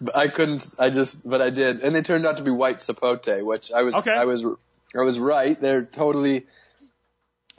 But 0.00 0.16
I 0.16 0.26
couldn't. 0.28 0.74
I 0.78 0.90
just, 0.90 1.28
but 1.28 1.40
I 1.40 1.50
did, 1.50 1.80
and 1.80 1.94
they 1.94 2.02
turned 2.02 2.26
out 2.26 2.38
to 2.38 2.42
be 2.42 2.50
white 2.50 2.78
sapote, 2.78 3.44
which 3.44 3.70
I 3.70 3.82
was, 3.82 3.94
Okay. 3.94 4.10
I 4.10 4.24
was, 4.24 4.44
I 4.44 5.00
was 5.02 5.18
right. 5.18 5.60
They're 5.60 5.84
totally, 5.84 6.46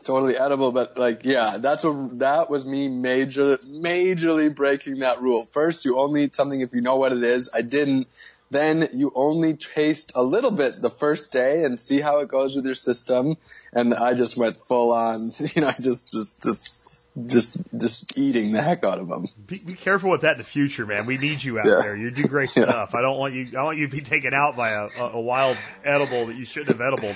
totally 0.04 0.38
edible. 0.38 0.72
But 0.74 0.98
like, 0.98 1.24
yeah, 1.24 1.58
that's 1.58 1.84
what, 1.86 2.20
that 2.20 2.50
was 2.50 2.66
me 2.66 2.90
major, 2.90 3.58
majorly 3.58 4.54
breaking 4.54 5.00
that 5.00 5.22
rule. 5.22 5.46
First, 5.46 5.86
you 5.86 5.98
only 6.00 6.26
eat 6.26 6.36
something 6.36 6.60
if 6.60 6.74
you 6.74 6.82
know 6.82 6.98
what 6.98 7.14
it 7.14 7.24
is. 7.24 7.50
I 7.54 7.62
didn't. 7.62 8.08
Then 8.52 8.90
you 8.94 9.12
only 9.16 9.56
taste 9.56 10.12
a 10.14 10.22
little 10.22 10.52
bit 10.52 10.76
the 10.80 10.90
first 10.90 11.32
day 11.32 11.64
and 11.64 11.80
see 11.80 12.00
how 12.02 12.20
it 12.20 12.28
goes 12.28 12.56
with 12.56 12.66
your 12.66 12.76
system. 12.76 13.38
And 13.76 13.94
I 13.94 14.14
just 14.14 14.38
went 14.38 14.56
full 14.58 14.92
on. 14.92 15.32
You 15.56 15.62
know, 15.62 15.68
I 15.68 15.74
just, 15.74 16.12
just, 16.14 16.42
just. 16.42 16.80
Just, 17.28 17.58
just 17.78 18.18
eating 18.18 18.54
the 18.54 18.62
heck 18.64 18.84
out 18.84 18.98
of 18.98 19.08
them. 19.08 19.28
Be, 19.46 19.62
be 19.64 19.74
careful 19.76 20.10
with 20.10 20.22
that 20.22 20.32
in 20.32 20.38
the 20.40 20.44
future, 20.44 20.84
man. 20.88 21.06
We 21.06 21.20
need 21.20 21.44
you 21.44 21.60
out 21.60 21.68
Yeah. 21.68 21.76
there. 21.76 21.96
You 21.96 22.10
do 22.10 22.24
great 22.24 22.50
Yeah. 22.56 22.64
stuff. 22.64 22.96
I 22.96 23.02
don't 23.02 23.20
want 23.20 23.36
you. 23.36 23.46
I 23.56 23.62
want 23.62 23.78
you 23.78 23.88
to 23.88 23.96
be 23.96 24.02
taken 24.02 24.34
out 24.34 24.56
by 24.58 24.72
a, 24.72 24.88
a, 25.00 25.22
wild 25.22 25.56
edible 25.86 26.26
that 26.26 26.36
you 26.36 26.44
shouldn't 26.44 26.76
have 26.76 26.82
edibled. 26.82 27.16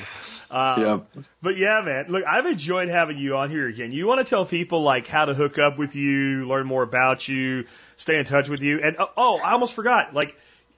Um, 0.51 0.81
Yep. 1.15 1.25
But 1.41 1.57
yeah, 1.57 1.81
man. 1.83 2.05
Look, 2.09 2.23
I've 2.25 2.45
enjoyed 2.45 2.89
having 2.89 3.17
you 3.17 3.37
on 3.37 3.49
here 3.49 3.67
again. 3.67 3.91
You 3.91 4.05
want 4.05 4.23
to 4.23 4.29
tell 4.29 4.45
people 4.45 4.83
like 4.83 5.07
how 5.07 5.25
to 5.25 5.33
hook 5.33 5.57
up 5.57 5.79
with 5.79 5.95
you, 5.95 6.47
learn 6.47 6.67
more 6.67 6.83
about 6.83 7.27
you, 7.27 7.65
stay 7.95 8.19
in 8.19 8.25
touch 8.25 8.49
with 8.49 8.61
you, 8.61 8.79
and 8.83 8.97
oh, 8.99 9.09
oh 9.17 9.37
I 9.37 9.53
almost 9.53 9.73
forgot. 9.73 10.13
Like, 10.13 10.37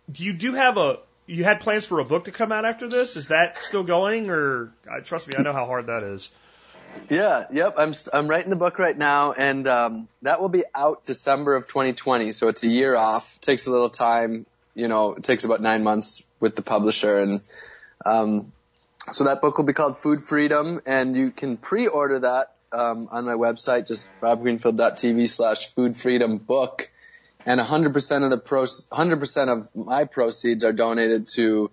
do 0.09 0.23
you 0.23 0.31
do 0.31 0.53
have 0.53 0.77
a? 0.77 0.99
You 1.29 1.43
had 1.43 1.59
plans 1.59 1.85
for 1.85 1.99
a 1.99 2.05
book 2.05 2.25
to 2.25 2.31
come 2.31 2.51
out 2.51 2.65
after 2.65 2.89
this? 2.89 3.15
Is 3.15 3.27
that 3.27 3.61
still 3.61 3.83
going, 3.83 4.31
or 4.31 4.73
uh, 4.89 5.01
trust 5.01 5.27
me, 5.27 5.35
I 5.37 5.43
know 5.43 5.53
how 5.53 5.67
hard 5.67 5.85
that 5.85 6.01
is. 6.01 6.31
Yeah, 7.07 7.45
yep. 7.51 7.75
I'm 7.77 7.93
I'm 8.11 8.27
writing 8.27 8.49
the 8.49 8.55
book 8.55 8.79
right 8.79 8.97
now, 8.97 9.33
and 9.33 9.67
um, 9.67 10.07
that 10.23 10.41
will 10.41 10.49
be 10.49 10.63
out 10.73 11.05
December 11.05 11.53
of 11.55 11.67
2020. 11.67 12.31
So 12.31 12.47
it's 12.47 12.63
a 12.63 12.67
year 12.67 12.95
off. 12.95 13.39
takes 13.41 13.67
a 13.67 13.71
little 13.71 13.91
time. 13.91 14.47
You 14.73 14.87
know, 14.87 15.13
it 15.13 15.23
takes 15.23 15.43
about 15.43 15.61
nine 15.61 15.83
months 15.83 16.23
with 16.39 16.55
the 16.55 16.63
publisher, 16.63 17.19
and 17.19 17.41
um, 18.03 18.51
so 19.11 19.25
that 19.25 19.39
book 19.39 19.55
will 19.59 19.65
be 19.65 19.73
called 19.73 19.99
Food 19.99 20.21
Freedom, 20.21 20.81
and 20.87 21.15
you 21.15 21.29
can 21.29 21.57
pre-order 21.57 22.19
that 22.19 22.55
um, 22.71 23.07
on 23.11 23.25
my 23.25 23.33
website, 23.33 23.87
just 23.87 24.09
robgreenfield.tv/slash 24.19 25.67
Food 25.75 25.95
Freedom 25.95 26.39
Book, 26.39 26.89
and 27.45 27.59
100% 27.59 28.23
of 28.23 28.29
the 28.29 28.37
pro 28.37 28.63
100% 28.63 29.49
of 29.49 29.69
my 29.75 30.05
proceeds 30.05 30.63
are 30.63 30.73
donated 30.73 31.27
to 31.29 31.71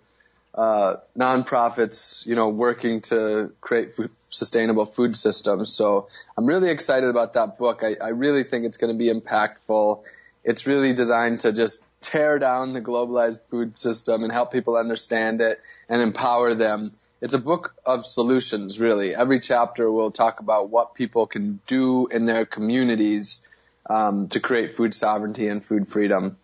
uh, 0.55 0.97
nonprofits, 1.19 2.25
you 2.25 2.35
know, 2.35 2.49
working 2.49 3.03
to 3.03 3.53
create 3.61 3.93
sustainable 4.31 4.87
food 4.87 5.17
systems. 5.17 5.73
So 5.73 6.09
I'm 6.37 6.47
really 6.47 6.71
excited 6.71 7.11
about 7.11 7.35
that 7.35 7.59
book. 7.59 7.83
I, 7.83 7.97
I 8.03 8.09
really 8.09 8.45
think 8.45 8.65
it's 8.65 8.79
going 8.79 8.93
to 8.93 8.99
be 8.99 9.13
impactful. 9.13 10.03
It's 10.45 10.67
really 10.67 10.95
designed 10.95 11.41
to 11.41 11.53
just 11.53 11.87
tear 12.01 12.39
down 12.39 12.73
the 12.73 12.81
globalized 12.81 13.41
food 13.51 13.77
system 13.77 14.23
and 14.23 14.33
help 14.33 14.53
people 14.53 14.77
understand 14.77 15.41
it 15.41 15.61
and 15.89 16.01
empower 16.01 16.55
them. 16.55 16.91
It's 17.21 17.35
a 17.35 17.39
book 17.39 17.75
of 17.85 18.07
solutions, 18.07 18.79
really. 18.79 19.15
Every 19.15 19.41
chapter 19.41 19.91
will 19.91 20.11
talk 20.11 20.41
about 20.41 20.71
what 20.71 20.95
people 20.95 21.27
can 21.27 21.61
do 21.67 22.07
in 22.07 22.27
their 22.27 22.47
communities 22.47 23.43
um, 23.89 24.29
to 24.29 24.41
create 24.41 24.73
food 24.73 24.95
sovereignty 24.95 25.49
and 25.49 25.65
food 25.65 25.89
freedom. 25.89 26.37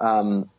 Um, 0.00 0.50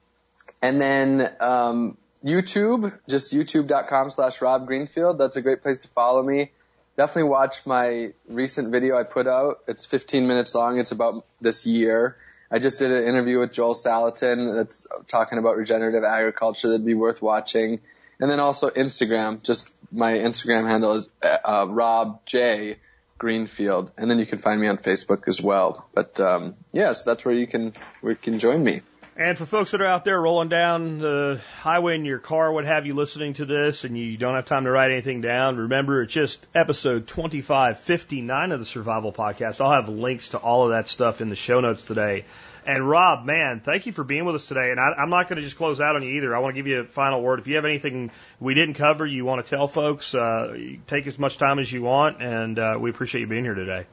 and 0.61 0.79
then 0.81 1.33
um, 1.39 1.97
YouTube, 2.23 2.93
just 3.07 3.33
youtube.com 3.33 4.09
slash 4.09 4.41
Rob 4.41 4.65
Greenfield. 4.65 5.17
That's 5.17 5.35
a 5.35 5.41
great 5.41 5.61
place 5.61 5.79
to 5.81 5.87
follow 5.89 6.23
me. 6.23 6.51
Definitely 6.97 7.29
watch 7.29 7.65
my 7.65 8.13
recent 8.27 8.71
video 8.71 8.97
I 8.97 9.03
put 9.03 9.27
out. 9.27 9.59
It's 9.67 9.85
15 9.85 10.27
minutes 10.27 10.55
long. 10.55 10.79
It's 10.79 10.91
about 10.91 11.25
this 11.41 11.65
year. 11.67 12.17
I 12.49 12.59
just 12.59 12.79
did 12.79 12.91
an 12.91 13.03
interview 13.03 13.39
with 13.39 13.51
Joel 13.51 13.73
Salatin 13.73 14.55
that's 14.55 14.87
talking 15.07 15.37
about 15.37 15.57
regenerative 15.57 16.03
agriculture 16.03 16.69
that'd 16.69 16.85
be 16.85 16.93
worth 16.93 17.21
watching. 17.21 17.81
And 18.19 18.31
then 18.31 18.39
also 18.39 18.69
Instagram. 18.69 19.43
Just 19.43 19.73
my 19.91 20.13
Instagram 20.13 20.67
handle 20.67 20.93
is 20.93 21.09
uh, 21.21 21.67
Rob 21.67 22.25
J 22.25 22.77
Greenfield, 23.17 23.91
and 23.97 24.09
then 24.09 24.19
you 24.19 24.25
can 24.25 24.39
find 24.39 24.59
me 24.59 24.67
on 24.67 24.77
Facebook 24.77 25.27
as 25.27 25.41
well. 25.41 25.87
But 25.93 26.19
um, 26.19 26.55
yeah, 26.73 26.91
so 26.91 27.09
that's 27.09 27.23
where 27.23 27.33
you 27.33 27.47
can 27.47 27.73
where 28.01 28.11
you 28.11 28.17
can 28.17 28.39
join 28.39 28.63
me. 28.63 28.81
And 29.17 29.37
for 29.37 29.45
folks 29.45 29.71
that 29.71 29.79
are 29.79 29.87
out 29.87 30.03
there 30.03 30.21
rolling 30.21 30.49
down 30.49 30.99
the 30.99 31.39
highway 31.61 31.95
in 31.95 32.03
your 32.03 32.19
car, 32.19 32.51
what 32.51 32.65
have 32.65 32.85
you, 32.85 32.93
listening 32.93 33.31
to 33.35 33.45
this, 33.45 33.85
and 33.85 33.97
you 33.97 34.17
don't 34.17 34.35
have 34.35 34.43
time 34.43 34.65
to 34.65 34.71
write 34.71 34.91
anything 34.91 35.21
down, 35.21 35.55
remember 35.55 36.01
it's 36.01 36.13
just 36.13 36.45
episode 36.53 37.07
2559 37.07 38.51
of 38.51 38.59
the 38.59 38.65
Survival 38.65 39.13
Podcast. 39.13 39.61
I'll 39.61 39.71
have 39.71 39.87
links 39.87 40.29
to 40.29 40.37
all 40.37 40.65
of 40.65 40.71
that 40.71 40.89
stuff 40.89 41.21
in 41.21 41.29
the 41.29 41.37
show 41.37 41.61
notes 41.61 41.85
today. 41.85 42.25
And 42.67 42.89
Rob, 42.89 43.25
man, 43.25 43.61
thank 43.63 43.85
you 43.85 43.91
for 43.91 44.03
being 44.03 44.25
with 44.25 44.35
us 44.35 44.47
today. 44.47 44.71
And 44.71 44.79
I, 44.79 44.93
I'm 44.97 45.11
not 45.11 45.29
going 45.29 45.37
to 45.37 45.43
just 45.43 45.55
close 45.55 45.79
out 45.79 45.95
on 45.95 46.01
you 46.01 46.09
either. 46.17 46.35
I 46.35 46.39
want 46.39 46.55
to 46.55 46.59
give 46.59 46.65
you 46.65 46.79
a 46.79 46.85
final 46.85 47.21
word. 47.21 47.39
If 47.39 47.45
you 47.47 47.55
have 47.57 47.65
anything 47.65 48.09
we 48.39 48.55
didn't 48.55 48.73
cover, 48.73 49.05
you 49.05 49.23
want 49.23 49.45
to 49.45 49.49
tell 49.49 49.67
folks, 49.67 50.15
uh, 50.15 50.57
take 50.87 51.05
as 51.05 51.19
much 51.19 51.37
time 51.37 51.59
as 51.59 51.71
you 51.71 51.83
want, 51.83 52.23
and 52.23 52.57
uh, 52.57 52.77
we 52.79 52.89
appreciate 52.89 53.21
you 53.21 53.27
being 53.27 53.43
here 53.43 53.53
today. 53.53 53.85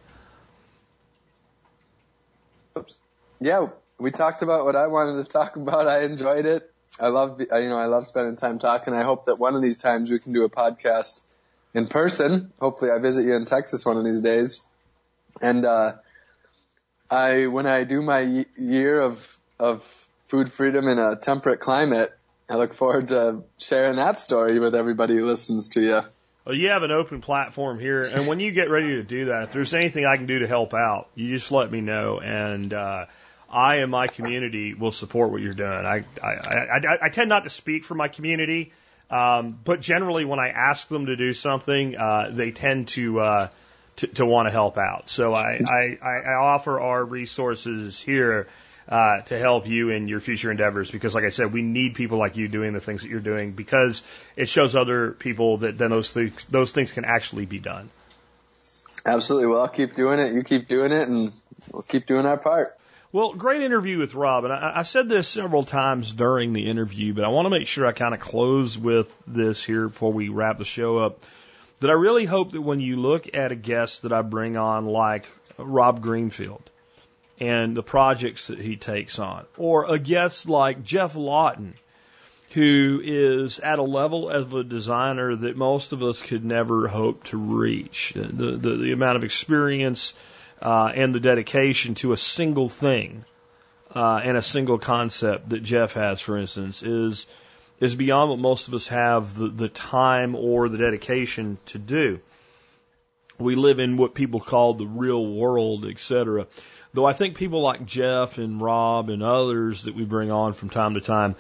Oops. 2.79 3.01
Yeah, 3.41 3.67
we 3.99 4.11
talked 4.11 4.41
about 4.41 4.65
what 4.65 4.75
I 4.75 4.87
wanted 4.87 5.23
to 5.23 5.29
talk 5.29 5.57
about. 5.57 5.87
I 5.87 6.05
enjoyed 6.05 6.47
it. 6.47 6.73
I 6.99 7.09
love, 7.09 7.41
you 7.41 7.47
know, 7.51 7.79
I 7.79 7.87
love 7.87 8.07
spending 8.07 8.37
time 8.37 8.59
talking. 8.59 8.95
I 8.95 9.03
hope 9.03 9.27
that 9.27 9.39
one 9.39 9.55
of 9.55 9.63
these 9.63 9.77
times 9.77 10.11
we 10.11 10.19
can 10.19 10.33
do 10.33 10.45
a 10.45 10.51
podcast 10.51 11.25
in 11.75 11.89
person. 11.89 12.53
Hopefully, 12.61 12.91
I 12.91 12.99
visit 12.99 13.25
you 13.25 13.35
in 13.35 13.45
Texas 13.45 13.85
one 13.85 13.97
of 13.99 14.05
these 14.05 14.21
days. 14.21 14.67
And 15.41 15.65
uh, 15.65 15.95
I, 17.13 17.47
when 17.47 17.67
I 17.67 17.85
do 17.85 18.01
my 18.01 18.47
year 18.57 19.01
of 19.03 19.39
of 19.59 19.85
food 20.29 20.51
freedom 20.51 20.89
in 20.89 20.99
a 20.99 21.15
temperate 21.15 21.61
climate, 21.61 22.11
I 22.49 22.57
look 22.57 22.75
forward 22.75 23.09
to 23.09 23.43
sharing 23.59 23.97
that 23.97 24.19
story 24.19 24.59
with 24.59 24.75
everybody 24.75 25.15
who 25.17 25.27
listens 25.27 25.69
to 25.71 25.83
you. 25.83 26.01
Well, 26.47 26.55
you 26.57 26.71
have 26.71 26.83
an 26.83 26.91
open 26.91 27.21
platform 27.21 27.79
here, 27.79 28.01
and 28.01 28.27
when 28.27 28.41
you 28.41 28.51
get 28.51 28.71
ready 28.71 28.97
to 28.97 29.03
do 29.03 29.27
that, 29.27 29.45
if 29.45 29.53
there's 29.53 29.75
anything 29.75 30.07
I 30.07 30.17
can 30.17 30.27
do 30.27 30.39
to 30.39 30.49
help 30.49 30.73
out, 30.73 31.09
you 31.15 31.29
just 31.29 31.53
let 31.53 31.71
me 31.71 31.83
know, 31.83 32.19
and 32.19 32.73
uh, 32.73 33.05
I 33.49 33.77
and 33.77 33.91
my 33.91 34.07
community 34.07 34.73
will 34.73 34.91
support 34.91 35.31
what 35.31 35.43
you're 35.43 35.53
doing. 35.53 35.71
I 35.71 36.05
I, 36.21 36.29
I, 36.29 36.99
I, 37.03 37.09
tend 37.11 37.29
not 37.29 37.45
to 37.45 37.51
speak 37.51 37.85
for 37.85 37.95
my 37.95 38.09
community, 38.09 38.73
um, 39.11 39.59
but 39.63 39.83
generally 39.83 40.25
when 40.25 40.41
I 40.41 40.49
ask 40.49 40.89
them 40.89 41.07
to 41.07 41.17
do 41.17 41.35
something, 41.35 41.95
uh, 41.95 42.31
they 42.33 42.53
tend 42.53 42.89
to 42.89 43.21
uh, 43.21 43.49
to, 43.97 44.07
to 44.09 44.27
want 44.27 44.49
to 44.49 44.53
help 44.53 44.79
out. 44.79 45.09
So 45.09 45.35
I, 45.35 45.59
I, 45.67 45.99
I 46.03 46.35
offer 46.35 46.81
our 46.81 47.05
resources 47.05 48.01
here. 48.01 48.49
uh, 48.89 49.21
to 49.23 49.39
help 49.39 49.69
you 49.69 49.91
in 49.91 50.09
your 50.09 50.21
future 50.21 50.51
endeavors. 50.51 50.91
Because, 50.91 51.15
like 51.15 51.25
I 51.25 51.31
said, 51.31 51.53
we 51.53 51.63
need 51.63 51.95
people 51.95 52.19
like 52.19 52.37
you 52.37 52.49
doing 52.49 52.73
the 52.73 52.81
things 52.81 53.03
that 53.03 53.09
you're 53.09 53.21
doing 53.21 53.53
because 53.53 54.03
it 54.37 54.49
shows 54.49 54.75
other 54.75 55.13
people 55.13 55.59
that 55.59 55.79
then 55.79 55.91
those 55.91 56.13
things 56.13 56.45
those 56.47 56.73
things 56.73 56.93
can 56.93 57.05
actually 57.05 57.47
be 57.47 57.59
done. 57.59 57.89
Absolutely. 59.07 59.49
Well, 59.49 59.63
I'll 59.63 59.69
keep 59.69 59.95
doing 59.95 60.19
it. 60.19 60.35
You 60.35 60.43
keep 60.43 60.69
doing 60.69 60.93
it, 60.93 61.09
and 61.09 61.33
we'll 61.73 61.83
keep 61.83 62.07
doing 62.07 62.27
our 62.27 62.37
part. 62.37 62.79
Well, 63.11 63.35
great 63.35 63.61
interview 63.61 63.99
with 63.99 64.15
Rob, 64.15 64.45
and 64.45 64.53
I, 64.53 64.73
I 64.77 64.83
said 64.85 65.09
this 65.09 65.29
several 65.29 65.65
times 65.65 66.15
during 66.15 66.55
the 66.55 66.69
interview, 66.71 67.13
but 67.13 67.25
I 67.25 67.29
want 67.29 67.47
to 67.47 67.51
make 67.51 67.69
sure 67.69 67.87
I 67.87 67.93
kind 67.93 68.15
of 68.15 68.21
close 68.21 68.79
with 68.79 69.15
this 69.27 69.63
here 69.63 69.89
before 69.89 70.13
we 70.13 70.31
wrap 70.31 70.57
the 70.57 70.65
show 70.65 70.99
up. 70.99 71.21
That 71.83 71.91
I 71.91 71.95
really 71.95 72.27
hope 72.27 72.53
that 72.53 72.63
when 72.63 72.79
you 72.79 72.97
look 72.97 73.35
at 73.35 73.51
a 73.51 73.57
guest 73.57 74.03
that 74.03 74.13
I 74.13 74.23
bring 74.23 74.57
on, 74.57 74.87
like 74.87 75.27
Rob 75.59 76.01
Greenfield, 76.01 76.63
and 77.41 77.77
the 77.77 77.83
projects 77.83 78.47
that 78.47 78.61
he 78.61 78.77
takes 78.77 79.19
on, 79.19 79.47
or 79.57 79.93
a 79.93 79.99
guest 79.99 80.49
like 80.49 80.85
Geoff 80.85 81.17
Lawton, 81.17 81.75
who 82.51 83.01
is 83.03 83.59
at 83.59 83.81
a 83.81 83.83
level 83.83 84.31
of 84.31 84.55
a 84.55 84.63
designer 84.63 85.35
that 85.35 85.57
most 85.57 85.93
of 85.93 86.05
us 86.05 86.23
could 86.23 86.45
never 86.45 86.87
hope 86.87 87.25
to 87.25 87.37
reach. 87.37 88.13
The, 88.15 88.53
the, 88.53 88.77
the 88.77 88.93
amount 88.93 89.17
of 89.17 89.25
experience 89.25 90.15
uh, 90.61 90.93
and 90.95 91.13
the 91.13 91.19
dedication 91.19 91.97
to 91.97 92.13
a 92.13 92.17
single 92.17 92.69
thing 92.69 93.25
uh, 93.93 94.21
and 94.23 94.37
a 94.37 94.43
single 94.43 94.79
concept 94.79 95.49
that 95.49 95.65
Geoff 95.65 95.95
has, 95.95 96.21
for 96.21 96.39
instance, 96.39 96.85
is 96.85 97.27
is 97.83 97.97
beyond 97.97 98.31
what 98.31 98.39
most 98.39 98.69
of 98.69 98.75
us 98.75 98.87
have 98.87 99.35
the, 99.37 99.49
the 99.49 99.69
time 99.69 100.37
or 100.37 100.69
the 100.69 100.79
dedication 100.79 101.59
to 101.67 101.81
do. 101.81 102.21
We 103.39 103.57
live 103.57 103.81
in 103.81 103.97
what 103.97 104.15
people 104.15 104.39
call 104.39 104.75
the 104.75 104.87
real 104.87 105.27
world, 105.27 105.85
etc. 105.85 106.47
Though 106.95 107.07
I 107.07 107.13
think 107.13 107.37
people 107.37 107.61
like 107.61 107.85
Geoff 107.85 108.39
and 108.39 108.61
Rob 108.61 109.11
and 109.11 109.21
others 109.21 109.83
that 109.85 109.97
we 109.97 110.05
bring 110.05 110.31
on 110.31 110.53
from 110.53 110.69
time 110.69 110.95
to 110.95 111.01
time 111.01 111.35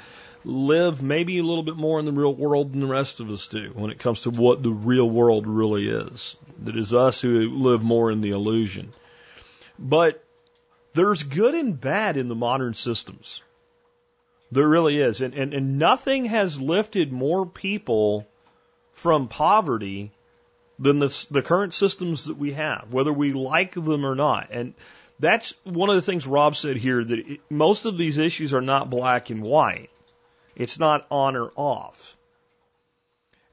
live 0.44 1.00
maybe 1.00 1.38
a 1.38 1.44
little 1.44 1.62
bit 1.62 1.76
more 1.76 2.00
in 2.00 2.06
the 2.06 2.12
real 2.12 2.34
world 2.34 2.72
than 2.72 2.80
the 2.80 2.86
rest 2.88 3.20
of 3.20 3.30
us 3.30 3.46
do 3.46 3.70
when 3.74 3.92
it 3.92 4.00
comes 4.00 4.22
to 4.22 4.30
what 4.30 4.64
the 4.64 4.70
real 4.70 5.08
world 5.08 5.46
really 5.46 5.88
is. 5.88 6.36
That 6.64 6.76
is 6.76 6.92
us 6.92 7.20
who 7.20 7.50
live 7.50 7.84
more 7.84 8.10
in 8.10 8.20
the 8.20 8.30
illusion. 8.30 8.90
But 9.78 10.24
there's 10.94 11.22
good 11.22 11.54
and 11.54 11.80
bad 11.80 12.16
in 12.16 12.26
the 12.26 12.34
modern 12.34 12.74
systems. 12.74 13.42
There 14.52 14.68
really 14.68 15.00
is. 15.00 15.22
And, 15.22 15.32
and, 15.32 15.54
and 15.54 15.78
nothing 15.78 16.26
has 16.26 16.60
lifted 16.60 17.10
more 17.10 17.46
people 17.46 18.28
from 18.92 19.26
poverty 19.26 20.12
than 20.78 20.98
the, 20.98 21.26
the 21.30 21.40
current 21.40 21.72
systems 21.72 22.26
that 22.26 22.36
we 22.36 22.52
have, 22.52 22.92
whether 22.92 23.12
we 23.12 23.32
like 23.32 23.74
them 23.74 24.04
or 24.04 24.14
not. 24.14 24.48
And 24.50 24.74
that's 25.18 25.54
one 25.64 25.88
of 25.88 25.94
the 25.94 26.02
things 26.02 26.26
Rob 26.26 26.54
said 26.54 26.76
here 26.76 27.02
that 27.02 27.18
it, 27.18 27.40
most 27.48 27.86
of 27.86 27.96
these 27.96 28.18
issues 28.18 28.52
are 28.52 28.60
not 28.60 28.90
black 28.90 29.30
and 29.30 29.42
white. 29.42 29.88
It's 30.54 30.78
not 30.78 31.06
on 31.10 31.34
or 31.34 31.50
off. 31.56 32.18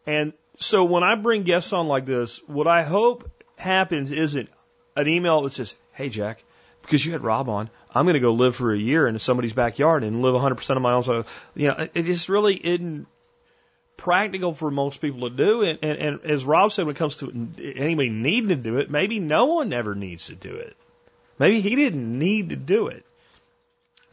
And 0.05 0.33
so 0.57 0.83
when 0.83 1.03
I 1.03 1.15
bring 1.15 1.43
guests 1.43 1.71
on 1.71 1.87
like 1.87 2.05
this, 2.05 2.41
what 2.45 2.67
I 2.67 2.83
hope 2.83 3.31
happens 3.57 4.11
isn't 4.11 4.49
an 4.97 5.07
email 5.07 5.43
that 5.43 5.53
says, 5.53 5.75
Hey, 5.93 6.09
Jack, 6.09 6.43
because 6.89 7.05
you 7.05 7.11
had 7.11 7.23
Rob 7.23 7.49
on, 7.49 7.69
I'm 7.93 8.05
going 8.05 8.15
to 8.15 8.19
go 8.19 8.33
live 8.33 8.55
for 8.55 8.73
a 8.73 8.77
year 8.77 9.07
in 9.07 9.19
somebody's 9.19 9.53
backyard 9.53 10.03
and 10.03 10.23
live 10.23 10.33
100% 10.33 10.75
of 10.75 10.81
my 10.81 10.93
own. 10.93 11.03
So, 11.03 11.25
you 11.53 11.67
know, 11.67 11.87
it 11.93 12.03
just 12.03 12.29
really 12.29 12.55
isn't 12.55 13.05
practical 13.95 14.55
for 14.55 14.71
most 14.71 14.99
people 14.99 15.29
to 15.29 15.35
do. 15.35 15.61
And, 15.61 15.77
and, 15.83 15.97
and 15.99 16.25
as 16.25 16.43
Rob 16.43 16.71
said, 16.71 16.87
when 16.87 16.95
it 16.95 16.97
comes 16.97 17.17
to 17.17 17.29
anybody 17.59 18.09
needing 18.09 18.49
to 18.49 18.55
do 18.55 18.77
it, 18.77 18.89
maybe 18.89 19.19
no 19.19 19.45
one 19.45 19.71
ever 19.71 19.93
needs 19.93 20.27
to 20.27 20.35
do 20.35 20.55
it. 20.55 20.75
Maybe 21.37 21.61
he 21.61 21.75
didn't 21.75 22.17
need 22.17 22.49
to 22.49 22.55
do 22.55 22.87
it. 22.87 23.05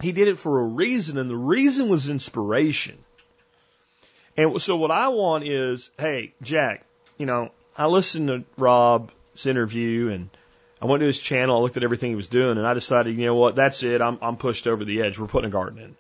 He 0.03 0.13
did 0.13 0.29
it 0.29 0.39
for 0.39 0.61
a 0.61 0.65
reason, 0.65 1.17
and 1.17 1.31
the 1.31 1.37
reason 1.37 1.89
was 1.89 2.11
inspiration. 2.11 2.99
And 4.37 4.61
so 4.61 4.77
what 4.77 4.91
I 4.91 5.09
want 5.09 5.49
is, 5.49 5.91
hey, 5.99 6.35
Jack, 6.43 6.85
you 7.17 7.25
know, 7.25 7.53
I 7.75 7.87
listened 7.87 8.29
to 8.29 8.45
Rob's 8.59 9.47
interview 9.47 10.11
and 10.11 10.29
I 10.81 10.87
went 10.87 11.01
to 11.01 11.07
his 11.07 11.21
channel, 11.21 11.57
I 11.57 11.61
looked 11.61 11.77
at 11.77 11.83
everything 11.83 12.11
he 12.11 12.17
was 12.17 12.29
doing, 12.29 12.59
and 12.59 12.67
I 12.67 12.75
decided, 12.75 13.17
you 13.17 13.25
know 13.25 13.35
what, 13.35 13.57
that's 13.57 13.83
it. 13.83 14.03
I'm, 14.03 14.19
I'm 14.21 14.37
pushed 14.37 14.67
over 14.67 14.85
the 14.85 15.03
edge. 15.03 15.19
We're 15.19 15.27
putting 15.27 15.49
a 15.49 15.53
garden 15.53 15.79
in. 15.79 15.97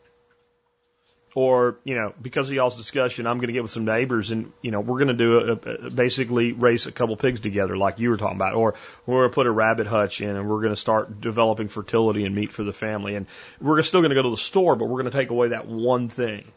Or, 1.35 1.77
you 1.85 1.95
know, 1.95 2.15
because 2.21 2.49
of 2.49 2.55
y'all's 2.55 2.79
discussion, 2.79 3.27
I'm 3.27 3.37
going 3.37 3.49
to 3.49 3.53
get 3.53 3.61
with 3.61 3.71
some 3.71 3.85
neighbors 3.85 4.31
and, 4.31 4.53
you 4.63 4.71
know, 4.71 4.81
we're 4.81 5.05
going 5.05 5.09
to 5.09 5.15
do 5.15 5.39
a, 5.39 5.53
a, 5.53 5.91
basically 5.91 6.53
raise 6.53 6.87
a 6.87 6.93
couple 6.93 7.15
pigs 7.17 7.41
together 7.41 7.77
like 7.77 7.99
you 7.99 8.09
were 8.09 8.17
talking 8.17 8.37
about. 8.37 8.55
Or 8.55 8.75
we're 9.05 9.21
going 9.21 9.31
to 9.31 9.35
put 9.35 9.47
a 9.47 9.51
rabbit 9.51 9.87
hutch 9.87 10.23
in 10.23 10.35
and 10.35 10.49
we're 10.49 10.63
going 10.63 10.73
to 10.73 10.81
start 10.81 11.21
developing 11.21 11.69
fertility 11.69 12.25
and 12.25 12.35
meat 12.35 12.55
for 12.55 12.65
the 12.65 12.73
family. 12.73 13.17
And 13.17 13.27
we're 13.61 13.83
still 13.83 14.01
going 14.01 14.13
to 14.13 14.15
go 14.15 14.23
to 14.23 14.31
the 14.31 14.39
store, 14.39 14.77
but 14.77 14.87
we're 14.87 15.03
going 15.03 15.13
to 15.13 15.19
take 15.19 15.29
away 15.29 15.49
that 15.49 15.67
one 15.67 16.09
thing. 16.09 16.51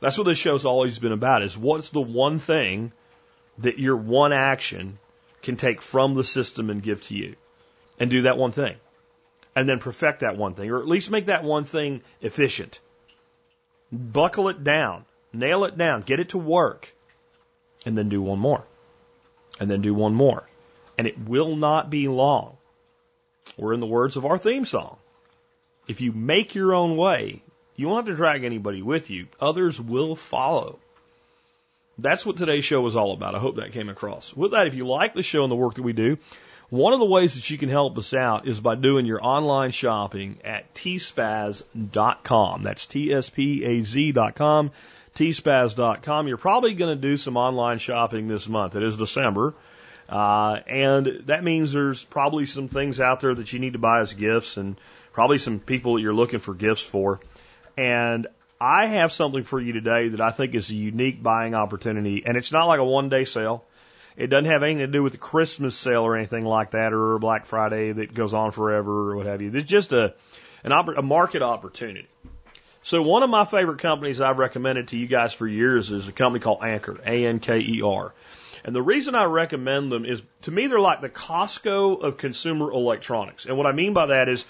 That's 0.00 0.16
what 0.16 0.24
this 0.24 0.38
show's 0.38 0.64
always 0.64 0.98
been 0.98 1.12
about 1.12 1.42
is 1.42 1.56
what's 1.56 1.90
the 1.90 2.00
one 2.00 2.38
thing 2.38 2.90
that 3.58 3.78
your 3.78 3.96
one 3.96 4.32
action 4.32 4.98
can 5.44 5.56
take 5.56 5.80
from 5.80 6.14
the 6.14 6.24
system 6.24 6.70
and 6.70 6.82
give 6.82 7.02
to 7.06 7.14
you. 7.14 7.36
And 7.98 8.10
do 8.10 8.22
that 8.22 8.36
one 8.36 8.50
thing. 8.50 8.74
And 9.54 9.68
then 9.68 9.78
perfect 9.78 10.20
that 10.20 10.36
one 10.36 10.54
thing, 10.54 10.70
or 10.70 10.80
at 10.80 10.88
least 10.88 11.12
make 11.12 11.26
that 11.26 11.44
one 11.44 11.62
thing 11.62 12.02
efficient. 12.20 12.80
Buckle 13.92 14.48
it 14.48 14.64
down, 14.64 15.04
nail 15.32 15.64
it 15.64 15.78
down, 15.78 16.02
get 16.02 16.18
it 16.18 16.30
to 16.30 16.38
work, 16.38 16.92
and 17.86 17.96
then 17.96 18.08
do 18.08 18.20
one 18.20 18.40
more. 18.40 18.64
And 19.60 19.70
then 19.70 19.80
do 19.80 19.94
one 19.94 20.14
more. 20.14 20.48
And 20.98 21.06
it 21.06 21.16
will 21.16 21.54
not 21.54 21.88
be 21.88 22.08
long. 22.08 22.56
Or 23.56 23.72
in 23.72 23.78
the 23.78 23.86
words 23.86 24.16
of 24.16 24.24
our 24.24 24.38
theme 24.38 24.64
song, 24.64 24.96
if 25.86 26.00
you 26.00 26.10
make 26.10 26.56
your 26.56 26.74
own 26.74 26.96
way, 26.96 27.42
you 27.76 27.86
won't 27.86 28.06
have 28.06 28.12
to 28.12 28.16
drag 28.16 28.42
anybody 28.42 28.82
with 28.82 29.10
you. 29.10 29.28
Others 29.40 29.80
will 29.80 30.16
follow. 30.16 30.80
That's 31.98 32.26
what 32.26 32.36
today's 32.36 32.64
show 32.64 32.80
was 32.80 32.96
all 32.96 33.12
about. 33.12 33.34
I 33.34 33.38
hope 33.38 33.56
that 33.56 33.72
came 33.72 33.88
across. 33.88 34.34
With 34.34 34.52
that, 34.52 34.66
if 34.66 34.74
you 34.74 34.84
like 34.84 35.14
the 35.14 35.22
show 35.22 35.42
and 35.42 35.50
the 35.50 35.56
work 35.56 35.74
that 35.74 35.82
we 35.82 35.92
do, 35.92 36.18
one 36.70 36.92
of 36.92 36.98
the 36.98 37.06
ways 37.06 37.34
that 37.34 37.48
you 37.50 37.58
can 37.58 37.68
help 37.68 37.96
us 37.98 38.12
out 38.14 38.48
is 38.48 38.58
by 38.60 38.74
doing 38.74 39.06
your 39.06 39.24
online 39.24 39.70
shopping 39.70 40.38
at 40.44 40.74
tspaz.com. 40.74 42.62
That's 42.62 42.86
T-S-P-A-Z.com, 42.86 44.70
tspaz.com. 45.14 46.28
You're 46.28 46.36
probably 46.36 46.74
going 46.74 46.96
to 46.96 47.00
do 47.00 47.16
some 47.16 47.36
online 47.36 47.78
shopping 47.78 48.26
this 48.26 48.48
month. 48.48 48.74
It 48.74 48.82
is 48.82 48.96
December. 48.96 49.54
Uh, 50.08 50.58
and 50.66 51.06
that 51.26 51.44
means 51.44 51.72
there's 51.72 52.04
probably 52.04 52.46
some 52.46 52.68
things 52.68 53.00
out 53.00 53.20
there 53.20 53.34
that 53.34 53.52
you 53.52 53.58
need 53.58 53.74
to 53.74 53.78
buy 53.78 54.00
as 54.00 54.12
gifts 54.14 54.56
and 54.56 54.76
probably 55.12 55.38
some 55.38 55.60
people 55.60 55.94
that 55.94 56.02
you're 56.02 56.12
looking 56.12 56.40
for 56.40 56.54
gifts 56.54 56.82
for. 56.82 57.20
And 57.76 58.26
I 58.60 58.86
have 58.86 59.12
something 59.12 59.44
for 59.44 59.60
you 59.60 59.72
today 59.72 60.08
that 60.08 60.20
I 60.20 60.30
think 60.30 60.54
is 60.54 60.70
a 60.70 60.74
unique 60.74 61.22
buying 61.22 61.54
opportunity, 61.54 62.24
and 62.24 62.36
it's 62.36 62.52
not 62.52 62.66
like 62.66 62.80
a 62.80 62.84
one 62.84 63.08
day 63.08 63.24
sale. 63.24 63.64
It 64.16 64.28
doesn't 64.28 64.50
have 64.50 64.62
anything 64.62 64.78
to 64.78 64.86
do 64.86 65.02
with 65.02 65.12
the 65.12 65.18
Christmas 65.18 65.76
sale 65.76 66.02
or 66.02 66.16
anything 66.16 66.44
like 66.44 66.70
that, 66.70 66.92
or 66.92 67.18
Black 67.18 67.46
Friday 67.46 67.92
that 67.92 68.14
goes 68.14 68.32
on 68.32 68.52
forever 68.52 69.10
or 69.10 69.16
what 69.16 69.26
have 69.26 69.42
you. 69.42 69.50
It's 69.52 69.68
just 69.68 69.92
a 69.92 70.14
an 70.62 70.72
a 70.72 71.02
market 71.02 71.42
opportunity. 71.42 72.08
So 72.82 73.02
one 73.02 73.22
of 73.22 73.30
my 73.30 73.44
favorite 73.44 73.80
companies 73.80 74.20
I've 74.20 74.38
recommended 74.38 74.88
to 74.88 74.98
you 74.98 75.06
guys 75.06 75.32
for 75.32 75.46
years 75.46 75.90
is 75.90 76.06
a 76.06 76.12
company 76.12 76.40
called 76.40 76.62
Anker, 76.62 77.00
A 77.04 77.26
N 77.26 77.40
K 77.40 77.58
E 77.58 77.82
R. 77.82 78.14
And 78.64 78.74
the 78.74 78.82
reason 78.82 79.14
I 79.14 79.24
recommend 79.24 79.92
them 79.92 80.04
is 80.04 80.22
to 80.42 80.50
me 80.50 80.66
they're 80.66 80.78
like 80.78 81.00
the 81.00 81.10
Costco 81.10 82.02
of 82.02 82.16
consumer 82.16 82.70
electronics. 82.70 83.46
And 83.46 83.56
what 83.58 83.66
I 83.66 83.72
mean 83.72 83.92
by 83.92 84.06
that 84.06 84.28
is 84.28 84.46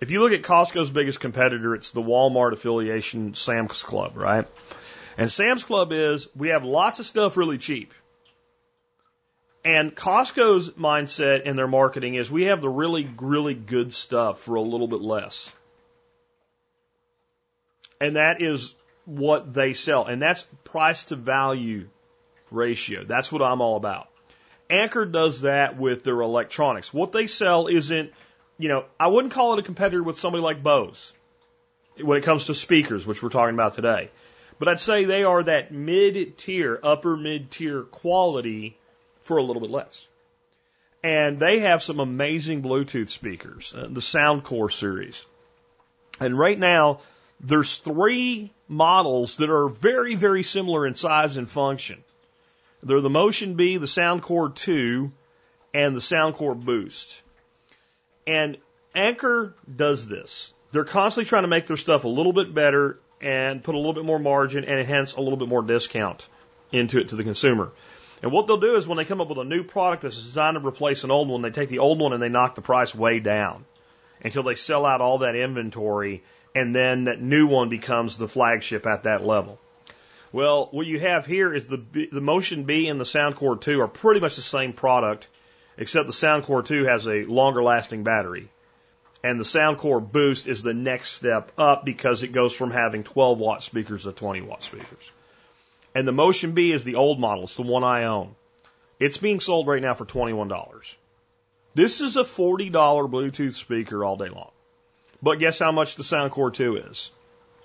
if 0.00 0.10
you 0.10 0.20
look 0.20 0.32
at 0.32 0.42
Costco's 0.42 0.90
biggest 0.90 1.20
competitor, 1.20 1.74
it's 1.74 1.90
the 1.90 2.02
Walmart 2.02 2.52
affiliation, 2.52 3.34
Sam's 3.34 3.82
Club, 3.82 4.16
right? 4.16 4.46
And 5.18 5.30
Sam's 5.30 5.62
Club 5.62 5.92
is 5.92 6.28
we 6.34 6.48
have 6.48 6.64
lots 6.64 6.98
of 6.98 7.06
stuff 7.06 7.36
really 7.36 7.58
cheap. 7.58 7.92
And 9.62 9.94
Costco's 9.94 10.70
mindset 10.70 11.42
in 11.42 11.56
their 11.56 11.68
marketing 11.68 12.14
is 12.14 12.30
we 12.30 12.44
have 12.44 12.62
the 12.62 12.68
really, 12.70 13.08
really 13.18 13.52
good 13.52 13.92
stuff 13.92 14.40
for 14.40 14.54
a 14.54 14.62
little 14.62 14.88
bit 14.88 15.02
less. 15.02 15.52
And 18.00 18.16
that 18.16 18.40
is 18.40 18.74
what 19.04 19.52
they 19.52 19.74
sell. 19.74 20.06
And 20.06 20.22
that's 20.22 20.46
price 20.64 21.04
to 21.06 21.16
value 21.16 21.88
ratio. 22.50 23.04
That's 23.04 23.30
what 23.30 23.42
I'm 23.42 23.60
all 23.60 23.76
about. 23.76 24.08
Anker 24.70 25.04
does 25.04 25.42
that 25.42 25.76
with 25.76 26.04
their 26.04 26.22
electronics. 26.22 26.94
What 26.94 27.12
they 27.12 27.26
sell 27.26 27.66
isn't 27.66 28.12
you 28.60 28.68
know, 28.68 28.84
I 28.98 29.06
wouldn't 29.06 29.32
call 29.32 29.54
it 29.54 29.58
a 29.58 29.62
competitor 29.62 30.02
with 30.02 30.18
somebody 30.18 30.42
like 30.42 30.62
Bose 30.62 31.14
when 31.98 32.18
it 32.18 32.24
comes 32.24 32.44
to 32.46 32.54
speakers, 32.54 33.06
which 33.06 33.22
we're 33.22 33.30
talking 33.30 33.54
about 33.54 33.74
today. 33.74 34.10
But 34.58 34.68
I'd 34.68 34.80
say 34.80 35.04
they 35.04 35.24
are 35.24 35.42
that 35.42 35.72
mid 35.72 36.36
tier, 36.36 36.78
upper 36.82 37.16
mid 37.16 37.50
tier 37.50 37.82
quality 37.84 38.76
for 39.22 39.38
a 39.38 39.42
little 39.42 39.62
bit 39.62 39.70
less. 39.70 40.06
And 41.02 41.40
they 41.40 41.60
have 41.60 41.82
some 41.82 42.00
amazing 42.00 42.62
Bluetooth 42.62 43.08
speakers, 43.08 43.72
uh, 43.74 43.88
the 43.90 44.00
Soundcore 44.00 44.70
series. 44.70 45.24
And 46.20 46.38
right 46.38 46.58
now, 46.58 47.00
there's 47.40 47.78
three 47.78 48.52
models 48.68 49.38
that 49.38 49.48
are 49.48 49.68
very, 49.68 50.14
very 50.14 50.42
similar 50.42 50.86
in 50.86 50.94
size 50.94 51.38
and 51.38 51.48
function. 51.48 52.04
They're 52.82 53.00
the 53.00 53.08
Motion 53.08 53.54
B, 53.54 53.78
the 53.78 53.86
Soundcore 53.86 54.54
2, 54.54 55.10
and 55.72 55.96
the 55.96 56.00
Soundcore 56.00 56.58
Boost. 56.62 57.22
And 58.26 58.58
Anker 58.94 59.54
does 59.74 60.06
this. 60.08 60.52
They're 60.72 60.84
constantly 60.84 61.28
trying 61.28 61.42
to 61.42 61.48
make 61.48 61.66
their 61.66 61.76
stuff 61.76 62.04
a 62.04 62.08
little 62.08 62.32
bit 62.32 62.54
better 62.54 62.98
and 63.20 63.62
put 63.62 63.74
a 63.74 63.78
little 63.78 63.92
bit 63.92 64.04
more 64.04 64.18
margin 64.18 64.64
and 64.64 64.86
hence 64.86 65.14
a 65.14 65.20
little 65.20 65.36
bit 65.36 65.48
more 65.48 65.62
discount 65.62 66.26
into 66.72 66.98
it 66.98 67.08
to 67.08 67.16
the 67.16 67.24
consumer. 67.24 67.72
And 68.22 68.32
what 68.32 68.46
they'll 68.46 68.58
do 68.58 68.76
is 68.76 68.86
when 68.86 68.98
they 68.98 69.04
come 69.04 69.20
up 69.20 69.28
with 69.28 69.38
a 69.38 69.44
new 69.44 69.64
product 69.64 70.02
that's 70.02 70.16
designed 70.16 70.60
to 70.60 70.66
replace 70.66 71.04
an 71.04 71.10
old 71.10 71.28
one, 71.28 71.42
they 71.42 71.50
take 71.50 71.68
the 71.68 71.78
old 71.78 71.98
one 71.98 72.12
and 72.12 72.22
they 72.22 72.28
knock 72.28 72.54
the 72.54 72.62
price 72.62 72.94
way 72.94 73.18
down 73.18 73.64
until 74.22 74.42
they 74.42 74.54
sell 74.54 74.84
out 74.84 75.00
all 75.00 75.18
that 75.18 75.34
inventory 75.34 76.22
and 76.54 76.74
then 76.74 77.04
that 77.04 77.20
new 77.20 77.46
one 77.46 77.68
becomes 77.68 78.18
the 78.18 78.28
flagship 78.28 78.86
at 78.86 79.04
that 79.04 79.24
level. 79.24 79.58
Well, 80.32 80.68
what 80.70 80.86
you 80.86 81.00
have 81.00 81.26
here 81.26 81.52
is 81.52 81.66
the 81.66 81.82
the 82.12 82.20
Motion 82.20 82.64
B 82.64 82.88
and 82.88 83.00
the 83.00 83.04
Soundcore 83.04 83.60
2 83.60 83.80
are 83.80 83.88
pretty 83.88 84.20
much 84.20 84.36
the 84.36 84.42
same 84.42 84.72
product, 84.72 85.28
except 85.80 86.06
the 86.06 86.12
Soundcore 86.12 86.64
2 86.64 86.84
has 86.84 87.06
a 87.08 87.24
longer 87.24 87.62
lasting 87.62 88.04
battery. 88.04 88.50
And 89.24 89.40
the 89.40 89.44
Soundcore 89.44 90.00
Boost 90.00 90.46
is 90.46 90.62
the 90.62 90.74
next 90.74 91.12
step 91.12 91.52
up 91.58 91.84
because 91.84 92.22
it 92.22 92.32
goes 92.32 92.54
from 92.54 92.70
having 92.70 93.02
12 93.02 93.38
watt 93.38 93.62
speakers 93.62 94.04
to 94.04 94.12
20 94.12 94.42
watt 94.42 94.62
speakers. 94.62 95.12
And 95.94 96.06
the 96.06 96.12
Motion 96.12 96.52
B 96.52 96.70
is 96.70 96.84
the 96.84 96.94
old 96.94 97.18
model. 97.18 97.44
It's 97.44 97.56
the 97.56 97.62
one 97.62 97.82
I 97.82 98.04
own. 98.04 98.36
It's 99.00 99.16
being 99.16 99.40
sold 99.40 99.66
right 99.66 99.82
now 99.82 99.94
for 99.94 100.04
$21. 100.04 100.94
This 101.74 102.00
is 102.02 102.16
a 102.16 102.24
$40 102.24 102.70
Bluetooth 102.70 103.54
speaker 103.54 104.04
all 104.04 104.16
day 104.16 104.28
long. 104.28 104.50
But 105.22 105.38
guess 105.38 105.58
how 105.58 105.72
much 105.72 105.96
the 105.96 106.02
Soundcore 106.02 106.52
2 106.52 106.76
is? 106.76 107.10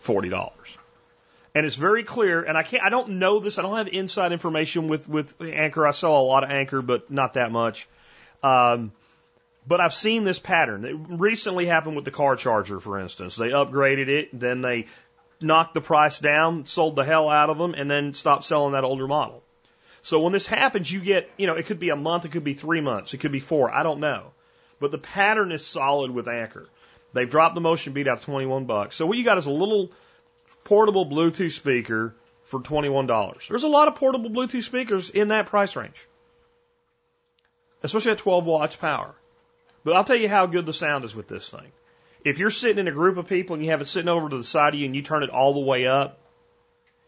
$40. 0.02 0.54
And 1.54 1.66
it's 1.66 1.76
very 1.76 2.04
clear, 2.04 2.44
and 2.44 2.58
I 2.58 2.64
can't, 2.64 2.84
I 2.84 2.90
don't 2.90 3.12
know 3.12 3.40
this, 3.40 3.58
I 3.58 3.62
don't 3.62 3.78
have 3.78 3.88
inside 3.88 4.32
information 4.32 4.88
with, 4.88 5.08
with 5.08 5.42
Anker. 5.42 5.88
I 5.88 5.92
sell 5.92 6.18
a 6.18 6.20
lot 6.20 6.44
of 6.44 6.50
Anker, 6.50 6.82
but 6.82 7.10
not 7.10 7.34
that 7.34 7.52
much. 7.52 7.88
Um, 8.46 8.92
but 9.68 9.82
I've 9.82 9.94
seen 9.94 10.24
this 10.24 10.38
pattern. 10.38 10.86
It 10.86 10.96
recently 11.10 11.66
happened 11.66 11.96
with 11.96 12.06
the 12.06 12.12
car 12.12 12.36
charger, 12.36 12.80
for 12.80 13.00
instance. 13.00 13.36
They 13.36 13.50
upgraded 13.50 14.08
it, 14.08 14.40
then 14.40 14.62
they 14.62 14.86
knocked 15.42 15.74
the 15.74 15.82
price 15.82 16.20
down, 16.20 16.66
sold 16.66 16.96
the 16.96 17.04
hell 17.04 17.30
out 17.30 17.50
of 17.50 17.58
them, 17.58 17.74
and 17.74 17.90
then 17.90 18.14
stopped 18.14 18.44
selling 18.44 18.74
that 18.74 18.84
older 18.84 19.08
model. 19.08 19.42
So 20.04 20.20
when 20.20 20.34
this 20.34 20.46
happens, 20.46 20.92
you 20.92 21.02
get, 21.02 21.32
you 21.38 21.48
know, 21.48 21.56
it 21.56 21.66
could 21.66 21.80
be 21.80 21.90
a 21.90 21.96
month, 21.96 22.26
it 22.26 22.32
could 22.32 22.44
be 22.44 22.54
three 22.54 22.82
months, 22.82 23.16
it 23.16 23.18
could 23.18 23.32
be 23.32 23.40
four, 23.40 23.74
I 23.74 23.82
don't 23.82 24.00
know. 24.00 24.34
But 24.80 24.92
the 24.92 25.00
pattern 25.00 25.52
is 25.52 25.66
solid 25.66 26.12
with 26.12 26.28
Anker. 26.28 26.70
They've 27.14 27.30
dropped 27.30 27.56
the 27.56 27.62
motion 27.62 27.94
beat 27.94 28.08
out 28.08 28.22
21 28.22 28.66
bucks. 28.66 28.96
So 28.98 29.08
what 29.08 29.18
you 29.18 29.24
got 29.24 29.40
is 29.40 29.48
a 29.48 29.52
little 29.52 29.92
portable 30.64 31.08
Bluetooth 31.08 31.54
speaker 31.54 32.14
for 32.44 32.60
$21. 32.60 33.48
There's 33.48 33.64
a 33.64 33.68
lot 33.68 33.88
of 33.88 33.96
portable 33.96 34.30
Bluetooth 34.30 34.64
speakers 34.64 35.10
in 35.10 35.30
that 35.30 35.48
price 35.48 35.76
range. 35.76 36.08
Especially 37.84 38.12
at 38.12 38.18
12 38.20 38.46
watts 38.46 38.76
power. 38.76 39.14
But 39.84 39.96
I'll 39.96 40.04
tell 40.04 40.16
you 40.16 40.28
how 40.28 40.48
good 40.48 40.66
the 40.66 40.74
sound 40.74 41.06
is 41.06 41.16
with 41.16 41.28
this 41.28 41.50
thing. 41.50 41.72
If 42.24 42.40
you're 42.40 42.50
sitting 42.50 42.80
in 42.80 42.88
a 42.88 42.92
group 42.92 43.18
of 43.18 43.28
people 43.28 43.54
and 43.54 43.64
you 43.64 43.72
have 43.72 43.82
it 43.82 43.86
sitting 43.86 44.10
over 44.10 44.28
to 44.30 44.38
the 44.38 44.44
side 44.44 44.74
of 44.74 44.80
you 44.80 44.86
and 44.86 44.96
you 44.96 45.04
turn 45.04 45.22
it 45.22 45.30
all 45.30 45.54
the 45.54 45.60
way 45.60 45.86
up, 45.86 46.20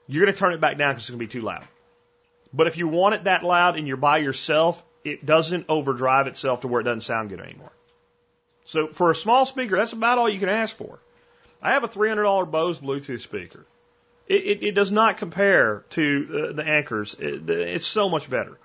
you're 0.07 0.23
going 0.23 0.33
to 0.33 0.39
turn 0.39 0.53
it 0.53 0.61
back 0.61 0.77
down 0.77 0.91
because 0.91 1.03
it's 1.03 1.09
going 1.09 1.19
to 1.19 1.25
be 1.25 1.39
too 1.39 1.45
loud. 1.45 1.67
But 2.53 2.67
if 2.67 2.77
you 2.77 2.87
want 2.87 3.15
it 3.15 3.23
that 3.23 3.43
loud 3.43 3.77
and 3.77 3.87
you're 3.87 3.97
by 3.97 4.19
yourself, 4.19 4.83
it 5.03 5.25
doesn't 5.25 5.65
overdrive 5.69 6.27
itself 6.27 6.61
to 6.61 6.67
where 6.67 6.81
it 6.81 6.83
doesn't 6.83 7.01
sound 7.01 7.29
good 7.29 7.39
anymore. 7.39 7.71
So 8.65 8.87
for 8.87 9.09
a 9.09 9.15
small 9.15 9.45
speaker, 9.45 9.77
that's 9.77 9.93
about 9.93 10.17
all 10.17 10.29
you 10.29 10.39
can 10.39 10.49
ask 10.49 10.75
for. 10.75 10.99
I 11.61 11.71
have 11.71 11.83
a 11.83 11.87
$300 11.87 12.51
Bose 12.51 12.79
Bluetooth 12.79 13.21
speaker. 13.21 13.65
It, 14.27 14.43
it, 14.43 14.63
it 14.63 14.71
does 14.73 14.91
not 14.91 15.17
compare 15.17 15.83
to 15.91 16.49
uh, 16.49 16.53
the 16.53 16.63
Ankers. 16.63 17.19
It, 17.19 17.49
it's 17.49 17.87
so 17.87 18.09
much 18.09 18.29
better. 18.29 18.57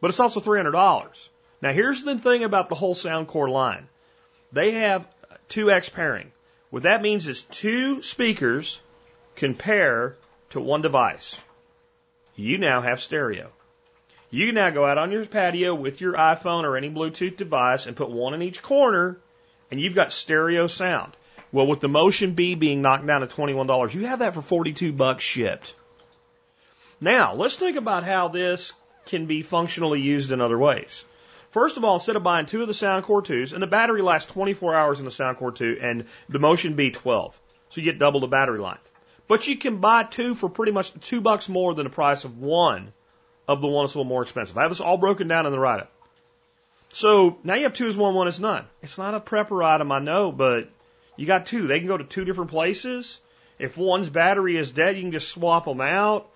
But 0.00 0.08
it's 0.10 0.20
also 0.20 0.40
$300. 0.40 1.28
Now 1.62 1.72
here's 1.72 2.02
the 2.02 2.18
thing 2.18 2.44
about 2.44 2.68
the 2.68 2.74
whole 2.74 2.94
Soundcore 2.94 3.50
line. 3.50 3.88
They 4.52 4.72
have 4.72 5.06
2x 5.50 5.92
pairing. 5.92 6.32
What 6.70 6.84
that 6.84 7.02
means 7.02 7.26
is 7.26 7.42
two 7.42 8.02
speakers 8.02 8.80
can 9.36 9.54
pair 9.54 10.16
to 10.50 10.60
one 10.60 10.82
device. 10.82 11.40
You 12.36 12.58
now 12.58 12.80
have 12.80 13.00
stereo. 13.00 13.50
You 14.30 14.46
can 14.46 14.54
now 14.54 14.70
go 14.70 14.86
out 14.86 14.98
on 14.98 15.10
your 15.10 15.26
patio 15.26 15.74
with 15.74 16.00
your 16.00 16.14
iPhone 16.14 16.64
or 16.64 16.76
any 16.76 16.88
Bluetooth 16.88 17.36
device 17.36 17.86
and 17.86 17.96
put 17.96 18.10
one 18.10 18.32
in 18.32 18.42
each 18.42 18.62
corner, 18.62 19.18
and 19.70 19.80
you've 19.80 19.96
got 19.96 20.12
stereo 20.12 20.68
sound. 20.68 21.12
Well, 21.52 21.66
with 21.66 21.80
the 21.80 21.88
Motion 21.88 22.34
B 22.34 22.54
being 22.54 22.80
knocked 22.80 23.06
down 23.06 23.22
to 23.22 23.26
$21, 23.26 23.92
you 23.92 24.06
have 24.06 24.20
that 24.20 24.34
for 24.34 24.40
42 24.40 24.92
bucks 24.92 25.24
shipped. 25.24 25.74
Now, 27.00 27.34
let's 27.34 27.56
think 27.56 27.76
about 27.76 28.04
how 28.04 28.28
this 28.28 28.72
can 29.06 29.26
be 29.26 29.42
functionally 29.42 30.00
used 30.00 30.30
in 30.30 30.40
other 30.40 30.58
ways. 30.58 31.04
First 31.50 31.76
of 31.76 31.84
all, 31.84 31.94
instead 31.94 32.16
of 32.16 32.22
buying 32.22 32.46
two 32.46 32.62
of 32.62 32.68
the 32.68 32.72
Soundcore 32.72 33.24
2s, 33.24 33.52
and 33.52 33.62
the 33.62 33.66
battery 33.66 34.02
lasts 34.02 34.30
24 34.32 34.74
hours 34.74 35.00
in 35.00 35.04
the 35.04 35.10
Soundcore 35.10 35.54
2 35.54 35.78
and 35.82 36.06
the 36.28 36.38
Motion 36.38 36.74
B 36.74 36.90
12. 36.90 37.40
So 37.70 37.80
you 37.80 37.84
get 37.84 37.98
double 37.98 38.20
the 38.20 38.28
battery 38.28 38.60
life. 38.60 38.78
But 39.26 39.46
you 39.46 39.56
can 39.56 39.76
buy 39.76 40.04
two 40.04 40.34
for 40.34 40.48
pretty 40.48 40.72
much 40.72 40.92
two 41.02 41.20
bucks 41.20 41.48
more 41.48 41.74
than 41.74 41.84
the 41.84 41.90
price 41.90 42.24
of 42.24 42.38
one 42.40 42.92
of 43.46 43.60
the 43.60 43.68
one 43.68 43.84
that's 43.84 43.94
a 43.94 43.98
little 43.98 44.08
more 44.08 44.22
expensive. 44.22 44.56
I 44.58 44.62
have 44.62 44.70
this 44.70 44.80
all 44.80 44.96
broken 44.96 45.28
down 45.28 45.46
in 45.46 45.52
the 45.52 45.58
write 45.58 45.80
up. 45.80 45.92
So 46.92 47.38
now 47.44 47.54
you 47.54 47.64
have 47.64 47.74
two 47.74 47.86
is 47.86 47.96
one, 47.96 48.14
one 48.14 48.28
is 48.28 48.40
none. 48.40 48.64
It's 48.82 48.98
not 48.98 49.14
a 49.14 49.20
prepper 49.20 49.64
item, 49.64 49.92
I 49.92 50.00
know, 50.00 50.32
but 50.32 50.68
you 51.16 51.26
got 51.26 51.46
two. 51.46 51.66
They 51.66 51.78
can 51.78 51.88
go 51.88 51.96
to 51.96 52.04
two 52.04 52.24
different 52.24 52.50
places. 52.50 53.20
If 53.58 53.76
one's 53.76 54.08
battery 54.08 54.56
is 54.56 54.70
dead, 54.70 54.96
you 54.96 55.02
can 55.02 55.12
just 55.12 55.28
swap 55.28 55.64
them 55.64 55.80
out. 55.80 56.28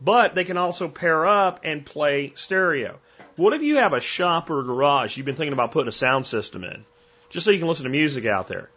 But 0.00 0.34
they 0.34 0.44
can 0.44 0.56
also 0.56 0.88
pair 0.88 1.24
up 1.24 1.60
and 1.64 1.86
play 1.86 2.32
stereo. 2.34 2.98
What 3.36 3.52
if 3.52 3.62
you 3.62 3.76
have 3.76 3.92
a 3.92 4.00
shop 4.00 4.48
or 4.48 4.60
a 4.60 4.64
garage 4.64 5.16
you've 5.16 5.26
been 5.26 5.36
thinking 5.36 5.52
about 5.52 5.70
putting 5.70 5.88
a 5.88 5.92
sound 5.92 6.24
system 6.24 6.64
in, 6.64 6.86
just 7.28 7.44
so 7.44 7.50
you 7.50 7.58
can 7.58 7.68
listen 7.68 7.84
to 7.84 7.90
music 7.90 8.24
out 8.24 8.48
there? 8.48 8.70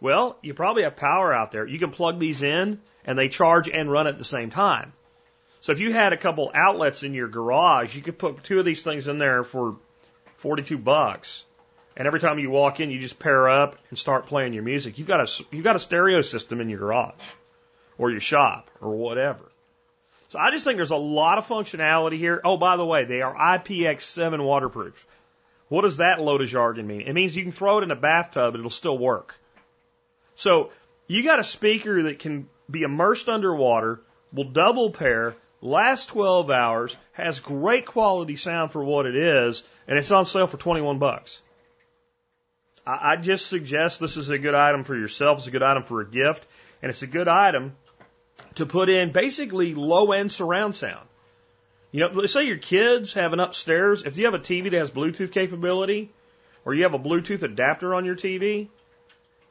Well, 0.00 0.36
you 0.42 0.54
probably 0.54 0.84
have 0.84 0.96
power 0.96 1.34
out 1.34 1.50
there. 1.50 1.66
You 1.66 1.78
can 1.78 1.90
plug 1.90 2.20
these 2.20 2.42
in 2.42 2.80
and 3.04 3.18
they 3.18 3.28
charge 3.28 3.68
and 3.68 3.90
run 3.90 4.06
at 4.06 4.18
the 4.18 4.24
same 4.24 4.50
time. 4.50 4.92
So 5.60 5.72
if 5.72 5.80
you 5.80 5.92
had 5.92 6.12
a 6.12 6.16
couple 6.16 6.52
outlets 6.54 7.02
in 7.02 7.14
your 7.14 7.26
garage, 7.26 7.96
you 7.96 8.02
could 8.02 8.16
put 8.18 8.44
two 8.44 8.60
of 8.60 8.64
these 8.64 8.84
things 8.84 9.08
in 9.08 9.18
there 9.18 9.42
for 9.42 9.76
42 10.36 10.78
bucks. 10.78 11.44
And 11.96 12.06
every 12.06 12.20
time 12.20 12.38
you 12.38 12.50
walk 12.50 12.78
in, 12.78 12.90
you 12.90 13.00
just 13.00 13.18
pair 13.18 13.48
up 13.48 13.76
and 13.88 13.98
start 13.98 14.26
playing 14.26 14.52
your 14.52 14.62
music. 14.62 14.98
You've 14.98 15.08
got 15.08 15.20
a, 15.20 15.44
you've 15.50 15.64
got 15.64 15.76
a 15.76 15.80
stereo 15.80 16.20
system 16.20 16.60
in 16.60 16.68
your 16.68 16.78
garage 16.78 17.32
or 17.98 18.10
your 18.10 18.20
shop 18.20 18.70
or 18.80 18.94
whatever. 18.94 19.50
So 20.36 20.40
I 20.40 20.50
just 20.50 20.66
think 20.66 20.76
there's 20.76 20.90
a 20.90 20.96
lot 20.96 21.38
of 21.38 21.48
functionality 21.48 22.18
here. 22.18 22.42
Oh, 22.44 22.58
by 22.58 22.76
the 22.76 22.84
way, 22.84 23.06
they 23.06 23.22
are 23.22 23.34
IPX7 23.34 24.44
waterproof. 24.44 25.06
What 25.68 25.80
does 25.80 25.96
that 25.96 26.20
load 26.20 26.42
of 26.42 26.48
jargon 26.48 26.86
mean? 26.86 27.00
It 27.00 27.14
means 27.14 27.34
you 27.34 27.42
can 27.42 27.52
throw 27.52 27.78
it 27.78 27.84
in 27.84 27.90
a 27.90 27.96
bathtub 27.96 28.52
and 28.52 28.60
it'll 28.60 28.68
still 28.68 28.98
work. 28.98 29.34
So 30.34 30.72
you 31.06 31.24
got 31.24 31.38
a 31.38 31.44
speaker 31.44 32.02
that 32.02 32.18
can 32.18 32.50
be 32.70 32.82
immersed 32.82 33.30
underwater, 33.30 34.02
will 34.30 34.50
double 34.50 34.90
pair, 34.90 35.36
last 35.62 36.10
12 36.10 36.50
hours, 36.50 36.98
has 37.12 37.40
great 37.40 37.86
quality 37.86 38.36
sound 38.36 38.72
for 38.72 38.84
what 38.84 39.06
it 39.06 39.16
is, 39.16 39.64
and 39.88 39.96
it's 39.96 40.10
on 40.10 40.26
sale 40.26 40.46
for 40.46 40.58
21 40.58 40.98
bucks. 40.98 41.40
I, 42.86 43.12
I 43.12 43.16
just 43.16 43.46
suggest 43.46 44.00
this 44.00 44.18
is 44.18 44.28
a 44.28 44.36
good 44.36 44.54
item 44.54 44.82
for 44.82 44.94
yourself. 44.94 45.38
It's 45.38 45.46
a 45.46 45.50
good 45.50 45.62
item 45.62 45.82
for 45.82 46.02
a 46.02 46.06
gift, 46.06 46.46
and 46.82 46.90
it's 46.90 47.00
a 47.00 47.06
good 47.06 47.26
item 47.26 47.74
to 48.56 48.66
put 48.66 48.88
in 48.88 49.12
basically 49.12 49.74
low 49.74 50.12
end 50.12 50.32
surround 50.32 50.74
sound. 50.74 51.06
You 51.92 52.00
know, 52.00 52.08
let's 52.12 52.32
say 52.32 52.44
your 52.44 52.58
kids 52.58 53.14
have 53.14 53.32
an 53.32 53.40
upstairs, 53.40 54.02
if 54.02 54.16
you 54.18 54.24
have 54.24 54.34
a 54.34 54.38
TV 54.38 54.64
that 54.70 54.78
has 54.78 54.90
Bluetooth 54.90 55.32
capability, 55.32 56.10
or 56.64 56.74
you 56.74 56.82
have 56.82 56.94
a 56.94 56.98
Bluetooth 56.98 57.42
adapter 57.42 57.94
on 57.94 58.04
your 58.04 58.16
TV, 58.16 58.68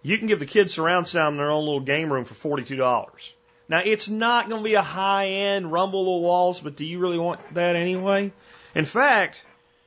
you 0.04 0.18
can 0.18 0.28
give 0.28 0.40
the 0.40 0.46
kids 0.46 0.74
surround 0.74 1.08
sound 1.08 1.34
in 1.34 1.38
their 1.38 1.50
own 1.50 1.64
little 1.64 1.80
game 1.80 2.12
room 2.12 2.26
for 2.26 2.58
$42. 2.58 3.34
Now, 3.68 3.82
it's 3.84 4.08
not 4.08 4.50
going 4.50 4.62
to 4.62 4.70
be 4.70 4.76
a 4.76 4.82
high 4.82 5.28
end 5.28 5.72
rumble 5.72 6.06
the 6.06 6.24
walls, 6.24 6.62
but 6.62 6.76
do 6.76 6.86
you 6.86 7.00
really 7.00 7.18
want 7.18 7.40
that 7.56 7.76
anyway? 7.76 8.32
In 8.76 8.86
fact, 8.86 9.44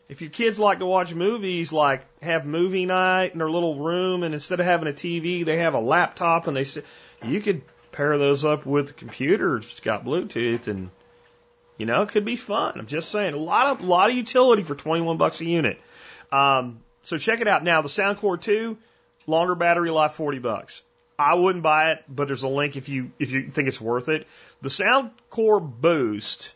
if 0.08 0.20
your 0.20 0.30
kids 0.30 0.58
like 0.58 0.80
to 0.80 0.86
watch 0.86 1.14
movies, 1.14 1.72
like 1.72 2.02
have 2.22 2.46
movie 2.46 2.86
night 2.86 3.32
in 3.32 3.38
their 3.38 3.50
little 3.50 3.76
room, 3.76 4.22
and 4.22 4.34
instead 4.34 4.58
of 4.58 4.66
having 4.66 4.88
a 4.88 4.92
TV, 4.92 5.44
they 5.44 5.58
have 5.58 5.74
a 5.74 5.80
laptop, 5.80 6.48
and 6.48 6.56
they 6.56 6.64
sit, 6.64 6.84
you 7.22 7.40
could 7.40 7.62
pair 7.98 8.16
those 8.16 8.44
up 8.44 8.64
with 8.64 8.86
the 8.86 8.92
computer. 8.92 9.56
It's 9.56 9.80
got 9.80 10.04
Bluetooth 10.04 10.68
and, 10.68 10.90
you 11.78 11.84
know, 11.84 12.02
it 12.02 12.10
could 12.10 12.24
be 12.24 12.36
fun. 12.36 12.78
I'm 12.78 12.86
just 12.86 13.10
saying 13.10 13.34
a 13.34 13.38
lot 13.38 13.66
of, 13.66 13.84
lot 13.84 14.08
of 14.08 14.16
utility 14.16 14.62
for 14.62 14.76
21 14.76 15.16
bucks 15.16 15.40
a 15.40 15.44
unit. 15.44 15.80
Um, 16.30 16.78
so 17.02 17.18
check 17.18 17.40
it 17.40 17.48
out. 17.48 17.64
Now 17.64 17.82
the 17.82 17.88
Soundcore 17.88 18.40
2, 18.40 18.78
longer 19.26 19.56
battery 19.56 19.90
life, 19.90 20.12
40 20.12 20.38
bucks. 20.38 20.80
I 21.18 21.34
wouldn't 21.34 21.64
buy 21.64 21.90
it, 21.90 22.04
but 22.08 22.28
there's 22.28 22.44
a 22.44 22.48
link 22.48 22.76
if 22.76 22.88
you, 22.88 23.10
if 23.18 23.32
you 23.32 23.48
think 23.48 23.66
it's 23.66 23.80
worth 23.80 24.08
it. 24.08 24.28
The 24.62 24.68
Soundcore 24.68 25.60
Boost 25.60 26.54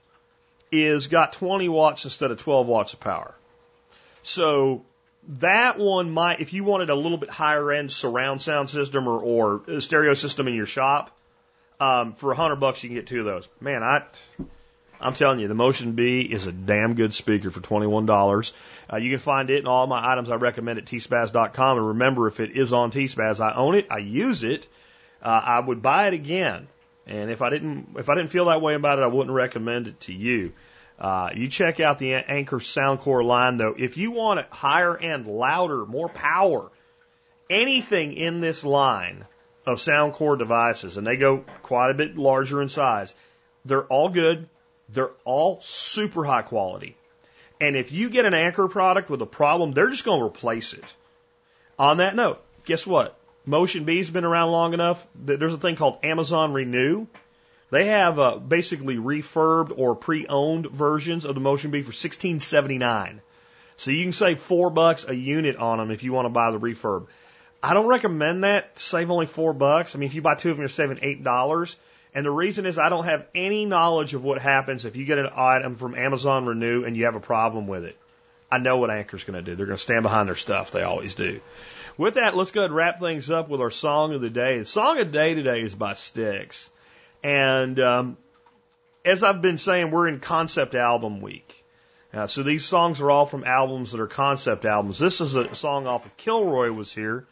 is 0.71 1.09
got 1.09 1.33
20 1.33 1.69
watts 1.69 2.05
instead 2.05 2.31
of 2.31 2.39
12 2.39 2.69
watts 2.69 2.93
of 2.93 3.01
power. 3.01 3.35
So 4.23 4.85
that 5.41 5.77
one 5.77 6.13
might, 6.13 6.41
if 6.41 6.53
you 6.53 6.63
wanted 6.63 6.91
a 6.91 6.95
little 6.95 7.19
bit 7.19 7.31
higher 7.31 7.73
end 7.73 7.91
surround 7.91 8.41
sound 8.41 8.71
system 8.71 9.09
or, 9.09 9.19
or 9.19 9.81
stereo 9.81 10.15
system 10.15 10.47
in 10.47 10.55
your 10.55 10.67
shop, 10.67 11.11
um, 11.81 12.15
for 12.15 12.33
a 12.33 12.37
hundred 12.37 12.57
bucks, 12.57 12.83
you 12.83 12.89
can 12.89 12.97
get 12.97 13.07
two 13.07 13.21
of 13.21 13.25
those. 13.27 13.49
Man, 13.61 13.83
I, 13.83 14.05
I'm 15.01 15.15
telling 15.15 15.41
you, 15.41 15.49
the 15.49 15.55
Motion 15.55 15.93
B 15.93 16.21
is 16.21 16.47
a 16.47 16.53
damn 16.53 16.95
good 16.95 17.13
speaker 17.13 17.51
for 17.51 17.61
$21. 17.61 18.53
Uh, 18.93 18.97
you 18.99 19.11
can 19.11 19.19
find 19.19 19.51
it 19.51 19.59
in 19.59 19.67
all 19.67 19.87
my 19.87 20.13
items 20.13 20.31
I 20.31 20.37
recommend 20.37 20.79
at 20.79 20.85
tspaz.com. 20.85 21.79
And 21.79 21.89
remember, 21.89 22.29
if 22.29 22.39
it 22.41 22.57
is 22.57 22.73
on 22.73 22.93
tspaz, 22.93 23.41
I 23.41 23.55
own 23.55 23.75
it, 23.75 23.87
I 23.91 23.99
use 23.99 24.45
it, 24.45 24.69
uh, 25.23 25.29
I 25.45 25.61
would 25.61 25.83
buy 25.83 26.09
it 26.09 26.15
again. 26.15 26.69
And 27.07 27.31
if 27.31 27.43
I 27.43 27.51
didn't, 27.51 27.97
if 27.97 28.09
I 28.09 28.15
didn't 28.15 28.31
feel 28.31 28.45
that 28.45 28.63
way 28.63 28.75
about 28.75 28.99
it, 28.99 29.03
I 29.03 29.09
wouldn't 29.09 29.35
recommend 29.35 29.89
it 29.89 29.99
to 30.01 30.13
you. 30.13 30.53
Uh, 30.99 31.31
you 31.35 31.49
check 31.49 31.81
out 31.81 31.99
the 31.99 32.15
Anker 32.15 32.59
Soundcore 32.59 33.25
line 33.25 33.57
though. 33.57 33.75
If 33.77 33.97
you 33.97 34.13
want 34.13 34.39
it 34.39 34.47
higher 34.51 34.95
and 34.95 35.27
louder, 35.27 35.85
more 35.85 36.09
power, 36.09 36.71
anything 37.51 38.13
in 38.13 38.41
this 38.41 38.65
line 38.65 39.27
of 39.65 39.79
Soundcore 39.79 40.39
devices, 40.39 40.97
and 40.97 41.07
they 41.07 41.17
go 41.17 41.45
quite 41.63 41.91
a 41.91 41.95
bit 41.95 42.17
larger 42.17 42.61
in 42.63 42.69
size, 42.69 43.15
they're 43.65 43.85
all 43.85 44.09
good. 44.09 44.49
They're 44.89 45.13
all 45.25 45.61
super 45.61 46.25
high 46.25 46.43
quality. 46.43 46.97
And 47.61 47.77
if 47.77 47.93
you 47.93 48.11
get 48.11 48.27
an 48.27 48.35
Anker 48.35 48.69
product 48.69 49.09
with 49.09 49.23
a 49.23 49.27
problem, 49.27 49.73
they're 49.73 49.89
just 49.89 50.05
going 50.05 50.21
to 50.21 50.27
replace 50.27 50.75
it. 50.75 50.85
On 51.79 51.99
that 51.99 52.17
note, 52.17 52.43
guess 52.65 52.87
what? 52.87 53.17
Motion 53.47 53.85
B's 53.85 54.11
been 54.11 54.25
around 54.25 54.51
long 54.51 54.75
enough 54.75 55.07
that 55.25 55.39
there's 55.39 55.55
a 55.55 55.59
thing 55.59 55.77
called 55.77 55.99
Amazon 56.03 56.53
Renew. 56.53 57.07
They 57.71 57.87
have 57.87 58.19
uh, 58.19 58.37
basically 58.37 58.97
refurbed 58.97 59.73
or 59.79 59.95
pre-owned 59.95 60.67
versions 60.71 61.25
of 61.25 61.35
the 61.35 61.41
Motion 61.41 61.71
B 61.71 61.83
for 61.83 61.93
sixteen 61.93 62.41
seventy 62.41 62.79
nine. 62.79 63.23
So 63.77 63.91
you 63.91 64.05
can 64.05 64.13
save 64.13 64.41
four 64.41 64.69
bucks 64.69 65.07
a 65.09 65.15
unit 65.15 65.57
on 65.57 65.79
them 65.79 65.91
if 65.91 66.03
you 66.03 66.13
want 66.13 66.27
to 66.27 66.31
buy 66.31 66.51
the 66.51 66.61
refurb. 66.61 67.07
I 67.63 67.75
don't 67.75 67.87
recommend 67.87 68.45
that. 68.45 68.79
Save 68.79 69.11
only 69.11 69.27
four 69.27 69.53
bucks. 69.53 69.95
I 69.95 69.99
mean, 69.99 70.09
if 70.09 70.15
you 70.15 70.23
buy 70.23 70.35
two 70.35 70.51
of 70.51 70.57
them, 70.57 70.63
you're 70.63 70.69
saving 70.69 70.99
eight 71.03 71.23
dollars. 71.23 71.77
And 72.15 72.27
the 72.27 72.31
reason 72.31 72.67
is 72.67 72.79
I 72.79 72.89
don't 72.89 73.05
have 73.05 73.27
any 73.35 73.65
knowledge 73.65 74.15
of 74.15 74.23
what 74.23 74.43
happens 74.43 74.85
if 74.85 74.97
you 74.97 75.05
get 75.05 75.19
an 75.19 75.31
item 75.35 75.77
from 75.77 75.95
Amazon 75.95 76.45
Renew 76.45 76.85
and 76.85 76.97
you 76.97 77.07
have 77.07 77.17
a 77.17 77.21
problem 77.21 77.67
with 77.67 77.85
it. 77.85 77.97
I 78.51 78.59
know 78.59 78.77
what 78.77 78.91
Anker's 78.91 79.25
going 79.25 79.43
to 79.43 79.43
do. 79.43 79.57
They're 79.57 79.65
going 79.67 79.79
to 79.79 79.83
stand 79.83 80.03
behind 80.03 80.29
their 80.29 80.37
stuff. 80.37 80.73
They 80.73 80.83
always 80.83 81.15
do. 81.15 81.41
With 81.97 82.15
that, 82.15 82.37
let's 82.37 82.51
go 82.51 82.61
ahead 82.61 82.71
and 82.71 82.77
wrap 82.77 83.01
things 83.01 83.31
up 83.31 83.49
with 83.49 83.63
our 83.63 83.71
song 83.71 84.13
of 84.13 84.21
the 84.21 84.29
day. 84.29 84.59
The 84.59 84.67
song 84.67 84.99
of 84.99 85.07
the 85.07 85.13
day 85.13 85.35
today 85.35 85.63
is 85.63 85.75
by 85.75 85.95
Styx. 85.95 86.69
And 87.23 87.81
um, 87.81 88.17
as 89.07 89.23
I've 89.23 89.41
been 89.41 89.57
saying, 89.57 89.91
we're 89.91 90.09
in 90.09 90.21
concept 90.21 90.75
album 90.75 91.23
week. 91.23 91.65
Uh, 92.13 92.27
so 92.27 92.43
these 92.43 92.65
songs 92.67 93.01
are 93.01 93.11
all 93.11 93.25
from 93.25 93.45
albums 93.45 93.93
that 93.93 94.01
are 94.01 94.07
concept 94.07 94.67
albums. 94.67 94.99
This 94.99 95.23
is 95.23 95.35
a 95.35 95.55
song 95.55 95.87
off 95.87 96.05
of 96.05 96.15
Kilroy 96.19 96.71
was 96.73 96.93
here. 96.93 97.27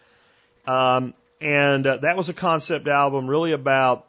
Um, 0.71 1.15
and 1.41 1.85
uh, 1.85 1.97
that 1.97 2.17
was 2.17 2.29
a 2.29 2.33
concept 2.33 2.87
album 2.87 3.27
really 3.27 3.51
about 3.51 4.07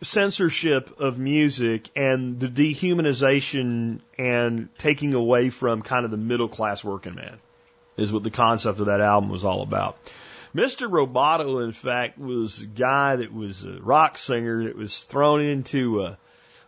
censorship 0.00 0.98
of 0.98 1.20
music 1.20 1.88
and 1.94 2.40
the 2.40 2.48
dehumanization 2.48 4.00
and 4.18 4.68
taking 4.78 5.14
away 5.14 5.50
from 5.50 5.82
kind 5.82 6.04
of 6.04 6.10
the 6.10 6.16
middle 6.16 6.48
class 6.48 6.82
working 6.82 7.14
man 7.14 7.38
is 7.96 8.12
what 8.12 8.24
the 8.24 8.30
concept 8.30 8.80
of 8.80 8.86
that 8.86 9.00
album 9.00 9.30
was 9.30 9.44
all 9.44 9.62
about. 9.62 9.96
Mr. 10.52 10.90
Roboto, 10.90 11.64
in 11.64 11.70
fact, 11.70 12.18
was 12.18 12.62
a 12.62 12.66
guy 12.66 13.14
that 13.14 13.32
was 13.32 13.62
a 13.62 13.80
rock 13.80 14.18
singer 14.18 14.64
that 14.64 14.76
was 14.76 15.04
thrown 15.04 15.42
into 15.42 16.02
a, 16.02 16.18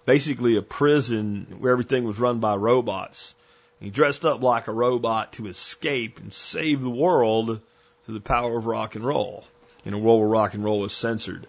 basically 0.04 0.56
a 0.56 0.62
prison 0.62 1.56
where 1.58 1.72
everything 1.72 2.04
was 2.04 2.20
run 2.20 2.38
by 2.38 2.54
robots. 2.54 3.34
He 3.80 3.90
dressed 3.90 4.24
up 4.24 4.40
like 4.40 4.68
a 4.68 4.72
robot 4.72 5.32
to 5.32 5.48
escape 5.48 6.20
and 6.20 6.32
save 6.32 6.80
the 6.80 6.90
world 6.90 7.60
through 8.04 8.14
the 8.14 8.20
power 8.20 8.56
of 8.56 8.66
rock 8.66 8.94
and 8.94 9.04
roll. 9.04 9.44
In 9.84 9.92
a 9.92 9.98
world 9.98 10.20
where 10.20 10.28
rock 10.28 10.54
and 10.54 10.64
roll 10.64 10.80
was 10.80 10.94
censored. 10.94 11.46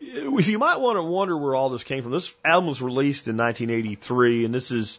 If 0.00 0.48
you 0.48 0.58
might 0.58 0.80
want 0.80 0.96
to 0.96 1.02
wonder 1.02 1.36
where 1.36 1.54
all 1.54 1.68
this 1.68 1.84
came 1.84 2.02
from, 2.02 2.10
this 2.10 2.34
album 2.44 2.68
was 2.68 2.82
released 2.82 3.28
in 3.28 3.36
1983, 3.36 4.44
and 4.44 4.52
this 4.52 4.72
is 4.72 4.98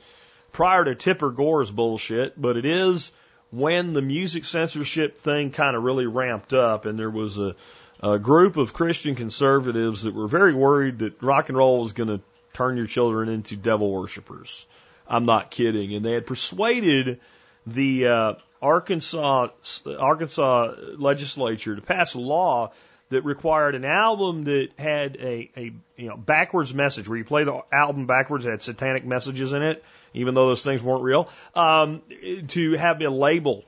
prior 0.54 0.86
to 0.86 0.96
Tipper 0.96 1.32
Gore's 1.32 1.72
bullshit, 1.72 2.42
but 2.42 2.56
it 2.56 2.64
is 2.64 3.12
when 3.52 3.94
the 3.94 4.02
music 4.02 4.46
censorship 4.46 5.20
thing 5.20 5.52
kind 5.52 5.76
of 5.76 5.84
really 5.84 6.06
ramped 6.06 6.54
up, 6.54 6.86
and 6.86 6.98
there 6.98 7.10
was 7.10 7.38
a, 7.38 7.56
a 8.00 8.18
group 8.18 8.56
of 8.56 8.74
Christian 8.74 9.16
conservatives 9.16 10.04
that 10.04 10.14
were 10.14 10.28
very 10.28 10.54
worried 10.54 11.00
that 11.00 11.22
rock 11.22 11.50
and 11.50 11.58
roll 11.58 11.82
was 11.82 11.92
going 11.92 12.10
to 12.10 12.22
turn 12.54 12.78
your 12.78 12.88
children 12.88 13.28
into 13.28 13.58
devil 13.58 13.92
worshippers. 13.92 14.66
I'm 15.08 15.26
not 15.26 15.52
kidding, 15.52 15.94
and 15.94 16.06
they 16.06 16.14
had 16.14 16.26
persuaded 16.26 17.20
the 17.68 18.08
uh, 18.08 18.34
Arkansas 18.64 19.50
Arkansas 20.00 20.74
legislature 20.98 21.76
to 21.76 21.82
pass 21.82 22.14
a 22.14 22.20
law 22.20 22.72
that 23.10 23.24
required 23.24 23.76
an 23.76 23.86
album 23.86 24.46
that 24.46 24.70
had 24.78 25.18
a, 25.18 25.50
a 25.56 25.74
you 25.98 26.08
know 26.08 26.18
backwards 26.18 26.74
message 26.74 27.08
where 27.08 27.18
you 27.18 27.26
play 27.26 27.44
the 27.44 27.62
album 27.72 28.08
backwards, 28.08 28.46
it 28.46 28.52
had 28.52 28.62
satanic 28.62 29.06
messages 29.06 29.54
in 29.54 29.62
it, 29.62 29.84
even 30.14 30.34
though 30.34 30.48
those 30.48 30.64
things 30.64 30.82
weren't 30.82 31.04
real, 31.04 31.30
um, 31.56 32.02
to 32.48 32.74
have 32.74 33.02
a 33.02 33.10
label. 33.10 33.66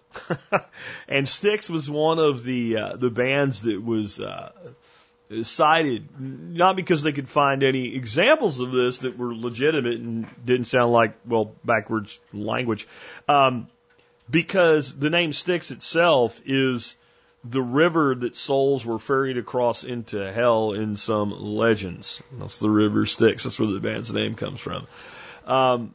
and 1.07 1.27
Styx 1.27 1.69
was 1.69 1.89
one 1.89 2.17
of 2.17 2.43
the 2.43 2.77
uh, 2.77 2.95
the 2.95 3.11
bands 3.11 3.63
that 3.63 3.83
was 3.83 4.19
uh, 4.19 4.51
cited, 5.43 6.07
not 6.19 6.75
because 6.75 7.03
they 7.03 7.11
could 7.11 7.27
find 7.27 7.63
any 7.63 7.95
examples 7.95 8.59
of 8.59 8.71
this 8.71 8.99
that 8.99 9.17
were 9.17 9.35
legitimate 9.35 9.99
and 9.99 10.27
didn't 10.43 10.65
sound 10.65 10.91
like 10.91 11.15
well 11.25 11.53
backwards 11.63 12.19
language, 12.33 12.87
um, 13.27 13.67
because 14.29 14.97
the 14.97 15.09
name 15.09 15.33
Styx 15.33 15.71
itself 15.71 16.39
is 16.45 16.95
the 17.43 17.61
river 17.61 18.15
that 18.15 18.35
souls 18.35 18.85
were 18.85 18.97
ferried 18.97 19.37
across 19.37 19.83
into 19.83 20.31
hell 20.31 20.73
in 20.73 20.95
some 20.95 21.31
legends. 21.31 22.23
That's 22.39 22.57
the 22.57 22.69
river 22.69 23.05
Styx. 23.05 23.43
That's 23.43 23.59
where 23.59 23.69
the 23.69 23.79
band's 23.79 24.11
name 24.11 24.35
comes 24.35 24.59
from. 24.59 24.87
Um, 25.45 25.93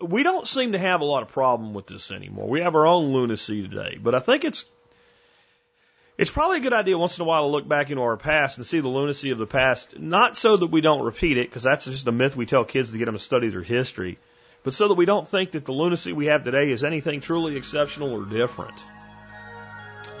we 0.00 0.22
don't 0.22 0.46
seem 0.46 0.72
to 0.72 0.78
have 0.78 1.00
a 1.00 1.04
lot 1.04 1.22
of 1.22 1.28
problem 1.28 1.74
with 1.74 1.86
this 1.86 2.10
anymore. 2.10 2.48
We 2.48 2.60
have 2.60 2.74
our 2.74 2.86
own 2.86 3.12
lunacy 3.12 3.66
today, 3.66 3.98
but 4.00 4.14
I 4.14 4.20
think 4.20 4.44
it's 4.44 4.64
it's 6.16 6.30
probably 6.30 6.58
a 6.58 6.60
good 6.60 6.72
idea 6.72 6.96
once 6.96 7.18
in 7.18 7.22
a 7.22 7.24
while 7.24 7.42
to 7.42 7.48
look 7.48 7.66
back 7.66 7.90
into 7.90 8.02
our 8.02 8.16
past 8.16 8.58
and 8.58 8.66
see 8.66 8.78
the 8.78 8.88
lunacy 8.88 9.30
of 9.30 9.38
the 9.38 9.48
past, 9.48 9.98
not 9.98 10.36
so 10.36 10.56
that 10.56 10.68
we 10.68 10.80
don't 10.80 11.04
repeat 11.04 11.38
it, 11.38 11.48
because 11.48 11.64
that's 11.64 11.86
just 11.86 12.06
a 12.06 12.12
myth 12.12 12.36
we 12.36 12.46
tell 12.46 12.64
kids 12.64 12.92
to 12.92 12.98
get 12.98 13.06
them 13.06 13.16
to 13.16 13.20
study 13.20 13.48
their 13.48 13.62
history, 13.62 14.18
but 14.64 14.74
so 14.74 14.88
that 14.88 14.94
we 14.94 15.04
don't 15.04 15.28
think 15.28 15.52
that 15.52 15.64
the 15.64 15.72
lunacy 15.72 16.12
we 16.12 16.26
have 16.26 16.42
today 16.42 16.70
is 16.70 16.82
anything 16.82 17.20
truly 17.20 17.56
exceptional 17.56 18.12
or 18.12 18.24
different. 18.24 18.74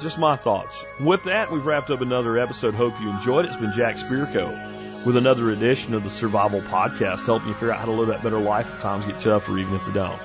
Just 0.00 0.18
my 0.18 0.36
thoughts. 0.36 0.84
With 1.00 1.24
that, 1.24 1.50
we've 1.50 1.64
wrapped 1.64 1.90
up 1.90 2.02
another 2.02 2.38
episode. 2.38 2.74
Hope 2.74 3.00
you 3.00 3.10
enjoyed 3.10 3.46
it. 3.46 3.48
It's 3.48 3.56
been 3.56 3.72
Jack 3.72 3.96
Spirko 3.96 5.06
with 5.06 5.16
another 5.16 5.50
edition 5.50 5.94
of 5.94 6.04
the 6.04 6.10
Survival 6.10 6.60
Podcast, 6.60 7.24
helping 7.24 7.48
you 7.48 7.54
figure 7.54 7.72
out 7.72 7.80
how 7.80 7.86
to 7.86 7.92
live 7.92 8.08
that 8.08 8.22
better 8.22 8.38
life 8.38 8.72
if 8.72 8.80
times 8.80 9.06
get 9.06 9.18
tough 9.18 9.48
or 9.48 9.58
even 9.58 9.74
if 9.74 9.86
they 9.86 9.92
don't. 9.92 10.20